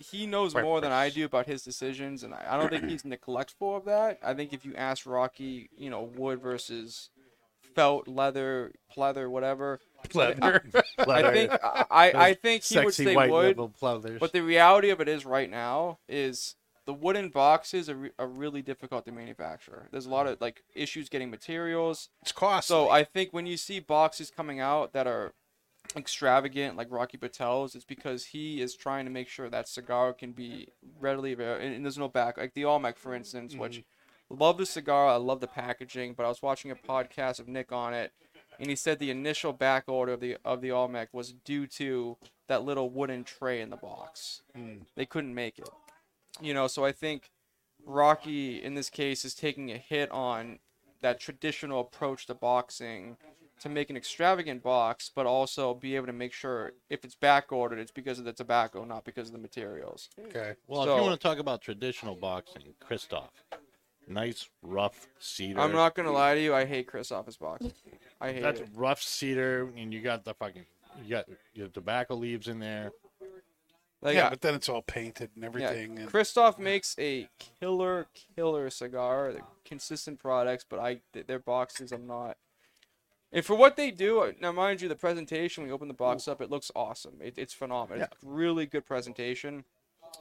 he 0.00 0.26
knows 0.26 0.52
more 0.52 0.80
than 0.80 0.90
I 0.90 1.10
do 1.10 1.24
about 1.24 1.46
his 1.46 1.62
decisions, 1.62 2.24
and 2.24 2.34
I, 2.34 2.44
I 2.50 2.58
don't 2.58 2.68
think 2.68 2.88
he's 2.88 3.04
neglectful 3.04 3.76
of 3.76 3.84
that. 3.84 4.18
I 4.20 4.34
think 4.34 4.52
if 4.52 4.64
you 4.64 4.74
ask 4.74 5.06
Rocky, 5.06 5.70
you 5.76 5.90
know, 5.90 6.02
wood 6.02 6.42
versus 6.42 7.10
felt, 7.76 8.08
leather, 8.08 8.72
pleather, 8.92 9.30
whatever, 9.30 9.78
Leather. 10.14 10.62
I 10.98 11.32
think 11.32 11.52
I, 11.52 11.86
I, 11.90 12.12
I 12.12 12.34
think 12.34 12.64
he 12.64 12.78
would 12.78 12.94
Sexy 12.94 13.04
say 13.04 13.16
white 13.16 13.30
wood. 13.30 13.56
leather 13.58 13.72
pleathers. 13.72 14.20
But 14.20 14.32
the 14.32 14.40
reality 14.40 14.90
of 14.90 15.00
it 15.00 15.08
is, 15.08 15.24
right 15.24 15.50
now, 15.50 15.98
is 16.08 16.56
the 16.84 16.92
wooden 16.92 17.28
boxes 17.28 17.88
are, 17.88 17.96
re- 17.96 18.10
are 18.18 18.26
really 18.26 18.62
difficult 18.62 19.04
to 19.06 19.12
manufacture. 19.12 19.88
There's 19.90 20.06
a 20.06 20.10
lot 20.10 20.26
of 20.26 20.40
like 20.40 20.62
issues 20.74 21.08
getting 21.08 21.30
materials. 21.30 22.08
It's 22.22 22.32
costly. 22.32 22.74
So 22.74 22.90
I 22.90 23.04
think 23.04 23.32
when 23.32 23.46
you 23.46 23.56
see 23.56 23.80
boxes 23.80 24.30
coming 24.30 24.60
out 24.60 24.92
that 24.92 25.06
are 25.06 25.32
extravagant, 25.96 26.76
like 26.76 26.88
Rocky 26.90 27.18
Patel's, 27.18 27.74
it's 27.74 27.84
because 27.84 28.26
he 28.26 28.60
is 28.60 28.74
trying 28.74 29.04
to 29.04 29.10
make 29.10 29.28
sure 29.28 29.48
that 29.48 29.68
cigar 29.68 30.12
can 30.12 30.32
be 30.32 30.68
readily 31.00 31.32
available. 31.32 31.64
And, 31.64 31.74
and 31.74 31.84
there's 31.84 31.98
no 31.98 32.08
back, 32.08 32.36
like 32.36 32.54
the 32.54 32.64
Olmec, 32.64 32.98
for 32.98 33.14
instance, 33.14 33.54
which 33.54 33.78
mm-hmm. 33.78 34.42
love 34.42 34.58
the 34.58 34.66
cigar, 34.66 35.08
I 35.08 35.16
love 35.16 35.40
the 35.40 35.46
packaging. 35.46 36.14
But 36.14 36.26
I 36.26 36.28
was 36.28 36.42
watching 36.42 36.70
a 36.70 36.76
podcast 36.76 37.38
of 37.38 37.48
Nick 37.48 37.70
on 37.70 37.94
it, 37.94 38.12
and 38.58 38.68
he 38.68 38.76
said 38.76 38.98
the 38.98 39.10
initial 39.10 39.52
back 39.52 39.84
order 39.88 40.12
of 40.12 40.20
the 40.20 40.36
of 40.44 40.60
the 40.60 40.70
Olmec 40.70 41.08
was 41.12 41.32
due 41.32 41.66
to 41.68 42.16
that 42.48 42.64
little 42.64 42.90
wooden 42.90 43.24
tray 43.24 43.60
in 43.60 43.70
the 43.70 43.76
box. 43.76 44.42
Hmm. 44.54 44.82
They 44.94 45.06
couldn't 45.06 45.34
make 45.34 45.58
it, 45.58 45.68
you 46.40 46.54
know. 46.54 46.66
So 46.66 46.84
I 46.84 46.92
think 46.92 47.30
Rocky 47.84 48.62
in 48.62 48.74
this 48.74 48.90
case 48.90 49.24
is 49.24 49.34
taking 49.34 49.70
a 49.70 49.78
hit 49.78 50.10
on 50.10 50.58
that 51.00 51.18
traditional 51.18 51.80
approach 51.80 52.26
to 52.26 52.34
boxing 52.34 53.16
to 53.62 53.68
make 53.68 53.90
an 53.90 53.96
extravagant 53.96 54.60
box, 54.60 55.10
but 55.14 55.24
also 55.24 55.72
be 55.72 55.94
able 55.94 56.06
to 56.06 56.12
make 56.12 56.32
sure 56.32 56.72
if 56.90 57.04
it's 57.04 57.14
back 57.14 57.52
ordered, 57.52 57.78
it's 57.78 57.92
because 57.92 58.18
of 58.18 58.24
the 58.24 58.32
tobacco, 58.32 58.84
not 58.84 59.04
because 59.04 59.28
of 59.28 59.32
the 59.32 59.38
materials. 59.38 60.08
okay. 60.26 60.54
well, 60.66 60.82
if 60.82 60.88
you 60.88 61.02
want 61.02 61.20
to 61.20 61.28
talk 61.28 61.38
about 61.38 61.60
traditional 61.60 62.16
boxing, 62.16 62.74
Kristoff, 62.84 63.30
nice 64.08 64.48
rough 64.62 65.06
cedar. 65.20 65.60
I'm 65.60 65.72
not 65.72 65.94
gonna 65.94 66.10
lie 66.10 66.34
to 66.34 66.40
you, 66.40 66.52
I 66.52 66.64
hate 66.64 66.88
Kristoff 66.88 67.26
his 67.26 67.36
box. 67.36 67.66
I 68.22 68.32
hate 68.32 68.42
That's 68.42 68.60
it. 68.60 68.68
rough 68.74 69.02
cedar, 69.02 69.68
and 69.76 69.92
you 69.92 70.00
got 70.00 70.24
the 70.24 70.34
fucking 70.34 70.64
you 71.02 71.10
got 71.10 71.26
your 71.54 71.68
tobacco 71.68 72.14
leaves 72.14 72.46
in 72.46 72.60
there. 72.60 72.92
Like, 74.00 74.14
yeah, 74.14 74.30
but 74.30 74.40
then 74.40 74.54
it's 74.54 74.68
all 74.68 74.82
painted 74.82 75.30
and 75.34 75.42
yeah, 75.42 75.48
everything. 75.48 75.98
and 75.98 76.10
Kristoff 76.10 76.58
makes 76.58 76.96
a 76.98 77.28
killer, 77.60 78.06
killer 78.36 78.68
cigar. 78.70 79.32
They're 79.32 79.42
consistent 79.64 80.18
products, 80.18 80.64
but 80.68 80.78
I 80.78 81.00
th- 81.12 81.26
their 81.26 81.38
boxes 81.38 81.92
I'm 81.92 82.06
not. 82.06 82.36
And 83.32 83.44
for 83.44 83.56
what 83.56 83.76
they 83.76 83.90
do, 83.90 84.20
uh, 84.20 84.32
now 84.40 84.52
mind 84.52 84.82
you, 84.82 84.88
the 84.88 84.96
presentation 84.96 85.62
when 85.62 85.68
you 85.68 85.74
open 85.74 85.88
the 85.88 85.94
box 85.94 86.28
up, 86.28 86.40
it 86.40 86.50
looks 86.50 86.70
awesome. 86.76 87.14
It, 87.20 87.34
it's 87.38 87.54
phenomenal. 87.54 88.04
It's 88.04 88.16
really 88.22 88.66
good 88.66 88.84
presentation. 88.84 89.64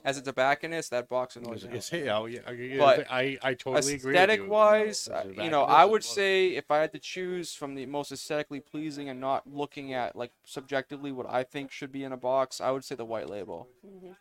As 0.03 0.17
a 0.17 0.21
tobacconist, 0.21 0.89
that 0.91 1.09
box 1.09 1.35
annoys 1.35 1.65
me. 1.65 1.79
Yeah, 1.91 2.77
But 2.77 3.07
I, 3.11 3.37
I 3.41 3.53
totally 3.53 3.93
agree. 3.93 4.13
with 4.13 4.15
Aesthetic 4.15 4.49
wise, 4.49 5.09
you 5.37 5.49
know, 5.49 5.63
I 5.63 5.85
would 5.85 6.03
say 6.03 6.49
if 6.49 6.71
I 6.71 6.79
had 6.79 6.91
to 6.93 6.99
choose 6.99 7.53
from 7.53 7.75
the 7.75 7.85
most 7.85 8.11
aesthetically 8.11 8.59
pleasing 8.59 9.09
and 9.09 9.19
not 9.19 9.43
looking 9.45 9.93
at 9.93 10.15
like 10.15 10.31
subjectively 10.43 11.11
what 11.11 11.27
I 11.29 11.43
think 11.43 11.71
should 11.71 11.91
be 11.91 12.03
in 12.03 12.11
a 12.11 12.17
box, 12.17 12.59
I 12.59 12.71
would 12.71 12.83
say 12.83 12.95
the 12.95 13.05
white 13.05 13.29
label. 13.29 13.67
Mm-hmm. 13.85 14.11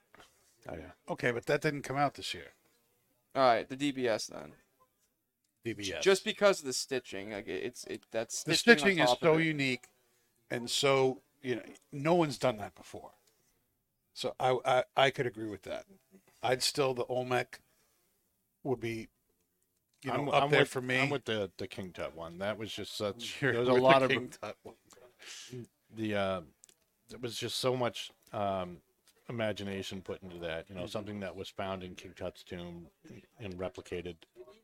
Oh, 0.68 0.74
yeah. 0.74 0.92
okay, 1.08 1.30
but 1.30 1.46
that 1.46 1.62
didn't 1.62 1.82
come 1.82 1.96
out 1.96 2.14
this 2.14 2.34
year. 2.34 2.52
All 3.34 3.42
right, 3.42 3.68
the 3.68 3.76
DBS 3.76 4.28
then. 4.28 4.52
DBS. 5.64 6.00
Just 6.00 6.24
because 6.24 6.60
of 6.60 6.66
the 6.66 6.72
stitching, 6.72 7.32
like 7.32 7.48
it's 7.48 7.84
it 7.84 8.02
that's 8.10 8.42
the 8.42 8.54
stitching, 8.54 8.78
stitching 8.78 8.98
is 8.98 9.14
so 9.20 9.36
unique, 9.36 9.88
and 10.50 10.68
so 10.68 11.20
you 11.42 11.56
know, 11.56 11.62
no 11.92 12.14
one's 12.14 12.38
done 12.38 12.58
that 12.58 12.74
before. 12.74 13.10
So 14.20 14.34
I 14.38 14.58
I, 14.66 14.84
I 14.96 15.10
could 15.10 15.26
agree 15.26 15.48
with 15.48 15.62
that. 15.62 15.86
I'd 16.42 16.62
still 16.62 16.92
the 16.92 17.06
Olmec 17.06 17.60
would 18.64 18.78
be, 18.78 19.08
you 20.02 20.10
know, 20.12 20.14
I'm, 20.14 20.28
up 20.28 20.42
I'm 20.44 20.50
there 20.50 20.60
with, 20.60 20.68
for 20.68 20.82
me. 20.82 21.00
I'm 21.00 21.08
with 21.08 21.24
the 21.24 21.50
the 21.56 21.66
King 21.66 21.90
Tut 21.92 22.14
one. 22.14 22.38
That 22.38 22.58
was 22.58 22.70
just 22.70 22.96
such. 22.98 23.38
You're 23.40 23.52
There 23.52 23.60
was 23.60 23.68
a 23.70 23.72
with 23.72 23.80
the 23.82 23.88
lot 23.88 24.02
of 24.02 24.10
King 24.10 24.28
Tut 24.28 24.56
one. 24.62 24.74
the. 25.96 26.14
Uh, 26.14 26.40
there 27.08 27.18
was 27.18 27.34
just 27.36 27.58
so 27.60 27.74
much 27.74 28.10
um, 28.34 28.76
imagination 29.30 30.02
put 30.02 30.22
into 30.22 30.38
that. 30.40 30.68
You 30.68 30.74
know, 30.76 30.86
something 30.86 31.20
that 31.20 31.34
was 31.34 31.48
found 31.48 31.82
in 31.82 31.94
King 31.94 32.12
Tut's 32.14 32.42
tomb 32.42 32.88
and 33.38 33.54
replicated. 33.54 34.16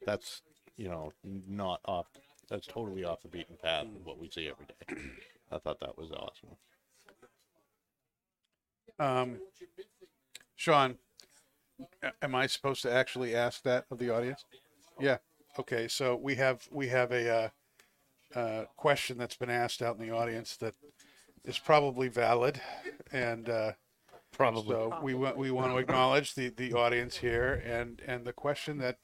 That's 0.05 0.43
you 0.77 0.89
know 0.89 1.15
not 1.25 1.81
off. 1.87 2.09
That's 2.51 2.67
totally 2.67 3.05
off 3.05 3.23
the 3.23 3.29
beaten 3.29 3.57
path 3.61 3.87
of 3.87 4.05
what 4.05 4.19
we 4.19 4.29
see 4.29 4.51
every 4.51 4.67
day. 4.67 5.03
I 5.51 5.59
thought 5.59 5.81
that 5.81 5.97
was 5.97 6.11
awesome. 6.13 6.57
Um, 8.99 9.38
Sean, 10.57 10.97
am 12.22 12.34
I 12.34 12.47
supposed 12.47 12.82
to 12.82 12.92
actually 12.92 13.34
ask 13.34 13.62
that 13.62 13.86
of 13.90 13.99
the 13.99 14.11
audience? 14.11 14.44
Yeah. 14.99 15.18
Okay. 15.59 15.88
So 15.88 16.16
we 16.16 16.36
have 16.36 16.66
we 16.70 16.88
have 16.88 17.12
a 17.12 17.51
uh, 18.34 18.38
uh, 18.38 18.64
question 18.76 19.18
that's 19.18 19.36
been 19.36 19.51
asked 19.51 19.82
out 19.82 19.99
in 19.99 20.07
the 20.07 20.14
audience 20.14 20.57
that 20.57 20.74
is 21.44 21.59
probably 21.59 22.09
valid, 22.09 22.61
and 23.12 23.49
uh, 23.49 23.72
Probably. 24.32 24.74
so 24.74 24.99
we 25.03 25.14
want 25.14 25.38
we 25.38 25.51
want 25.51 25.72
to 25.72 25.78
acknowledge 25.78 26.34
the 26.34 26.51
the 26.51 26.74
audience 26.74 27.16
here, 27.16 27.55
and 27.64 28.03
and 28.07 28.26
the 28.26 28.32
question 28.32 28.78
that 28.78 28.99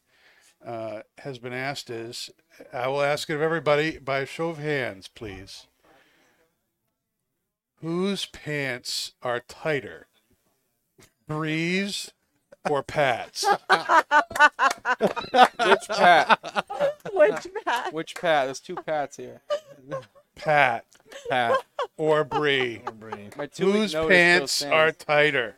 uh, 0.64 1.00
has 1.18 1.38
been 1.38 1.54
asked 1.54 1.88
is, 1.88 2.30
I 2.72 2.88
will 2.88 3.02
ask 3.02 3.30
it 3.30 3.34
of 3.34 3.42
everybody 3.42 3.98
by 3.98 4.20
a 4.20 4.26
show 4.26 4.50
of 4.50 4.58
hands, 4.58 5.08
please. 5.08 5.66
Whose 7.82 8.26
pants 8.26 9.12
are 9.22 9.40
tighter, 9.40 10.06
Breeze 11.26 12.12
or 12.70 12.84
Pat's? 12.84 13.44
Which 13.48 13.58
Pat? 15.88 16.38
Which 17.12 17.46
Pat? 17.64 17.92
Which 17.92 18.14
Pat? 18.14 18.46
There's 18.46 18.60
two 18.60 18.76
Pats 18.76 19.16
here. 19.16 19.40
Pat 20.36 20.84
Pat. 21.28 21.56
or 21.96 22.22
Bree? 22.22 22.82
My 23.36 23.46
two 23.46 23.66
week 23.66 23.74
Whose 23.74 23.94
notice 23.94 24.16
pants 24.16 24.52
still 24.52 24.72
are 24.72 24.92
tighter? 24.92 25.56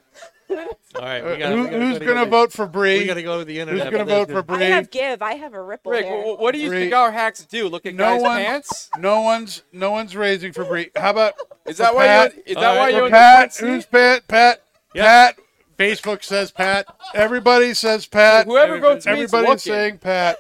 All 0.51 0.57
right, 1.01 1.21
Uh, 1.21 1.31
we 1.31 1.37
gotta, 1.39 1.57
who- 1.57 1.63
we 1.63 1.69
gotta, 1.71 1.79
who's 1.81 1.99
gotta 1.99 2.05
gonna 2.05 2.27
vote 2.27 2.53
for 2.53 2.67
Bree? 2.67 2.99
we 3.01 3.07
gotta 3.07 3.23
go 3.23 3.39
to 3.39 3.45
the 3.45 3.59
internet. 3.59 3.85
Who's 3.87 3.93
gonna 3.93 4.05
vote 4.05 4.31
for 4.31 4.43
Bree? 4.43 4.59
I 4.65 4.69
have 4.69 4.91
give. 4.91 5.23
I 5.23 5.35
have 5.35 5.55
a 5.55 5.63
ripple 5.63 5.93
Rick, 5.93 6.05
hair. 6.07 6.23
wh- 6.23 6.37
wh- 6.37 6.41
what 6.41 6.53
do 6.53 6.59
you 6.61 6.69
Bree. 6.69 6.85
cigar 6.85 7.11
hacks 7.13 7.45
do? 7.45 7.69
Look 7.69 7.87
at 7.87 7.95
No 7.95 8.05
guys' 8.15 8.23
one- 8.23 8.37
pants? 8.39 8.91
No 8.99 9.21
one's 9.23 9.63
no 9.73 9.91
one's 9.91 10.15
raising 10.15 10.53
for 10.53 10.65
Bree. 10.65 10.91
How 10.97 11.11
about 11.11 11.35
Is 11.67 11.79
that 11.79 11.95
why 11.95 12.07
Pat? 12.07 12.37
you? 12.37 12.43
Is 12.47 12.55
that 12.57 12.65
All 12.65 12.75
why 12.77 12.81
right, 12.85 12.91
you're 12.93 13.01
for 13.03 13.07
in 13.07 13.13
the 13.13 13.17
Pat? 13.17 13.55
front? 13.55 13.73
Who's 13.75 13.87
Pat? 13.87 14.29
Pat? 14.29 14.63
Yeah. 14.95 15.05
Pat? 15.05 15.37
Facebook 15.79 16.23
says 16.23 16.53
Pat. 16.53 16.87
Everybody 17.15 17.75
says 17.75 18.07
Pat. 18.07 18.47
Whoever 18.47 18.79
votes 18.79 19.07
me's 19.07 19.13
Everybody's 19.33 19.49
looking. 19.49 19.59
saying 19.59 19.99
Pat. 19.99 20.39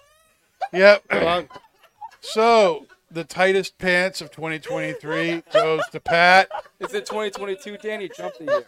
Yep. 0.72 1.02
So 2.20 2.86
the 3.10 3.24
tightest 3.24 3.78
pants 3.78 4.20
of 4.20 4.30
2023 4.30 5.42
goes 5.52 5.80
to 5.92 6.00
Pat. 6.00 6.48
Is 6.80 6.94
it 6.94 7.06
2022, 7.06 7.78
Danny? 7.78 8.08
Jumped 8.08 8.38
the 8.38 8.44
year. 8.44 8.64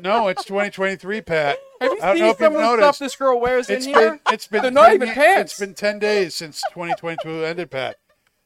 No, 0.00 0.28
it's 0.28 0.44
2023, 0.44 1.20
Pat. 1.22 1.58
Have 1.80 1.92
you 1.92 1.98
I 2.02 2.06
don't 2.06 2.18
know 2.18 2.24
seen 2.24 2.24
if 2.30 2.36
some 2.38 2.52
you've 2.52 2.54
of 2.54 2.58
the 2.60 2.66
stuff 2.68 2.80
noticed. 2.80 3.00
this 3.00 3.16
girl 3.16 3.40
wears 3.40 3.70
It's 3.70 3.86
in 3.86 3.92
been 3.92 4.02
here? 4.02 4.20
it's 4.30 4.46
been 4.46 4.62
They're 4.62 4.70
not 4.70 4.86
10 4.86 4.94
even 4.94 5.08
pants. 5.10 5.52
It's 5.52 5.60
been 5.60 5.74
10 5.74 5.98
days 5.98 6.34
since 6.34 6.62
2022 6.72 7.44
ended, 7.44 7.70
Pat. 7.70 7.96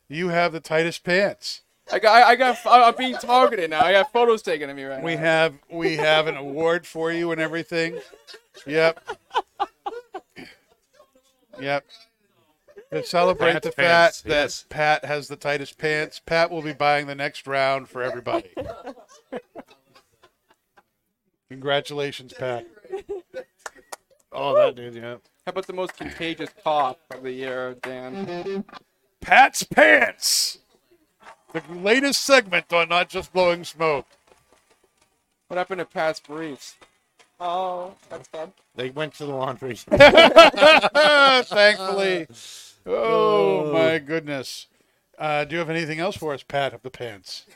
You 0.08 0.28
have 0.28 0.52
the 0.52 0.60
tightest 0.60 1.04
pants. 1.04 1.62
I 1.92 1.98
got, 1.98 2.22
I 2.22 2.36
got, 2.36 2.58
I'm 2.66 2.94
being 2.96 3.14
targeted 3.16 3.70
now. 3.70 3.80
I 3.82 3.92
got 3.92 4.12
photos 4.12 4.42
taken 4.42 4.70
of 4.70 4.76
me 4.76 4.84
right 4.84 5.02
We 5.02 5.16
now. 5.16 5.20
have 5.22 5.54
we 5.70 5.96
have 5.96 6.26
an 6.28 6.36
award 6.36 6.86
for 6.86 7.10
you 7.12 7.32
and 7.32 7.40
everything. 7.40 7.98
Yep. 8.66 9.00
Yep. 11.60 11.84
To 12.92 13.04
celebrate 13.04 13.52
Pat's 13.54 13.66
the 13.66 13.72
pants, 13.72 14.20
fact 14.20 14.28
that 14.28 14.42
yes. 14.42 14.64
Pat 14.68 15.04
has 15.04 15.28
the 15.28 15.36
tightest 15.36 15.78
pants, 15.78 16.20
Pat 16.24 16.50
will 16.50 16.62
be 16.62 16.72
buying 16.72 17.06
the 17.06 17.14
next 17.14 17.46
round 17.46 17.88
for 17.88 18.02
everybody. 18.02 18.50
Congratulations, 21.50 22.32
Pat. 22.32 22.66
oh, 24.32 24.54
that 24.54 24.76
dude, 24.76 24.94
yeah. 24.94 25.16
How 25.44 25.50
about 25.50 25.66
the 25.66 25.72
most 25.72 25.96
contagious 25.96 26.50
cough 26.62 26.98
of 27.10 27.24
the 27.24 27.32
year, 27.32 27.74
Dan? 27.82 28.64
Pat's 29.20 29.64
Pants. 29.64 30.58
The 31.52 31.62
latest 31.74 32.24
segment 32.24 32.72
on 32.72 32.88
Not 32.88 33.08
Just 33.08 33.32
Blowing 33.32 33.64
Smoke. 33.64 34.06
What 35.48 35.56
happened 35.56 35.80
to 35.80 35.84
Pat's 35.84 36.20
briefs? 36.20 36.76
Oh, 37.40 37.94
that's 38.08 38.28
good. 38.28 38.52
They 38.76 38.90
went 38.90 39.14
to 39.14 39.26
the 39.26 39.34
laundry. 39.34 39.74
Thankfully. 41.44 42.28
Oh, 42.86 43.72
my 43.72 43.98
goodness. 43.98 44.68
Uh, 45.18 45.44
do 45.44 45.54
you 45.54 45.58
have 45.58 45.70
anything 45.70 45.98
else 45.98 46.16
for 46.16 46.32
us, 46.32 46.44
Pat, 46.44 46.72
of 46.72 46.82
the 46.82 46.90
pants? 46.90 47.46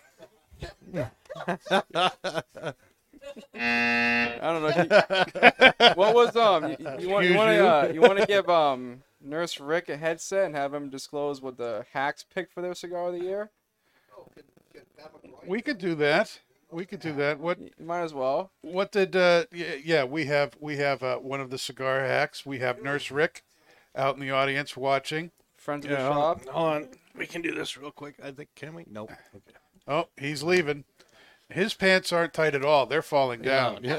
I 3.54 4.38
don't 4.42 4.62
know. 4.62 4.68
You- 4.82 5.90
what 5.94 6.14
was 6.14 6.36
um? 6.36 6.70
You, 6.70 6.76
you 6.98 7.08
want 7.08 7.26
you 7.26 7.34
want 7.34 7.50
to 7.50 7.66
uh, 7.66 7.90
you 7.92 8.00
want 8.00 8.18
to 8.18 8.26
give 8.26 8.48
um 8.48 9.02
Nurse 9.22 9.58
Rick 9.60 9.88
a 9.88 9.96
headset 9.96 10.46
and 10.46 10.54
have 10.56 10.72
him 10.74 10.90
disclose 10.90 11.40
what 11.40 11.56
the 11.56 11.84
hacks 11.92 12.24
picked 12.24 12.52
for 12.52 12.60
their 12.62 12.74
cigar 12.74 13.08
of 13.08 13.14
the 13.14 13.20
year? 13.20 13.50
We 15.46 15.60
could 15.60 15.78
do 15.78 15.94
that. 15.96 16.40
We 16.70 16.84
could 16.86 17.00
do 17.00 17.12
that. 17.14 17.38
What 17.38 17.58
You 17.60 17.70
might 17.78 18.02
as 18.02 18.12
well. 18.14 18.50
what 18.62 18.90
did 18.92 19.14
uh 19.14 19.44
yeah, 19.52 19.74
yeah 19.84 20.04
we 20.04 20.24
have 20.26 20.54
we 20.60 20.76
have 20.78 21.02
uh, 21.02 21.16
one 21.18 21.40
of 21.40 21.50
the 21.50 21.58
cigar 21.58 22.00
hacks. 22.00 22.44
We 22.44 22.58
have 22.60 22.82
Nurse 22.82 23.10
Rick 23.10 23.44
out 23.94 24.14
in 24.16 24.20
the 24.20 24.30
audience 24.30 24.76
watching. 24.76 25.30
Friends 25.56 25.84
of 25.86 25.90
the 25.92 25.96
Yeah, 25.98 26.08
shop. 26.08 26.44
hold 26.48 26.56
on. 26.82 26.88
We 27.16 27.26
can 27.26 27.42
do 27.42 27.54
this 27.54 27.76
real 27.76 27.90
quick. 27.92 28.16
I 28.22 28.32
think 28.32 28.48
can 28.56 28.74
we? 28.74 28.84
Nope. 28.90 29.10
Okay. 29.34 29.56
Oh, 29.86 30.08
he's 30.18 30.42
leaving. 30.42 30.84
His 31.54 31.72
pants 31.72 32.12
aren't 32.12 32.34
tight 32.34 32.56
at 32.56 32.64
all. 32.64 32.84
They're 32.86 33.00
falling 33.00 33.40
down. 33.42 33.76
It's 33.84 33.94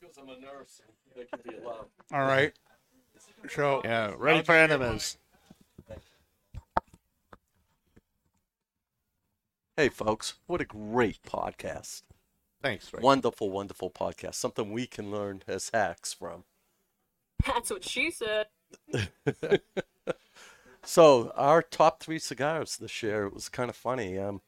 because 0.00 0.18
I'm 0.18 0.28
a 0.28 0.38
nurse. 0.40 0.80
and 0.86 0.94
They 1.16 1.24
can 1.24 1.40
be 1.44 1.56
allowed. 1.56 1.86
All 2.12 2.20
right. 2.20 2.52
So 3.48 3.80
Yeah, 3.84 4.14
ready 4.16 4.42
for 4.44 4.54
enemies. 4.54 5.18
Hey, 9.76 9.88
folks, 9.88 10.34
what 10.46 10.60
a 10.60 10.64
great 10.64 11.22
podcast. 11.24 12.02
Thanks, 12.62 12.92
Rick. 12.92 13.02
Wonderful, 13.02 13.50
wonderful 13.50 13.90
podcast. 13.90 14.34
Something 14.34 14.72
we 14.72 14.86
can 14.86 15.10
learn 15.10 15.42
as 15.48 15.70
hacks 15.72 16.12
from. 16.12 16.44
That's 17.46 17.70
what 17.70 17.82
she 17.84 18.10
said. 18.10 18.46
So, 20.82 21.30
our 21.36 21.62
top 21.62 22.02
three 22.02 22.18
cigars 22.18 22.76
this 22.76 23.02
year, 23.02 23.24
it 23.26 23.34
was 23.34 23.48
kind 23.48 23.68
of 23.70 23.76
funny. 23.76 24.18
Um, 24.18 24.40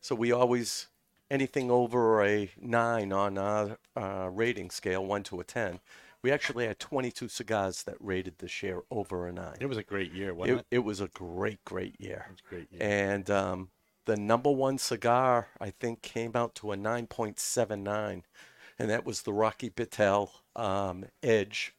so, 0.00 0.14
we 0.14 0.32
always, 0.32 0.88
anything 1.30 1.70
over 1.70 2.24
a 2.24 2.50
nine 2.60 3.12
on 3.12 3.38
our 3.38 3.78
uh, 3.96 4.28
rating 4.32 4.70
scale, 4.70 5.04
one 5.04 5.22
to 5.24 5.40
a 5.40 5.44
10, 5.44 5.80
we 6.22 6.30
actually 6.30 6.66
had 6.66 6.78
22 6.78 7.28
cigars 7.28 7.82
that 7.84 7.96
rated 8.00 8.38
this 8.38 8.62
year 8.62 8.82
over 8.90 9.26
a 9.26 9.32
nine. 9.32 9.56
It 9.60 9.66
was 9.66 9.78
a 9.78 9.82
great 9.82 10.12
year, 10.12 10.34
wasn't 10.34 10.60
It, 10.60 10.66
it? 10.70 10.76
it 10.76 10.78
was 10.80 11.00
a 11.00 11.08
great, 11.08 11.64
great 11.64 12.00
year. 12.00 12.26
It 12.28 12.32
was 12.32 12.40
great 12.42 12.72
year. 12.72 12.82
And 12.82 13.30
um, 13.30 13.70
the 14.06 14.16
number 14.16 14.50
one 14.50 14.78
cigar, 14.78 15.48
I 15.60 15.70
think, 15.70 16.02
came 16.02 16.32
out 16.34 16.54
to 16.56 16.72
a 16.72 16.76
9.79, 16.76 18.24
and 18.78 18.90
that 18.90 19.04
was 19.04 19.22
the 19.22 19.32
Rocky 19.32 19.70
Patel 19.70 20.32
um, 20.56 21.04
Edge 21.22 21.74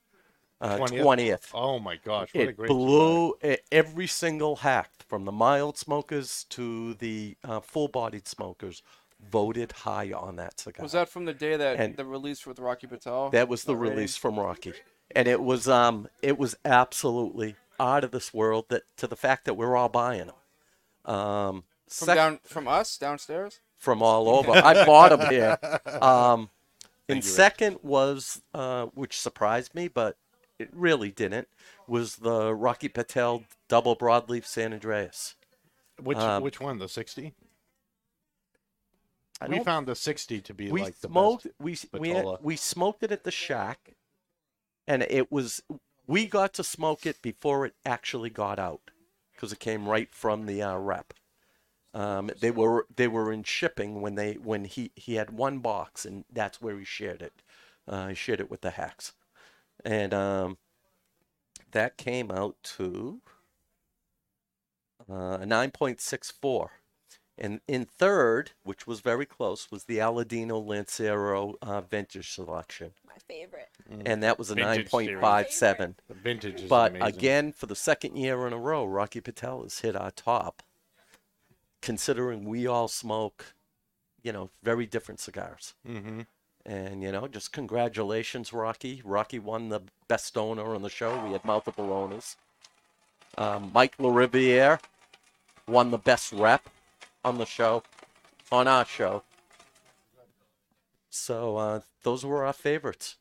uh, 0.62 0.78
20th? 0.78 1.02
20th. 1.02 1.42
Oh 1.54 1.80
my 1.80 1.96
gosh, 1.98 2.30
what 2.34 2.46
a 2.46 2.50
It 2.50 2.58
great 2.58 2.68
blew 2.70 3.34
every 3.72 4.08
single 4.08 4.58
hack 4.58 4.90
from 5.08 5.26
the 5.26 5.32
mild 5.32 5.78
smokers 5.78 6.46
to 6.50 6.94
the 6.96 7.36
uh, 7.44 7.60
full-bodied 7.60 8.28
smokers 8.28 8.82
voted 9.30 9.72
high 9.72 10.12
on 10.12 10.36
that 10.38 10.60
cigar. 10.60 10.82
Was 10.84 10.94
that 10.94 11.10
from 11.10 11.26
the 11.26 11.34
day 11.34 11.56
that 11.58 11.78
And- 11.80 11.96
the 11.98 12.06
release 12.06 12.46
with 12.48 12.60
Rocky 12.60 12.88
Patel? 12.88 13.30
That 13.30 13.48
was 13.48 13.64
the 13.64 13.74
That 13.74 13.80
release 13.80 14.16
from 14.18 14.40
Rocky, 14.40 14.74
and 15.16 15.28
it 15.28 15.42
was 15.42 15.68
um 15.68 16.08
it 16.22 16.38
was 16.38 16.56
absolutely 16.66 17.56
out 17.80 18.04
of 18.04 18.12
this 18.12 18.34
world. 18.34 18.66
That 18.70 18.84
to 18.98 19.08
the 19.08 19.16
fact 19.16 19.46
that 19.46 19.54
we're 19.56 19.76
all 19.76 19.90
buying 19.90 20.28
them. 20.28 20.36
Um, 21.16 21.64
From 21.88 22.06
sec- 22.06 22.16
down 22.16 22.40
from 22.46 22.68
us 22.68 22.98
downstairs. 22.98 23.60
from 23.78 24.02
all 24.02 24.30
over. 24.30 24.52
I 24.52 24.86
bought 24.86 25.10
them 25.18 25.30
here. 25.30 25.58
Um, 26.02 26.42
you, 26.42 26.48
and 27.10 27.18
Rick. 27.18 27.24
second 27.26 27.78
was, 27.84 28.42
uh, 28.54 28.86
which 28.94 29.20
surprised 29.20 29.76
me, 29.76 29.88
but 29.90 30.16
it 30.62 30.70
really 30.74 31.12
didn't, 31.12 31.48
was 31.88 32.18
the 32.18 32.54
Rocky 32.54 32.88
Patel 32.88 33.44
double 33.68 33.96
broadleaf 33.96 34.46
San 34.46 34.78
Andrés. 34.78 35.36
Which 36.02 36.18
um, 36.18 36.44
which 36.44 36.60
one? 36.60 36.80
The 36.80 36.88
sixty? 36.88 37.34
I 39.40 39.48
We 39.48 39.60
found 39.60 39.88
the 39.88 39.96
sixty 39.96 40.40
to 40.42 40.54
be 40.54 40.72
we 40.72 40.84
like 40.84 41.00
the 41.00 41.08
smoked 41.08 41.44
best. 41.44 41.92
we 41.94 42.00
we 42.00 42.24
we 42.42 42.56
smoked 42.56 43.04
it 43.04 43.12
at 43.12 43.24
the 43.24 43.32
shack, 43.32 43.96
and 44.88 45.04
it 45.04 45.32
was 45.32 45.62
we 46.08 46.26
got 46.26 46.54
to 46.54 46.64
smoke 46.64 47.06
it 47.06 47.22
before 47.22 47.66
it 47.66 47.74
actually 47.86 48.30
got 48.30 48.60
out 48.60 48.92
because 49.34 49.52
it 49.52 49.60
came 49.60 49.88
right 49.88 50.14
from 50.14 50.46
the 50.46 50.62
uh, 50.62 50.78
rep. 50.78 51.14
Um, 51.94 52.32
they 52.40 52.52
were 52.52 52.86
they 52.96 53.08
were 53.08 53.34
in 53.34 53.44
shipping 53.44 54.02
when 54.02 54.16
they 54.16 54.34
when 54.36 54.66
he 54.66 54.92
he 54.96 55.16
had 55.16 55.32
one 55.32 55.60
box 55.60 56.06
and 56.06 56.24
that's 56.32 56.62
where 56.62 56.78
he 56.78 56.86
shared 56.86 57.22
it. 57.22 57.34
Uh, 57.88 58.10
he 58.10 58.16
shared 58.16 58.40
it 58.40 58.50
with 58.50 58.62
the 58.62 58.72
hacks, 58.72 59.14
and 59.86 60.14
um, 60.14 60.58
that 61.72 61.98
came 61.98 62.32
out 62.32 62.56
to 62.78 63.22
uh, 65.10 65.38
a 65.42 65.46
nine 65.46 65.72
point 65.72 66.00
six 66.02 66.32
four. 66.32 66.72
And 67.38 67.60
in 67.68 67.86
third, 67.86 68.52
which 68.64 68.86
was 68.86 69.00
very 69.00 69.26
close, 69.26 69.72
was 69.72 69.86
the 69.86 69.98
Aladino 69.98 70.64
Lancero 70.64 71.56
uh, 71.62 71.82
vintage 71.82 72.30
selection, 72.30 72.92
My 73.08 73.16
favorite. 73.28 73.70
and 74.06 74.22
that 74.22 74.38
was 74.38 74.52
a 74.52 74.56
nine 74.56 74.76
Vintage 74.76 74.92
point 74.92 75.08
series. 75.08 75.22
The 76.08 76.14
vintage 76.14 76.62
is 76.62 76.70
But 76.70 76.92
amazing. 76.92 77.08
again, 77.08 77.52
for 77.52 77.66
the 77.66 77.76
second 77.76 78.16
year 78.18 78.46
in 78.46 78.54
a 78.54 78.60
row, 78.60 78.86
Rocky 78.86 79.22
Patel 79.22 79.64
has 79.64 79.80
hit 79.80 79.96
our 79.96 80.12
top. 80.12 80.62
Considering 81.82 82.46
we 82.46 82.68
all 82.68 82.88
smoke, 82.88 83.56
you 84.22 84.32
know, 84.32 84.52
very 84.62 84.86
different 84.86 85.20
cigars. 85.20 85.74
hmm 85.84 86.22
And, 86.66 87.02
you 87.02 87.12
know, 87.12 87.28
just 87.28 87.52
congratulations, 87.52 88.54
Rocky. 88.54 89.02
Rocky 89.04 89.40
won 89.40 89.70
the 89.70 89.82
best 90.08 90.38
owner 90.38 90.76
on 90.76 90.82
the 90.82 90.90
show. 90.90 91.24
We 91.26 91.32
had 91.32 91.44
multiple 91.44 91.92
owners. 91.92 92.36
Um, 93.38 93.72
Mike 93.74 93.98
LaRiviere 93.98 94.80
won 95.68 95.92
the 95.92 95.98
best 95.98 96.32
rep 96.34 96.70
on 97.24 97.38
the 97.38 97.46
show, 97.46 97.84
on 98.52 98.68
our 98.68 98.86
show. 98.86 99.24
So 101.10 101.58
uh, 101.58 101.80
those 102.04 102.26
were 102.26 102.46
our 102.46 102.54
favorites, 102.54 103.16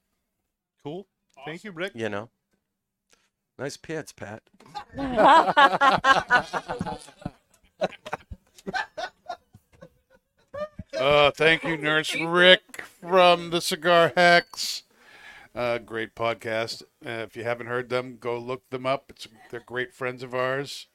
cool. 0.82 1.06
Thank 1.44 1.64
you, 1.64 1.72
Rick. 1.72 1.92
you 1.94 2.08
know. 2.08 2.28
Nice 3.58 3.76
pants, 3.76 4.12
Pat. 4.12 4.42
Uh, 11.00 11.30
thank 11.30 11.64
you, 11.64 11.78
Nurse 11.78 12.14
Rick 12.14 12.82
from 13.00 13.48
the 13.48 13.62
Cigar 13.62 14.12
Hacks. 14.14 14.82
Uh, 15.54 15.78
great 15.78 16.14
podcast. 16.14 16.82
Uh, 17.04 17.24
if 17.24 17.34
you 17.38 17.42
haven't 17.42 17.68
heard 17.68 17.88
them, 17.88 18.18
go 18.20 18.36
look 18.36 18.68
them 18.68 18.84
up. 18.84 19.06
It's, 19.08 19.26
they're 19.50 19.62
great 19.64 19.94
friends 19.94 20.22
of 20.22 20.34
ours. 20.34 20.88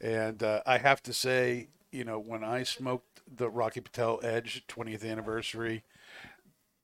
And 0.00 0.42
uh, 0.42 0.62
I 0.64 0.78
have 0.78 1.02
to 1.02 1.12
say, 1.12 1.68
you 1.90 2.02
know, 2.02 2.18
when 2.18 2.42
I 2.42 2.62
smoked 2.62 3.20
the 3.30 3.50
Rocky 3.50 3.82
Patel 3.82 4.20
Edge 4.22 4.64
20th 4.68 5.04
anniversary, 5.04 5.84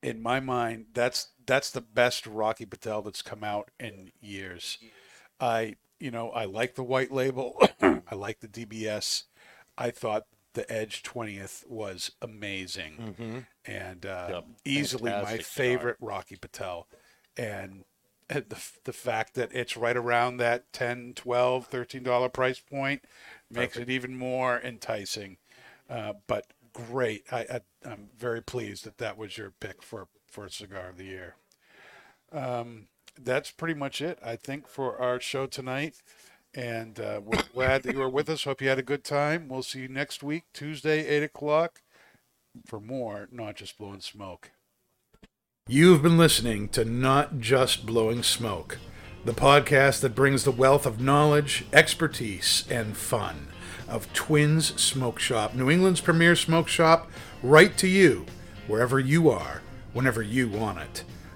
in 0.02 0.20
my 0.20 0.38
mind, 0.38 0.88
that's 0.92 1.28
that's 1.46 1.70
the 1.70 1.80
best 1.80 2.26
Rocky 2.26 2.66
Patel 2.66 3.00
that's 3.00 3.22
come 3.22 3.42
out 3.42 3.70
in 3.80 4.12
years. 4.20 4.76
I, 5.40 5.76
you 5.98 6.10
know, 6.10 6.28
I 6.32 6.44
like 6.44 6.74
the 6.74 6.84
white 6.84 7.12
label. 7.12 7.62
I 7.80 8.14
like 8.14 8.40
the 8.40 8.46
DBS. 8.46 9.22
I 9.78 9.90
thought 9.90 10.26
the 10.54 10.70
Edge 10.72 11.02
20th 11.02 11.64
was 11.68 12.12
amazing. 12.22 13.14
And 13.64 14.06
uh, 14.06 14.28
Yep. 14.30 14.44
easily 14.64 15.10
my 15.10 15.16
Fantastic 15.16 15.46
cigar. 15.46 15.64
favorite 15.64 15.96
Rocky 16.00 16.36
Patel. 16.36 16.88
And 17.36 17.84
the, 18.28 18.62
the 18.84 18.92
fact 18.92 19.34
that 19.34 19.50
it's 19.54 19.76
right 19.76 19.96
around 19.96 20.38
that 20.38 20.72
10 20.72 21.14
12 21.14 21.66
13 21.66 22.02
dollar 22.02 22.28
price 22.28 22.60
point 22.60 23.02
makes 23.50 23.76
it 23.76 23.90
even 23.90 24.16
more 24.16 24.60
enticing. 24.60 25.36
Uh, 25.88 26.14
but 26.26 26.46
great. 26.72 27.24
I, 27.32 27.40
I 27.40 27.60
i'm 27.84 28.08
very 28.16 28.42
pleased 28.42 28.84
that 28.84 28.98
that 28.98 29.16
was 29.16 29.38
your 29.38 29.50
pick 29.50 29.82
for 29.82 30.08
for 30.26 30.48
cigar 30.48 30.90
of 30.90 30.96
the 30.98 31.04
year. 31.04 31.36
Um, 32.32 32.88
that's 33.20 33.50
pretty 33.50 33.74
much 33.74 34.00
it 34.00 34.16
i 34.24 34.36
think 34.36 34.68
for 34.68 34.96
our 35.00 35.18
show 35.18 35.46
tonight 35.46 35.96
and 36.58 36.98
uh, 36.98 37.20
we're 37.24 37.40
glad 37.54 37.84
that 37.84 37.94
you 37.94 38.00
were 38.00 38.08
with 38.08 38.28
us. 38.28 38.42
Hope 38.42 38.60
you 38.60 38.68
had 38.68 38.80
a 38.80 38.82
good 38.82 39.04
time. 39.04 39.46
We'll 39.48 39.62
see 39.62 39.82
you 39.82 39.88
next 39.88 40.24
week 40.24 40.42
tuesday 40.52 41.06
8 41.06 41.22
o'clock 41.22 41.82
for 42.66 42.80
more 42.80 43.28
not 43.30 43.54
just 43.54 43.78
blowing 43.78 44.00
smoke. 44.00 44.50
You've 45.68 46.02
been 46.02 46.18
listening 46.18 46.68
to 46.70 46.84
Not 46.84 47.38
Just 47.38 47.86
Blowing 47.86 48.24
Smoke, 48.24 48.78
the 49.24 49.34
podcast 49.34 50.00
that 50.00 50.16
brings 50.16 50.42
the 50.42 50.50
wealth 50.50 50.84
of 50.84 51.00
knowledge, 51.00 51.64
expertise, 51.72 52.64
and 52.68 52.96
fun 52.96 53.46
of 53.86 54.12
Twins 54.12 54.80
Smoke 54.82 55.20
Shop, 55.20 55.54
New 55.54 55.70
England's 55.70 56.00
premier 56.00 56.34
smoke 56.34 56.66
shop, 56.66 57.08
right 57.40 57.76
to 57.78 57.86
you, 57.86 58.26
wherever 58.66 58.98
you 58.98 59.30
are, 59.30 59.62
whenever 59.92 60.22
you 60.22 60.48
want 60.48 60.80
it. 60.80 61.04